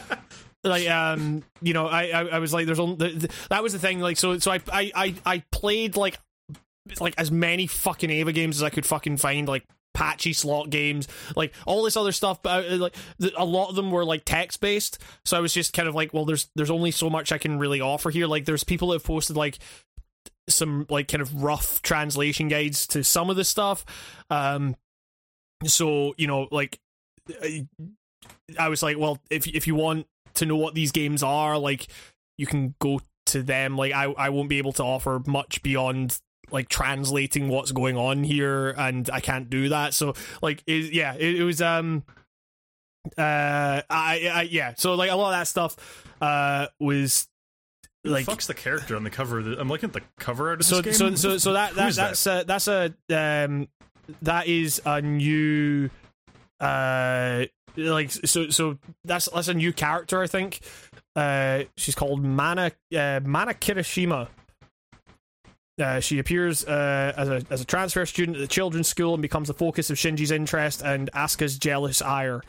[0.67, 3.19] Like um, you know, I, I I was like, there's only
[3.51, 4.01] that was the thing.
[4.01, 6.19] Like, so so I I I, I played like
[7.01, 9.65] like as many fucking Eva games as I could fucking find, like
[9.95, 12.43] pachislot games, like all this other stuff.
[12.43, 12.97] But uh, like
[13.37, 16.13] a lot of them were like text based, so I was just kind of like,
[16.13, 18.27] well, there's there's only so much I can really offer here.
[18.27, 19.59] Like, there's people that have posted like
[20.49, 23.85] some like kind of rough translation guides to some of the stuff.
[24.31, 24.77] Um,
[25.65, 26.79] so you know, like
[27.43, 27.67] I,
[28.59, 31.87] I was like, well, if if you want to know what these games are, like
[32.37, 33.77] you can go to them.
[33.77, 36.19] Like I I won't be able to offer much beyond
[36.51, 39.95] like translating what's going on here, and I can't do that.
[39.95, 42.05] So like, it, yeah, it, it was um.
[43.19, 44.73] Uh, I, I, yeah.
[44.79, 45.77] So like a lot of that stuff,
[46.23, 47.29] uh, was
[48.05, 49.43] like Fuck's the character on the cover.
[49.43, 51.17] the- I'm looking at the cover art of so this game.
[51.17, 52.17] so so so that, that Who's that?
[52.17, 53.69] that's a that's a um
[54.23, 55.89] that is a new
[56.61, 57.45] uh
[57.77, 60.61] like so so that's that's a new character I think
[61.17, 64.29] uh she's called Mana uh, Mana Kirishima
[65.83, 69.21] uh, she appears uh, as a as a transfer student at the children's school and
[69.23, 72.43] becomes the focus of Shinji's interest and Asuka's jealous ire.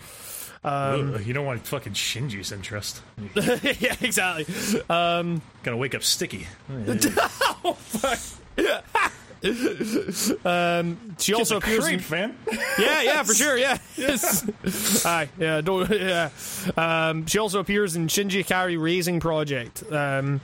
[0.66, 3.02] Um, you don't want fucking Shinji's interest.
[3.36, 4.46] Yeah, exactly.
[4.90, 6.48] Um, gonna wake up sticky.
[10.44, 12.36] um, she also appears in, man.
[12.80, 13.58] Yeah, yeah, for sure.
[13.58, 15.06] Yeah, yes.
[15.06, 16.30] Aye, yeah, don't, yeah.
[16.76, 19.84] Um, she also appears in Shinji Ikari Raising Project.
[19.92, 20.42] Um,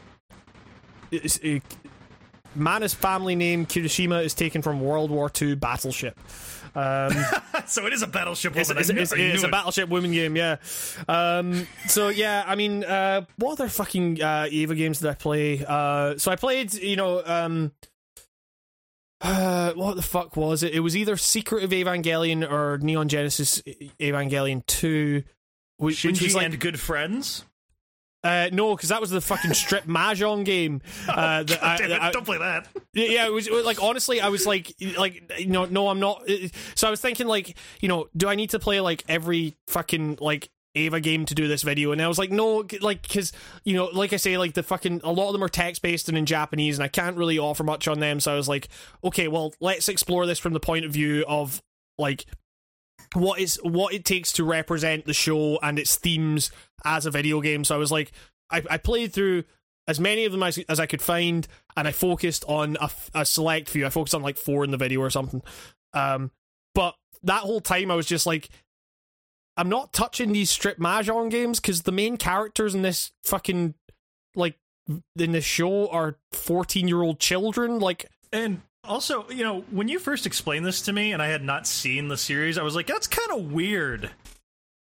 [1.11, 1.63] it-
[2.53, 6.19] Mana's family name Kirishima is taken from World War II battleship.
[6.75, 7.13] Um,
[7.65, 8.81] so it is a battleship it's, woman.
[8.81, 10.57] it's, I knew- it's, it's a battleship woman game, yeah.
[11.07, 15.63] Um, so yeah, I mean, uh, what other fucking uh, Eva games did I play?
[15.65, 17.71] Uh, so I played, you know, um,
[19.21, 20.73] uh, what the fuck was it?
[20.73, 23.61] It was either Secret of Evangelion or Neon Genesis
[23.99, 25.23] Evangelion Two,
[25.77, 27.45] which, which Shinji was like and good friends.
[28.23, 30.81] Uh, no, because that was the fucking strip mahjong game.
[31.07, 32.67] Uh, that I- Damn that it, I- don't play that.
[32.93, 35.87] yeah, yeah, it was, it was like honestly, I was like, like you know, no,
[35.87, 36.23] I'm not.
[36.75, 40.19] So I was thinking, like, you know, do I need to play like every fucking
[40.21, 41.91] like Eva game to do this video?
[41.93, 43.31] And I was like, no, like, because
[43.63, 46.07] you know, like I say, like the fucking a lot of them are text based
[46.07, 48.19] and in Japanese, and I can't really offer much on them.
[48.19, 48.69] So I was like,
[49.03, 51.61] okay, well, let's explore this from the point of view of
[51.97, 52.25] like
[53.13, 56.51] what is what it takes to represent the show and its themes
[56.85, 57.63] as a video game.
[57.63, 58.11] So I was like,
[58.49, 59.43] I, I played through
[59.87, 62.77] as many of them as, as I could find, and I focused on
[63.13, 63.85] a select few.
[63.85, 65.41] I focused on like four in the video or something.
[65.93, 66.31] Um,
[66.73, 68.49] but that whole time I was just like,
[69.57, 73.73] I'm not touching these strip mahjong games because the main characters in this fucking
[74.35, 74.57] like
[75.17, 77.79] in this show are 14 year old children.
[77.79, 81.43] Like, And also, you know, when you first explained this to me and I had
[81.43, 84.09] not seen the series, I was like, that's kind of weird.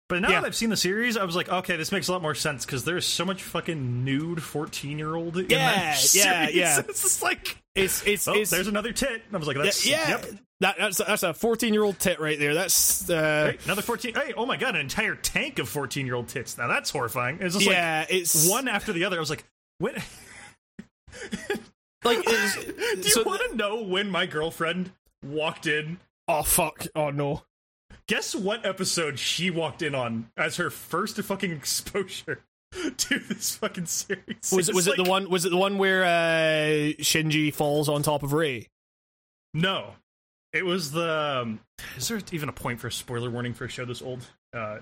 [0.10, 0.41] But now Yeah.
[0.41, 2.65] that I've seen the series, I was like, okay, this makes a lot more sense
[2.65, 6.56] because there's so much fucking nude 14 year old in Yeah, that yeah, series.
[6.56, 6.80] yeah.
[6.90, 9.24] It's just like, it's it's oh, it's there's another tit.
[9.28, 10.10] And I was like, that's, yeah.
[10.10, 10.26] yep.
[10.60, 12.53] That, that's that's a 14 year old tit right there.
[12.53, 14.14] That's uh, Hey, another 14.
[14.14, 16.57] Hey, oh my god, an entire tank of 14 year old tits.
[16.57, 17.40] Now that's horrifying.
[17.41, 18.06] It's just yeah.
[18.10, 19.18] it's like one after the other.
[19.18, 19.45] I was like,
[19.80, 19.95] when.
[22.03, 24.91] like it's, Do you so- want to know when my girlfriend
[25.25, 25.99] walked in?
[26.27, 27.43] oh fuck oh no
[28.07, 32.41] Guess what episode she walked in on as her first fucking exposure
[32.97, 34.51] to this fucking series?
[34.51, 38.03] was it was it the one was it the one where uh, Shinji falls on
[38.03, 38.67] top of Rei
[39.53, 39.91] No,
[40.51, 41.39] it was the.
[41.43, 41.59] Um,
[41.97, 44.25] is there even a point for a spoiler warning for a show this old?
[44.53, 44.80] Uh,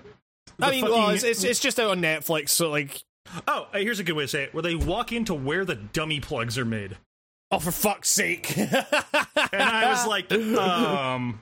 [0.60, 3.02] I mean, fucking- well, it's, it's it's just out on Netflix, so like,
[3.46, 6.18] oh, here's a good way to say it: where they walk into where the dummy
[6.20, 6.96] plugs are made,
[7.52, 8.56] oh for fuck's sake!
[8.58, 8.74] and
[9.52, 11.40] I was like, um,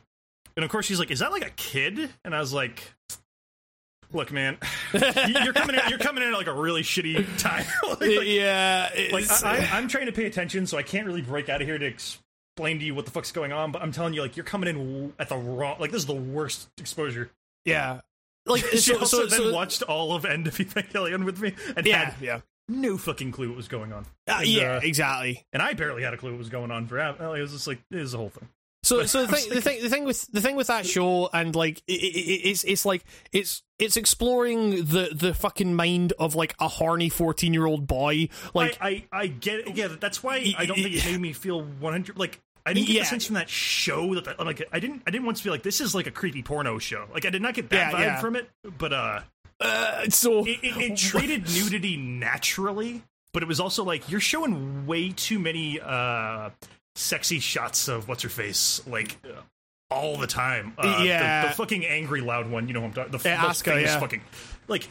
[0.56, 2.82] and of course she's like, "Is that like a kid?" And I was like.
[4.12, 4.58] Look, man,
[4.92, 5.82] you're coming in.
[5.88, 7.64] You're coming in at like a really shitty time.
[7.88, 11.22] like, like- yeah, like I, I, I'm trying to pay attention, so I can't really
[11.22, 13.70] break out of here to explain to you what the fuck's going on.
[13.70, 15.76] But I'm telling you, like you're coming in at the wrong.
[15.78, 17.30] Like this is the worst exposure.
[17.64, 18.00] yeah,
[18.46, 21.54] like She so, also so, then so watched all of End of Evangelion with me
[21.76, 22.40] and yeah, had yeah,
[22.70, 24.06] no fucking clue what was going on.
[24.28, 25.44] Uh, And, yeah, uh, exactly.
[25.52, 26.98] and I barely had a clue what was going on for.
[26.98, 28.48] It was just like it was the whole thing.
[28.82, 31.54] So, so the thing, the thing, the thing with the thing with that show, and
[31.54, 36.54] like, it, it, it's it's like it's it's exploring the the fucking mind of like
[36.58, 38.30] a horny fourteen year old boy.
[38.54, 39.76] Like, I, I, I get it.
[39.76, 42.18] Yeah, that's why I don't think it made me feel 100.
[42.18, 43.02] Like I didn't get Yeah.
[43.02, 45.50] the sense from that show that the, like I didn't I didn't want to be
[45.50, 47.06] like this is like a creepy porno show.
[47.12, 48.20] Like I did not get that Yeah, vibe yeah.
[48.20, 48.48] from it.
[48.78, 49.20] But uh,
[49.60, 54.86] uh, so it, it, it treated nudity naturally, but it was also like you're showing
[54.86, 56.50] way too many uh
[56.96, 59.40] sexy shots of what's her face like uh,
[59.90, 60.74] all the time.
[60.78, 61.48] Uh, Yeah.
[61.48, 62.68] the, fucking angry loud one.
[62.68, 63.12] You know who I'm talking.
[63.12, 64.00] The, Yeah, the Asuka, famous yeah.
[64.00, 64.22] fucking
[64.68, 64.88] like.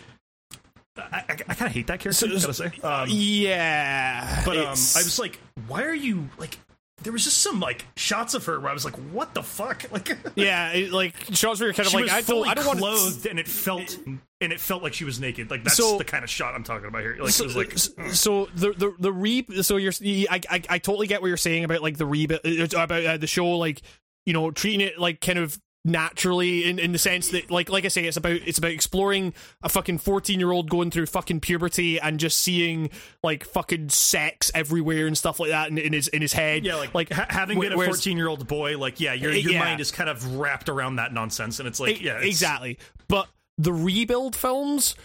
[0.97, 2.27] I, I, I kind of hate that character.
[2.27, 6.57] gotta say, um, yeah, but um, I was like, why are you like?
[7.03, 9.85] There was just some like shots of her where I was like, what the fuck?
[9.91, 12.79] Like, yeah, it, like shots where you're kind of like, I don't, I don't want
[12.79, 13.97] clothed, and it felt
[14.41, 15.49] and it felt like she was naked.
[15.49, 17.17] Like that's So- the kind of shot I'm talking about here.
[17.19, 17.77] Like so, it was like.
[17.77, 19.93] so- so the the the re so you're
[20.29, 22.41] I, I I totally get what you're saying about like the rebuild
[22.73, 23.81] about uh, the show like
[24.25, 25.59] you know treating it like kind of
[25.89, 29.33] naturally in, in the sense that like like I say it's about it's about exploring
[29.63, 32.89] a fucking 14 year old going through fucking puberty and just seeing
[33.23, 36.75] like fucking sex everywhere and stuff like that in, in his in his head Yeah,
[36.75, 39.59] like, like ha- having been a fourteen-year-old boy, like yeah, your eh, your Yeah.
[39.59, 42.77] mind is kind of wrapped around that nonsense, and it's like eh, yeah, it's, exactly.
[43.07, 44.95] But the rebuild films,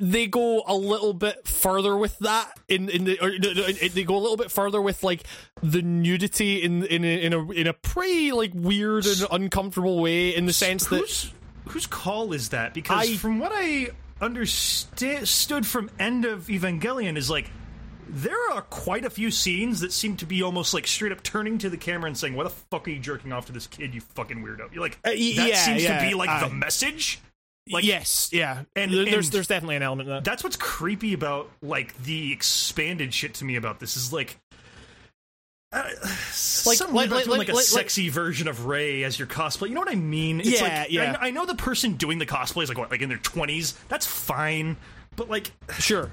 [0.00, 2.52] they go a little bit further with that.
[2.68, 3.30] In in the or,
[3.88, 5.24] they go a little bit further with like
[5.62, 10.34] the nudity in in a, in a in a pretty like weird and uncomfortable way.
[10.34, 11.32] In the sense that Whose
[11.68, 12.74] whose call is that?
[12.74, 13.88] Because I- from what I
[14.20, 17.50] understood from End of Evangelion is like.
[18.10, 21.58] There are quite a few scenes that seem to be almost like straight up turning
[21.58, 23.94] to the camera and saying, "Why the fuck are you jerking off to this kid,
[23.94, 26.54] you fucking weirdo?" You're like, Uh, that yeah, seems yeah, to be like uh, the
[26.54, 27.20] message.
[27.70, 30.24] Like, yes, yeah, and- and there's there's definitely an element of that.
[30.30, 34.38] that's what's creepy about like the expanded shit to me about this is like
[35.70, 35.82] uh,
[36.64, 39.68] Like- like- like- doing like, like- a sexy version of Rei as your cosplay.
[39.68, 40.40] You know what I mean?
[40.40, 41.16] It's Yeah, like, yeah.
[41.20, 43.72] I, I know the person doing the cosplay is like what, like in their twenties.
[43.88, 44.76] That's fine,
[45.16, 46.10] but like Sure.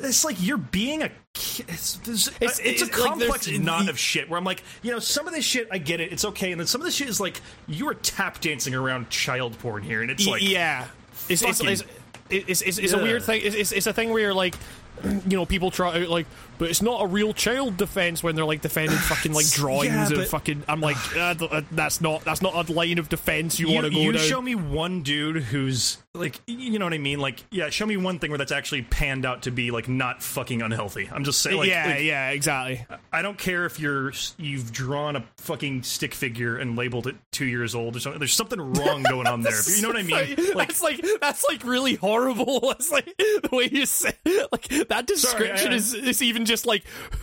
[0.00, 1.66] It's like you're being a kid.
[1.68, 4.62] It's, uh, It's- it's, a it's like complex there's- knot of shit where I'm like,
[4.82, 6.84] you know, some of this shit I get it, it's okay, and then some of
[6.84, 10.42] this shit is like you are tap dancing around child porn here, and it's like
[10.42, 10.86] yeah,
[11.28, 11.82] it's it's, fucking- it's,
[12.30, 13.40] it's, it's, it's a weird thing.
[13.42, 14.54] It's, it's, it's a thing where you're like,
[15.04, 16.26] you know, people try like,
[16.58, 20.04] but it's not a real child defense when they're like defending fucking like drawings Yeah,
[20.04, 20.64] of but- fucking.
[20.68, 23.86] I'm like, uh, uh, that's not that's not a line of defense you, you, want
[23.86, 24.22] to go you down.
[24.22, 27.96] show me one dude who's like you know what I mean like yeah show me
[27.96, 31.40] one thing where that's actually panned out to be like not fucking unhealthy I'm just
[31.42, 32.84] saying like, yeah, like, yeah, exactly.
[33.12, 37.44] I don't care if you're you've drawn a fucking stick figure and labeled it two
[37.44, 40.54] years old or something there's something wrong going on there you know what I mean
[40.54, 42.60] like that's like that's like really horrible.
[42.68, 44.12] That's like the way you say
[44.52, 46.82] like that description I- is is even just like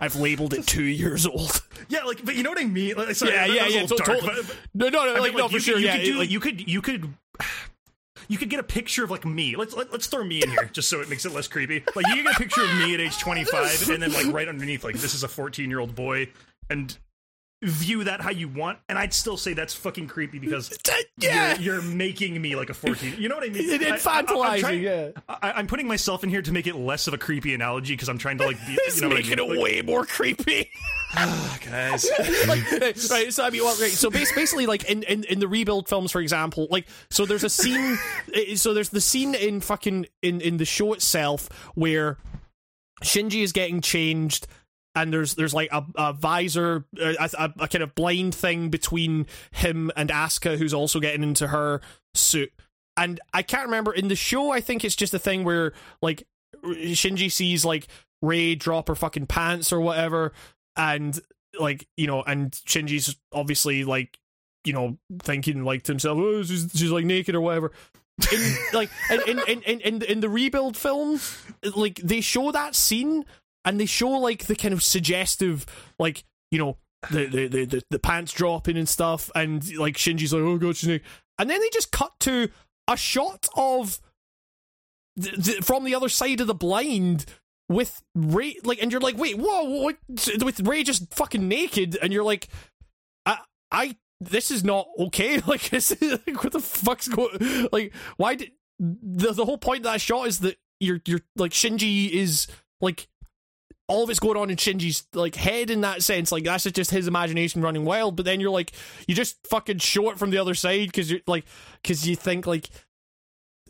[0.00, 1.62] I've labeled it two years old.
[1.88, 3.86] yeah like but you know what I mean like, sorry, Yeah, yeah, yeah.
[3.86, 4.42] to- dark, totally.
[4.46, 5.14] but- No, no, no.
[5.14, 5.74] I Like, mean, no, for you sure.
[5.74, 7.08] could, you yeah, could do, like, you could you could
[8.28, 9.56] you could get a picture of like me.
[9.56, 11.82] Let's let, let's throw me in here just so it makes it less creepy.
[11.96, 14.84] Like you get a picture of me at age 25 and then like right underneath
[14.84, 16.28] like this is a 14 year old boy
[16.68, 16.96] and
[17.62, 20.78] view that how you want and I'd still say that's fucking creepy because
[21.18, 21.58] yeah.
[21.58, 23.16] you're, you're making me like a 14.
[23.18, 23.64] You know what I mean?
[23.70, 25.08] It- I- it's I- I'm infantilizing, trying- yeah.
[25.28, 28.08] I, I'm putting myself in here to make it less of a creepy analogy because
[28.08, 29.50] I'm trying to like be, you know what I making mean?
[29.52, 30.70] it Like, way more creepy.
[31.14, 32.08] guys.
[32.46, 32.96] like, right,
[33.32, 36.20] so I mean, well, right, so basically, like in, in in the rebuild films, for
[36.20, 37.98] example, like so there's a scene,
[38.32, 42.16] eh, so there's the scene in fucking in in the show itself where
[43.02, 44.46] Shinji is getting changed.
[44.94, 49.26] And there's there's like a, a visor, a, a, a kind of blind thing between
[49.52, 51.80] him and Asuka, who's also getting into her
[52.14, 52.52] suit.
[52.96, 54.50] And I can't remember in the show.
[54.50, 55.72] I think it's just a thing where
[56.02, 56.26] like
[56.64, 57.86] Shinji sees like
[58.20, 60.32] Rei drop her fucking pants or whatever,
[60.76, 61.18] and
[61.58, 64.18] like you know, and Shinji's obviously like
[64.64, 67.72] you know thinking like to himself, oh, she's, she's like naked or whatever.
[68.30, 71.18] In, like in, in, in, in in the rebuild film,
[71.74, 73.24] like they show that scene,
[73.64, 75.66] and they show like the kind of suggestive,
[75.98, 76.76] like you know,
[77.10, 80.74] the the the, the, the pants dropping and stuff, and like Shinji's like, oh god,
[80.74, 81.00] Shinji,
[81.38, 82.50] and then they just cut to
[82.88, 84.00] a shot of
[85.20, 87.26] th- th- from the other side of the blind
[87.68, 89.96] with Rei, like, and you're like, wait, whoa, what?
[90.42, 92.48] With Rei just fucking naked, and you're like,
[93.24, 93.38] I,
[93.70, 95.40] I, this is not okay.
[95.46, 97.68] Like, this is, like, what the fuck's going?
[97.70, 98.50] Like, why did
[98.80, 102.48] the the whole point of that shot is that you're you're like Shinji is
[102.80, 103.06] like
[103.90, 106.30] all of it's going on in Shinji's like head in that sense.
[106.30, 108.14] Like that's just his imagination running wild.
[108.14, 108.70] But then you're like,
[109.08, 111.44] you just fucking show it from the other side because you're like,
[111.82, 112.70] because you think like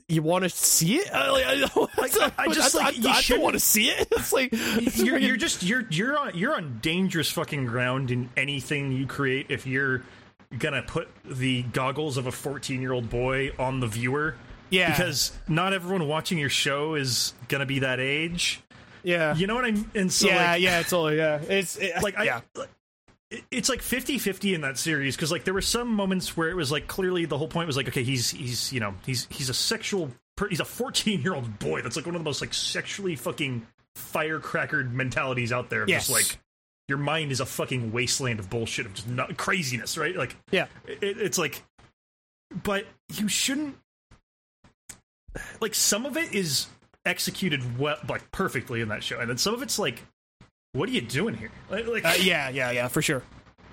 [0.08, 1.10] you want to see it.
[1.10, 3.88] I, like, I, Like, I just, I, like, you I, I don't want to see
[3.88, 4.08] it.
[4.12, 4.52] It's like
[4.96, 9.46] you're, you're just you're you're on you're on dangerous fucking ground in anything you create
[9.48, 10.02] if you're
[10.58, 14.34] gonna put the goggles of a 14 year old boy on the viewer
[14.68, 18.60] yeah, because not everyone watching your show is gonna be that age
[19.02, 21.40] yeah, you know what i mean and so yeah, like, yeah, totally, yeah.
[21.48, 22.40] It's it, like I, yeah,
[23.50, 26.72] it's like 50-50 in that series because like there were some moments where it was
[26.72, 29.54] like clearly the whole point was like okay he's he's you know he's he's a
[29.54, 30.10] sexual
[30.48, 33.66] he's a 14 year old boy that's like one of the most like sexually fucking
[33.96, 36.08] firecrackered mentalities out there Yes.
[36.08, 36.40] just like
[36.88, 40.66] your mind is a fucking wasteland of bullshit of just not, craziness right like yeah,
[40.86, 41.62] it, it's like
[42.64, 43.76] but you shouldn't
[45.60, 46.66] like some of it is
[47.04, 50.02] executed well like perfectly in that show and then some of it's like
[50.72, 53.22] what are you doing here like, uh, yeah, yeah, yeah, for sure.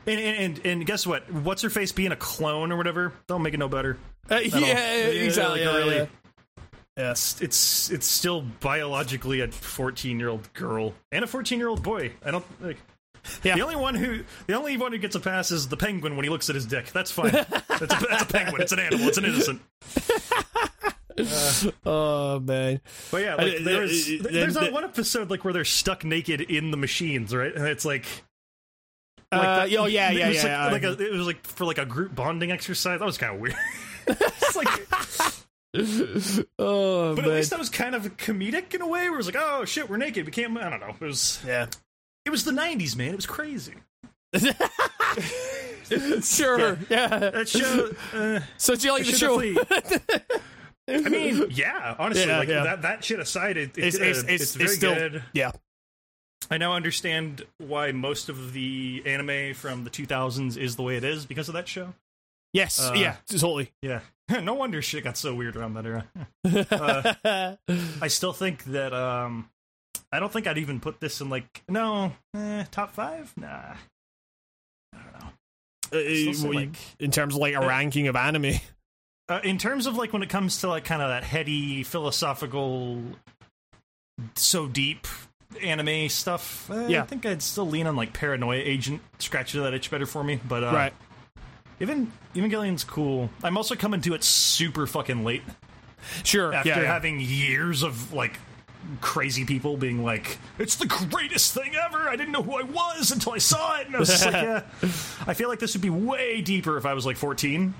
[0.07, 1.31] and, and and guess what?
[1.31, 3.13] What's her face being a clone or whatever?
[3.27, 3.97] Don't make it no better.
[4.29, 5.63] Uh, yeah, exactly.
[5.63, 6.05] like, yeah, really- yeah.
[6.97, 7.41] Yeah, it's
[7.91, 12.13] it's, still biologically a fourteen year old girl and a fourteen year old boy.
[12.25, 12.77] I don't like.
[13.43, 13.55] Yeah.
[13.55, 16.23] The only one who the only one who gets a pass is the penguin when
[16.23, 16.91] he looks at his dick.
[16.91, 17.31] That's fine.
[17.31, 18.61] that's, a, that's a penguin.
[18.63, 19.07] It's an animal.
[19.07, 19.61] It's an innocent.
[21.85, 22.81] Oh man.
[23.11, 26.03] But yeah, like, there uh, uh, there's the- that one episode like where they're stuck
[26.03, 27.53] naked in the machines, right?
[27.53, 28.05] And it's like.
[29.31, 30.65] Uh, that- oh yeah, it yeah, was yeah.
[30.71, 32.99] Like, I- like a, it was like for like a group bonding exercise.
[32.99, 33.55] That was kind of weird.
[34.07, 34.67] it's like
[36.59, 37.31] oh But man.
[37.31, 39.65] at least that was kind of comedic in a way, where it was like, "Oh
[39.65, 40.25] shit, we're naked.
[40.25, 40.95] We can't." I don't know.
[40.99, 41.41] It was.
[41.45, 41.67] yeah.
[42.25, 43.09] It was the '90s, man.
[43.09, 43.73] It was crazy.
[46.21, 46.77] sure.
[46.89, 47.07] Yeah.
[47.07, 47.89] That show.
[48.13, 49.41] Uh, So do you like the show?
[50.89, 51.95] I mean, yeah.
[51.99, 52.63] Honestly, Yeah, like yeah.
[52.63, 52.81] that.
[52.83, 55.23] That shit aside, it, it, It's uh, it's it's, it's, very it's still good.
[55.33, 55.51] yeah.
[56.49, 61.03] I now understand why most of the anime from the 2000s is the way it
[61.03, 61.93] is because of that show.
[62.53, 62.79] Yes.
[62.79, 63.15] Uh, yeah.
[63.29, 63.71] Totally.
[63.81, 63.99] Yeah.
[64.41, 66.05] no wonder shit got so weird around that era.
[67.25, 67.55] Uh,
[68.01, 69.49] I still think that um
[70.11, 73.33] I don't think I'd even put this in like no eh, top five.
[73.37, 73.47] Nah,
[74.93, 76.33] I don't know.
[76.33, 78.55] say, Uh, like- in terms of like a ranking of anime.
[79.29, 83.01] Uh, in terms of like when it comes to like kind of that heady philosophical,
[84.35, 85.05] so deep
[85.61, 87.03] anime stuff, uh, Yeah.
[87.03, 89.01] I think I'd still lean on like Paranoia Agent.
[89.19, 90.93] Scratches that itch better for me, but uh, right.
[91.79, 93.29] Even Evangelion's cool.
[93.43, 95.43] I'm also coming to it super fucking late.
[96.23, 96.53] Sure.
[96.53, 96.81] after yeah.
[96.81, 96.93] yeah.
[96.93, 98.39] having years of like
[99.01, 103.11] crazy people being like, "It's the greatest thing ever." I didn't know who I was
[103.11, 104.61] until I saw it, and I was like, "Yeah."
[105.27, 107.73] I feel like this would be way deeper if I was like 14.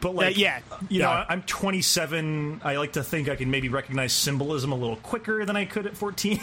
[0.00, 0.60] But Uh, like, yeah.
[0.88, 1.24] you know.
[1.28, 2.62] I'm 27.
[2.64, 5.86] I like to think I can maybe recognize symbolism a little quicker than I could
[5.86, 6.40] at 14.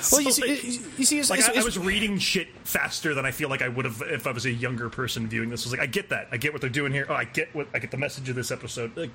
[0.00, 0.64] So, well, you see, like-
[0.98, 3.60] you see, it's, like it's, I, I was reading shit faster than I feel like
[3.62, 5.64] I would have if I was a younger person viewing this.
[5.64, 6.28] I was like, I get that.
[6.30, 7.06] I get what they're doing here.
[7.08, 8.96] Oh, I get what I get the message of this episode.
[8.96, 9.10] Like,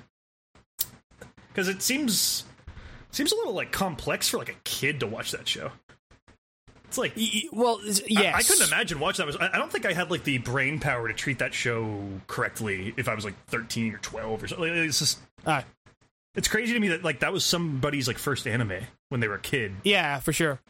[1.48, 2.44] because it seems
[3.10, 5.70] seems a little like complex for like a kid to watch that show.
[6.88, 7.12] It's like
[7.52, 9.54] well, it's- I- I, couldn't imagine watching that.
[9.54, 13.08] I don't think I had like the brain power to treat that show correctly if
[13.08, 14.74] I was like 13 or 12 or something.
[14.74, 15.64] It's just Ah,
[16.34, 19.34] it's crazy to me that like that was somebody's like first anime when they were
[19.36, 19.74] a kid.
[19.84, 20.60] yeah, for sure.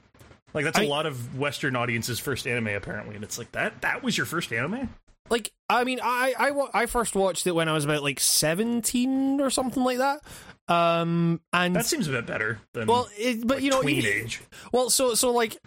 [0.55, 3.81] Like that's a I- lot of Western audiences' first anime apparently, and it's like that
[3.82, 4.89] that was your first anime.
[5.31, 9.40] Like, I mean, I I, I first watched it when I was about like seventeen
[9.40, 10.20] or something like that.
[10.69, 14.40] Um, and That seems a bit better than well, it, but you know, tween age.
[14.73, 15.59] Well, so so like,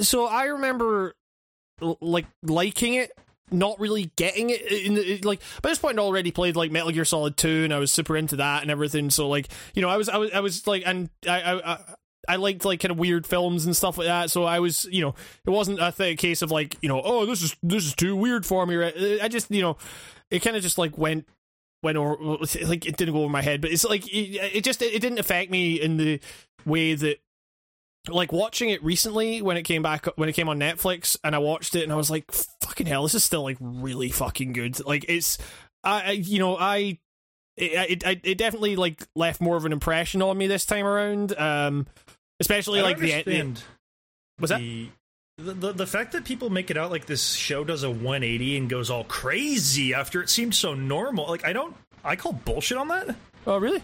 [0.00, 1.14] so I remember
[1.80, 3.12] like liking it,
[3.50, 4.62] not really getting it.
[4.62, 7.72] In the, like by this point, I'd already played like Metal Gear Solid Two, and
[7.74, 9.10] I was super into that and everything.
[9.10, 11.72] So like, you know, I was I was I was like, and I I.
[11.72, 11.78] I
[12.26, 15.02] I liked like kind of weird films and stuff like that, so I was, you
[15.02, 15.14] know,
[15.46, 18.16] it wasn't a th- case of like, you know, oh, this is this is too
[18.16, 18.82] weird for me.
[19.20, 19.76] I just, you know,
[20.30, 21.28] it kind of just like went
[21.82, 22.16] went over,
[22.62, 25.18] like it didn't go over my head, but it's like it, it just it didn't
[25.18, 26.18] affect me in the
[26.64, 27.18] way that
[28.08, 31.38] like watching it recently when it came back when it came on Netflix and I
[31.38, 34.84] watched it and I was like fucking hell this is still like really fucking good
[34.84, 35.38] like it's
[35.82, 36.98] I you know I
[37.56, 41.38] it, it it definitely like left more of an impression on me this time around
[41.38, 41.86] um
[42.40, 43.62] especially like the, end
[44.40, 44.60] Was that?
[44.60, 44.90] the,
[45.38, 48.56] the the the fact that people make it out like this show does a 180
[48.56, 51.26] and goes all crazy after it seemed so normal.
[51.26, 51.74] Like I don't,
[52.04, 53.14] I call bullshit on that.
[53.46, 53.82] Oh, really?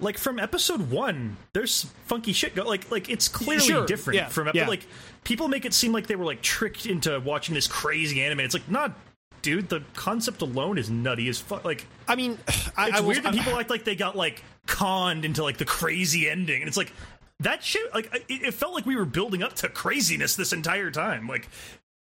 [0.00, 2.54] Like from episode one, there's funky shit.
[2.54, 4.66] Go like like it's clearly Sure, different yeah, from ep- yeah.
[4.66, 4.86] like
[5.22, 8.40] people make it seem like they were like tricked into watching this crazy anime.
[8.40, 8.98] It's like not,
[9.42, 9.68] dude.
[9.68, 11.64] The concept alone is nutty as fuck.
[11.64, 12.38] Like I mean,
[12.76, 15.58] I, it's I weird that I- people act like they got like conned into like
[15.58, 16.92] the crazy ending, and it's like
[17.40, 17.94] that shit.
[17.94, 21.28] Like it, it felt like we were building up to craziness this entire time.
[21.28, 21.48] Like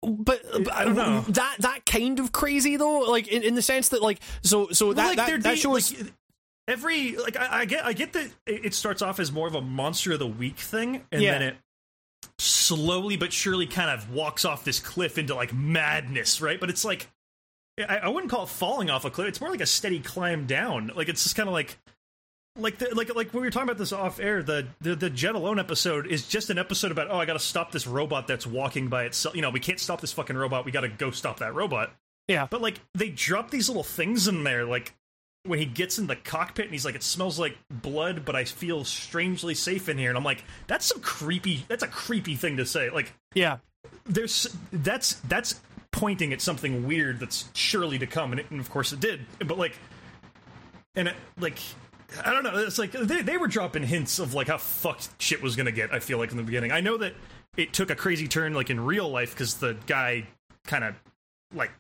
[0.05, 1.21] but, but I don't know.
[1.29, 4.93] that that kind of crazy though, like in, in the sense that like so so
[4.93, 6.13] that like that, that shows like,
[6.69, 9.61] every like I, I get I get that it starts off as more of a
[9.61, 11.33] monster of the week thing, and Yeah.
[11.33, 11.57] then it
[12.39, 16.59] slowly but surely kind of walks off this cliff into like madness, right?
[16.61, 17.09] But it's like
[17.89, 19.29] I, I wouldn't call it falling off a cliff.
[19.29, 20.93] It's more like a steady climb down.
[20.95, 21.77] Like it's just kind of like.
[22.59, 25.09] Like the, like like when we were talking about this off air, the, the the
[25.09, 28.27] Jet Alone episode is just an episode about oh I got to stop this robot
[28.27, 29.35] that's walking by itself.
[29.35, 30.67] You know we can't stop this fucking robot.
[30.67, 31.95] We got to go stop that robot.
[32.29, 34.93] yeah But like they drop these little things in there, like
[35.45, 38.45] when he gets in the cockpit and he's like, "It smells like blood, but I
[38.45, 41.65] feel strangely safe in here." And I'm like, "That's some creepy.
[41.69, 43.59] That's a creepy thing to say." Like, yeah
[44.05, 45.61] there's that's that's
[45.91, 49.21] pointing at something weird that's surely to come, and, it, and of course it did.
[49.39, 49.77] But like,
[50.95, 51.59] and it, like.
[52.27, 52.59] I don't know.
[52.59, 55.95] It's like they, they were dropping hints of like how fucked shit was gonna get.
[55.95, 56.71] I feel like in the beginning.
[56.71, 57.15] I know that
[57.57, 60.27] it took a crazy turn like in real life because the guy
[60.67, 60.95] kind of
[61.55, 61.71] like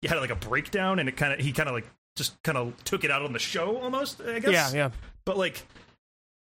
[0.00, 2.58] he had like a breakdown and it kind of he kind of like just kind
[2.58, 4.52] of took it out on the show almost i guess.
[4.52, 4.90] Yeah yeah.
[5.24, 5.62] But like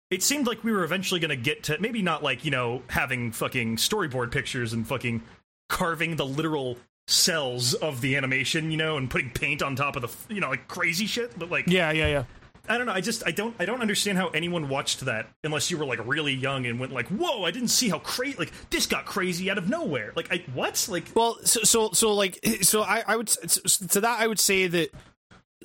[0.09, 2.81] it seemed like we were eventually going to get to maybe not like you know
[2.87, 5.21] having fucking storyboard pictures and fucking
[5.67, 6.77] carving the literal
[7.07, 10.49] cells of the animation you know and putting paint on top of the you know
[10.49, 12.23] like crazy shit but like yeah yeah yeah.
[12.67, 15.71] I don't know i just i don't i don't understand how anyone watched that unless
[15.71, 18.51] you were like really young and went like whoa i didn't see how crazy like
[18.69, 20.13] this got crazy out of nowhere.
[20.15, 20.87] Like i what?
[20.89, 24.39] Like Well, so so so like so I I would s- to that I would
[24.39, 24.89] say that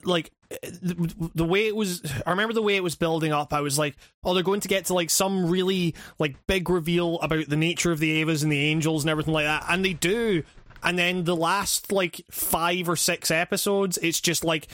[0.07, 3.61] like the, the way it was I remember the way it was building up I
[3.61, 7.49] was like oh they're going to get to like some really like big reveal about
[7.49, 10.43] the nature of the Evas and the angels and everything like that and they do
[10.83, 14.69] and then the last like 5 or 6 episodes it's just like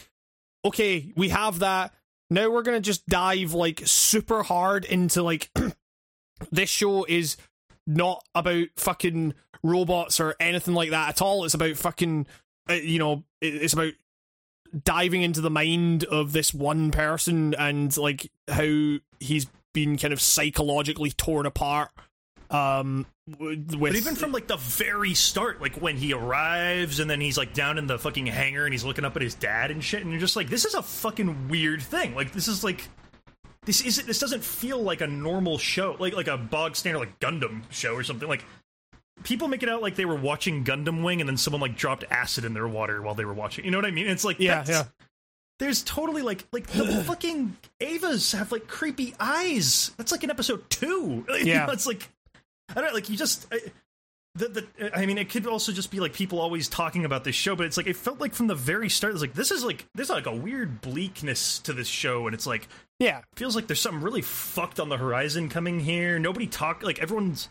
[0.65, 1.94] okay we have that
[2.31, 5.51] now we're going to just dive like super hard into like
[6.51, 7.36] this show is
[7.86, 11.44] not about fucking robots or anything like that at all.
[11.44, 12.27] It's about fucking,
[12.69, 13.93] uh, you know, it's about
[14.84, 20.20] diving into the mind of this one person and like how he's been kind of
[20.20, 21.90] psychologically torn apart.
[22.51, 23.06] Um,
[23.38, 27.38] with But even from like the very start, like when he arrives and then he's
[27.38, 30.02] like down in the fucking hangar and he's looking up at his dad and shit,
[30.02, 32.14] and you're just like, this is a fucking weird thing.
[32.14, 32.88] Like this is like
[33.66, 37.20] this isn't this doesn't feel like a normal show, like like a bog standard like
[37.20, 38.28] Gundam show or something.
[38.28, 38.44] Like
[39.22, 42.05] people make it out like they were watching Gundam Wing and then someone like dropped
[42.10, 43.64] acid in their water while they were watching.
[43.64, 44.06] You know what I mean?
[44.06, 44.84] It's like yeah, yeah,
[45.59, 49.90] There's totally like like the fucking Evas have like creepy eyes.
[49.97, 51.24] That's like in episode two.
[51.38, 51.66] You Yeah.
[51.66, 52.09] know, it's like
[52.70, 53.47] I don't know, like you just.
[53.52, 53.59] I,
[54.36, 54.48] the,
[54.78, 57.56] the, I mean, it could also just be like people always talking about this show,
[57.56, 59.86] but it's like it felt like from the very start, it's like this is like
[59.97, 62.68] there's like a weird bleakness to this show, and it's like
[63.01, 63.22] yeah.
[63.34, 66.20] feels like there's something really fucked on the horizon coming here.
[66.20, 67.48] Nobody talk like everyone's.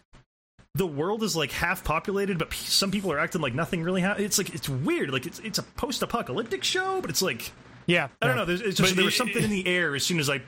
[0.75, 4.01] The world is like half populated, but p- some people are acting like nothing really.
[4.01, 4.25] happened.
[4.25, 5.11] it's like it's weird.
[5.11, 7.51] Like it's it's a post-apocalyptic show, but it's like
[7.87, 8.45] Yeah, I don't know.
[8.45, 10.41] There's, it's just But there was something in the air as soon as I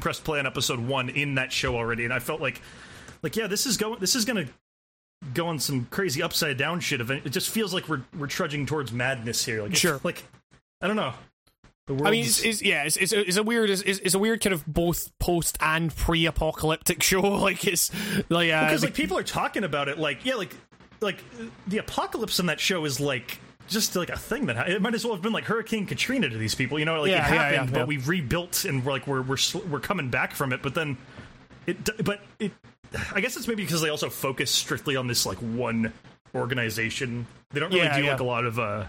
[0.00, 2.60] pressed play on episode one in that show already, and I felt like,
[3.22, 4.00] like yeah, this is going.
[4.00, 4.46] This is gonna
[5.34, 7.00] go on some crazy upside down shit.
[7.00, 7.26] Event.
[7.26, 9.62] It just feels like we're we're trudging towards madness here.
[9.62, 10.00] Like Sure.
[10.02, 10.24] Like
[10.80, 11.12] I don't know.
[11.88, 14.40] I mean, it's, it's yeah, it's, it's, a, it's a weird, it's, it's a weird
[14.42, 17.20] kind of both post and pre-apocalyptic show.
[17.22, 17.90] Like it's
[18.28, 19.98] like uh, because the- like people are talking about it.
[19.98, 20.54] Like yeah, like
[21.00, 21.18] like
[21.66, 23.40] the apocalypse in that show is like.
[23.68, 26.30] Just like a thing that ha- it might as well have been like Hurricane Katrina
[26.30, 27.02] to these people, you know.
[27.02, 29.58] Like Yeah, it yeah, happened, yeah, but we rebuilt and we're like we're we're sl-
[29.68, 30.62] we're coming back from it.
[30.62, 30.96] But then
[31.66, 32.52] it, but it,
[33.12, 35.92] I guess it's maybe because they also focus strictly on this like one
[36.34, 37.26] organization.
[37.50, 38.10] They don't really Yeah, do yeah.
[38.12, 38.84] like a lot of uh.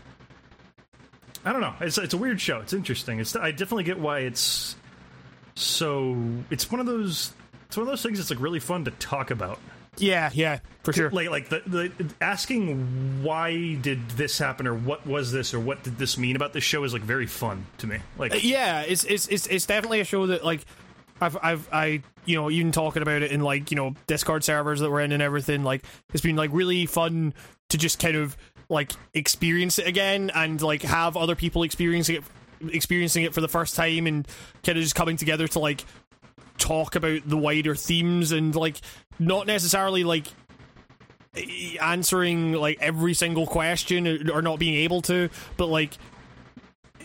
[1.45, 1.73] I don't know.
[1.79, 2.59] It's it's a weird show.
[2.59, 3.19] It's interesting.
[3.19, 4.75] It's I definitely get why it's
[5.55, 6.17] so.
[6.49, 7.33] It's one of those.
[7.67, 9.59] It's one of those things that's like really fun to talk about.
[9.97, 11.09] yeah, yeah, for sure.
[11.11, 11.91] Like like the, the
[12.21, 16.53] asking why did this happen or what was this or what did this mean about
[16.53, 17.99] this show is like very fun to me.
[18.17, 20.65] Like uh, yeah, it's it's it's it's definitely a show that like
[21.21, 24.79] I've I've I you know even talking about it in like you know Discord servers
[24.81, 25.83] that we're in and everything like
[26.13, 27.33] it's been like really fun
[27.69, 28.35] to just kind of
[28.69, 32.23] like experience it again and like have other people experiencing it
[32.73, 34.27] experiencing it for the first time and
[34.63, 35.83] kind of just coming together to like
[36.57, 38.75] talk about the wider themes and like
[39.17, 40.27] not necessarily like
[41.81, 45.97] answering like every single question or not being able to, but like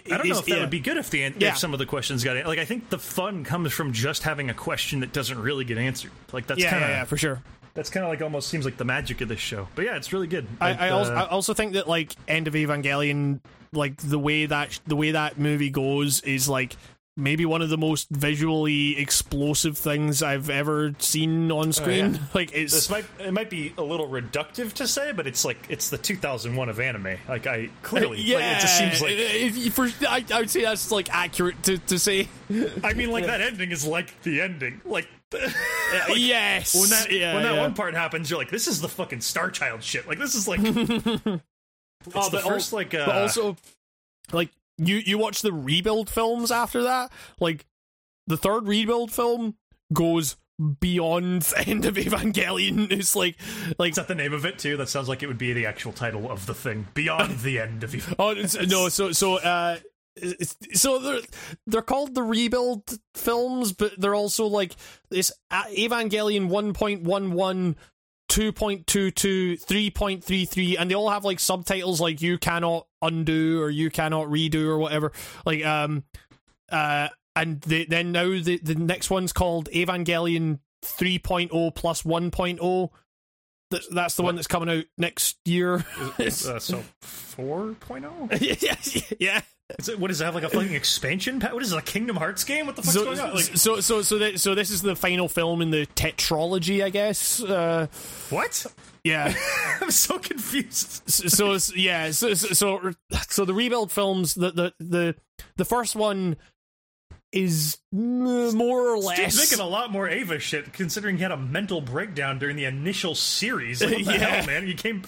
[0.06, 0.60] I don't know if that yeah.
[0.60, 1.50] would be good if the an- Yeah.
[1.50, 4.50] if some of the questions got like I think the fun comes from just having
[4.50, 6.10] a question that doesn't really get answered.
[6.32, 7.42] Like that's yeah, kind of yeah, yeah, for sure.
[7.74, 9.68] That's kind of like almost seems like the magic of this show.
[9.74, 10.46] But yeah, it's really good.
[10.60, 13.40] I, It, I, also, uh, I also think that like End of Evangelion,
[13.72, 16.76] like the way that the way that movie goes is like
[17.16, 22.14] maybe one of the most visually explosive things I've ever seen on screen.
[22.14, 22.20] yeah.
[22.34, 25.58] Like it's this might it might be a little reductive to say, but it's like
[25.68, 27.16] it's the 2001 of anime.
[27.28, 30.90] Like I clearly, yeah, like, it just seems like for, I, I would say that's
[30.90, 32.28] like accurate to, to say.
[32.82, 34.80] I mean, like that ending is like the ending.
[34.84, 35.08] Like
[36.16, 37.60] yes, when that yeah, when that yeah.
[37.60, 40.06] one part happens, you're like, this is the fucking Star Child shit.
[40.08, 41.44] Like this is like it's
[42.14, 43.56] Oh, the but al- first like uh, but also
[44.32, 47.64] like you you watch the rebuild films after that like
[48.26, 49.54] the third rebuild film
[49.92, 50.36] goes
[50.80, 53.36] beyond the end of evangelion it's like
[53.78, 54.76] like Is that the name of it too?
[54.76, 56.86] That sounds like it would be the actual title of the thing.
[56.94, 58.02] Beyond the end of you.
[58.18, 59.78] oh it's, no so so uh
[60.16, 61.20] it's, so they're
[61.66, 64.74] they're called the rebuild films but they're also like
[65.10, 67.74] this evangelion 1.11
[68.34, 74.26] 2.22 3.33 and they all have like subtitles like you cannot undo or you cannot
[74.28, 75.12] redo or whatever.
[75.44, 76.04] Like um
[76.70, 82.90] uh and the, then now the the next one's called evangelion 3.0 plus 1.0
[83.70, 85.84] that's, that's the one that's coming out next year.
[86.18, 88.40] Uh, so 4.0?
[88.62, 88.76] yeah
[89.18, 89.40] yeah
[89.78, 91.52] Is it, what does it have like a fucking expansion pack?
[91.52, 92.66] What is it, a Kingdom Hearts game?
[92.66, 93.34] What the fuck's so, going on?
[93.34, 96.90] Like, so so so that, so this is the final film in the tetralogy, I
[96.90, 97.42] guess.
[97.42, 97.86] Uh,
[98.30, 98.66] what?
[99.04, 99.34] yeah.
[99.80, 101.02] I'm so confused.
[101.08, 102.10] so, so yeah.
[102.10, 102.92] So, so so
[103.28, 104.34] so the rebuild films.
[104.34, 105.14] The the the
[105.56, 106.36] the first one
[107.34, 109.50] is more or Steve's less.
[109.50, 113.14] making a lot more Eva shit, considering he had a mental breakdown during the initial
[113.14, 113.82] series.
[113.82, 114.18] Like, what the Yeah.
[114.18, 114.66] hell, man?
[114.68, 115.02] You came.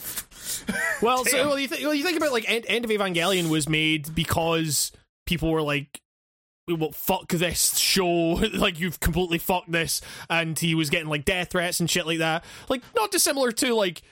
[1.03, 3.69] well, so well, you, th- well, you think about like End, End of Evangelion was
[3.69, 4.93] made because
[5.27, 6.01] people were like.
[6.69, 8.11] Well, fuck this show!
[8.55, 12.19] like you've completely fucked this, and he was getting like death threats and shit like
[12.19, 12.45] that.
[12.69, 14.03] Like not dissimilar to like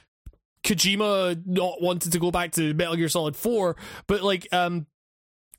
[0.63, 3.75] Kojima not wanted to go back to Metal Gear Solid Four,
[4.07, 4.87] but like um,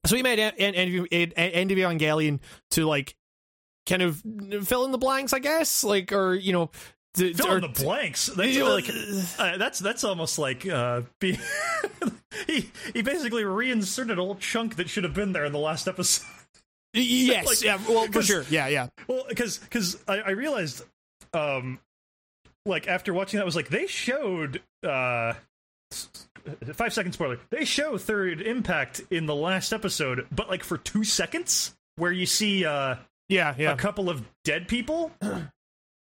[0.05, 2.39] so he made End, of Evangelion
[2.71, 3.15] to like
[3.85, 4.23] kind of
[4.63, 6.71] fill in the blanks, I guess, like or you know,
[7.15, 8.27] to, Fill or, in the blanks.
[8.27, 8.89] That's like
[9.39, 11.39] uh, that's that's almost like uh, be,
[12.47, 15.87] he he basically reinserted a whole chunk that should have been there in the last
[15.87, 16.25] episode.
[16.93, 18.87] yes, like, yeah, well for sure, yeah, yeah.
[19.07, 20.83] Well, because because I, I realized,
[21.33, 21.79] um,
[22.65, 25.33] like after watching that, I was like they showed uh,
[26.73, 27.39] five second spoiler.
[27.49, 32.25] They show third impact in the last episode, but like for two seconds, where you
[32.25, 32.95] see uh,
[33.29, 33.71] Yeah, yeah.
[33.73, 35.11] a couple of dead people.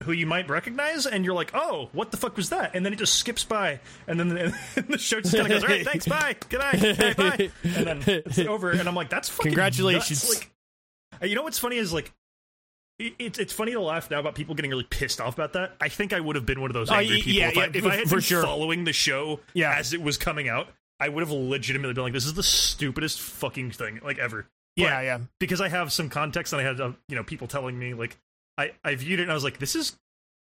[0.05, 2.95] Who you might recognize, and you're like, "Oh, what the fuck was that?" And then
[2.95, 4.45] it just skips by, and then the,
[4.77, 7.51] and the show just kind of goes, "All right, thanks, bye, good night, okay, bye,"
[7.65, 8.71] and then it's over.
[8.71, 10.25] And I'm like, "That's fucking Congratulations.
[10.27, 10.47] nuts.
[11.21, 12.13] Like, you know what's funny is like
[13.19, 15.73] it's it's funny to laugh now about people getting really pissed off about that.
[15.81, 17.61] I think I would have been one of those Oh, angry people yeah, if, I,
[17.65, 18.43] yeah, if I had been sure.
[18.43, 19.75] following the show Yeah.
[19.77, 20.69] as it was coming out.
[21.03, 24.47] I would have legitimately been like, "This is the stupidest fucking thing like ever."
[24.77, 25.19] But yeah, yeah.
[25.39, 28.19] because I have some context and I had uh, you know people telling me like
[28.59, 29.97] I I viewed it and I was like, "This is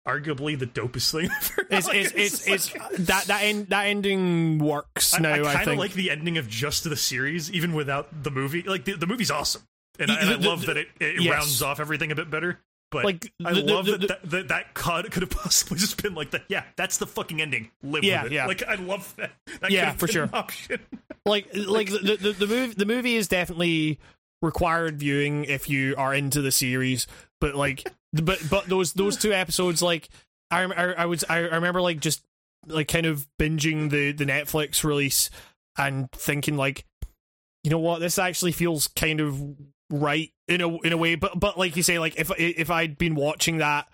[0.07, 3.87] arguably the dopest thing ever." It's Like, it's it's, it's like- that that end, that
[3.87, 5.35] ending works I, now.
[5.35, 8.63] I I, kind of like the ending of just the series, even without the movie.
[8.63, 9.63] Like the, the movie's awesome,
[10.03, 11.33] and, I, The- and I the- love that it, it yes.
[11.33, 12.61] rounds off everything a bit better.
[12.91, 15.31] But Like, I the- the- love the- that, the- that that that cut could have
[15.43, 16.43] possibly just been like that.
[16.49, 17.71] Yeah, that's the fucking ending.
[17.83, 18.35] Live Yeah, with it.
[18.35, 18.47] yeah.
[18.47, 19.33] Like I love that.
[19.61, 20.29] that Yeah, for sure.
[20.33, 20.81] Option.
[21.27, 23.99] like like the, the the movie the movie is definitely
[24.43, 27.07] required viewing if you are into the series
[27.41, 30.09] but like but but those those two episodes like
[30.51, 32.23] I I, I would I I remember like just
[32.67, 35.31] like kind of binging the the Netflix release
[35.79, 36.85] and thinking like
[37.63, 39.41] you know what this actually feels kind of
[39.93, 42.97] right in a in a way but but like you say like if if I'd
[42.97, 43.87] been watching that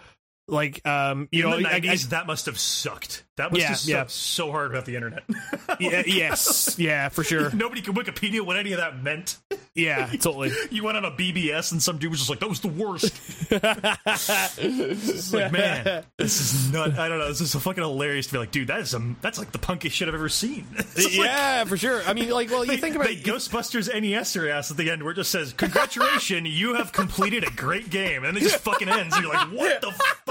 [0.49, 3.25] like um you In know the I- I- nineties, that must have sucked.
[3.37, 4.05] That must Yeah, have sucked yeah.
[4.09, 5.23] so hard about the internet.
[5.79, 9.37] yeah, yes yeah for sure Nobody could Wikipedia what any of that meant.
[9.75, 12.61] yeah totally You went on a BBS and some dude was just like, "That was
[12.61, 13.15] the worst."
[13.51, 16.99] It's like, man, this is nut.
[16.99, 17.29] I don't know.
[17.29, 19.17] This is so fucking hilarious to be like, dude, that is some.
[19.21, 20.67] That's like the punkiest shit I've ever seen.
[20.77, 22.03] It's like, yeah, for sure.
[22.07, 24.91] I mean, like, well, you they, think about they Ghostbusters NES their ass at the
[24.91, 28.57] end where it just says, "Congratulations, you have completed a great game," and it just
[28.59, 29.15] fucking ends.
[29.15, 30.27] And you're like, "What the fuck,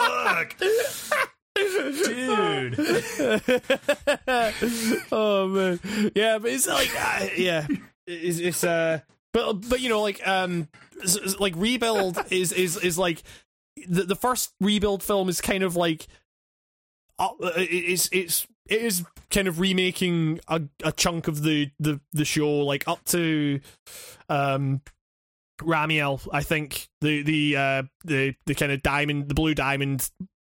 [2.05, 2.77] dude?"
[5.11, 5.79] oh man,
[6.15, 7.67] yeah, but it's like, uh, yeah,
[8.05, 8.99] it's, it's uh,
[9.33, 10.67] but but you know, like um,
[11.39, 13.23] like rebuild is is is like
[13.87, 16.07] the the first rebuild film is kind of like
[17.19, 22.25] uh, it's it's it is kind of remaking a, a chunk of the, the the
[22.25, 23.59] show like up to
[24.29, 24.81] um
[25.61, 30.09] Ramiel, I think the the uh the the kind of diamond the blue diamond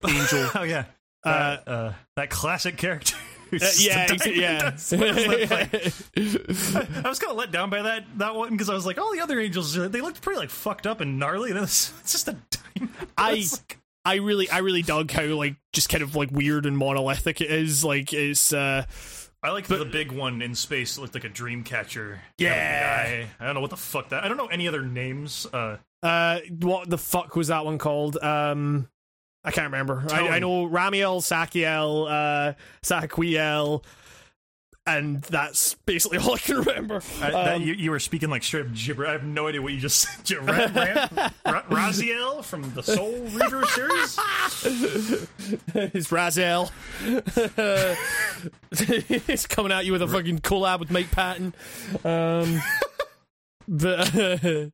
[0.08, 0.50] angel.
[0.56, 0.86] oh yeah,
[1.24, 3.16] Uh, that, uh, that classic character.
[3.54, 4.60] Uh, yeah, yeah.
[4.72, 4.94] dust.
[4.94, 5.16] What is
[5.50, 7.06] that like?
[7.06, 9.12] I was kind of let down by that that one because I was like, all
[9.14, 12.28] the other angels they looked pretty like fucked up and gnarly, and it's, it's just
[12.28, 12.38] a
[12.76, 12.96] diamond.
[13.18, 16.78] I- like- I really, I really dug how like just kind of like weird and
[16.78, 17.86] monolithic it is.
[17.86, 18.84] Like it's, uh,
[19.44, 20.98] I like the big one in space.
[20.98, 22.22] It looked like a dream catcher.
[22.38, 23.26] Yeah.
[23.40, 24.24] I don't know what the fuck that.
[24.24, 25.46] I don't know any other names.
[25.52, 28.18] Uh, uh, what the fuck was that one called?
[28.18, 28.88] Um,
[29.44, 30.06] I can't remember.
[30.10, 33.84] I, I know Ramiel, Sachiel, uh, Sachiel,
[34.86, 37.02] and that's basically all I can remember.
[37.22, 39.08] I- that, Um, you, you were speaking like straight gibber.
[39.08, 40.46] I have no idea what you just said.
[41.46, 44.20] Ra- Raziel from the Soul Reaver series.
[45.76, 46.72] It's Raziel.
[49.28, 51.54] He's coming at you with a fucking collab with Mike Patton.
[52.04, 52.62] Um,
[53.68, 54.72] but Mike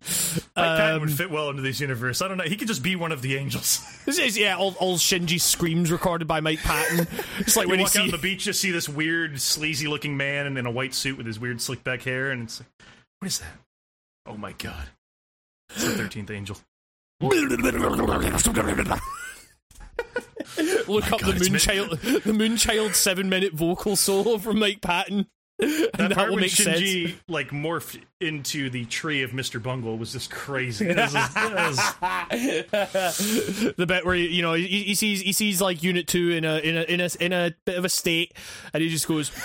[0.56, 2.22] Patton um, would fit well into this universe.
[2.22, 2.44] I don't know.
[2.44, 3.82] He could just be one of the angels.
[4.06, 7.08] this is yeah, all, all Shinji screams recorded by Mike Patton.
[7.40, 9.88] It's like You when you walk out on the beach, just see this weird, sleazy
[9.88, 12.60] looking man in, in a white suit with his weird slick back hair, and it's
[12.60, 12.70] like,
[13.20, 13.54] what is that?
[14.26, 14.88] Oh my god.
[15.70, 16.58] It's the 13th angel.
[20.88, 25.28] look up God, the mi- Moonchild, the Moonchild seven minute vocal solo from Mike Patton.
[25.60, 26.80] That that, part will when make sense.
[26.80, 29.62] Shinji like morphed into the tree of Mr.
[29.62, 30.88] Bungle was just crazy.
[30.88, 36.08] Was- it was- the bit where you know he, he sees he sees like Unit
[36.08, 38.34] Two in a in a in a in a bit of a state,
[38.74, 39.32] and he just goes.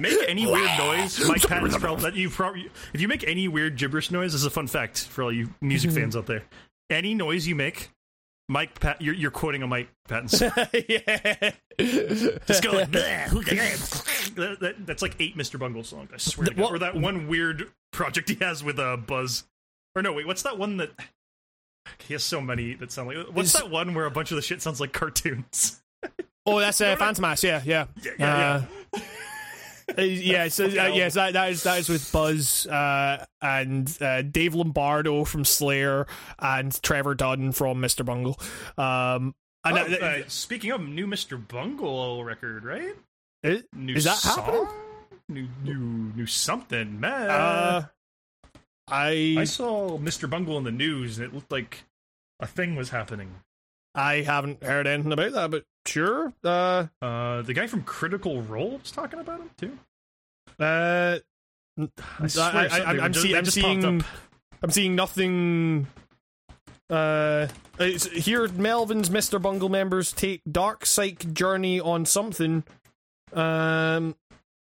[0.00, 1.28] make any weird noise.
[1.28, 4.46] Mike Patton's probably that you probably if you make any weird gibberish noise, this is
[4.46, 6.00] a fun fact for all you music mm-hmm.
[6.00, 6.42] fans out there.
[6.90, 7.90] Any noise you make,
[8.48, 10.50] Mike Pat, you're, you're quoting a Mike Patton song.
[10.88, 11.52] yeah.
[11.78, 15.58] Just go like that, that- that's like eight Mr.
[15.58, 16.10] Bungle songs.
[16.12, 16.46] I swear.
[16.48, 16.62] To God.
[16.62, 19.44] What- Or that one weird project he has with uh, Buzz.
[19.94, 20.90] Or no, wait, what's that one that
[21.98, 23.26] he has so many that sound like?
[23.32, 25.82] What's that one where a bunch of the shit sounds like cartoons?
[26.46, 27.42] Oh, that's uh, Fantômas.
[27.42, 29.00] Yeah, yeah, Yeah, yeah, Uh, uh,
[29.98, 34.54] yeah, so uh, yes, that, that is that is with Buzz uh, and uh, Dave
[34.54, 36.06] Lombardo from Slayer
[36.38, 38.04] and Trevor Dunn from Mr.
[38.04, 38.38] Bungle.
[38.78, 41.40] Um, and Oh, uh, speaking of new Mr.
[41.46, 42.94] Bungle record, right?
[43.42, 44.44] is, New is that song?
[44.44, 44.68] happening?
[45.28, 47.30] New, new, new something, man.
[47.30, 47.86] Uh,
[48.88, 50.28] I I saw Mr.
[50.28, 51.84] Bungle in the news, and it looked like
[52.40, 53.36] a thing was happening.
[53.94, 56.32] I haven't heard anything about that, but sure.
[56.42, 59.78] Uh, Uh, the guy from Critical Role was talking about him too.
[60.58, 61.18] uh,
[61.78, 61.86] I
[62.28, 64.04] I, I, I'm, just- see, I'm seeing.
[64.62, 65.86] I'm seeing nothing.
[66.88, 67.48] Uh,
[67.80, 69.40] it's, here, Melvin's Mr.
[69.40, 72.62] Bungle members take Dark Psych journey on something.
[73.32, 74.14] Um,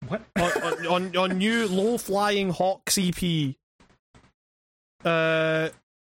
[0.08, 0.22] What?
[0.38, 3.56] on, on, on on new low flying Hawks EP.
[5.04, 5.70] Uh,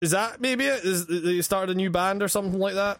[0.05, 0.83] is that maybe it?
[0.85, 2.99] Is they started a new band or something like that?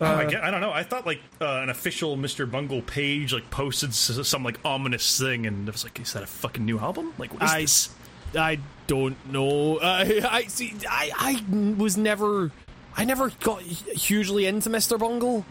[0.00, 0.72] Oh, I, Uh, get, I don't know.
[0.72, 2.50] I thought like uh, an official Mr.
[2.50, 6.22] Bungle page like posted s- some like ominous thing, and it was like, is that
[6.22, 7.12] a fucking new album?
[7.18, 7.90] Like, what is I- this?
[8.36, 8.58] I
[8.88, 9.76] don't know.
[9.76, 10.74] Uh, I see.
[10.88, 12.50] I I was never.
[12.96, 14.98] I never got hugely into Mr.
[14.98, 15.44] Bungle.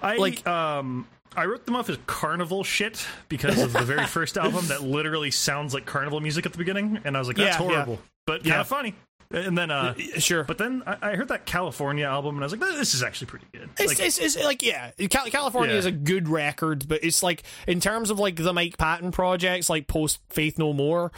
[0.00, 1.06] I like- um.
[1.36, 5.30] I wrote them off as carnival shit because of the very first album that literally
[5.30, 7.70] sounds like carnival music at the beginning, and I was like, "That's Yeah, yeah.
[7.74, 8.60] horrible," but kind Yeah.
[8.62, 8.94] of funny.
[9.30, 12.52] And then, uh, Sure, but then I, I heard that California album, and I was
[12.52, 15.78] like, "This is actually pretty good." It's, Like, it's, it's like yeah, Cal- California Yeah.
[15.80, 19.68] is a good record, but it's like in terms of like the Mike Patton projects,
[19.68, 21.12] like post Faith No More,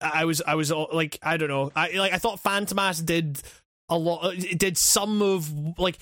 [0.00, 3.42] I was I was uh, like I don't know, I like I thought Fantômas did
[3.90, 5.98] a lot, it did some of like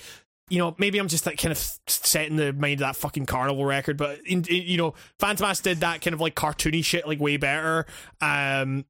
[0.49, 1.57] you know maybe I'm just like kind of
[1.87, 5.61] set in the mind of that fucking Carnival record, but in, in, you know Fantômas
[5.61, 7.85] did that kind of like cartoony shit like way better,
[8.21, 8.85] um,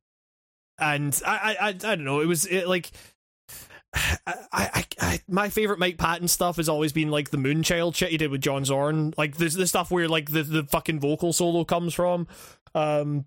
[0.80, 2.92] and I I I, I don't know, it was it, like.
[4.28, 8.12] I, I, I, my favorite Mike Patton stuff has always been like the Moonchild shit
[8.12, 9.16] he did with John Zorn.
[9.18, 12.28] Like there's the stuff where like the, the fucking vocal solo comes from.
[12.76, 13.26] Um,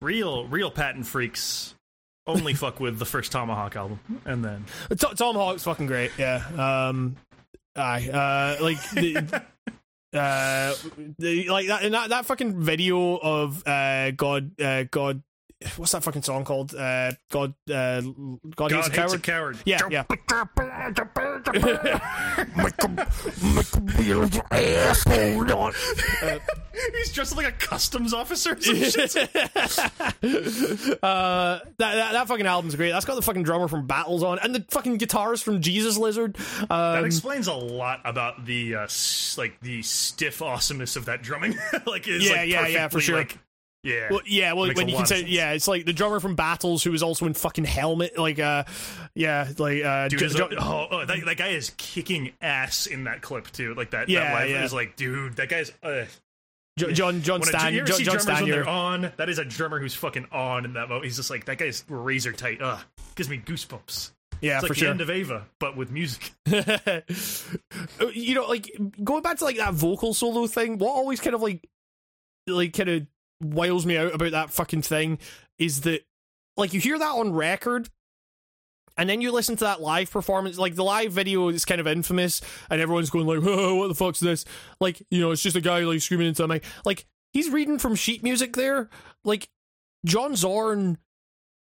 [0.00, 1.74] real, real Patton freaks
[2.26, 6.12] only fuck with the first Tomahawk album, and then T- Tomahawk's fucking great.
[6.18, 6.44] Yeah.
[6.56, 7.16] Um,
[7.74, 8.08] aye.
[8.08, 9.42] Uh, like the,
[10.12, 10.74] uh,
[11.18, 15.22] the, like that and that that fucking video of uh God uh God
[15.76, 16.74] what's that fucking song called?
[16.74, 19.22] Uh, God, uh, God, God hates a hates a coward.
[19.22, 19.58] coward.
[19.64, 20.04] Yeah, yeah.
[26.94, 28.52] He's dressed like a customs officer.
[28.52, 29.16] Or some shit.
[29.26, 29.28] uh,
[31.02, 32.90] that, that that fucking album's great.
[32.90, 36.34] That's got the fucking drummer from Battles on, and the fucking guitars from Jesus Lizard.
[36.68, 41.22] That Um, explains a lot about the uh, s- like the stiff awesomeness of that
[41.22, 41.52] drumming.
[41.86, 43.18] like, it's Yeah, like yeah, yeah, for sure.
[43.18, 43.38] Like,
[43.86, 46.34] yeah, well, yeah, well, Makes when you of consider, yeah, it's like the drummer from
[46.34, 48.64] Battles, who was also in fucking Helmet, like, uh,
[49.14, 53.22] yeah, like, uh, Dude is oh, oh, that, that guy is kicking ass in that
[53.22, 53.74] clip too.
[53.74, 54.64] Like that, Yeah, that live yeah.
[54.64, 55.72] is like, dude, that guy's.
[55.82, 56.06] Uh,
[56.78, 59.12] Jo- John John a, Stan ever John, John when on?
[59.16, 61.04] That is a drummer who's fucking on in that moment.
[61.06, 62.60] He's just like that guy's razor tight.
[62.60, 62.78] Ugh,
[63.14, 64.10] gives me goosebumps.
[64.42, 64.90] Yeah, It's like for the sure.
[64.90, 66.32] end of Eva, but with music.
[68.14, 68.70] you know, like
[69.02, 70.76] going back to like that vocal solo thing.
[70.76, 71.66] What always kind of like,
[72.46, 73.06] like kind of
[73.40, 75.18] wiles me out about that fucking thing
[75.58, 76.02] is that,
[76.56, 77.88] like, you hear that on record,
[78.96, 80.58] and then you listen to that live performance.
[80.58, 82.40] Like the live video is kind of infamous,
[82.70, 84.44] and everyone's going like, oh, "What the fuck's this?"
[84.80, 86.64] Like, you know, it's just a guy like screaming into a mic.
[86.84, 88.88] Like he's reading from sheet music there.
[89.24, 89.48] Like
[90.04, 90.98] John Zorn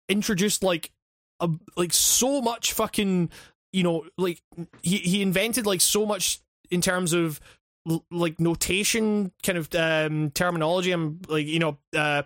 [0.08, 0.92] introduced like
[1.40, 3.30] a like so much fucking
[3.72, 4.42] you know like
[4.82, 6.40] he he invented like so much
[6.70, 7.40] in terms of
[7.88, 12.22] l- like notation kind of um terminology and like you know uh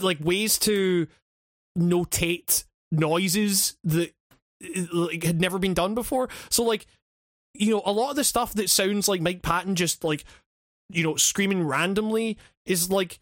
[0.00, 1.06] like ways to
[1.78, 4.12] notate noises that
[4.64, 6.86] uh, like had never been done before so like
[7.54, 10.24] you know a lot of the stuff that sounds like Mike Patton just like
[10.90, 13.18] you know screaming randomly is like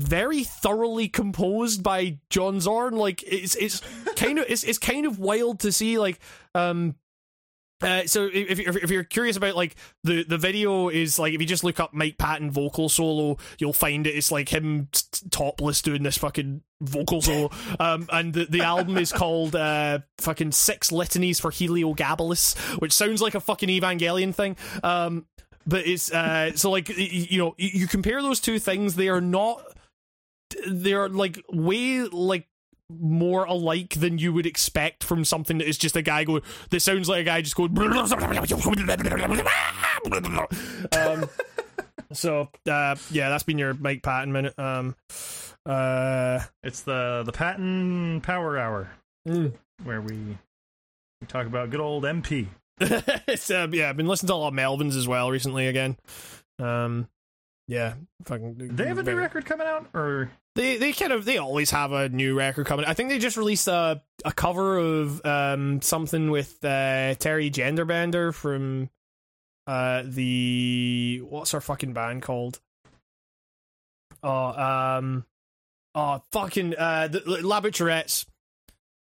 [0.00, 2.96] very thoroughly composed by John Zorn.
[2.96, 3.80] Like it's it's
[4.16, 5.98] kind of it's it's kind of wild to see.
[5.98, 6.18] Like
[6.54, 6.96] um.
[7.82, 9.74] Uh, so if you're, if you're curious about like
[10.04, 13.72] the the video is like if you just look up Mike Patton vocal solo you'll
[13.72, 14.10] find it.
[14.10, 17.50] It's like him t- topless doing this fucking vocal solo.
[17.80, 23.22] Um and the, the album is called uh fucking six litanies for Heliogabalus which sounds
[23.22, 24.56] like a fucking Evangelion thing.
[24.82, 25.26] Um
[25.66, 29.20] but it's uh so like you know you, you compare those two things they are
[29.20, 29.62] not
[30.66, 32.46] they're like way like
[32.98, 36.80] more alike than you would expect from something that is just a guy going that
[36.80, 37.76] sounds like a guy just going
[40.98, 41.28] um
[42.12, 44.96] so uh yeah that's been your Mike Patton minute um
[45.66, 48.90] uh It's the the Patton Power Hour
[49.28, 49.52] mm.
[49.84, 50.38] where we
[51.20, 52.48] we talk about good old MP.
[52.80, 55.96] it's uh, yeah I've been listening to a lot of Melvins as well recently again
[56.58, 57.08] um
[57.68, 57.94] yeah
[58.24, 61.70] fucking They have a new record coming out, or They they kind of they always
[61.70, 62.84] have a new record coming.
[62.84, 67.84] I think they just released a a cover of um something with uh Teri Gender
[67.84, 68.90] Bender from
[69.66, 72.60] uh the what's our fucking band called?
[74.24, 75.24] Oh um
[75.94, 77.22] oh fucking uh the.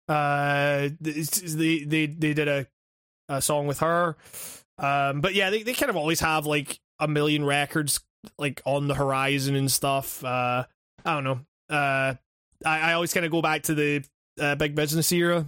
[0.09, 2.67] Uh they they they did a
[3.29, 4.17] a song with her.
[4.79, 7.99] Um but yeah, they they kind of always have like a million records
[8.39, 10.23] like on the horizon and stuff.
[10.23, 10.67] Uh
[11.05, 11.41] I don't know.
[11.69, 12.15] Uh,
[12.65, 14.05] I, I always kind of go back to the
[14.41, 15.47] uh, big business era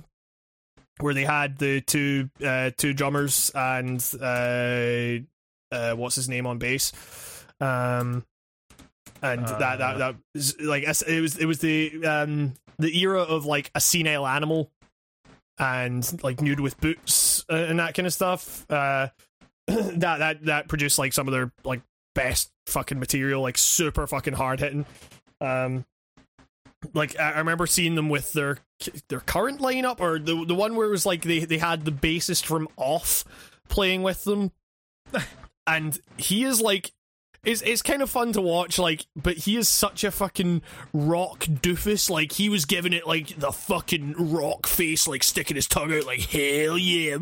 [1.00, 5.18] where they had the two uh, two drummers and uh,
[5.74, 6.92] uh, what's his name on bass.
[7.60, 8.24] Um,
[9.22, 13.46] and that that that was, like it was it was the um the era of
[13.46, 14.70] like a senile animal
[15.58, 18.66] and like nude with boots uh, and that kind of stuff.
[18.70, 19.08] Uh,
[19.66, 21.82] that that that produced like some of their like
[22.14, 24.86] best fucking material, like super fucking hard hitting.
[25.40, 25.84] Um,
[26.94, 28.58] like I remember seeing them with their
[29.08, 31.92] their current lineup or the the one where it was like they they had the
[31.92, 33.24] bassist from Off
[33.68, 34.52] playing with them,
[35.66, 36.92] and he is like.
[37.46, 41.44] It's, it's kind of fun to watch, like, but he is such a fucking rock
[41.44, 42.10] doofus.
[42.10, 46.04] Like, he was giving it, like, the fucking rock face, like, sticking his tongue out,
[46.06, 47.16] like, hell yeah.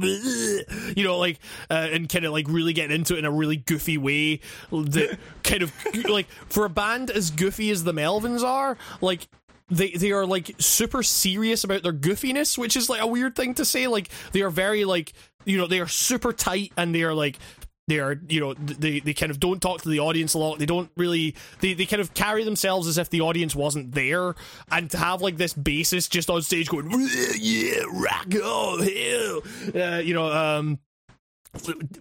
[0.96, 1.38] You know, like,
[1.70, 4.40] uh, and kind of, like, really getting into it in a really goofy way.
[4.72, 5.72] That kind of,
[6.08, 9.28] like, for a band as goofy as the Melvins are, like,
[9.70, 13.54] they they are like super serious about their goofiness, which is like a weird thing
[13.54, 13.86] to say.
[13.86, 15.14] Like they are very like
[15.46, 17.38] you know they are super tight and they are like
[17.88, 20.58] they are you know they they kind of don't talk to the audience a lot.
[20.58, 24.34] They don't really they they kind of carry themselves as if the audience wasn't there.
[24.70, 26.90] And to have like this bassist just on stage going
[27.38, 29.42] yeah rock oh
[29.74, 30.78] hell uh, you know um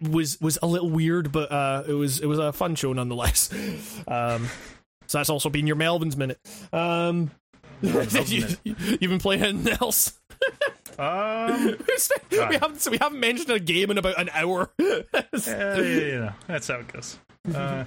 [0.01, 3.49] was was a little weird, but uh, it was it was a fun show nonetheless.
[4.07, 4.49] Um,
[5.07, 6.39] so that's also been your Melvin's minute.
[6.71, 7.31] Um,
[7.81, 8.63] you, have
[8.99, 10.19] been playing anything else?
[10.99, 11.77] Um,
[12.31, 14.69] we haven't so we haven't mentioned a game in about an hour.
[14.80, 15.01] yeah,
[15.47, 17.17] yeah, yeah, that's how it goes.
[17.53, 17.83] Uh,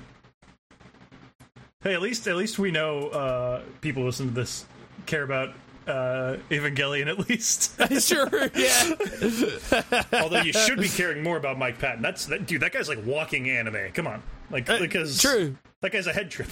[1.83, 4.67] hey, at least at least we know uh, people listen to this
[5.07, 5.55] care about
[5.87, 7.75] uh, Evangelion at least.
[8.07, 10.21] sure, yeah.
[10.23, 12.03] Although you should be caring more about Mike Patton.
[12.03, 12.61] That's that dude.
[12.61, 13.93] That guy's like walking anime.
[13.95, 15.57] Come on, like because true.
[15.81, 16.51] That guy's a head trip.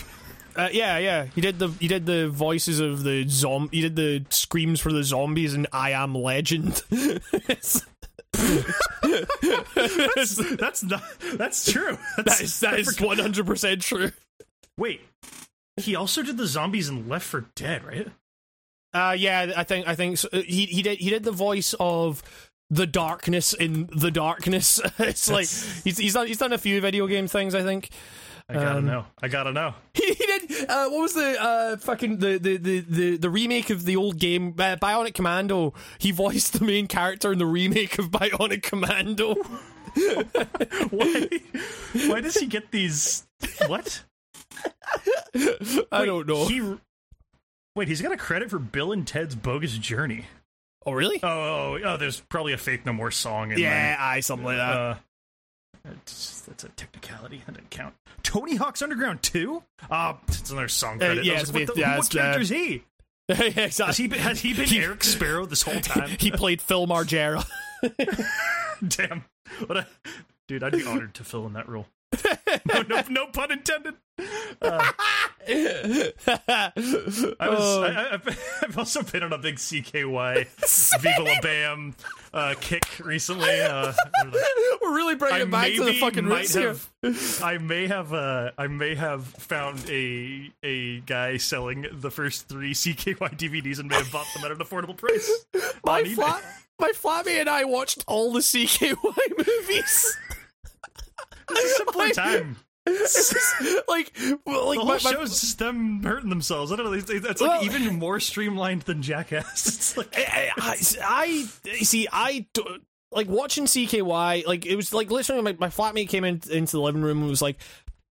[0.57, 1.27] Uh, yeah, yeah.
[1.35, 3.69] He did the he did the voices of the zom.
[3.73, 6.83] He did the screams for the zombies in I Am Legend.
[6.91, 7.83] that's,
[10.57, 11.03] that's not
[11.35, 11.99] that's true.
[12.17, 14.13] That's, that is that is one hundred percent true.
[14.79, 15.01] Wait,
[15.77, 18.09] he also did the zombies in Left 4 Dead, right?
[18.93, 20.29] Uh, yeah, I think I think so.
[20.33, 22.23] he he did he did the voice of
[22.71, 24.81] the darkness in the darkness.
[24.99, 25.49] it's like
[25.85, 27.55] he's he's done he's done a few video game things.
[27.55, 27.91] I think.
[28.49, 29.07] I gotta um, know.
[29.23, 29.75] I gotta know.
[29.95, 30.69] He, did.
[30.69, 34.19] Uh, what was the uh, fucking the, the, the, the, the remake of the old
[34.19, 35.73] game uh, Bionic Commando?
[35.99, 39.35] He voiced the main character in the remake of Bionic Commando.
[40.91, 41.29] why?
[42.07, 43.27] Why does he get these?
[43.67, 44.05] What?
[45.35, 46.47] I wait, don't know.
[46.47, 46.77] He
[47.75, 47.89] wait.
[47.89, 50.27] He's got a credit for Bill and Ted's Bogus Journey.
[50.85, 51.21] Oh really?
[51.23, 53.91] Oh, oh, oh there's probably a Faith No More song in yeah, there.
[53.91, 55.01] Yeah, I something like that.
[55.87, 57.43] Uh, that's, a technicality.
[57.47, 57.95] That didn't count.
[58.23, 59.63] Tony Hawk's Underground 2?
[59.91, 61.21] Uh, it's another song credit.
[61.21, 62.85] Uh, yeah, like, what, the, yeah, what character uh, is he?
[63.29, 63.87] yeah, exactly.
[63.87, 66.11] Has he been, has he been he, Eric Sparrow this whole time?
[66.11, 67.47] He, he played Phil Margera.
[68.89, 69.25] Damn.
[69.67, 69.87] What a,
[70.49, 71.87] dude, I'd be honored to fill in that role.
[72.67, 73.95] no, no, no pun intended.
[74.63, 74.93] Uh,
[75.49, 77.25] I was.
[77.41, 77.83] Oh.
[77.83, 78.21] I,
[78.61, 80.47] have also been on a big CKY
[81.01, 81.97] Viva La Bam
[82.33, 83.61] uh, kick recently.
[83.61, 83.93] Uh,
[84.83, 87.15] We're really bringing it back to the fucking roots have, here.
[87.43, 88.13] I may have.
[88.13, 93.89] Uh, I may have found a a guy selling the first three CKY DVDs and
[93.89, 95.45] may have bought them at an affordable price.
[95.85, 96.43] My flat,
[96.79, 98.97] my flatmate and I watched all the CKY
[99.37, 100.17] movies.
[101.53, 102.57] Simpler time.
[103.89, 104.13] like,
[104.45, 106.71] well, like the whole my, show's just them hurting themselves.
[106.71, 106.93] I don't know.
[106.93, 109.67] It's, it's like well, even more streamlined than Jackass.
[109.75, 111.49] It's like I, I, I
[111.83, 112.09] see.
[112.13, 112.47] I
[113.11, 114.47] like watching CKY.
[114.47, 117.31] Like it was like literally my, my flatmate came in, into the living room and
[117.31, 117.57] was like,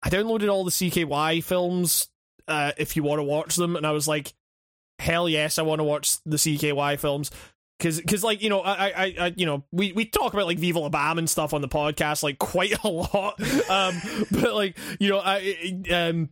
[0.02, 2.08] "I downloaded all the CKY films.
[2.48, 4.34] Uh, if you want to watch them," and I was like,
[4.98, 7.30] "Hell yes, I want to watch the CKY films."
[7.78, 10.58] Because because like you know I, I I you know we we talk about like
[10.58, 13.40] Viva La Bam and stuff on the podcast like quite a lot.
[13.70, 16.30] Um but like you know I um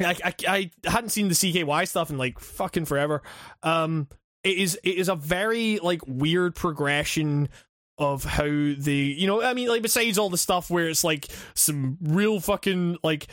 [0.00, 3.22] I, I I hadn't seen the CKY stuff in like fucking forever.
[3.62, 4.08] Um
[4.42, 7.48] it is it is a very like weird progression
[7.98, 11.26] of how the you know I mean like besides all the stuff where it's like
[11.54, 13.28] some real fucking like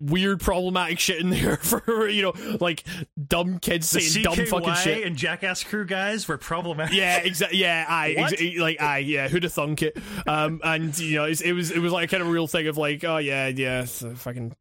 [0.00, 2.84] weird problematic shit in there for you know like
[3.26, 5.06] dumb kids the saying dumb fucking shit.
[5.06, 6.94] and jackass crew guys were problematic.
[6.94, 9.96] Yeah exactly yeah i exa- like i yeah who'd have thunk it?
[10.26, 12.76] Um and you know it was it was like kind of a real thing of
[12.76, 14.54] like oh yeah yeah fucking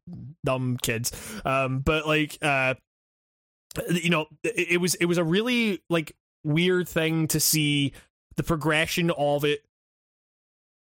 [0.45, 1.11] dumb kids.
[1.43, 2.75] Um but like uh
[3.91, 7.91] you know it, it was it was a really like weird thing to see
[8.35, 9.63] the progression of it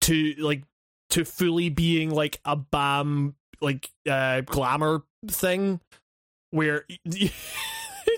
[0.03, 0.63] to like
[1.11, 5.81] to fully being like a bam like uh glamour thing
[6.51, 6.85] where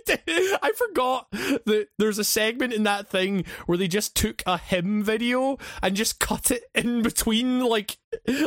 [0.09, 5.03] I forgot that there's a segment in that thing where they just took a hymn
[5.03, 7.99] video and just cut it in between like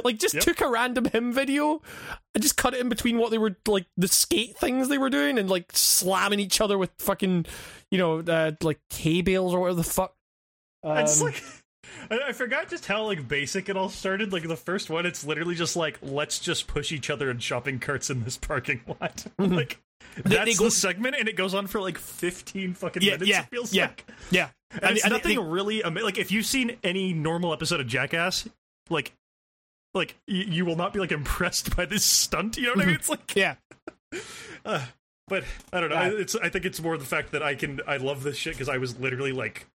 [0.04, 0.44] like just yep.
[0.44, 1.82] took a random hymn video
[2.34, 5.10] and just cut it in between what they were like the skate things they were
[5.10, 7.46] doing and like slamming each other with fucking
[7.92, 10.16] you know uh, like hay bales or whatever the fuck
[10.84, 11.42] um, it's like
[12.10, 14.32] I, forgot just how like basic it all started.
[14.32, 17.80] Like the first one, it's literally just like let's just push each other in shopping
[17.80, 19.26] carts in this parking lot.
[19.40, 19.56] Mm-hmm.
[19.56, 19.80] like
[20.24, 23.30] that's they go, the segment, and it goes on for like fifteen fucking yeah, minutes.
[23.30, 24.50] Yeah, it feels yeah, like yeah.
[24.72, 27.88] And, and it's nothing they, really ama- like if you've seen any normal episode of
[27.88, 28.48] Jackass,
[28.90, 29.14] like
[29.94, 32.58] like y- you will not be like impressed by this stunt.
[32.58, 32.96] You know what I mean?
[32.96, 33.56] It's like yeah.
[34.64, 34.84] Uh,
[35.28, 36.02] but I don't know.
[36.02, 36.22] Yeah.
[36.22, 38.70] It's I think it's more the fact that I can I love this shit because
[38.70, 39.68] I was literally like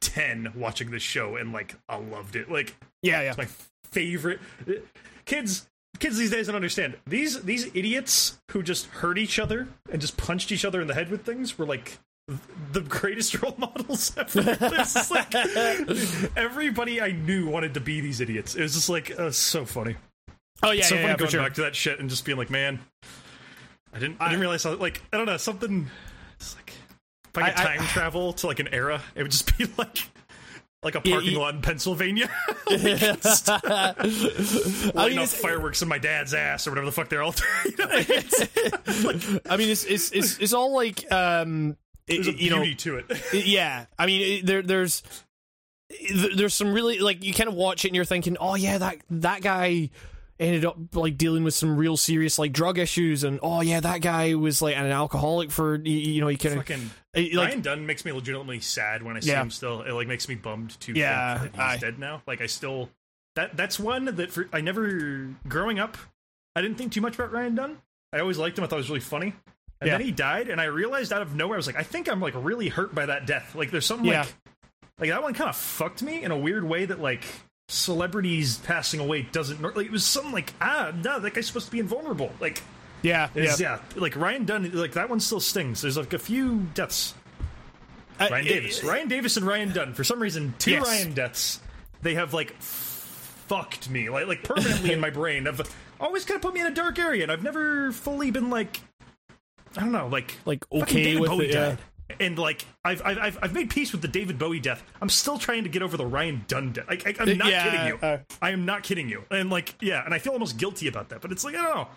[0.00, 2.50] 10 watching this show and like I loved it.
[2.50, 3.28] Like yeah, yeah.
[3.28, 3.48] It's my
[3.84, 4.40] favorite
[5.24, 5.66] kids
[5.98, 6.96] kids these days don't understand.
[7.06, 10.94] These these idiots who just hurt each other and just punched each other in the
[10.94, 11.98] head with things were like
[12.72, 14.42] the greatest role models ever.
[15.10, 15.34] like,
[16.36, 18.54] everybody I knew wanted to be these idiots.
[18.54, 19.96] It was just like uh, so funny.
[20.62, 21.42] Oh yeah, so yeah, funny yeah, going sure.
[21.42, 22.80] back to that shit and just being like, man,
[23.92, 25.90] I didn't I, I didn't realize how like I don't know something.
[27.34, 29.56] Like if I could I, time I, travel to like an era, it would just
[29.56, 29.98] be like
[30.82, 32.30] like a parking lot in Pennsylvania.
[32.70, 32.80] like
[34.94, 37.74] lighting mean, fireworks in my dad's ass or whatever the fuck they're all doing.
[39.48, 41.76] I mean, it's, it's it's it's all like um,
[42.06, 43.46] it, you beauty know, to it.
[43.46, 45.02] yeah, I mean, there there's
[46.14, 48.98] there's some really like you kind of watch it and you're thinking, oh yeah, that
[49.10, 49.90] that guy
[50.40, 54.00] ended up like dealing with some real serious like drug issues, and oh yeah, that
[54.00, 57.60] guy was like an alcoholic for you, you know he kind of Fucking like Ryan
[57.60, 59.42] Dunn makes me legitimately sad when I see Yeah.
[59.42, 59.82] him still.
[59.82, 62.22] It like makes me bummed to Yeah, think that I- he's dead now.
[62.26, 62.90] Like I still
[63.36, 65.96] that that's one that for I never growing up
[66.56, 67.78] I didn't think too much about Ryan Dunn.
[68.12, 68.64] I always liked him.
[68.64, 69.34] I thought he was really funny.
[69.80, 69.96] And Yeah.
[69.98, 72.20] then he died, and I realized out of nowhere, I was like, I think I'm
[72.20, 73.54] like really hurt by that death.
[73.54, 74.22] Like, there's something Yeah.
[74.22, 74.34] like,
[74.98, 77.24] like that one kind of fucked me in a weird way that like
[77.70, 79.62] celebrities passing away doesn't.
[79.62, 82.30] Like, it was something like, ah, no, that guy's supposed to be invulnerable.
[82.40, 82.62] Like,
[83.02, 83.54] yeah yeah.
[83.58, 85.80] yeah, like Ryan Dunn, like that one still stings.
[85.80, 87.14] There's like a few deaths.
[88.18, 89.94] I- Ryan it- Davis, Ryan Davis, and Ryan Dunn.
[89.94, 90.86] For some reason, two Yes.
[90.86, 91.60] Ryan deaths.
[92.02, 95.46] They have like fucked me, like like permanently in my brain.
[95.48, 95.62] I've
[95.98, 98.80] always kind of put me in a dark area, and I've never fully been like,
[99.76, 101.54] I don't know, like like okay David with Bowie it.
[101.54, 101.68] Yeah.
[101.70, 101.78] died.
[102.18, 104.82] And like I've, I've I've I've made peace with the David Bowie death.
[105.00, 106.86] I'm still trying to get over the Ryan Dunn death.
[106.88, 107.94] I, I, I'm not Yeah, kidding you.
[108.02, 109.24] uh, I am not kidding you.
[109.30, 111.20] And like yeah, and I feel almost guilty about that.
[111.20, 111.88] But it's like I don't know.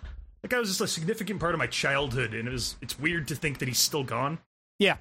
[0.42, 3.27] That guy was just a significant part of my childhood, and it was it's weird
[3.30, 4.40] to think that he's still gone
[4.80, 4.98] yeah.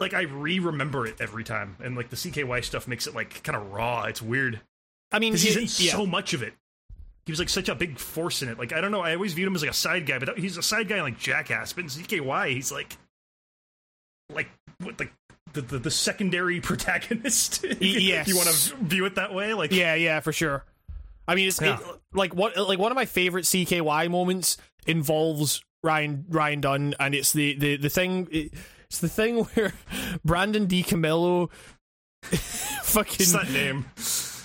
[0.00, 3.56] like I re-remember it every time, and like the CKY stuff makes it like kind
[3.56, 4.04] of raw.
[4.04, 4.60] It's weird
[5.12, 5.92] I mean, he's in yeah.
[5.92, 6.54] so much of it.
[7.26, 8.58] He was like such a big force in it.
[8.58, 10.56] Like I don't know, I always viewed him as like a side guy, but he's
[10.56, 11.74] a side guy in like Jackass.
[11.74, 12.96] But in CKY, he's like
[14.32, 14.48] like
[15.54, 17.64] the the, the secondary protagonist.
[17.64, 18.22] if yes.
[18.22, 19.54] if you want to view it that way.
[19.54, 20.64] Like Yeah, yeah, for sure.
[21.26, 21.78] I mean, it's Yeah.
[21.78, 27.14] it, like what like one of my favorite CKY moments involves Ryan Ryan Dunn, and
[27.14, 28.28] it's the the the thing.
[28.90, 29.72] It's the thing where
[30.24, 31.50] Brandon DiCamillo
[32.22, 33.84] fucking it's that name.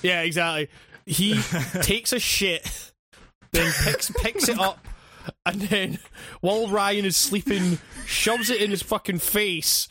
[0.03, 0.69] yeah, exactly.
[1.05, 1.41] He
[1.81, 2.91] takes a shit,
[3.51, 4.79] then picks picks it up,
[5.45, 5.99] and then
[6.41, 9.87] while Ryan is sleeping, shoves it in his fucking face.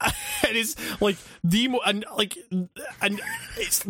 [0.46, 2.38] And it's like the mo- and like
[3.02, 3.20] and
[3.56, 3.84] it's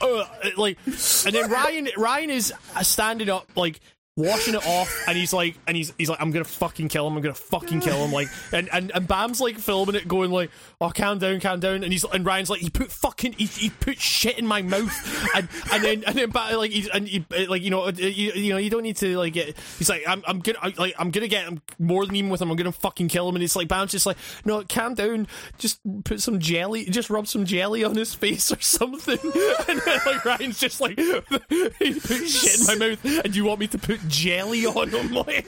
[0.00, 0.24] uh,
[0.56, 3.78] like and then Ryan Ryan is standing up like
[4.20, 7.16] washing it off and he's like and he's he's like I'm gonna fucking kill him
[7.16, 10.50] I'm gonna fucking kill him like and and, and Bam's like filming it going like
[10.80, 13.70] oh calm down calm down and he's and Ryan's like he put fucking he, he
[13.70, 17.24] put shit in my mouth and and then and then Bam, like he's and he,
[17.48, 20.02] like you know uh, you, you know you don't need to like get he's like
[20.06, 22.56] I'm I'm gonna I, like I'm gonna get him more than even with him I'm
[22.56, 25.26] gonna fucking kill him and it's like Bam's just like no calm down
[25.58, 29.18] just put some jelly just rub some jelly on his face or something
[29.68, 30.98] and then like Ryan's just like
[31.78, 35.46] he put shit in my mouth and you want me to put jelly on like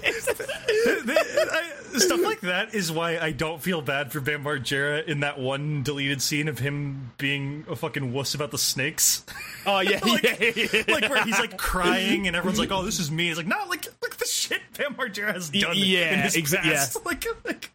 [1.99, 5.83] stuff like that is why I don't feel bad for Bam Margera in that one
[5.83, 9.25] deleted scene of him being a fucking wuss about the snakes.
[9.67, 10.83] oh yeah like, yeah, yeah.
[10.89, 13.59] like where he's like crying and everyone's like, "Oh, this is me." He's like, "No,
[13.69, 17.71] like look at the shit Bam Margera has done yeah, in his past." Like, like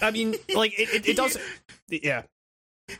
[0.00, 1.36] I mean like it, it, it does
[1.88, 2.22] yeah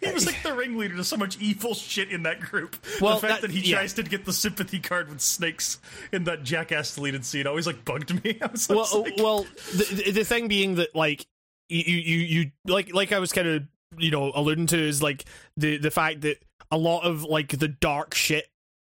[0.00, 2.76] he was like the ringleader to so much evil shit in that group.
[3.00, 3.76] Well, the fact that- that, he yeah.
[3.76, 5.78] tries to get the sympathy card with snakes
[6.12, 8.38] in that jackass deleted scene always like bugged me.
[8.42, 11.26] I was well, I was like, uh, well, the, the the thing being that like
[11.68, 13.62] you you you like like I was kind of
[13.98, 15.24] you know alluding to is like
[15.56, 16.38] the the fact that
[16.70, 18.48] a lot of like the dark shit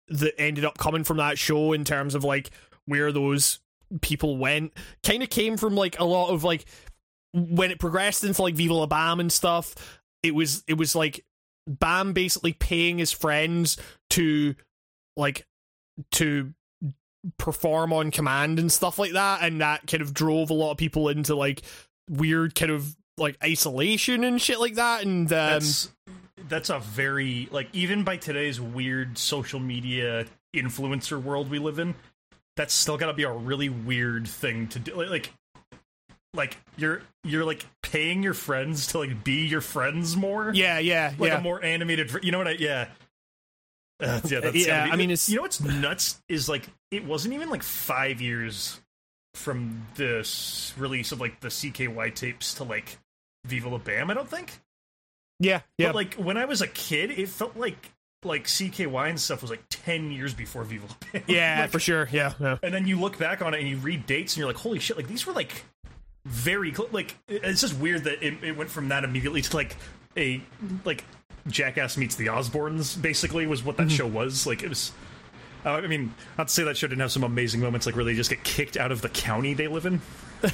[0.08, 2.50] that ended up coming from that show in terms of like
[2.86, 3.60] where those
[4.02, 4.72] people went
[5.02, 6.64] kind of came from like a lot of like
[7.32, 9.74] when it progressed into like Viva La Bam and stuff.
[10.22, 11.24] It was it was like
[11.66, 13.76] Bam basically paying his friends
[14.10, 14.54] to
[15.16, 15.46] like
[16.12, 16.52] to
[17.38, 20.78] perform on command and stuff like that and that kind of drove a lot of
[20.78, 21.60] people into like
[22.08, 25.90] weird kind of like isolation and shit like that and um that's
[26.48, 30.24] that's a very like even by today's weird social media
[30.56, 31.94] influencer world we live in
[32.56, 35.32] that's still got to be a really weird thing to do like,
[36.34, 41.12] like you're you're like paying your friends to like be your friends more yeah yeah
[41.18, 42.86] like yeah a more animated you know what i yeah
[44.00, 47.04] uh, yeah, that's Yeah, be- I mean, it's- you know what's nuts is like it
[47.04, 48.80] wasn't even like five years
[49.34, 52.98] from this release of like the CKY tapes to like
[53.44, 54.10] Viva La Bam.
[54.10, 54.58] I don't think.
[55.38, 57.90] yeah yeah But like when I was a kid, it felt like
[58.24, 61.22] like CKY and stuff was like ten years before Viva La Bam.
[61.28, 62.56] yeah Like, for sure yeah, yeah.
[62.62, 64.78] And then you look back on it and you read dates and you're like, holy
[64.78, 64.96] shit!
[64.96, 65.62] Like these were like
[66.24, 69.76] very cl- like it's just weird that it, it went from that immediately to like
[70.16, 70.42] a
[70.84, 71.04] like
[71.48, 73.00] Jackass meets the Osbournes.
[73.00, 73.96] Basically, was what that Mm-hmm.
[73.96, 74.46] show was.
[74.46, 74.92] Like it was.
[75.64, 78.04] Uh, I mean, not to say that show didn't have some amazing moments, like where
[78.04, 80.00] they just get kicked out of the county they live in.
[80.42, 80.52] like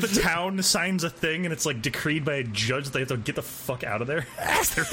[0.00, 3.08] the town signs a thing and it's like decreed by a judge that they have
[3.08, 4.26] to get the fuck out of there.
[4.74, 4.84] they're,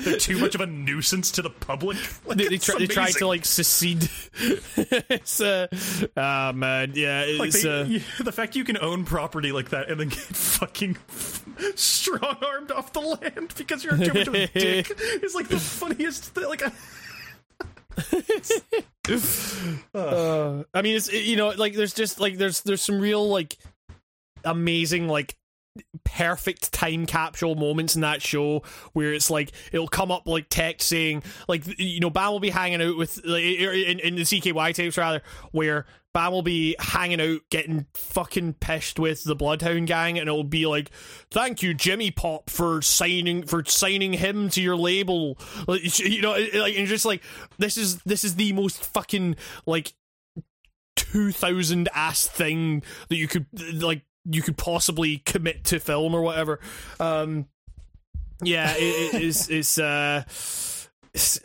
[0.00, 1.96] they're too much of a nuisance to the public.
[2.26, 5.66] Like, they, they, try, they tried to like secede it's uh
[6.16, 9.88] oh man yeah Like they, uh you- the fact you can own property like that
[9.88, 10.96] and then get fucking
[11.74, 14.90] strong armed off the land because you're too much of a dick
[15.22, 16.44] is like the funniest thing.
[16.48, 16.72] Like, I-
[19.94, 23.56] Uh, I mean, it's you know, like there's just like there's there's some real like
[24.44, 25.36] amazing like
[26.04, 30.88] perfect time capsule moments in that show where it's like it'll come up like text
[30.88, 34.74] saying like you know Bam will be hanging out with like, in, in the CKY
[34.74, 40.18] tapes rather where Bam will be hanging out getting fucking pissed with the Bloodhound gang
[40.18, 40.90] and it'll be like
[41.30, 45.38] thank you Jimmy Pop for signing for signing him to your label.
[45.66, 47.22] Like, you know like and just like
[47.58, 49.92] this is this is the most fucking like
[50.96, 53.46] 2000 ass thing that you could
[53.80, 56.60] like you could possibly commit to film or whatever.
[57.00, 57.46] Um,
[58.42, 59.48] yeah, it, it is.
[59.48, 59.78] It's.
[59.78, 60.24] Uh,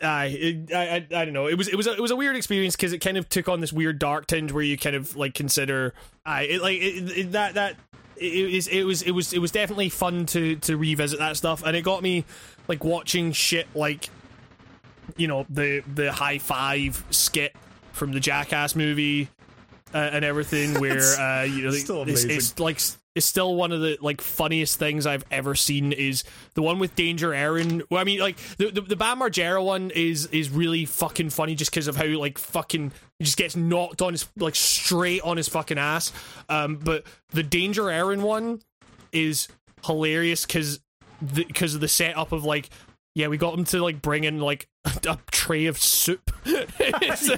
[0.02, 1.46] I, I, I, I don't know.
[1.46, 3.48] It was it was a, it was a weird experience because it kind of took
[3.48, 5.94] on this weird dark tinge where you kind of like consider
[6.24, 7.76] I it, like it, it, that that
[8.16, 11.64] it was it was it was it was definitely fun to to revisit that stuff
[11.64, 12.24] and it got me
[12.68, 14.10] like watching shit like
[15.16, 17.56] you know the the high five skit
[17.92, 19.28] from the Jackass movie
[19.94, 22.80] uh, and everything where uh, you know it's, it's like
[23.14, 26.24] it's still one of the like funniest things I've ever seen is
[26.54, 27.82] the one with Danger Ehren.
[27.88, 31.54] Well, I mean, like the the, the Bam Margera one is is really fucking funny
[31.54, 35.36] just because of how like fucking he just gets knocked on his like straight on
[35.36, 36.12] his fucking ass.
[36.48, 38.60] Um, but the Danger Ehren one
[39.12, 39.46] is
[39.84, 40.80] hilarious because
[41.32, 42.68] because of the setup of like
[43.14, 44.68] yeah, we got him to like bring in like
[45.06, 46.32] a tray of soup.
[46.46, 47.30] it's,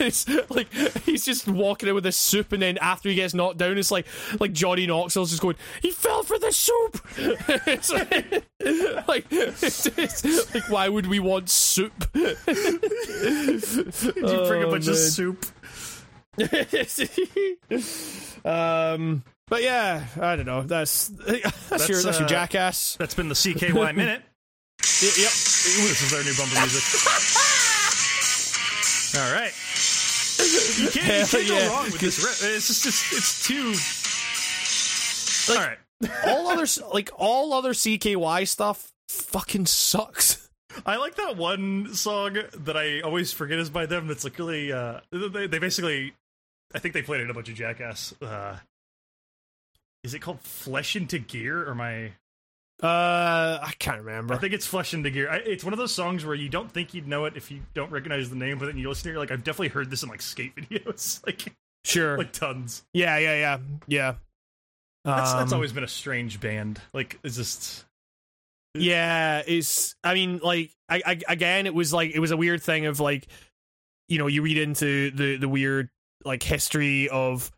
[0.00, 0.72] it's like
[1.04, 3.90] he's just walking in with a soup, and then after he gets knocked down, it's
[3.90, 4.06] like
[4.38, 7.00] like Johnny Knoxville's just going, "He fell for the soup."
[7.66, 8.44] it's like,
[9.08, 11.92] like, it's, like, why would we want soup?
[12.14, 12.36] you
[14.46, 15.46] bring a Oh, bunch of soup.
[18.44, 20.62] um, but yeah, I don't know.
[20.62, 21.08] That's
[21.68, 22.96] that's, your that's your uh, jackass.
[22.98, 24.22] That's been the CKY minute.
[24.80, 25.12] Yep.
[25.12, 26.82] This is our new bumper music.
[29.20, 29.52] All right.
[30.78, 31.68] You can't, you can't Yeah.
[31.68, 32.18] go wrong with this.
[32.44, 33.72] It's just, it's, it's too.
[35.54, 35.78] Like- All right.
[36.26, 40.48] all other like all other CKY stuff fucking sucks.
[40.86, 44.06] I like that one song that I always forget is by them.
[44.06, 44.70] That's like really.
[44.72, 46.12] Uh, they, they basically,
[46.74, 48.14] I think they played it in a bunch of Jackass.
[48.22, 48.56] Uh,
[50.04, 52.12] is it called Flesh into Gear or my?
[52.80, 54.34] Uh, I can't remember.
[54.34, 55.28] I think it's Flesh into Gear.
[55.28, 57.60] I, it's one of those songs where you don't think you'd know it if you
[57.74, 59.90] don't recognize the name, but then you listen to it, you're like, I've definitely heard
[59.90, 61.52] this in like skate videos, like
[61.84, 62.16] sure.
[62.18, 62.84] like tons.
[62.92, 64.14] yeah, yeah, yeah, yeah.
[65.04, 66.80] That's that's Um, always been a strange band.
[66.92, 67.84] Like it's just
[68.74, 69.42] yeah.
[69.46, 69.96] It's.
[70.04, 73.00] I mean, like, I, I again, it was like it was a weird thing of
[73.00, 73.26] like,
[74.08, 75.88] you know, you read into the the weird
[76.24, 77.50] like history of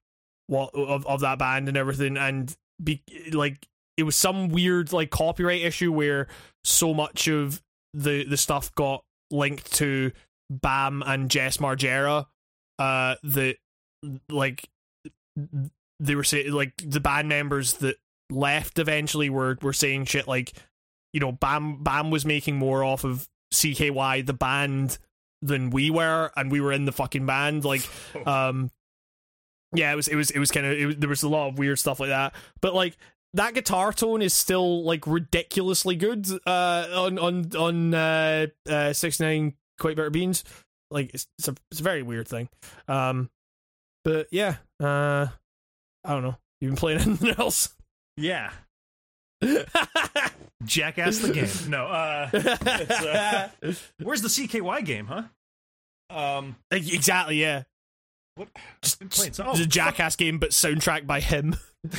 [0.50, 5.10] what of of that band and everything, and be like it was some weird like
[5.10, 6.26] copyright issue where
[6.64, 7.62] so much of
[7.94, 10.10] the the stuff got linked to
[10.50, 12.26] Bam and Jess Margera
[12.78, 13.56] uh that
[14.28, 14.68] like
[16.00, 17.96] they were saying like the band members that
[18.30, 20.52] left eventually were were saying shit like
[21.12, 24.98] you know Bam Bam was making more off of CKY the band
[25.42, 27.86] than we were and we were in the fucking band like
[28.26, 28.70] um
[29.74, 31.48] yeah it was it was it was kind of it was, there was a lot
[31.48, 32.96] of weird stuff like that but like
[33.34, 39.54] that guitar tone is still like ridiculously good uh on on on uh, uh 69
[39.78, 40.44] Quite Bitter Beings
[40.90, 42.48] like it's it's a, it's a very weird thing
[42.88, 43.30] um
[44.04, 45.26] but yeah uh
[46.04, 47.70] i don't know you been playing anything else
[48.20, 48.50] yeah.
[50.64, 51.70] Jackass the game.
[51.70, 53.48] No, uh, uh
[54.02, 55.22] where's the CKY game, huh?
[56.14, 57.62] Um, exactly yeah
[58.40, 58.48] what?
[58.82, 61.56] just, just oh, the jackass game but soundtrack by HIM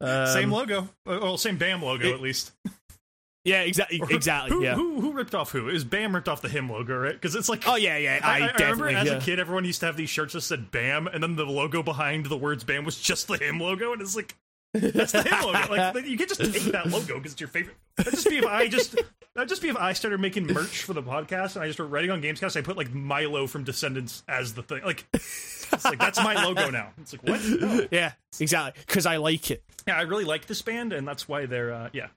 [0.00, 0.82] Um, same logo.
[1.06, 2.52] Uh, Well, same Bam logo it- at least.
[3.44, 5.68] yeah exactly Or exactly Who, yeah who who ripped off who?
[5.70, 7.14] Is Bam ripped off the HIM logo, right?
[7.14, 9.14] Because it's like oh yeah yeah I, i, I- remember as yeah.
[9.14, 11.82] a kid, everyone used to have these shirts that said "Bam," and then the logo
[11.82, 14.34] behind the words "Bam" was just the HIM logo, and it's like
[14.74, 15.92] that's the HIM logo.
[15.94, 17.76] Like you can't just take that logo because it's your favorite.
[17.96, 18.96] That'd just be if I just
[19.34, 21.92] that'd just be if I started making merch for the podcast and I just started
[21.92, 22.56] writing on Gamescast.
[22.56, 24.82] I put like Milo from Descendents as the thing.
[24.84, 26.92] Like it's like that's my logo now.
[27.00, 27.40] It's like what?
[27.60, 27.86] No.
[27.90, 31.46] yeah exactly because i like it Yeah, I really like this band, and that's why
[31.46, 32.08] they're uh, yeah.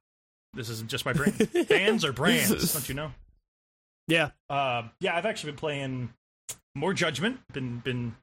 [0.53, 1.49] This is just my brand.
[1.69, 3.11] Bands are brands, don't you know?
[4.07, 6.09] yeah Uh, yeah, I've actually been playing
[6.75, 7.39] more Judgment.
[7.53, 8.15] Been been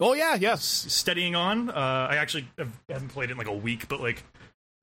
[0.00, 1.70] oh yeah yeah s- steadying on.
[1.70, 1.72] Uh,
[2.10, 4.22] I actually have, haven't played it in like a week, but like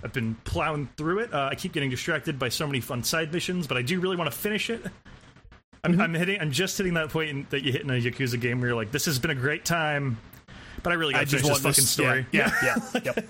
[0.04, 1.34] I've been plowing through it.
[1.34, 4.16] Uh, I keep getting distracted by so many fun side missions, but I do really
[4.18, 4.82] want to finish it.
[5.84, 6.40] I'm, I'm hitting.
[6.42, 8.76] I'm just hitting that point in, that you hit in a Yakuza game where you're
[8.76, 10.18] like, "This has been a great time,"
[10.84, 12.26] but I really got to just finish this want fucking this- story.
[12.32, 13.26] yeah, yeah, yeah, yep.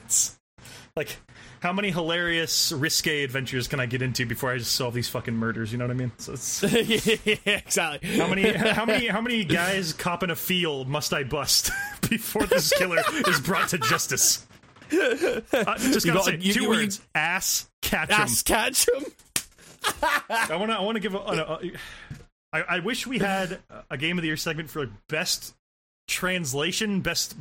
[0.96, 1.18] Like
[1.66, 5.34] how many hilarious risque adventures can I get into before I just solve these fucking
[5.36, 5.72] murders?
[5.72, 6.12] You know what I mean?
[6.20, 8.18] So it's yeah, exactly.
[8.18, 11.72] how many how many how many guys copping a feel must I bust
[12.10, 14.46] before this killer is brought to justice?
[14.94, 15.42] Uh,
[15.78, 18.22] just gotta got- say you- two you- words: ass catch 'em.
[18.22, 19.04] Ass catch him.
[20.30, 20.78] I want to.
[20.78, 21.16] I want to give.
[21.16, 21.60] A, a, a,
[22.54, 23.58] I, I wish we had
[23.90, 25.56] a game of the year segment for like best
[26.08, 27.36] translation, best.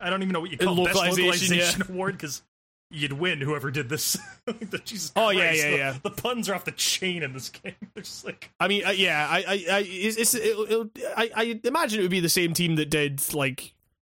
[0.00, 2.42] I don't even know what you call it, best Localization, localization award because
[2.90, 4.16] you'd win whoever did this.
[4.46, 5.96] The- Jesus Oh, yeah, Christ, yeah, the, yeah.
[6.02, 7.74] The puns are off the chain in this game.
[7.94, 11.30] They're just like I mean, uh, yeah, I, I, I, it's, it's it'll, it'll, I,
[11.34, 13.72] I imagine it would be the same team that did like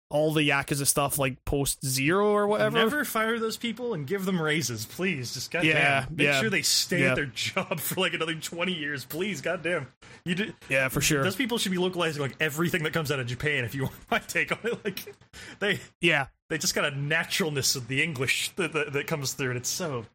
[0.10, 2.78] all the Yakuza stuff, like post zero or whatever.
[2.78, 5.34] never fire those people and give them raises, please.
[5.34, 6.40] Just goddamn, Yeah, make yeah.
[6.40, 7.10] sure they stay Yeah.
[7.10, 9.42] at their job for like another twenty years, please.
[9.42, 9.88] Goddamn,
[10.24, 10.56] you did.
[10.70, 11.24] Yeah, for sure.
[11.24, 13.66] Those people should be localizing like everything that comes out of Japan.
[13.66, 15.14] If you want my take on it, like
[15.60, 19.50] they Yeah, they just got a naturalness of the English that, that, that comes through,
[19.50, 20.06] and it's so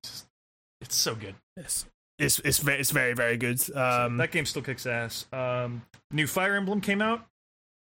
[0.81, 1.35] it's so good.
[1.57, 1.87] it's
[2.19, 3.59] it's it's very, it's very very good.
[3.77, 5.27] Um, that game still kicks ass.
[5.33, 7.25] Um, new Fire Emblem came out.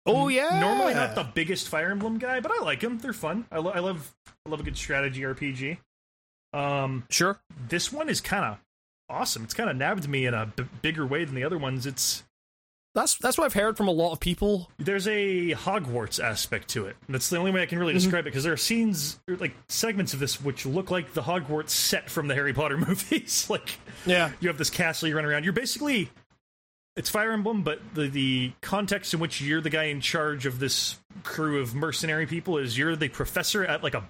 [0.06, 2.98] oh yeah, Normally not the biggest Fire Emblem guy, but I like them.
[3.00, 3.46] They're fun.
[3.52, 5.78] I, lo- I love I love a good strategy RPG.
[6.54, 7.40] Um, sure.
[7.68, 8.58] this one is kind of
[9.10, 9.44] awesome.
[9.44, 11.86] It's kind of nabbed me in a b- bigger way than the other ones.
[11.86, 12.24] It's
[12.98, 14.72] That's that's what I've heard from a lot of people.
[14.80, 16.96] there's a Hogwarts aspect to it.
[17.08, 18.00] That's the only way I can really mm-hmm.
[18.00, 21.22] describe it because there are scenes, er, like segments of this, which look like the
[21.22, 23.48] Hogwarts set from the Harry Potter movies.
[23.52, 23.78] like
[24.08, 25.44] Yeah, you have this castle you run around.
[25.44, 26.10] You're basically
[26.96, 30.58] it's Fire Emblem, but the the context in which you're the guy in charge of
[30.58, 34.10] this crew of mercenary people is you're the professor at like a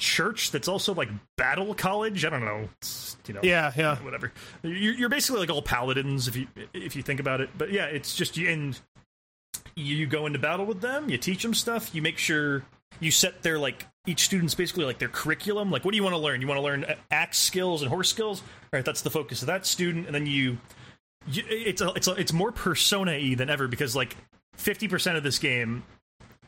[0.00, 2.24] church that's also like battle college.
[2.24, 2.68] I don't know.
[2.78, 3.96] It's, you know, yeah, yeah.
[3.98, 4.32] whatever.
[4.62, 7.50] You're, you're basically like all paladins if you if you think about it.
[7.56, 8.78] But yeah, it's just you and
[9.76, 11.08] you go into battle with them.
[11.08, 11.94] You teach them stuff.
[11.94, 12.64] You make sure
[12.98, 15.70] you set their like each student's basically like their curriculum.
[15.70, 16.40] Like, what do you want to learn?
[16.40, 18.40] You want to learn axe skills and horse skills.
[18.40, 20.06] All right, that's the focus of that student.
[20.06, 20.58] And then you,
[21.28, 24.16] you it's a, it's a, it's more persona y than ever because like
[24.54, 25.84] fifty percent of this game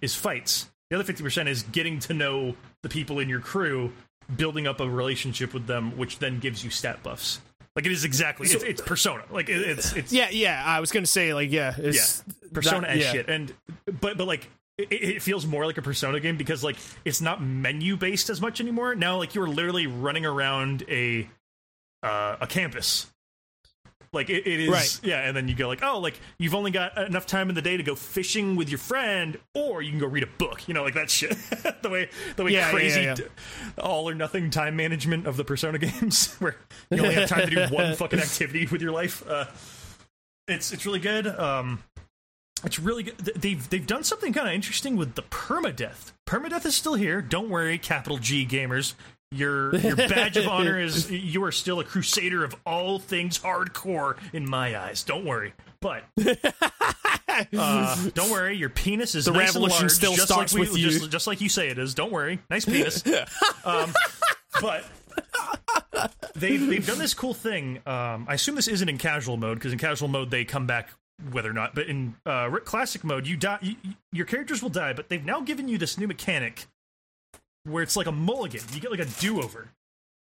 [0.01, 0.71] is fights.
[0.91, 3.93] The other fifty percent is getting to know the people in your crew,
[4.37, 7.41] building up a relationship with them, which then gives you stat buffs.
[7.75, 9.25] Like it is exactly it's, it's persona.
[9.31, 10.63] Like it, it's it's Yeah, yeah.
[10.65, 13.13] I was gonna say like yeah, it's persona that- and yeah.
[13.13, 13.53] shit and
[14.01, 17.43] but but like it, it feels more like a persona game because like it's not
[17.43, 21.29] menu based as much anymore now like you're literally running around a
[22.03, 23.07] uh, a campus
[24.13, 25.01] like it, it is Right.
[25.03, 27.63] yeah and then you go like oh like you've only got enough time in the
[27.63, 30.75] day to go fishing with your friend or you can go read a book you
[30.75, 31.31] know like that shit
[31.83, 33.83] the way the way Yeah, crazy yeah, yeah.
[33.83, 36.57] all or nothing time management of the persona games where
[36.91, 39.47] you only have time to do one fucking activity with your life uh
[40.49, 41.83] it's it's really good um
[42.65, 43.17] it's really good.
[43.19, 46.13] They've they've done something kind of interesting with the permadeath.
[46.29, 47.21] Permadeath is still here.
[47.21, 48.95] Don't worry, capital G gamers.
[49.33, 54.17] Your your badge of honor is you are still a crusader of all things hardcore
[54.33, 55.03] in my eyes.
[55.03, 56.05] Don't worry, but
[57.57, 58.57] uh, don't worry.
[58.57, 60.91] Your penis is The nice revolution large, still just starts like we, with you.
[60.91, 61.95] Just, just like you say it is.
[61.95, 63.03] Don't worry, nice penis.
[63.65, 63.93] um,
[64.61, 64.85] but
[66.35, 67.79] they've they've done this cool thing.
[67.87, 70.91] Um, I assume this isn't in casual mode because in casual mode they come back
[71.31, 71.75] whether or not.
[71.75, 73.59] But in uh, classic mode, you die.
[73.63, 73.77] You-
[74.13, 76.67] your characters will die, but they've now given you this new mechanic
[77.65, 78.61] where it's like a mulligan.
[78.73, 79.69] You get like a do over.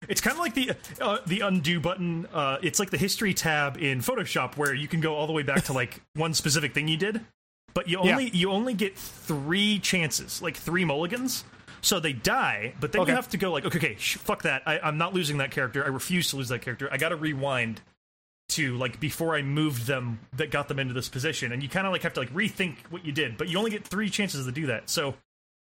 [0.08, 2.26] It's kind of like the uh, the undo button.
[2.32, 5.42] Uh, it's like the history tab in Photoshop where you can go all the way
[5.42, 7.20] back to like one specific thing you did,
[7.72, 8.12] but you Yeah.
[8.12, 11.44] only you only get three chances, like three mulligans.
[11.80, 13.10] So they die, but then Okay.
[13.12, 14.62] you have to go like, okay, okay, sh- fuck that.
[14.66, 15.84] I, I'm not losing that character.
[15.84, 16.88] I refuse to lose that character.
[16.90, 17.82] I got to rewind
[18.50, 21.86] to like before I moved them that got them into this position, and you kind
[21.86, 23.36] of like have to like rethink what you did.
[23.36, 24.88] But you only get three chances to do that.
[24.88, 25.14] So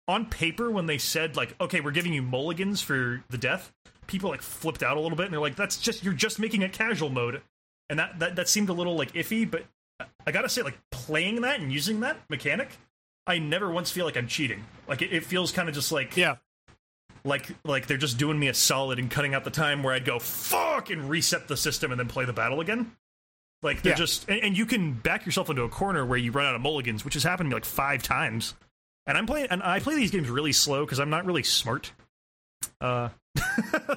[0.09, 3.73] on paper, when they said like, okay, we're giving you mulligans for the death,
[4.07, 6.63] people like flipped out a little bit, and they're like, that's just you're just making
[6.63, 7.41] it casual mode,
[7.89, 9.49] and that that that seemed a little like iffy.
[9.51, 9.65] But
[10.27, 12.71] I gotta say, like playing that and using that mechanic.
[13.25, 14.65] I never once feel like I'm cheating.
[14.89, 16.37] Like it, it feels kind of just like Yeah.
[17.25, 20.05] like like they're just doing me a solid and cutting out the time where I'd
[20.05, 22.91] go fuck and reset the system and then play the battle again.
[23.63, 23.97] Like they're Yeah.
[23.99, 26.61] just and, and you can back yourself into a corner where you run out of
[26.61, 28.55] mulligans, which has happened to me like five times.
[29.07, 31.93] And I'm playing and I play these games really slow because I'm not really smart.
[32.81, 33.09] Uh,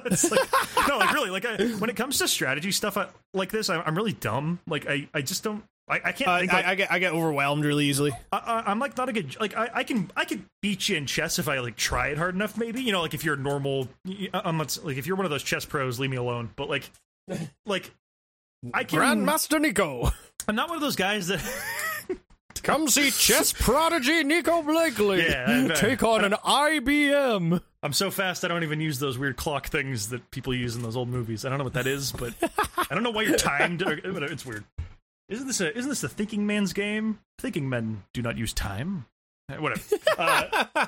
[0.06, 0.48] it's like
[0.88, 3.80] no, like really, like I, when it comes to strategy stuff I, like this, I,
[3.80, 4.58] I'm really dumb.
[4.66, 5.62] Like I, I just don't.
[5.88, 6.52] I, I can't Uh, think.
[6.52, 8.10] I, like, I get I get overwhelmed really easily.
[8.32, 11.06] I, I'm like not a good like I, I can I could beat you in
[11.06, 13.38] chess if I like try it hard enough maybe you know like if you're a
[13.38, 13.88] normal
[14.34, 16.90] I'm not like if you're one of those chess pros leave me alone but like
[17.66, 17.92] like
[18.74, 20.10] I can Grandmaster Nico,
[20.48, 21.40] I'm not one of those guys that
[22.66, 27.62] come see chess prodigy Nico Blakely Yeah, take on an IBM.
[27.82, 30.82] I'm so fast I don't even use those weird clock things that people use in
[30.82, 31.44] those old movies.
[31.44, 32.34] I don't know what that is, but
[32.76, 33.82] I don't know why you're timed.
[33.86, 34.64] Or, it's weird.
[35.28, 37.20] Isn't this a isn't this a thinking man's game?
[37.38, 39.06] Thinking men do not use time.
[39.48, 39.82] Eh, Whatever.
[40.18, 40.66] Uh,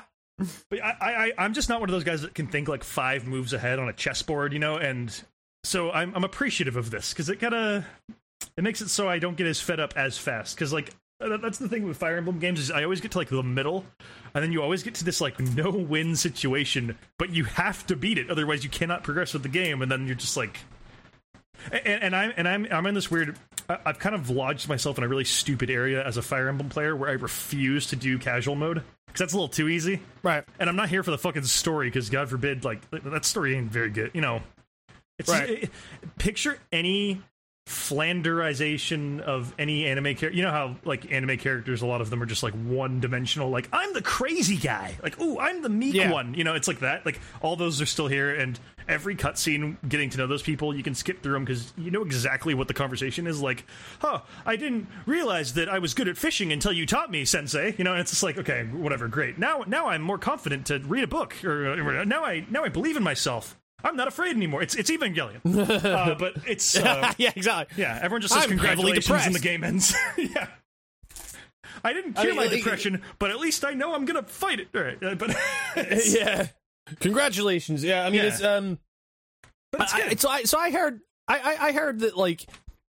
[0.69, 3.25] but I, I I'm just not one of those guys that can think like five
[3.25, 4.75] moves ahead on a chessboard, you know.
[4.75, 5.17] And
[5.63, 7.85] so I'm I'm appreciative of this because it kind of
[8.57, 10.55] it makes it so I don't get as fed up as fast.
[10.55, 13.17] Because like Uh, that's the thing with Fire Emblem games is I always get to
[13.17, 13.85] like the middle,
[14.33, 17.95] and then you always get to this like no win situation, but you have to
[17.95, 20.59] beat it, otherwise you cannot progress with the game, and then you're just like.
[21.73, 23.37] And, and I'm and I'm I'm in this weird.
[23.67, 26.95] I've kind of lodged myself in a really stupid area as a Fire Emblem player
[26.95, 29.99] where I refuse to do casual mode because that's a little too easy.
[30.23, 30.43] Right.
[30.57, 33.71] And I'm not here for the fucking story because God forbid, like that story ain't
[33.73, 34.11] very good.
[34.13, 34.41] You know,
[35.19, 35.49] it's Right.
[35.63, 35.71] it-
[36.17, 37.21] picture any
[37.69, 40.31] flanderization of any anime character.
[40.31, 43.49] You know how like anime characters, a lot of them are just like one dimensional.
[43.49, 44.97] Like I'm the crazy guy.
[45.01, 46.11] Like oh, I'm the meek Yeah.
[46.11, 46.33] one.
[46.33, 47.05] You know, it's like that.
[47.05, 50.81] Like all those are still here, and every cutscene, getting to know those people, you
[50.83, 53.41] can skip through them because you know exactly what the conversation is.
[53.41, 53.65] Like,
[53.99, 57.75] huh, I didn't realize that I was good at fishing until you taught me, Sensei.
[57.77, 59.37] You know, and it's just like, okay, whatever, great.
[59.37, 62.69] Now, now I'm more confident to read a book, or uh, now I now I
[62.69, 63.55] believe in myself.
[63.83, 64.61] I'm not afraid anymore.
[64.61, 65.39] It's it's Evangelion,
[65.85, 67.81] uh, but it's uh, yeah, exactly.
[67.81, 67.99] yeah.
[68.01, 69.93] Everyone just says I'm congratulations and the game ends.
[70.17, 70.47] yeah.
[71.83, 74.23] I didn't I cure mean, my like- depression, but at least I know I'm gonna
[74.23, 74.67] fight it.
[74.75, 75.35] All right, uh, but
[76.05, 76.47] yeah.
[76.99, 77.83] Congratulations.
[77.83, 78.27] Yeah, I mean Yeah.
[78.27, 78.79] it's um
[79.71, 80.11] but it's I, good.
[80.11, 82.45] I- so I so I heard I, I I heard that like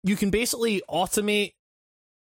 [0.02, 1.52] you can basically automate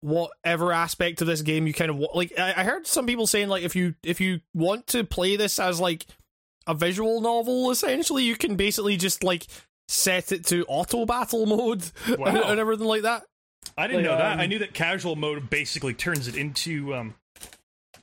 [0.01, 2.39] whatever aspect of this game you kind of like.
[2.39, 5.59] I, I heard some people saying like if you if you want to play this
[5.59, 6.07] as like
[6.69, 9.47] a visual novel, essentially, you can basically just like
[9.89, 12.43] set it to auto battle mode and, Wow.
[12.51, 13.25] and everything like that.
[13.77, 14.33] I didn't Like, know that.
[14.35, 17.15] um, I knew that casual mode basically turns it into um,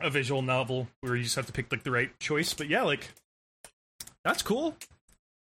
[0.01, 2.53] a visual novel where you just have to pick like the right choice.
[2.53, 3.09] But yeah, like
[4.23, 4.75] that's cool.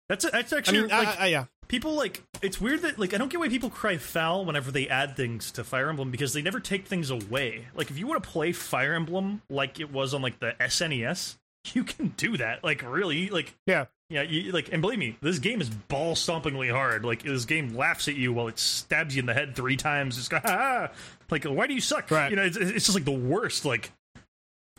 [0.09, 3.13] That's that's I actually mean, like I, I, yeah, people like it's weird that like
[3.15, 6.33] I don't get why people cry foul whenever they add things to Fire Emblem because
[6.33, 7.67] they never take things away.
[7.75, 11.37] Like if you want to play Fire Emblem like it was on like the SNES,
[11.75, 12.65] you can do that.
[12.65, 13.87] Like really, like yeah.
[14.09, 17.05] yeah, you, like, and believe me, this game is ball stompingly hard.
[17.05, 20.19] Like, this game laughs at you while it stabs you in the head three times.
[20.19, 20.91] It's ha.
[21.31, 22.11] Like, why do you suck?
[22.11, 22.31] Right.
[22.31, 23.65] You know, it's, it's just like the worst.
[23.65, 23.91] Like,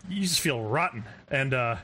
[0.10, 1.04] you just feel rotten.
[1.30, 1.78] And, uh,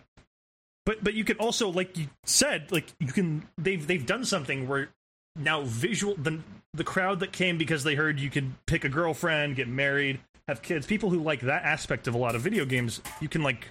[0.86, 4.68] but but you can also, like you said, like you can they've they've done something
[4.68, 4.90] where
[5.36, 6.40] now visual the
[6.74, 10.62] the crowd that came because they heard you could pick a girlfriend, get married, have
[10.62, 10.86] kids.
[10.86, 13.70] People who like that aspect of a lot of video games, you can like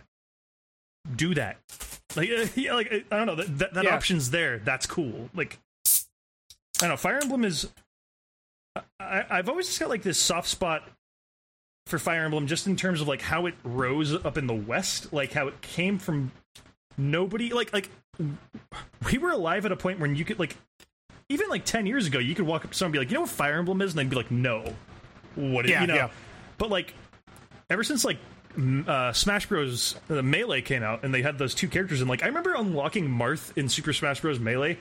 [1.16, 1.58] do that.
[2.16, 3.94] Like, uh, yeah, like uh, I don't know that that, that Yeah.
[3.94, 4.58] option's there.
[4.58, 5.31] That's cool.
[5.34, 5.90] Like, I
[6.81, 6.97] don't know.
[6.97, 7.68] Fire Emblem is.
[9.00, 10.89] I, I've always just got like this soft spot
[11.86, 15.12] for Fire Emblem, just in terms of like how it rose up in the West,
[15.12, 16.32] like how it came from
[16.97, 17.52] nobody.
[17.52, 17.90] Like, like
[19.10, 20.56] we were alive at a point when you could like,
[21.28, 23.14] even like ten years ago, you could walk up to someone and be like, "You
[23.16, 24.74] know what Fire Emblem is?" and they'd be like, "No."
[25.34, 25.66] What?
[25.68, 25.94] Yeah, you know?
[25.94, 26.10] yeah.
[26.58, 26.94] But like,
[27.70, 28.18] ever since like
[28.89, 29.94] uh, Smash Bros.
[30.08, 33.08] The Melee came out and they had those two characters, and like I remember unlocking
[33.08, 34.39] Marth in Super Smash Bros.
[34.39, 34.78] Melee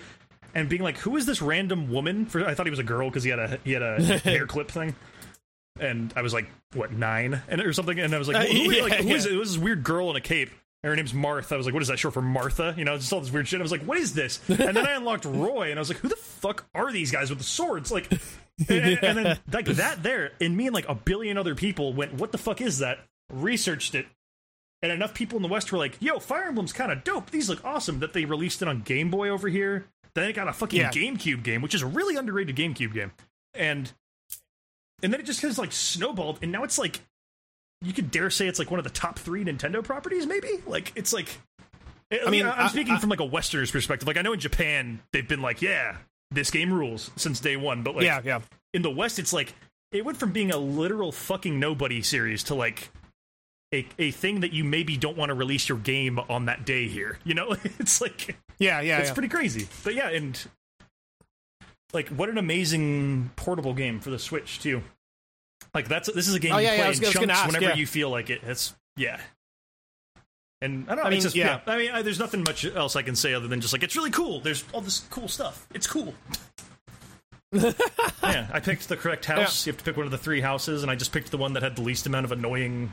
[0.53, 3.09] and being like, "Who is this random woman?" For I thought he was a girl
[3.09, 4.95] because he had a he had a hair clip thing.
[5.80, 8.64] And I was like, what what and or something, and I was like, Uh, who,
[8.66, 9.32] who- yeah, like, who is yeah.
[9.32, 9.35] it?
[9.35, 10.50] It was this weird girl in a cape.
[10.83, 11.53] And her name's Martha.
[11.53, 12.74] I was like, what is that short for Martha?
[12.75, 13.59] You know, just all this weird shit.
[13.59, 14.40] I was like, what is this?
[14.50, 17.30] And then I unlocked Roy, and I was like, who the fuck are these guys
[17.30, 17.91] with the swords?
[17.91, 18.11] Like,
[18.69, 21.93] and, and- and then like that there, and me and like a billion other people
[21.93, 23.00] went, what the fuck is that?
[23.32, 24.06] Researched it,
[24.82, 27.30] and enough people in the West were like, yo, Fire Emblem's kind of dope.
[27.32, 28.00] These look awesome.
[28.00, 29.85] That they released it on Game Boy over here.
[30.14, 30.92] Then it got a fucking Yeah.
[30.92, 33.11] GameCube game, which is a really underrated GameCube game,
[33.53, 33.92] and
[35.03, 37.00] and then it just kind of like snowballed, and now it's like
[37.82, 40.50] you could dare say it's like one of the top three Nintendo properties, maybe.
[40.68, 41.30] Like it's like,
[42.11, 44.08] I mean, I'm I- speaking I- from like a Westerner's perspective.
[44.08, 45.95] Like I know in Japan they've been like, yeah,
[46.32, 48.42] this game rules since day one, but like yeah, yeah.
[48.74, 49.53] in the West, it's like
[49.93, 52.90] it went from being a literal fucking nobody series to like
[53.74, 56.88] a a thing that you maybe don't want to release your game on that day
[56.88, 57.17] here.
[57.24, 59.14] You know, it's like Yeah, yeah, it's yeah.
[59.14, 59.67] pretty crazy.
[59.83, 60.40] But yeah, and
[61.93, 64.82] like what an amazing portable game for the Switch too.
[65.74, 67.30] Like that's this is a game Oh, you yeah, yeah, play I was- in chunks
[67.30, 67.75] ask, whenever yeah.
[67.75, 68.41] you feel like it.
[68.43, 69.19] It's yeah.
[70.64, 71.03] And I don't know.
[71.03, 71.59] I mean, it's just, yeah.
[71.66, 71.74] yeah.
[71.74, 73.95] I mean, I, there's nothing much else I can say other than just like it's
[73.95, 74.41] really cool.
[74.41, 75.66] There's all this cool stuff.
[75.74, 76.14] It's cool.
[77.51, 79.66] yeah, I picked the correct house.
[79.66, 81.53] You have to pick one of the three houses, and I just picked the one
[81.53, 82.91] that had the least amount of annoying,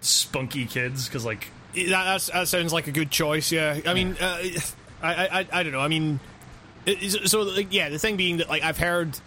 [0.00, 1.06] spunky kids.
[1.06, 3.52] Because like, that, that's, that sounds like a good choice.
[3.52, 4.38] Yeah, I mean, uh,
[5.02, 5.80] I, I, I, don't know.
[5.80, 6.20] I mean,
[7.24, 9.18] so like, yeah, the thing being that like I've heard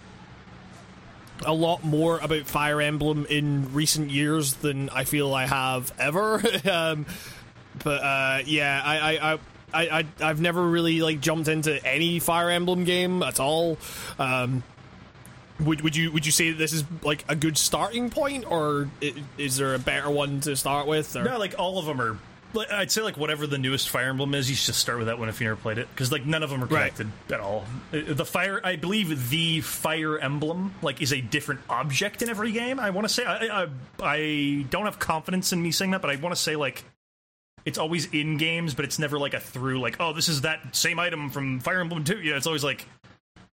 [1.46, 6.42] a lot more about Fire Emblem in recent years than I feel I have ever.
[6.70, 7.06] um,
[7.84, 9.40] but uh, yeah, I, I, I,
[9.72, 13.78] I, I I've never really like jumped into any Fire Emblem game at all.
[14.18, 14.64] Um,
[15.60, 18.90] would would you would you say that this is like a good starting point, or
[19.38, 21.16] is there a better one to start with?
[21.16, 21.24] Or?
[21.24, 22.18] No, like all of them are.
[22.72, 25.20] I'd say like whatever the newest Fire Emblem is, you should just start with that
[25.20, 26.96] one if you never played it, because like none of them are Right.
[26.96, 27.64] connected at all.
[27.94, 32.52] Uh, The fire, I believe, the Fire Emblem like is a different object in every
[32.52, 32.80] game.
[32.80, 33.68] I want to say I, I
[34.02, 36.84] I don't have confidence in me saying that, but I want to say like
[37.66, 40.76] it's always in games, but it's never like a through like oh this is that
[40.76, 42.20] same item from Fire Emblem Two.
[42.20, 42.84] Yeah, it's always like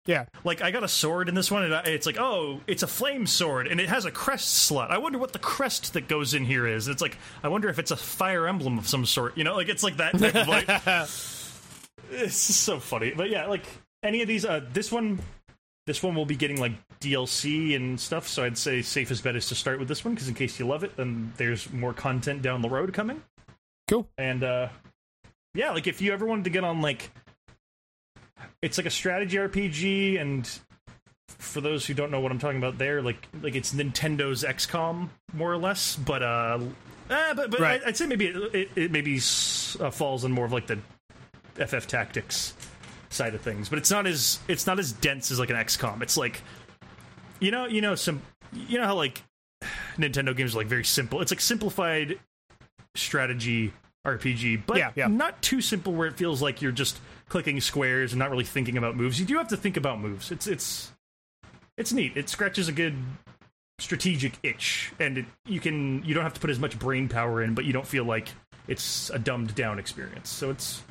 [0.05, 2.83] Yeah, like I got a sword in this one, and I- it's like, oh, it's
[2.83, 4.91] a flame sword, and it has a crest slot.
[4.91, 6.89] I wonder what the crest that goes in here is.
[6.89, 9.37] It's like, I wonder if it's a fire emblem of some sort.
[9.37, 10.67] You know, like it's like that type of like.
[12.11, 13.65] It's so funny, but yeah, like
[14.03, 15.19] any of these, uh, this one,
[15.87, 18.27] this one will be getting like DLC and stuff.
[18.27, 20.67] So I'd say safest bet is to start with this one because in case you
[20.67, 23.23] love it, then there's more content down the road coming.
[23.89, 24.07] cool.
[24.17, 24.67] And uh
[25.55, 27.09] yeah, like if you ever wanted to get on like
[28.61, 30.49] it's like a strategy RPG and
[31.27, 35.09] for those who don't know what I'm talking about there, like like it's Nintendo's XCOM
[35.33, 36.59] more or less, but uh
[37.09, 37.81] eh, but but Right.
[37.83, 40.79] I, I'd say maybe it, it, it maybe uh, falls in more of like the
[41.55, 42.53] FF Tactics
[43.09, 46.01] side of things, but it's not as it's not as dense as like an XCOM.
[46.01, 46.41] It's like
[47.39, 48.21] you know, you know some
[48.53, 49.21] you know how like
[49.97, 51.21] Nintendo games are like very simple.
[51.21, 52.19] It's like simplified
[52.95, 53.73] strategy
[54.05, 55.07] RPG, but Yeah, yeah.
[55.07, 56.99] not too simple where it feels like you're just
[57.33, 59.19] clicking squares and not really thinking about moves.
[59.19, 60.31] You do have to think about moves.
[60.31, 60.91] It's it's
[61.79, 62.15] it's neat.
[62.15, 62.93] It scratches a good
[63.79, 67.41] strategic itch, and it, you can you don't have to put as much brain power
[67.41, 68.27] in, but you don't feel like
[68.67, 70.29] it's a dumbed down experience.
[70.29, 70.83] So it's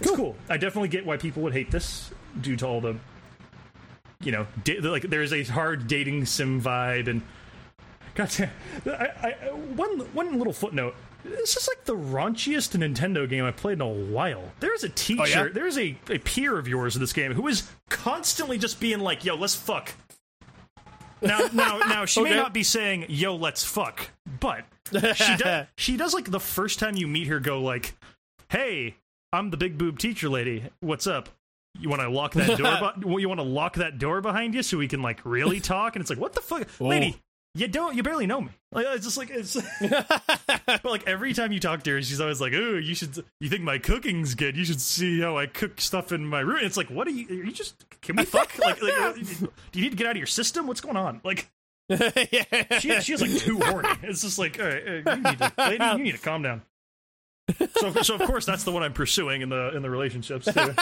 [0.00, 0.34] it's cool.
[0.48, 2.96] I definitely get why people would hate this due to all the
[4.20, 7.22] you know da- like there's a hard dating sim vibe and
[8.16, 8.50] Gotcha.
[8.84, 9.30] I, I,
[9.76, 10.96] one one little footnote.
[11.28, 14.42] This is like the raunchiest Nintendo game I've played in a while.
[14.60, 15.48] There's a teacher, Oh, yeah?
[15.52, 19.24] there's a, a peer of yours in this game who is constantly just being like,
[19.24, 19.92] "Yo, let's fuck."
[21.20, 24.64] Now, now, now, she may not be saying "Yo, let's fuck," but
[25.14, 25.66] she does.
[25.76, 27.94] She does like the first time you meet her, go like,
[28.48, 28.96] "Hey,
[29.32, 30.64] I'm the big boob teacher lady.
[30.80, 31.28] What's up?"
[31.80, 32.92] You want to lock that door?
[33.16, 35.94] be- you want to lock that door behind you so we can like really talk?
[35.94, 37.20] And it's like, what the fuck, lady?
[37.58, 37.96] You don't.
[37.96, 38.50] You barely know me.
[38.70, 39.54] Like it's just like it's.
[40.70, 43.24] but like every time you talk to her, she's always like, "Oh, you should.
[43.40, 44.56] You think my cooking's good?
[44.56, 47.26] You should see how I cook stuff in my room." It's like, what are you?
[47.28, 47.84] Are you just?
[48.00, 48.56] Can we fuck?
[48.64, 50.68] like, like, do you need to get out of your system?
[50.68, 51.20] What's going on?
[51.24, 51.50] Like,
[51.88, 52.78] yeah.
[52.78, 53.88] she, like too horny.
[54.04, 56.62] It's just like, all right, you need to, lady, you need to calm down.
[57.78, 60.46] So, so of course that's the one I'm pursuing in the in the relationships.
[60.52, 60.74] Too.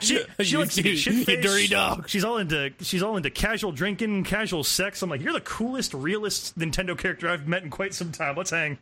[0.00, 2.08] She, she You- likes to get you- dirty dog.
[2.08, 5.00] She's all into she's all into casual drinking, casual sex.
[5.02, 8.36] I'm like, you're the coolest, realest Nintendo character I've met in quite some time.
[8.36, 8.78] Let's hang.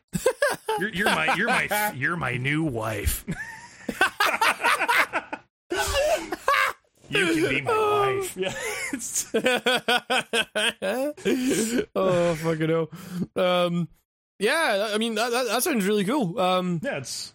[0.78, 3.24] You're, you're my you're my you're my new wife.
[7.10, 8.36] you can be my wife.
[8.36, 8.52] Yeah.
[11.94, 12.90] Oh fucking hell.
[13.36, 13.88] Um,
[14.40, 16.38] yeah, I mean that, that, that sounds really cool.
[16.40, 17.32] Um, yeah, it's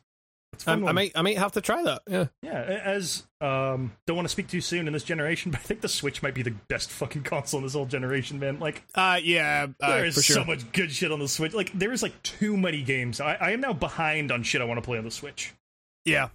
[0.54, 0.88] it's I, fun.
[0.88, 2.02] I might I might have to try that.
[2.10, 2.26] Yeah.
[2.42, 5.82] Yeah, as um, don't want to speak too soon in this generation, but I think
[5.82, 8.60] the Switch might be the best fucking console in this whole generation, man.
[8.60, 10.36] Like, Uh, yeah, uh, there is sure.
[10.38, 11.54] so much good shit on the Switch.
[11.54, 13.20] Like, there is like too many games.
[13.22, 15.54] I, I am now behind on shit I want to play on the Switch.
[16.06, 16.30] yeah.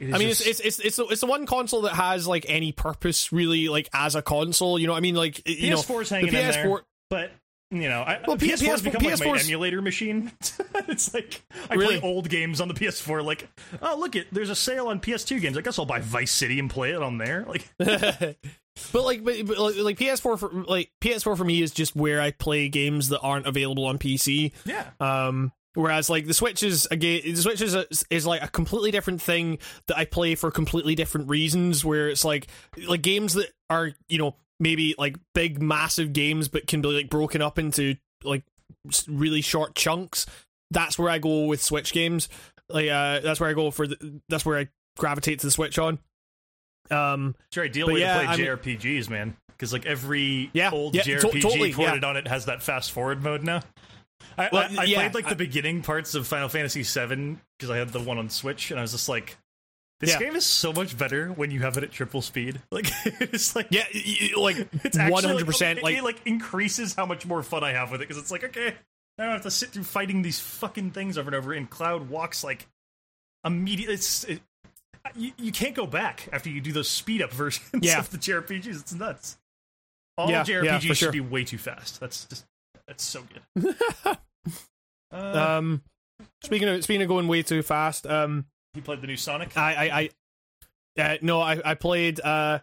[0.00, 2.46] I mean, just- it's, it's it's it's the, it's the one console that has like
[2.48, 4.78] any purpose really, like as a console.
[4.78, 6.80] You know, what I mean, like you know, PS4's the hanging in there, PS4.
[7.10, 7.32] but
[7.70, 10.32] you know, I, Well, P- PS4 has PS4 become like my emulator machine.
[10.88, 11.98] it's like I Really?
[11.98, 13.24] play old games on the PS4.
[13.24, 13.48] Like,
[13.82, 15.56] oh look, it there's a sale on PS2 games.
[15.58, 17.44] I guess I'll buy Vice City and play it on there.
[17.46, 17.68] Like,
[18.92, 22.20] But like, but, but like, like PS4 for like PS4 for me is just where
[22.20, 24.52] I play games that aren't available on PC.
[24.64, 28.46] yeah, Um, whereas like the Switch is again, the Switch is a, is like a
[28.46, 31.84] completely different thing that I play for completely different reasons.
[31.84, 32.46] Where it's like
[32.86, 37.10] like games that are you know maybe like big massive games, but can be like
[37.10, 38.42] broken up into like
[39.06, 40.26] really short chunks.
[40.70, 42.28] That's where I go with Switch games.
[42.68, 45.78] Like uh, that's where I go for the, that's where I gravitate to the Switch
[45.78, 45.98] on.
[46.90, 48.46] Um, it's your ideal way yeah, to play I mean-
[48.78, 49.36] JRPGs, man.
[49.48, 52.08] Because like every Yeah, old yeah, to- JRPG totally, ported yeah.
[52.08, 53.60] on it has that fast forward mode now.
[54.36, 57.76] I, Well, I, I played like the beginning parts of Final Fantasy VII because I
[57.76, 59.36] had the one on Switch, and I was just like,
[60.00, 60.18] "This Yeah.
[60.20, 63.68] game is so much better when you have it at triple speed." Like it's like
[63.70, 63.84] yeah,
[64.36, 65.82] like it's one hundred percent.
[65.82, 68.44] Like it, like increases how much more fun I have with it because it's like
[68.44, 68.74] okay,
[69.18, 71.52] I don't have to sit through fighting these fucking things over and over.
[71.52, 72.66] And Cloud walks like
[73.44, 73.94] immediately.
[73.94, 74.40] It's it,
[75.16, 77.98] you, you can't go back after you do those speed up versions Yeah.
[77.98, 78.80] of the JRPGs.
[78.80, 79.38] It's nuts.
[80.18, 81.12] All Yeah, JRPGs should sure.
[81.12, 81.98] be way too fast.
[82.00, 82.44] That's just
[82.86, 83.22] that's so
[83.54, 83.76] good.
[85.12, 85.82] uh, Um,
[86.42, 89.56] speaking of speaking of going way too fast, um, He played the new Sonic.
[89.56, 90.10] I I,
[90.96, 92.20] I uh, no, I I played.
[92.20, 92.60] Uh,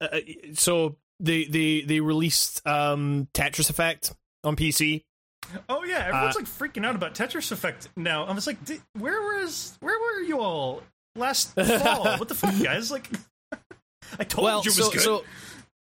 [0.00, 0.20] uh,
[0.54, 5.02] so they they they released um Tetris Effect on PC.
[5.68, 8.24] Oh yeah, everyone's uh, like freaking out about Tetris Effect now.
[8.24, 8.58] I was like,
[8.98, 10.82] where was where were you all
[11.16, 12.04] last fall?
[12.18, 12.90] what the fuck, guys?
[12.90, 13.08] Like,
[14.18, 15.00] I told well, you it was so, good.
[15.00, 15.24] So,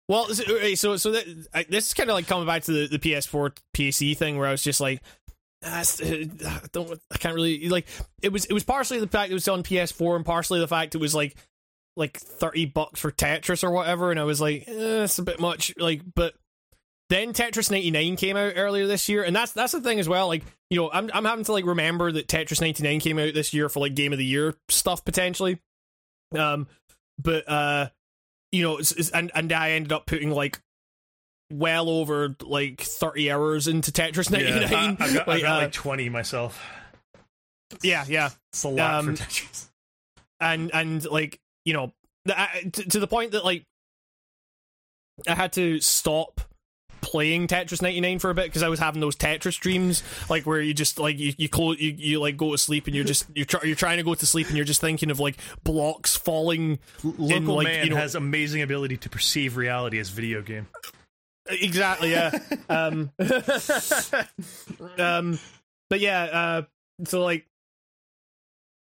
[0.10, 0.28] well,
[0.76, 3.56] so so that I, this is kind of like coming back to the, the PS4
[3.76, 5.02] PC thing where I was just like,
[5.66, 5.84] I
[6.72, 7.88] don't, I can't really like.
[8.22, 10.96] It was it was partially the fact it was on PS4 and partially the fact
[10.96, 11.36] it was like
[11.96, 15.40] like thirty bucks for Tetris or whatever, and I was like, eh, it's a bit
[15.40, 15.74] much.
[15.78, 16.34] Like, but
[17.10, 20.28] then Tetris 99 came out earlier this year, and that's that's the thing as well.
[20.28, 23.54] Like, you know, I'm I'm having to like remember that Tetris 99 came out this
[23.54, 25.60] year for like Game of the Year stuff potentially.
[26.38, 26.68] Um,
[27.22, 27.90] but uh,
[28.52, 28.80] you know,
[29.14, 30.60] and and I ended up putting like
[31.52, 34.62] well over like 30 hours into Tetris 99.
[34.62, 34.68] Yeah,
[35.00, 36.64] I, have got, like, I've got uh, like 20 myself.
[37.82, 38.30] Yeah, yeah.
[38.52, 39.68] It's a lot um, for Tetris.
[40.40, 41.94] And, and like, you know,
[42.28, 43.66] to, to the point that like
[45.28, 46.42] I had to stop
[47.02, 50.62] playing Tetris 99 for a bit because I was having those Tetris dreams, like where
[50.62, 53.26] you just like you you, close, you you like go to sleep and you're just
[53.36, 56.16] you're try, you're trying to go to sleep and you're just thinking of like blocks
[56.16, 56.80] falling.
[57.04, 60.68] Local in, like, man you know, has amazing ability to perceive reality as video game.
[61.50, 62.12] Exactly.
[62.12, 62.38] Yeah.
[62.70, 63.12] um.
[64.98, 65.40] um.
[65.90, 66.24] But yeah.
[66.24, 66.62] Uh.
[67.06, 67.46] So like.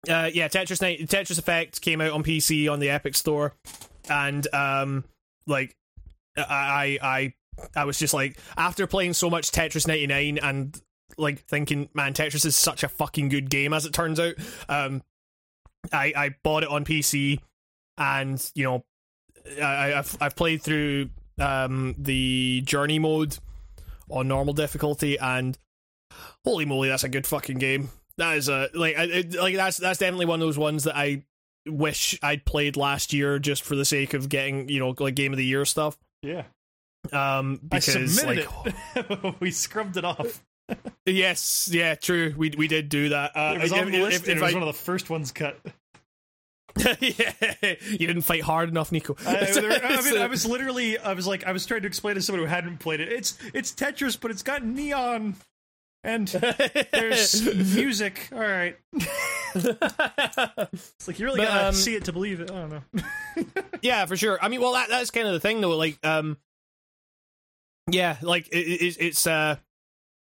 [0.10, 0.30] Uh.
[0.34, 0.48] Yeah.
[0.48, 1.00] Tetris Night.
[1.08, 3.54] Tetris Effect came out on PC on the Epic Store,
[4.10, 5.04] and um.
[5.46, 5.76] Like.
[6.38, 7.34] I I
[7.76, 10.80] I was just like after playing so much Tetris 99 and
[11.18, 14.36] like thinking, man, Tetris is such a fucking good game as it turns out.
[14.70, 15.02] Um,
[15.92, 17.40] I I bought it on PC,
[17.98, 18.86] and you know,
[19.62, 21.10] I, I've I've played through
[21.40, 23.38] um, the journey mode
[24.10, 25.58] on normal difficulty, and
[26.46, 27.90] holy moly, that's a good fucking game.
[28.18, 31.24] That is a like it, like that's that's definitely one of those ones that I
[31.68, 35.34] wish I'd played last year just for the sake of getting you know like game
[35.34, 35.98] of the year stuff.
[36.24, 36.44] Yeah.
[37.12, 38.48] Um, because like
[39.40, 40.44] we scrubbed it off.
[41.06, 42.34] yes, yeah, true.
[42.36, 43.32] We we did do that.
[43.36, 44.24] Uh, it was on if, the list.
[44.24, 45.58] If, if it was I, one of the first ones cut.
[47.02, 49.16] yeah, you didn't fight hard enough, Nico.
[49.26, 52.16] I, there, I, mean, I was literally, I was like, I was trying to explain
[52.16, 53.12] to someone who hadn't played it.
[53.12, 55.36] It's it's Tetris, but it's got neon
[56.04, 57.44] and there's
[57.76, 58.30] music.
[58.32, 58.78] All right,
[59.54, 62.52] it's like you really gotta um, see it to believe it.
[62.52, 63.46] I don't know.
[63.82, 64.38] yeah, for sure.
[64.42, 65.76] I mean, well, that that's kind of the thing, though.
[65.76, 66.38] Like, um,
[67.90, 69.58] yeah, like it, it, it's uh,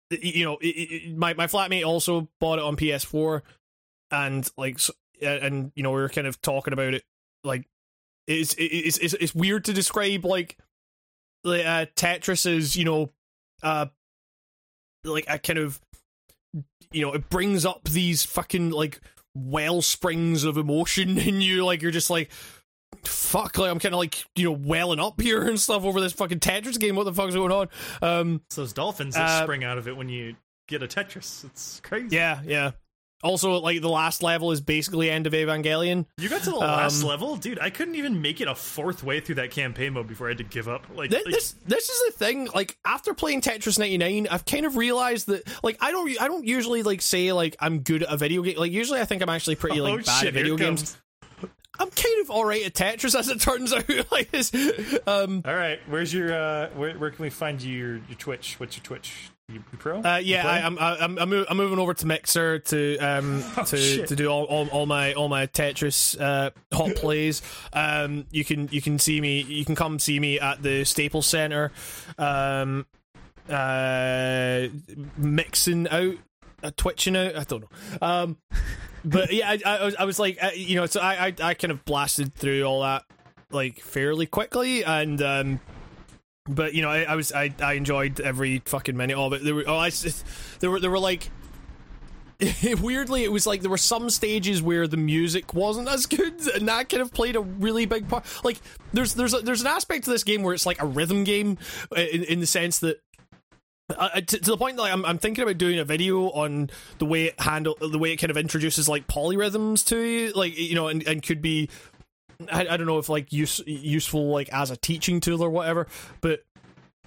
[0.09, 3.41] you know, it, my my flatmate also bought it on PS4,
[4.11, 4.79] and like
[5.23, 7.03] and you know we were kind of talking about it
[7.43, 7.67] like
[8.27, 10.57] it's it's it's, it's weird to describe like
[11.43, 13.09] like uh, Tetris is you know
[13.61, 13.87] uh
[15.03, 15.81] like a kind of
[16.91, 19.01] you know it brings up these fucking like
[19.35, 22.31] well springs of emotion in you like you're just like
[23.03, 26.13] fuck like I'm kind of like you know welling up here and stuff over this
[26.13, 27.67] fucking Tetris game what the fuck's going on?
[28.01, 30.35] Um it's those dolphins that uh, spring out of it when you
[30.67, 31.43] get a Tetris.
[31.43, 32.15] It's crazy.
[32.15, 32.71] Yeah yeah
[33.23, 36.05] also, like the last level is basically end of Evangelion.
[36.17, 37.59] You got to the last um, level, dude.
[37.59, 40.39] I couldn't even make it a fourth way through that campaign mode before I had
[40.39, 40.85] to give up.
[40.93, 42.49] Like, this, like, this, this is the thing.
[42.53, 46.45] Like after playing Tetris 99, I've kind of realized that like I don't I don't
[46.45, 48.57] usually like say like I'm good at a video game.
[48.57, 50.97] Like usually I think I'm actually pretty like oh, bad shit, at video games.
[51.79, 53.85] I'm kind of all right at Tetris, as it turns out.
[54.11, 54.53] like this.
[55.07, 56.33] Um, all right, where's your?
[56.33, 58.59] Uh, where, where can we find you, your your Twitch?
[58.59, 59.29] What's your Twitch?
[59.49, 59.99] You, pro?
[59.99, 63.77] Uh, yeah, I, am I'm I'm, I'm moving over to Mixer to um oh, to
[63.77, 64.07] shit.
[64.07, 67.41] to do all, all, all my all my Tetris uh, hot plays.
[67.73, 69.41] Um, you can you can see me.
[69.41, 71.73] You can come see me at the Staples Center.
[72.17, 72.85] Um,
[73.49, 74.67] uh,
[75.17, 76.15] mixing out,
[76.63, 77.35] uh, twitching out.
[77.35, 77.97] I don't know.
[78.01, 78.37] Um,
[79.03, 81.53] but yeah, I, I, was I was like, uh, you know, so I, I I
[81.53, 83.03] kind of blasted through all that
[83.51, 85.59] like fairly quickly and um
[86.47, 89.43] but you know, I, I, was I, I enjoyed every fucking minute of it.
[89.43, 89.91] There were oh, I,
[90.59, 91.29] there were there were like
[92.81, 96.67] weirdly it was like there were some stages where the music wasn't as good and
[96.67, 98.59] that kind of played a really big part like
[98.91, 101.57] there's there's a, there's an aspect to this game where it's like a rhythm game
[101.95, 102.99] uh, in, in the sense that
[103.89, 106.29] uh, uh, to, to, the point that like, I'm, I'm thinking about doing a video
[106.29, 110.31] on the way it handle the way it kind of introduces like polyrhythms to you
[110.33, 111.69] like you know and, and could be
[112.51, 115.87] I, I don't know if like use, useful like as a teaching tool or whatever,
[116.21, 116.43] but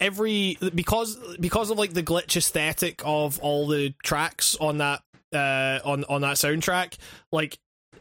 [0.00, 5.80] every because because of like the glitch aesthetic of all the tracks on that uh
[5.84, 6.96] on on that soundtrack,
[7.32, 7.58] like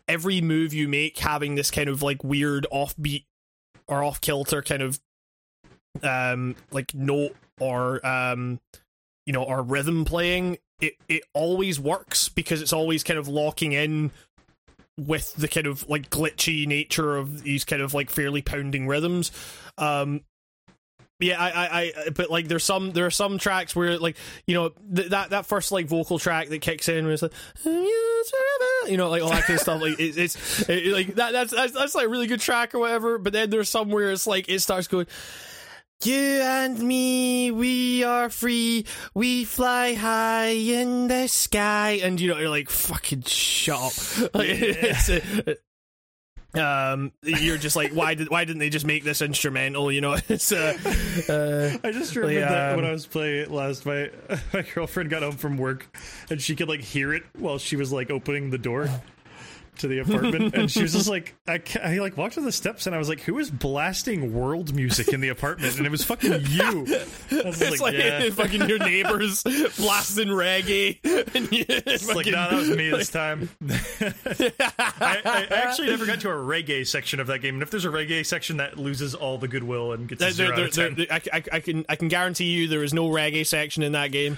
[0.08, 3.26] every move you make having this kind of like weird offbeat
[3.88, 5.00] or off kilter kind of
[6.04, 8.60] um like note or um
[9.26, 13.72] you know or rhythm playing it it always works because it's always kind of locking
[13.72, 14.12] in
[14.98, 19.32] with the kind of like glitchy nature of these kind of like fairly pounding rhythms.
[19.78, 20.22] Um,
[21.20, 24.18] yeah, I, I, I, but like, there's some, there are some tracks where, like,
[24.48, 27.32] you know, th- that that first like vocal track that kicks in, it's like,
[27.64, 29.82] you know, like all that kind of stuff.
[29.82, 31.32] Like, it, it's it, like that.
[31.32, 33.18] That's, that's that's like a really good track or whatever.
[33.18, 35.08] But then there's somewhere it's like it starts going.
[36.04, 38.86] You and me, we are free.
[39.14, 44.32] We fly high in the sky, and you know you're like fucking shut up.
[44.36, 45.58] Like,
[46.56, 49.92] uh, um, you're just like, why did why didn't they just make this instrumental?
[49.92, 50.78] You know, it's uh,
[51.30, 54.12] uh I just remember that um, when I was playing it last, my
[54.54, 55.96] my girlfriend got home from work
[56.30, 58.90] and she could like hear it while she was like opening the door
[59.80, 62.86] to the apartment, and she was just like, I, I like walked to the steps
[62.88, 65.78] and I was like, who is blasting world music in the apartment?
[65.78, 66.86] And it was fucking you.
[67.30, 68.30] It's like, yeah.
[68.32, 71.00] fucking your neighbors blasting reggae.
[71.36, 73.50] And you, It's like, no, that was me this time.
[73.62, 77.86] I, I actually never got to a reggae section of that game, and if there's
[77.86, 80.96] a reggae section, that loses all the goodwill and gets There- zero there- there- 10.
[80.96, 83.94] there- I, I, I can I can guarantee you there is no reggae section in
[83.94, 84.38] that game.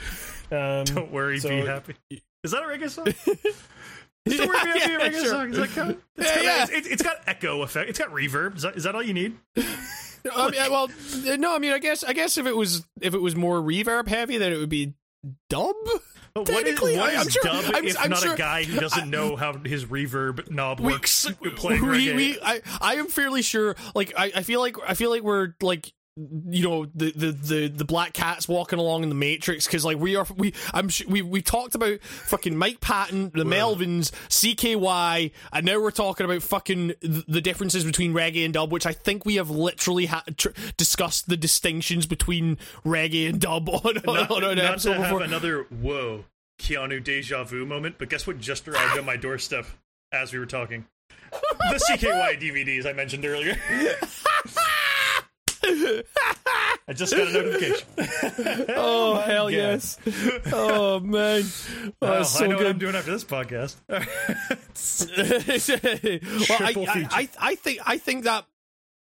[0.51, 1.95] Um, Don't worry, so- be happy.
[2.43, 3.07] Is that a reggae song?
[4.31, 5.25] Is be happy, a Yeah, sure.
[5.27, 5.49] song?
[5.51, 5.57] Is?
[5.59, 5.93] It's, Yeah,
[6.35, 6.65] got, yeah.
[6.71, 7.89] It's, it's got echo effect.
[7.89, 8.57] It's got reverb.
[8.57, 9.37] Is that, is that all you need?
[10.35, 13.13] Um, I mean, well, no, I mean, I guess I guess if it was if
[13.13, 14.93] it was more reverb heavy, then it would be
[15.49, 15.75] dub.
[16.33, 18.63] But what is, what I- I'm sure- dub I'm- if I'm not sure- a guy
[18.65, 22.15] who doesn't know how his reverb knob We- works playing we, reggae?
[22.15, 23.77] we, I, I am fairly sure.
[23.95, 27.67] Like, I, I feel like I feel like we're like you know the the the,
[27.67, 31.05] the black cats walking along in the matrix because like we are we i'm sh-
[31.07, 36.41] we we talked about fucking mike patton the melvins cky and now we're talking about
[36.41, 40.23] fucking th- the differences between reggae and dub which i think we have literally ha-
[40.37, 44.95] tr- discussed the distinctions between reggae and dub on, on, not, on an not episode
[44.95, 46.25] to have another whoa
[46.59, 49.67] Keanu deja vu moment, but guess what just arrived on my doorstep
[50.11, 50.85] as we were talking?
[51.69, 53.57] The CKY DVDs I mentioned earlier.
[55.63, 57.87] I just got a notification.
[58.75, 59.57] oh hell yeah.
[59.73, 59.97] yes
[60.53, 61.43] oh man
[62.01, 63.75] oh, Oh, so I know good what I'm doing after this podcast.
[66.49, 67.07] well, I, I.
[67.11, 68.45] I, I think I think that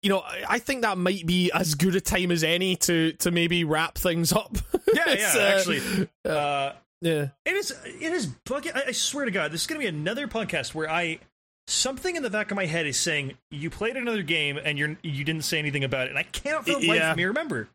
[0.01, 3.31] you know I- think that might be as good a time as any to to
[3.31, 4.55] maybe wrap things up.
[4.93, 5.33] yeah, yeah.
[5.35, 7.27] uh, actually, uh, yeah.
[7.45, 7.71] it is.
[7.85, 8.29] It is.
[8.73, 11.19] I swear to God, this is going to be another podcast where I
[11.67, 14.97] something in the back of my head is saying you played another game and you're
[15.03, 17.67] you didn't say anything about it, and I cannot for the life of me remember.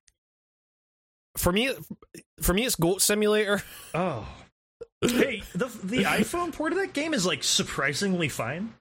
[1.37, 1.73] For me,
[2.41, 3.63] for me, it's Goat Simulator.
[3.95, 4.27] Oh.
[5.01, 8.75] Hey, the the iPhone port of that game is like surprisingly fine.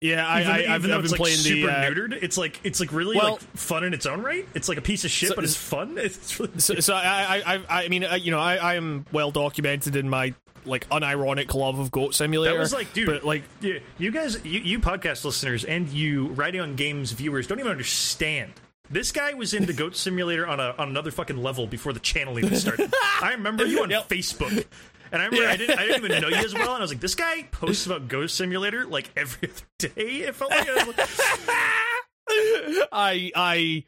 [0.00, 1.72] Yeah, I, Even, I, even I've, though I've it's been like playing super the.
[1.72, 4.48] Uh, neutered, it's like it's like really well- like fun in its own right.
[4.54, 5.98] It's like a piece of shit, So- but it's fun.
[5.98, 9.04] It's really so, so I, I, I, I mean, uh, you know, I, I am
[9.12, 10.32] well documented in my
[10.64, 12.54] like unironic love of Goat Simulator.
[12.54, 16.28] That was like, dude, but like, yeah, you guys, you, you podcast listeners, and you
[16.28, 18.52] writing on games viewers don't even understand.
[18.90, 22.38] This guy was into Goat Simulator on a on another fucking level before the channel
[22.38, 22.92] even started.
[23.22, 24.08] I remember you on Yep.
[24.08, 24.66] Facebook,
[25.12, 25.50] and I remember Yeah.
[25.52, 27.44] I didn't I didn't even know you as well, and I was like, this guy
[27.52, 29.62] posts about Goat Simulator like every other
[29.94, 30.02] day.
[30.26, 31.08] It felt like, I was like
[32.92, 33.84] I, I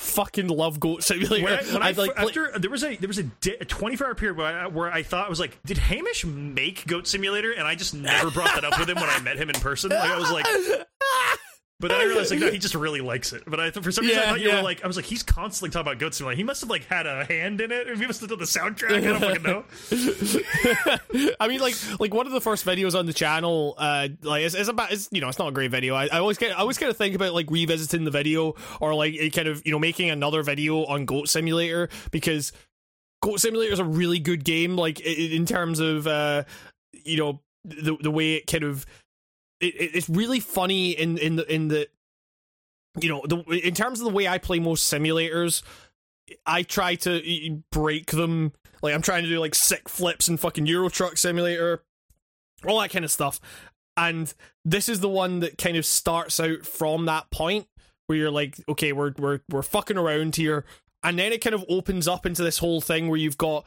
[0.00, 1.44] fucking love Goat Simulator.
[1.44, 3.64] when I, uh, when I, like, after there was a there was a, di- a
[3.64, 7.06] 24 hour period where I, where I thought I was like, did Hamish make Goat
[7.06, 7.52] Simulator?
[7.52, 9.90] And I just never brought that up with him when I met him in person.
[9.90, 10.46] Like I was like.
[11.80, 13.42] But then I realized, like, no, he just really likes it.
[13.46, 14.56] But I, for some reason, I thought you yeah.
[14.56, 16.36] were like, I was like, he's constantly talking about Goat Simulator.
[16.36, 18.44] He must have like had a hand in it, or he must have done the
[18.44, 18.98] soundtrack.
[18.98, 21.34] I don't fucking know.
[21.40, 24.54] I mean, like, like one of the first videos on the channel, uh, like, it's,
[24.54, 25.94] it's about, it's, you know, it's not a great video.
[25.94, 28.94] I, I always get, I always kind of think about like revisiting the video or
[28.94, 32.52] like it kind of, you know, making another video on Goat Simulator because
[33.22, 34.76] Goat Simulator is a really good game.
[34.76, 36.44] Like in terms of, uh,
[36.92, 38.84] you know, the the way it kind of,
[39.60, 41.88] it, it- it's really funny in in the in the,
[43.00, 45.62] you know, the in terms of the way I play most simulators.
[46.46, 48.52] I try to break them.
[48.82, 51.82] Like I'm trying to do like sick flips and fucking Euro Truck Simulator,
[52.64, 53.40] all that kind of stuff.
[53.96, 54.32] And
[54.64, 57.66] this is the one that kind of starts out from that point
[58.06, 60.64] where you're like, okay, we're we're we're fucking around here,
[61.02, 63.66] and then it kind of opens up into this whole thing where you've got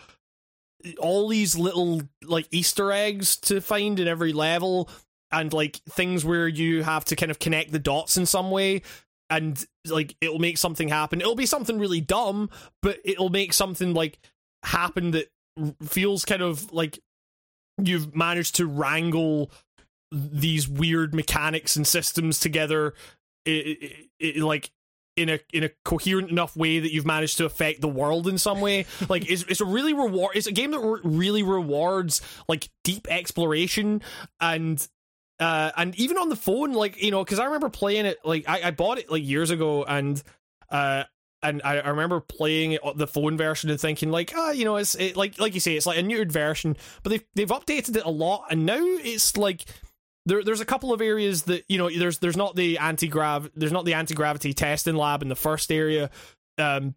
[1.00, 4.90] all these little like Easter eggs to find in every level,
[5.34, 8.84] and like things where you have to kind of connect the dots in some way
[9.30, 11.20] and like it'll make something happen.
[11.20, 12.50] It'll be something really dumb,
[12.82, 14.20] but it'll make something like
[14.64, 17.00] happen that r- feels kind of like
[17.82, 19.52] you've managed to wrangle
[20.12, 22.94] these weird mechanics and systems together
[23.48, 23.76] i
[24.22, 24.72] i i like
[25.16, 28.38] in a in a coherent enough way that you've managed to affect the world in
[28.38, 32.22] some way like it's, it's a really reward it's a game that re- really rewards
[32.48, 34.02] like deep exploration
[34.40, 34.88] and
[35.44, 38.20] uh, and even on the phone, like you know, because I remember playing it.
[38.24, 40.24] Like I, I bought it like years ago, and
[40.70, 41.04] uh,
[41.42, 44.78] and I, I remember playing it, the phone version and thinking like, ah, you know,
[44.78, 47.98] it's it, like like you say, it's like a neutered version, but they've they've updated
[47.98, 49.66] it a lot, and now it's like
[50.26, 53.52] there, there's a couple of areas that you know there's there's not the anti grav
[53.54, 56.10] there's not the anti gravity testing lab in the first area,
[56.58, 56.96] um,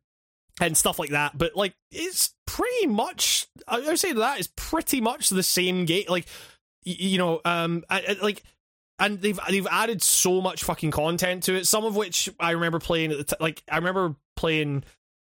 [0.61, 1.37] and stuff like that.
[1.37, 6.05] But like it's pretty much I would say that is pretty much the same game.
[6.09, 6.27] Like
[6.87, 8.43] you know, um, I, I, like.
[8.99, 11.67] And they've they've added so much fucking content to it.
[11.67, 14.85] Some of which I remember playing at the t- like I remember playing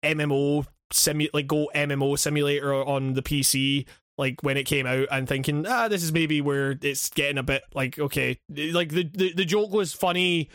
[0.03, 3.85] MMO simu like Go MMO simulator on the PC
[4.17, 7.43] like when it came out and thinking ah this is maybe where it's getting a
[7.43, 10.49] bit like okay like the the, the joke was funny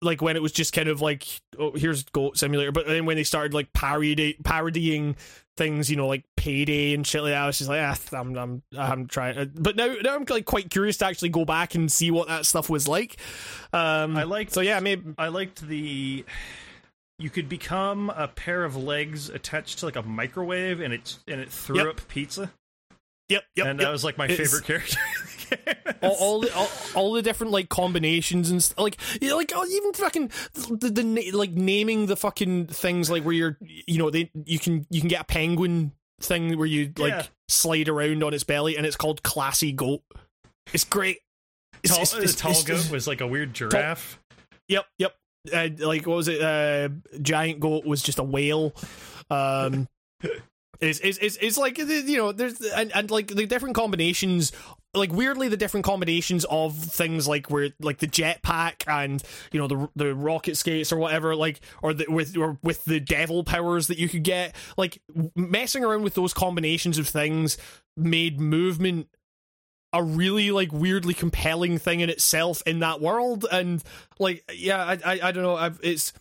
[0.00, 1.26] like when it was just kind of like
[1.58, 5.16] oh here's goat simulator but then when they started like parody parodying
[5.56, 8.36] things you know like payday and shit like that i was just like ah, i'm
[8.36, 11.92] i'm i'm trying but now now i'm like quite curious to actually go back and
[11.92, 13.16] see what that stuff was like
[13.72, 16.24] um I liked- so yeah maybe I liked the.
[17.20, 21.40] You could become a pair of legs attached to like a microwave, and it and
[21.40, 21.86] it threw Yep.
[21.86, 22.50] up pizza,
[23.28, 23.86] yep yep and yep.
[23.86, 24.98] that was like my It's- favorite character.
[26.08, 29.52] all, all the all, all the different like combinations and st- like you know, like
[29.54, 33.98] oh, even fucking the, the na- like naming the fucking things like where you're you
[33.98, 37.26] know they you can you can get a penguin thing where you like Yeah.
[37.48, 40.02] slide around on its belly and it's called classy goat.
[40.72, 41.18] It's great.
[41.82, 44.18] It's, tall, it's- it's- tall goat was like a weird giraffe.
[44.68, 45.14] Yep, yep.
[45.52, 46.40] Uh, like what was it?
[46.40, 46.88] Uh,
[47.20, 48.72] giant goat was just a whale.
[49.28, 49.88] Um,
[50.80, 54.52] it's, it's it's it's like you know there's and, and like the different combinations.
[54.96, 59.66] Like weirdly, the different combinations of things like where like the jetpack and you know
[59.66, 63.88] the the rocket skates or whatever, like or the with or with the devil powers
[63.88, 65.00] that you could get, like
[65.34, 67.56] messing around with those combinations of things
[67.96, 69.08] made movement
[69.92, 73.82] a really like weirdly compelling thing in itself in that world and
[74.18, 76.12] like yeah i i, I don't know I've, it's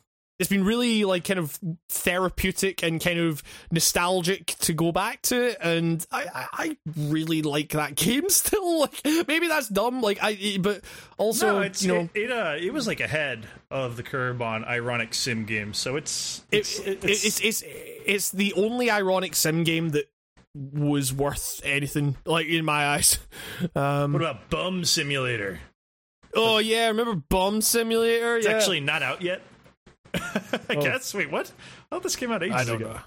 [0.43, 1.57] it's been really like kind of
[1.87, 3.41] therapeutic and kind of
[3.71, 8.81] nostalgic to go back to it and i i, I really like that game still
[8.81, 10.81] like maybe that's dumb like i but
[11.17, 14.41] also no, it's you know it, it uh it was like ahead of the curve
[14.41, 19.35] on ironic sim games, so it's it's it, it, it's, it's it's the only ironic
[19.35, 20.09] sim game that
[20.53, 23.17] was worth anything like in my eyes
[23.75, 25.61] um what about Bum Simulator?
[26.35, 29.41] oh yeah remember Bum simulator It's yeah actually not out yet.
[30.69, 31.13] I guess.
[31.13, 31.51] Wait, what?
[31.91, 32.93] Oh, this came out ages I don't ago.
[32.93, 32.99] know.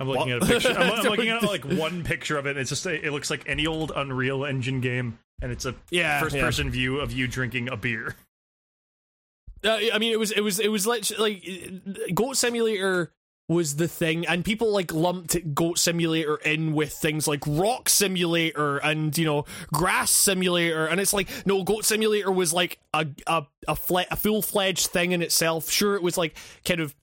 [0.00, 0.42] I'm looking What?
[0.44, 0.70] at a picture.
[0.70, 2.56] I'm, I'm looking at like one picture of it.
[2.56, 6.34] It's just it looks like any old Unreal Engine game, and it's a Yeah, first
[6.36, 6.42] yeah.
[6.42, 8.16] person view of you drinking a beer.
[9.62, 11.44] Uh, I mean, it was it was it was lit- like
[12.14, 13.12] Goat Simulator
[13.50, 18.78] was the thing, and people like lumped Goat Simulator in with things like Rock Simulator
[18.78, 23.44] and you know Grass Simulator, and it's like no, Goat Simulator was like a a
[23.66, 25.68] a, fle- a full fledged thing in itself.
[25.68, 26.94] Sure, it was like kind of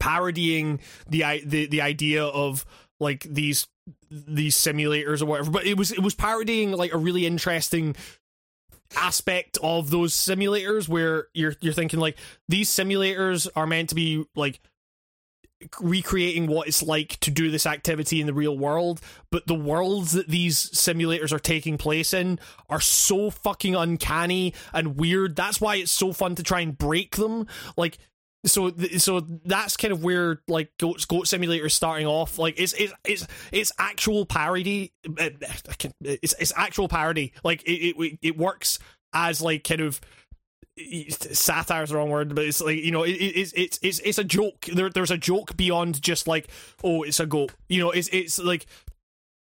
[0.00, 2.66] parodying the the the idea of
[2.98, 3.68] like these
[4.10, 7.94] these simulators or whatever, but it was it was parodying like a really interesting
[8.96, 12.18] aspect of those simulators where you're you're thinking like
[12.48, 14.60] these simulators are meant to be like
[15.80, 20.12] recreating what it's like to do this activity in the real world but the worlds
[20.12, 25.36] that these simulators are taking place in are so fucking uncanny and weird.
[25.36, 27.46] That's why it's so fun to try and break them.
[27.76, 27.98] Like
[28.44, 32.38] so so that's kind of where like goat, goat simulator is starting off.
[32.38, 34.92] Like it's it's it's, it's actual parody.
[35.18, 37.32] Eh, eh, I can- it's, it's actual parody.
[37.44, 38.78] Like it, it it works
[39.12, 40.00] as like kind of
[40.78, 44.18] satire is the wrong word, but it's like you know, it, it, it's it's it's
[44.18, 44.66] a joke.
[44.66, 46.48] There, there's a joke beyond just like,
[46.82, 47.52] oh, it's a goat.
[47.68, 48.66] You know, it's it's like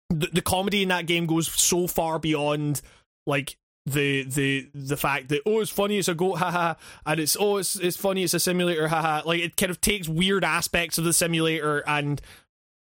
[0.08, 2.80] the the comedy in that game goes so far beyond
[3.26, 3.56] like
[3.86, 6.74] the the the fact that oh it's funny it's a goat haha
[7.06, 10.06] and it's oh it's it's funny it's a simulator haha like it kind of takes
[10.06, 12.20] weird aspects of the simulator and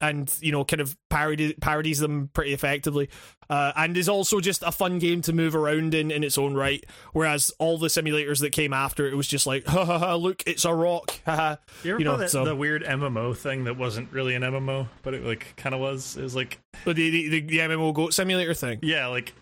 [0.01, 3.09] and you know kind of parody parodies them pretty effectively
[3.49, 6.53] uh, and is also just a fun game to move around in in its own
[6.53, 10.15] right whereas all the simulators that came after it was just like ha ha ha
[10.15, 13.65] look it's a rock haha You ever You know, that, so- the weird MMO thing
[13.65, 16.15] that wasn't really an MMO, but it like kind of was?
[16.17, 19.33] It was like but the, the the MMO goat simulator thing yeah, like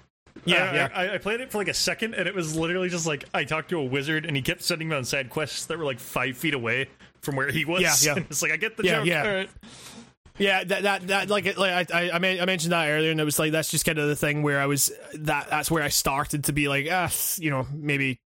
[0.46, 0.90] Yeah, I, yeah.
[0.94, 3.44] I, I played it for like a second, and it was literally just like I
[3.44, 6.00] talked to a wizard, and he kept sending me on side quests that were like
[6.00, 6.88] five feet away
[7.22, 7.82] from where he was.
[8.06, 8.24] Yeah, yeah.
[8.30, 9.06] It's like I get the Yeah, joke.
[9.08, 9.28] yeah.
[9.28, 9.50] Right.
[10.38, 13.40] Yeah, that that that like like I I, I mentioned that earlier, and it was
[13.40, 16.46] like that's just kind of the thing where I was that that's where I started
[16.46, 18.20] to be like ah you know maybe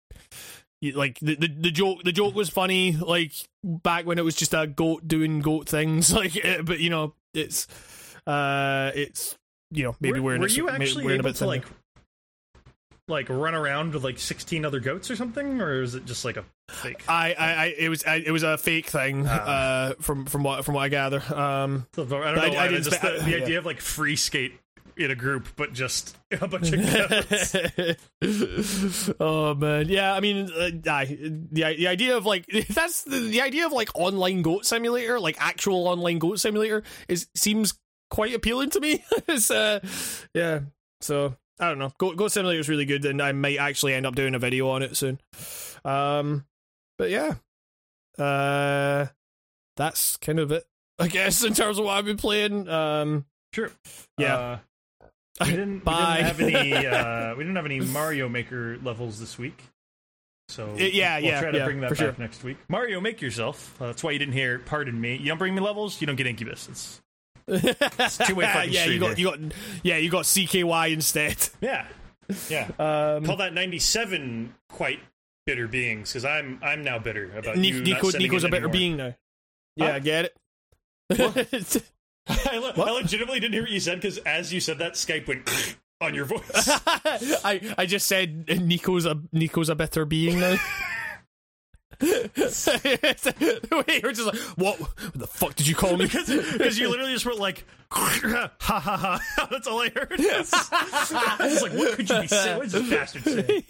[0.83, 3.33] like the, the the joke the joke was funny like
[3.65, 7.15] back when it was just a goat doing goat things like eh, but you know
[7.35, 7.67] it's
[8.27, 9.37] uh it's
[9.71, 11.31] you know maybe were, we're in were a, you maybe actually we're in a able
[11.31, 11.65] bit to like
[13.09, 16.37] like run around with like 16 other goats or something, or is it just like
[16.37, 17.03] a fake?
[17.09, 19.31] I, I, I it was I, it was a fake thing Ah.
[19.31, 21.23] uh, from from what from what I gather.
[21.35, 22.17] Um, I don't know.
[22.19, 23.37] I- why, I didn't just spe- the, the yeah.
[23.45, 24.53] idea of like free skate
[24.97, 27.55] in a group, but just a bunch of goats.
[29.21, 30.13] oh man, yeah.
[30.15, 34.43] I mean, uh, the the idea of like that's the, the idea of like online
[34.43, 37.75] goat simulator, like actual online goat simulator, is seems
[38.11, 39.05] quite appealing to me.
[39.29, 39.81] it's, uh,
[40.35, 40.61] yeah.
[41.01, 41.93] So I don't know.
[41.99, 44.69] Go goat simulator is really good, and I might actually end up doing a video
[44.69, 45.19] on it soon.
[45.85, 46.45] Um,
[46.99, 47.35] but yeah,
[48.19, 49.07] uh,
[49.77, 50.67] that's kind of it,
[50.99, 52.69] I guess, in terms of what I've been playing.
[52.69, 53.71] Um, Sure.
[54.19, 54.37] Yeah.
[54.37, 54.59] Uh,
[55.41, 56.73] we didn't, we didn't have any.
[56.87, 59.63] Uh, we didn't have any Mario Maker levels this week.
[60.49, 62.15] So Uh, yeah, we'll yeah, try to yeah, bring that back sure.
[62.19, 62.59] next week.
[62.69, 63.81] Mario, make yourself.
[63.81, 64.59] Uh, that's why you didn't hear.
[64.59, 65.17] Pardon me.
[65.17, 66.01] You don't bring me levels.
[66.01, 66.69] You don't get Incubus.
[66.69, 67.01] It's
[67.49, 69.39] two two-way fucking yeah, you got you got
[69.83, 71.37] yeah, you got CKY instead.
[71.61, 71.87] yeah,
[72.49, 72.69] yeah.
[72.79, 75.01] Um, Call that ninety seven Quite
[75.47, 77.81] Bitter Beings because I'm I'm now bitter about Ni- you.
[77.83, 78.73] Nico, Nico's a better anymore.
[78.73, 79.15] being now.
[79.77, 79.95] Yeah, Huh?
[79.95, 80.37] I get it.
[82.29, 85.27] I, le- I legitimately didn't hear what you said because as you said that, Skype
[85.27, 85.49] went
[86.01, 86.43] on your voice.
[87.45, 90.57] I I just said Nico's a Nico's a better being now.
[92.01, 92.31] Wait,
[94.03, 94.81] you're just like, what?
[94.81, 96.07] What the fuck did you call me?
[96.07, 99.49] Because you literally just wrote like, ha ha ha.
[99.51, 100.21] That's all I heard.
[100.21, 102.59] I was like, what could you be saying?
[102.59, 103.63] What this bastard saying?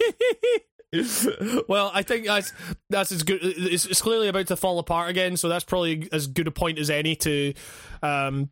[1.67, 2.51] well, I think that's
[2.89, 3.39] that's as good.
[3.43, 6.79] It's, it's clearly about to fall apart again, so that's probably as good a point
[6.79, 7.53] as any to
[8.01, 8.49] um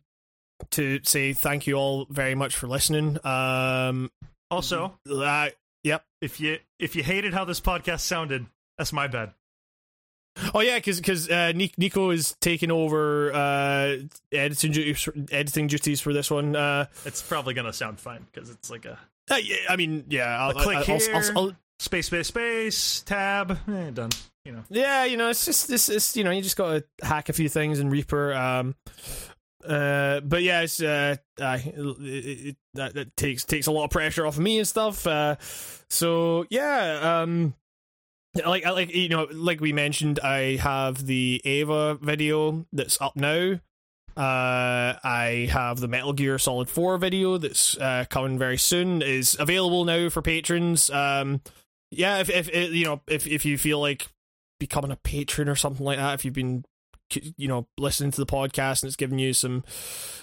[0.70, 3.18] to say thank you all very much for listening.
[3.26, 4.10] Um,
[4.50, 5.48] Also, uh,
[5.82, 6.04] yep.
[6.20, 9.32] if you if you hated how this podcast sounded, that's my bad.
[10.54, 13.96] Oh yeah, because uh, Nico is taking over uh,
[14.32, 16.54] editing duties, editing duties for this one.
[16.56, 18.98] Uh, It's probably gonna sound fine because it's like a
[19.30, 21.14] uh, yeah, I mean, yeah, I'll, click I'll, here.
[21.14, 23.58] I'll, I'll, space space space tab.
[23.68, 24.10] Eh, done.
[24.44, 24.64] You know.
[24.70, 27.34] yeah, you know, it's just this is you know, you just got to hack a
[27.34, 28.32] few things in Reaper.
[28.32, 28.74] Um,
[29.66, 34.26] uh, but yeah, it's uh, it, it, that, that takes takes a lot of pressure
[34.26, 35.06] off of me and stuff.
[35.06, 35.36] Uh,
[35.90, 37.54] so yeah, um.
[38.46, 43.60] Like, like you know, like we mentioned, I have the Eva video that's up now.
[44.16, 49.00] Uh, I have the Metal Gear Solid 4 video that's uh, coming very soon.
[49.00, 50.90] is available now for patrons.
[50.90, 51.40] Um,
[51.90, 54.08] yeah, if if if, you know if if you feel like
[54.58, 56.64] becoming a patron or something like that, if you've been
[57.36, 59.64] you know listening to the podcast and it's giving you some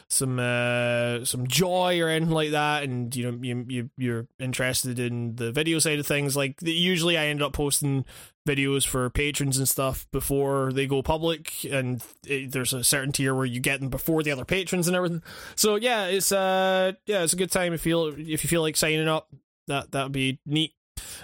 [0.08, 2.84] some uh some joy or anything like that.
[2.84, 6.36] And you know you, you you're interested in the video side of things.
[6.36, 8.06] Like usually i end up posting
[8.48, 11.66] videos for patrons and stuff before they go public.
[11.66, 14.96] And it, there's a certain tier where you get them before the other patrons and
[14.96, 15.24] everything.
[15.56, 18.78] So yeah it's uh yeah it's a good time if you if you feel like
[18.78, 19.30] signing up.
[19.68, 20.74] That that would be neat.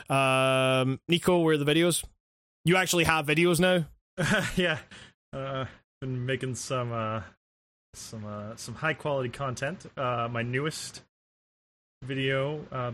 [0.09, 2.03] Um nico where are the videos?
[2.65, 3.85] You actually have videos now?
[4.55, 4.79] Yeah.
[5.33, 5.65] Uh,
[6.01, 7.21] been making some uh,
[7.93, 9.85] some uh, some high quality content.
[9.95, 11.01] Uh, my newest
[12.03, 12.65] video.
[12.71, 12.91] Uh,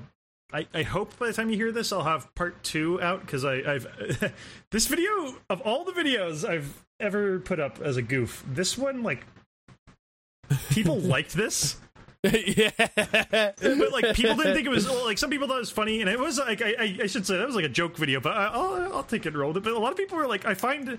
[0.53, 3.43] I, I hope by the time you hear this, I'll have part two out because
[3.43, 4.33] I I've
[4.71, 8.43] this video of all the videos I've ever put up as a goof.
[8.47, 9.25] This one like
[10.69, 11.77] people liked this.
[12.23, 16.01] yeah but like people didn't think it was like some people thought it was funny,
[16.01, 18.19] and it was like I, I, I should say that was like a joke video,
[18.19, 19.63] but I, I'll I'll take it and roll with it.
[19.63, 20.97] But a lot of people were like, I find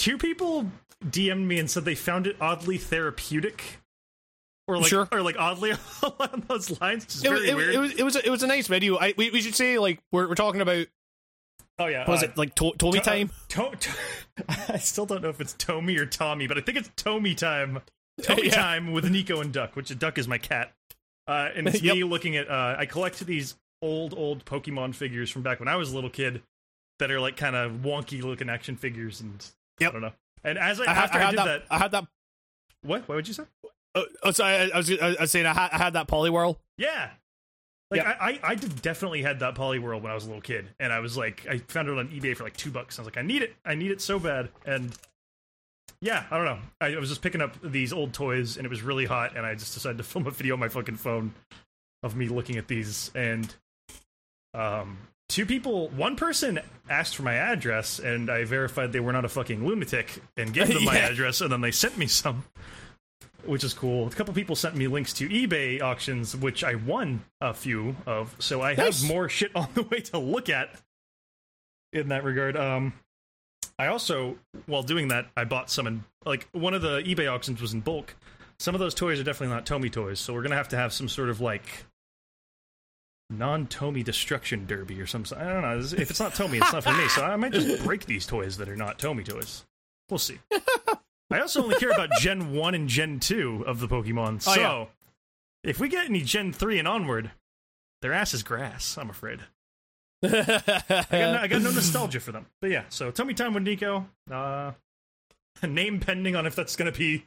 [0.00, 0.70] two people
[1.04, 3.78] DM'd me and said they found it oddly therapeutic,
[4.66, 5.08] or like Sure.
[5.12, 5.72] or like oddly
[6.02, 7.74] along those lines, which is it, very was- it, weird.
[7.74, 8.98] it was it was a, it was a nice video.
[8.98, 10.86] I we, we should say like we're we're talking about
[11.78, 13.30] oh yeah, what was uh, it like to- Tommy to- time?
[13.50, 13.76] To-
[14.68, 17.80] I still don't know if it's Tommy or Tommy, but I think it's Tommy time.
[18.22, 18.50] Tommy Yeah.
[18.54, 20.72] time with Nico and Duck, which Duck is my cat.
[21.26, 22.50] Uh, and it's me looking at.
[22.50, 26.10] Uh, I collect these old, old Pokemon figures from back when I was a little
[26.10, 26.42] kid
[26.98, 29.46] that are like kind of wonky looking action figures, and
[29.80, 29.92] I Yep.
[29.92, 30.12] don't know.
[30.44, 32.04] And as I, I, had, after I I, did that, that, I had that.
[32.82, 33.08] what?
[33.08, 33.44] What would you say?
[33.94, 36.56] Uh, oh, sorry, I, I was I was saying I had I had that Poliwhirl.
[36.78, 37.10] Yeah.
[37.90, 38.14] Like Yeah.
[38.20, 41.00] I, I, I definitely had that Poliwhirl when I was a little kid, and I
[41.00, 42.98] was like, I found it on eBay for like two bucks.
[42.98, 44.96] I was like, I need it, I need it so bad, and
[46.00, 46.58] yeah, I don't know.
[46.80, 49.44] I, I was just picking up these old toys, and it was really hot, and
[49.44, 51.34] I just decided to film a video on my fucking phone
[52.04, 53.52] of me looking at these, and
[54.54, 54.98] um,
[55.30, 59.28] two people, one person asked for my address, and I verified they were not a
[59.28, 62.44] fucking lunatic, and gave them my address, and then they sent me some
[63.44, 64.06] which is cool.
[64.06, 68.34] A couple people sent me links to eBay auctions, which I won a few of.
[68.38, 70.70] So I have more shit on the way to look at
[71.92, 72.56] in that regard.
[72.56, 72.92] Um,
[73.78, 74.36] I also,
[74.66, 77.80] while doing that, I bought some in like one of the eBay auctions was in
[77.80, 78.14] bulk.
[78.58, 80.92] Some of those toys are definitely not Tomy toys, so we're gonna have to have
[80.92, 81.86] some sort of like
[83.30, 85.38] non-Tomy destruction derby or something.
[85.38, 85.78] I don't know.
[85.78, 87.08] If it's not Tomy, it's not for me.
[87.08, 89.64] So I might just break these toys that are not Tomy toys.
[90.08, 90.38] We'll see.
[91.30, 94.42] I also only care about Gen One and Gen Two of the Pokemon.
[94.42, 95.70] So Oh, yeah.
[95.70, 97.30] if we get any Gen Three and onward,
[98.02, 98.98] their ass is grass.
[98.98, 99.40] I'm afraid.
[100.22, 102.46] I got, no, I got no nostalgia for them.
[102.60, 104.06] But yeah, so Tommy Time with Nico.
[104.30, 104.72] Uh,
[105.66, 107.26] name pending on if that's going to be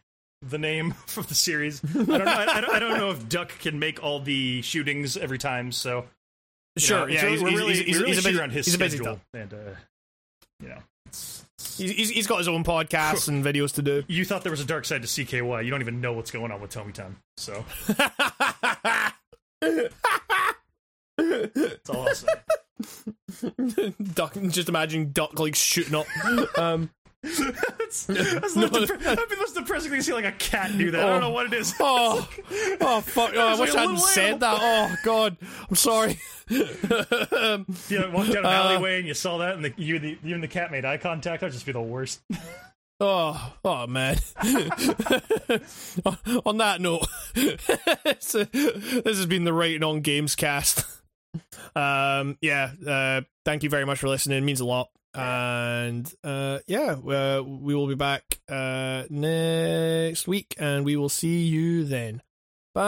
[0.49, 1.81] the name of the series.
[1.83, 2.25] I don't know.
[2.25, 5.71] I, I don't, I don't know if Duck can make all the shootings every time.
[5.71, 6.05] So
[6.77, 8.27] sure, know, yeah, so he's, we're he's, really, he's, we he's, really he's a shoot
[8.27, 9.57] busy, around his he's a busy schedule, and uh,
[10.61, 11.43] you know, it's,
[11.77, 14.03] He's, he's, he's got his own podcasts and videos to do.
[14.07, 15.63] you thought there was a dark side to CKY.
[15.63, 17.17] You don't even know what's going on with Tommy Time.
[17.37, 17.65] So
[21.17, 22.27] that's all say.
[24.13, 26.05] Duck, just imagine Duck like shooting up.
[26.57, 26.89] Um,
[27.23, 30.77] that's, that's the depre- that'd be the most depressing thing to see like a cat
[30.77, 31.01] do that.
[31.01, 31.11] I Oh.
[31.13, 31.73] don't know what it is.
[31.79, 32.27] oh,
[32.81, 33.31] oh fuck!
[33.35, 34.57] Oh, I wish like a I hadn't said that.
[34.61, 35.37] Oh god,
[35.69, 36.19] I'm sorry.
[36.51, 39.99] um, You know, walk down an Uh, alleyway and you saw that, and the, you,
[39.99, 41.41] the, you and the cat made eye contact.
[41.41, 42.21] That'd just be the worst.
[42.99, 44.17] Oh, oh man.
[46.45, 48.33] on that note, uh, this
[49.17, 50.85] has been the Writing on Games cast.
[51.75, 54.37] Um, yeah, uh, thank you very much for listening.
[54.37, 54.89] It means a lot.
[55.13, 61.43] And uh, yeah, uh, we will be back uh, next week and we will see
[61.43, 62.21] you then.
[62.73, 62.83] Bye.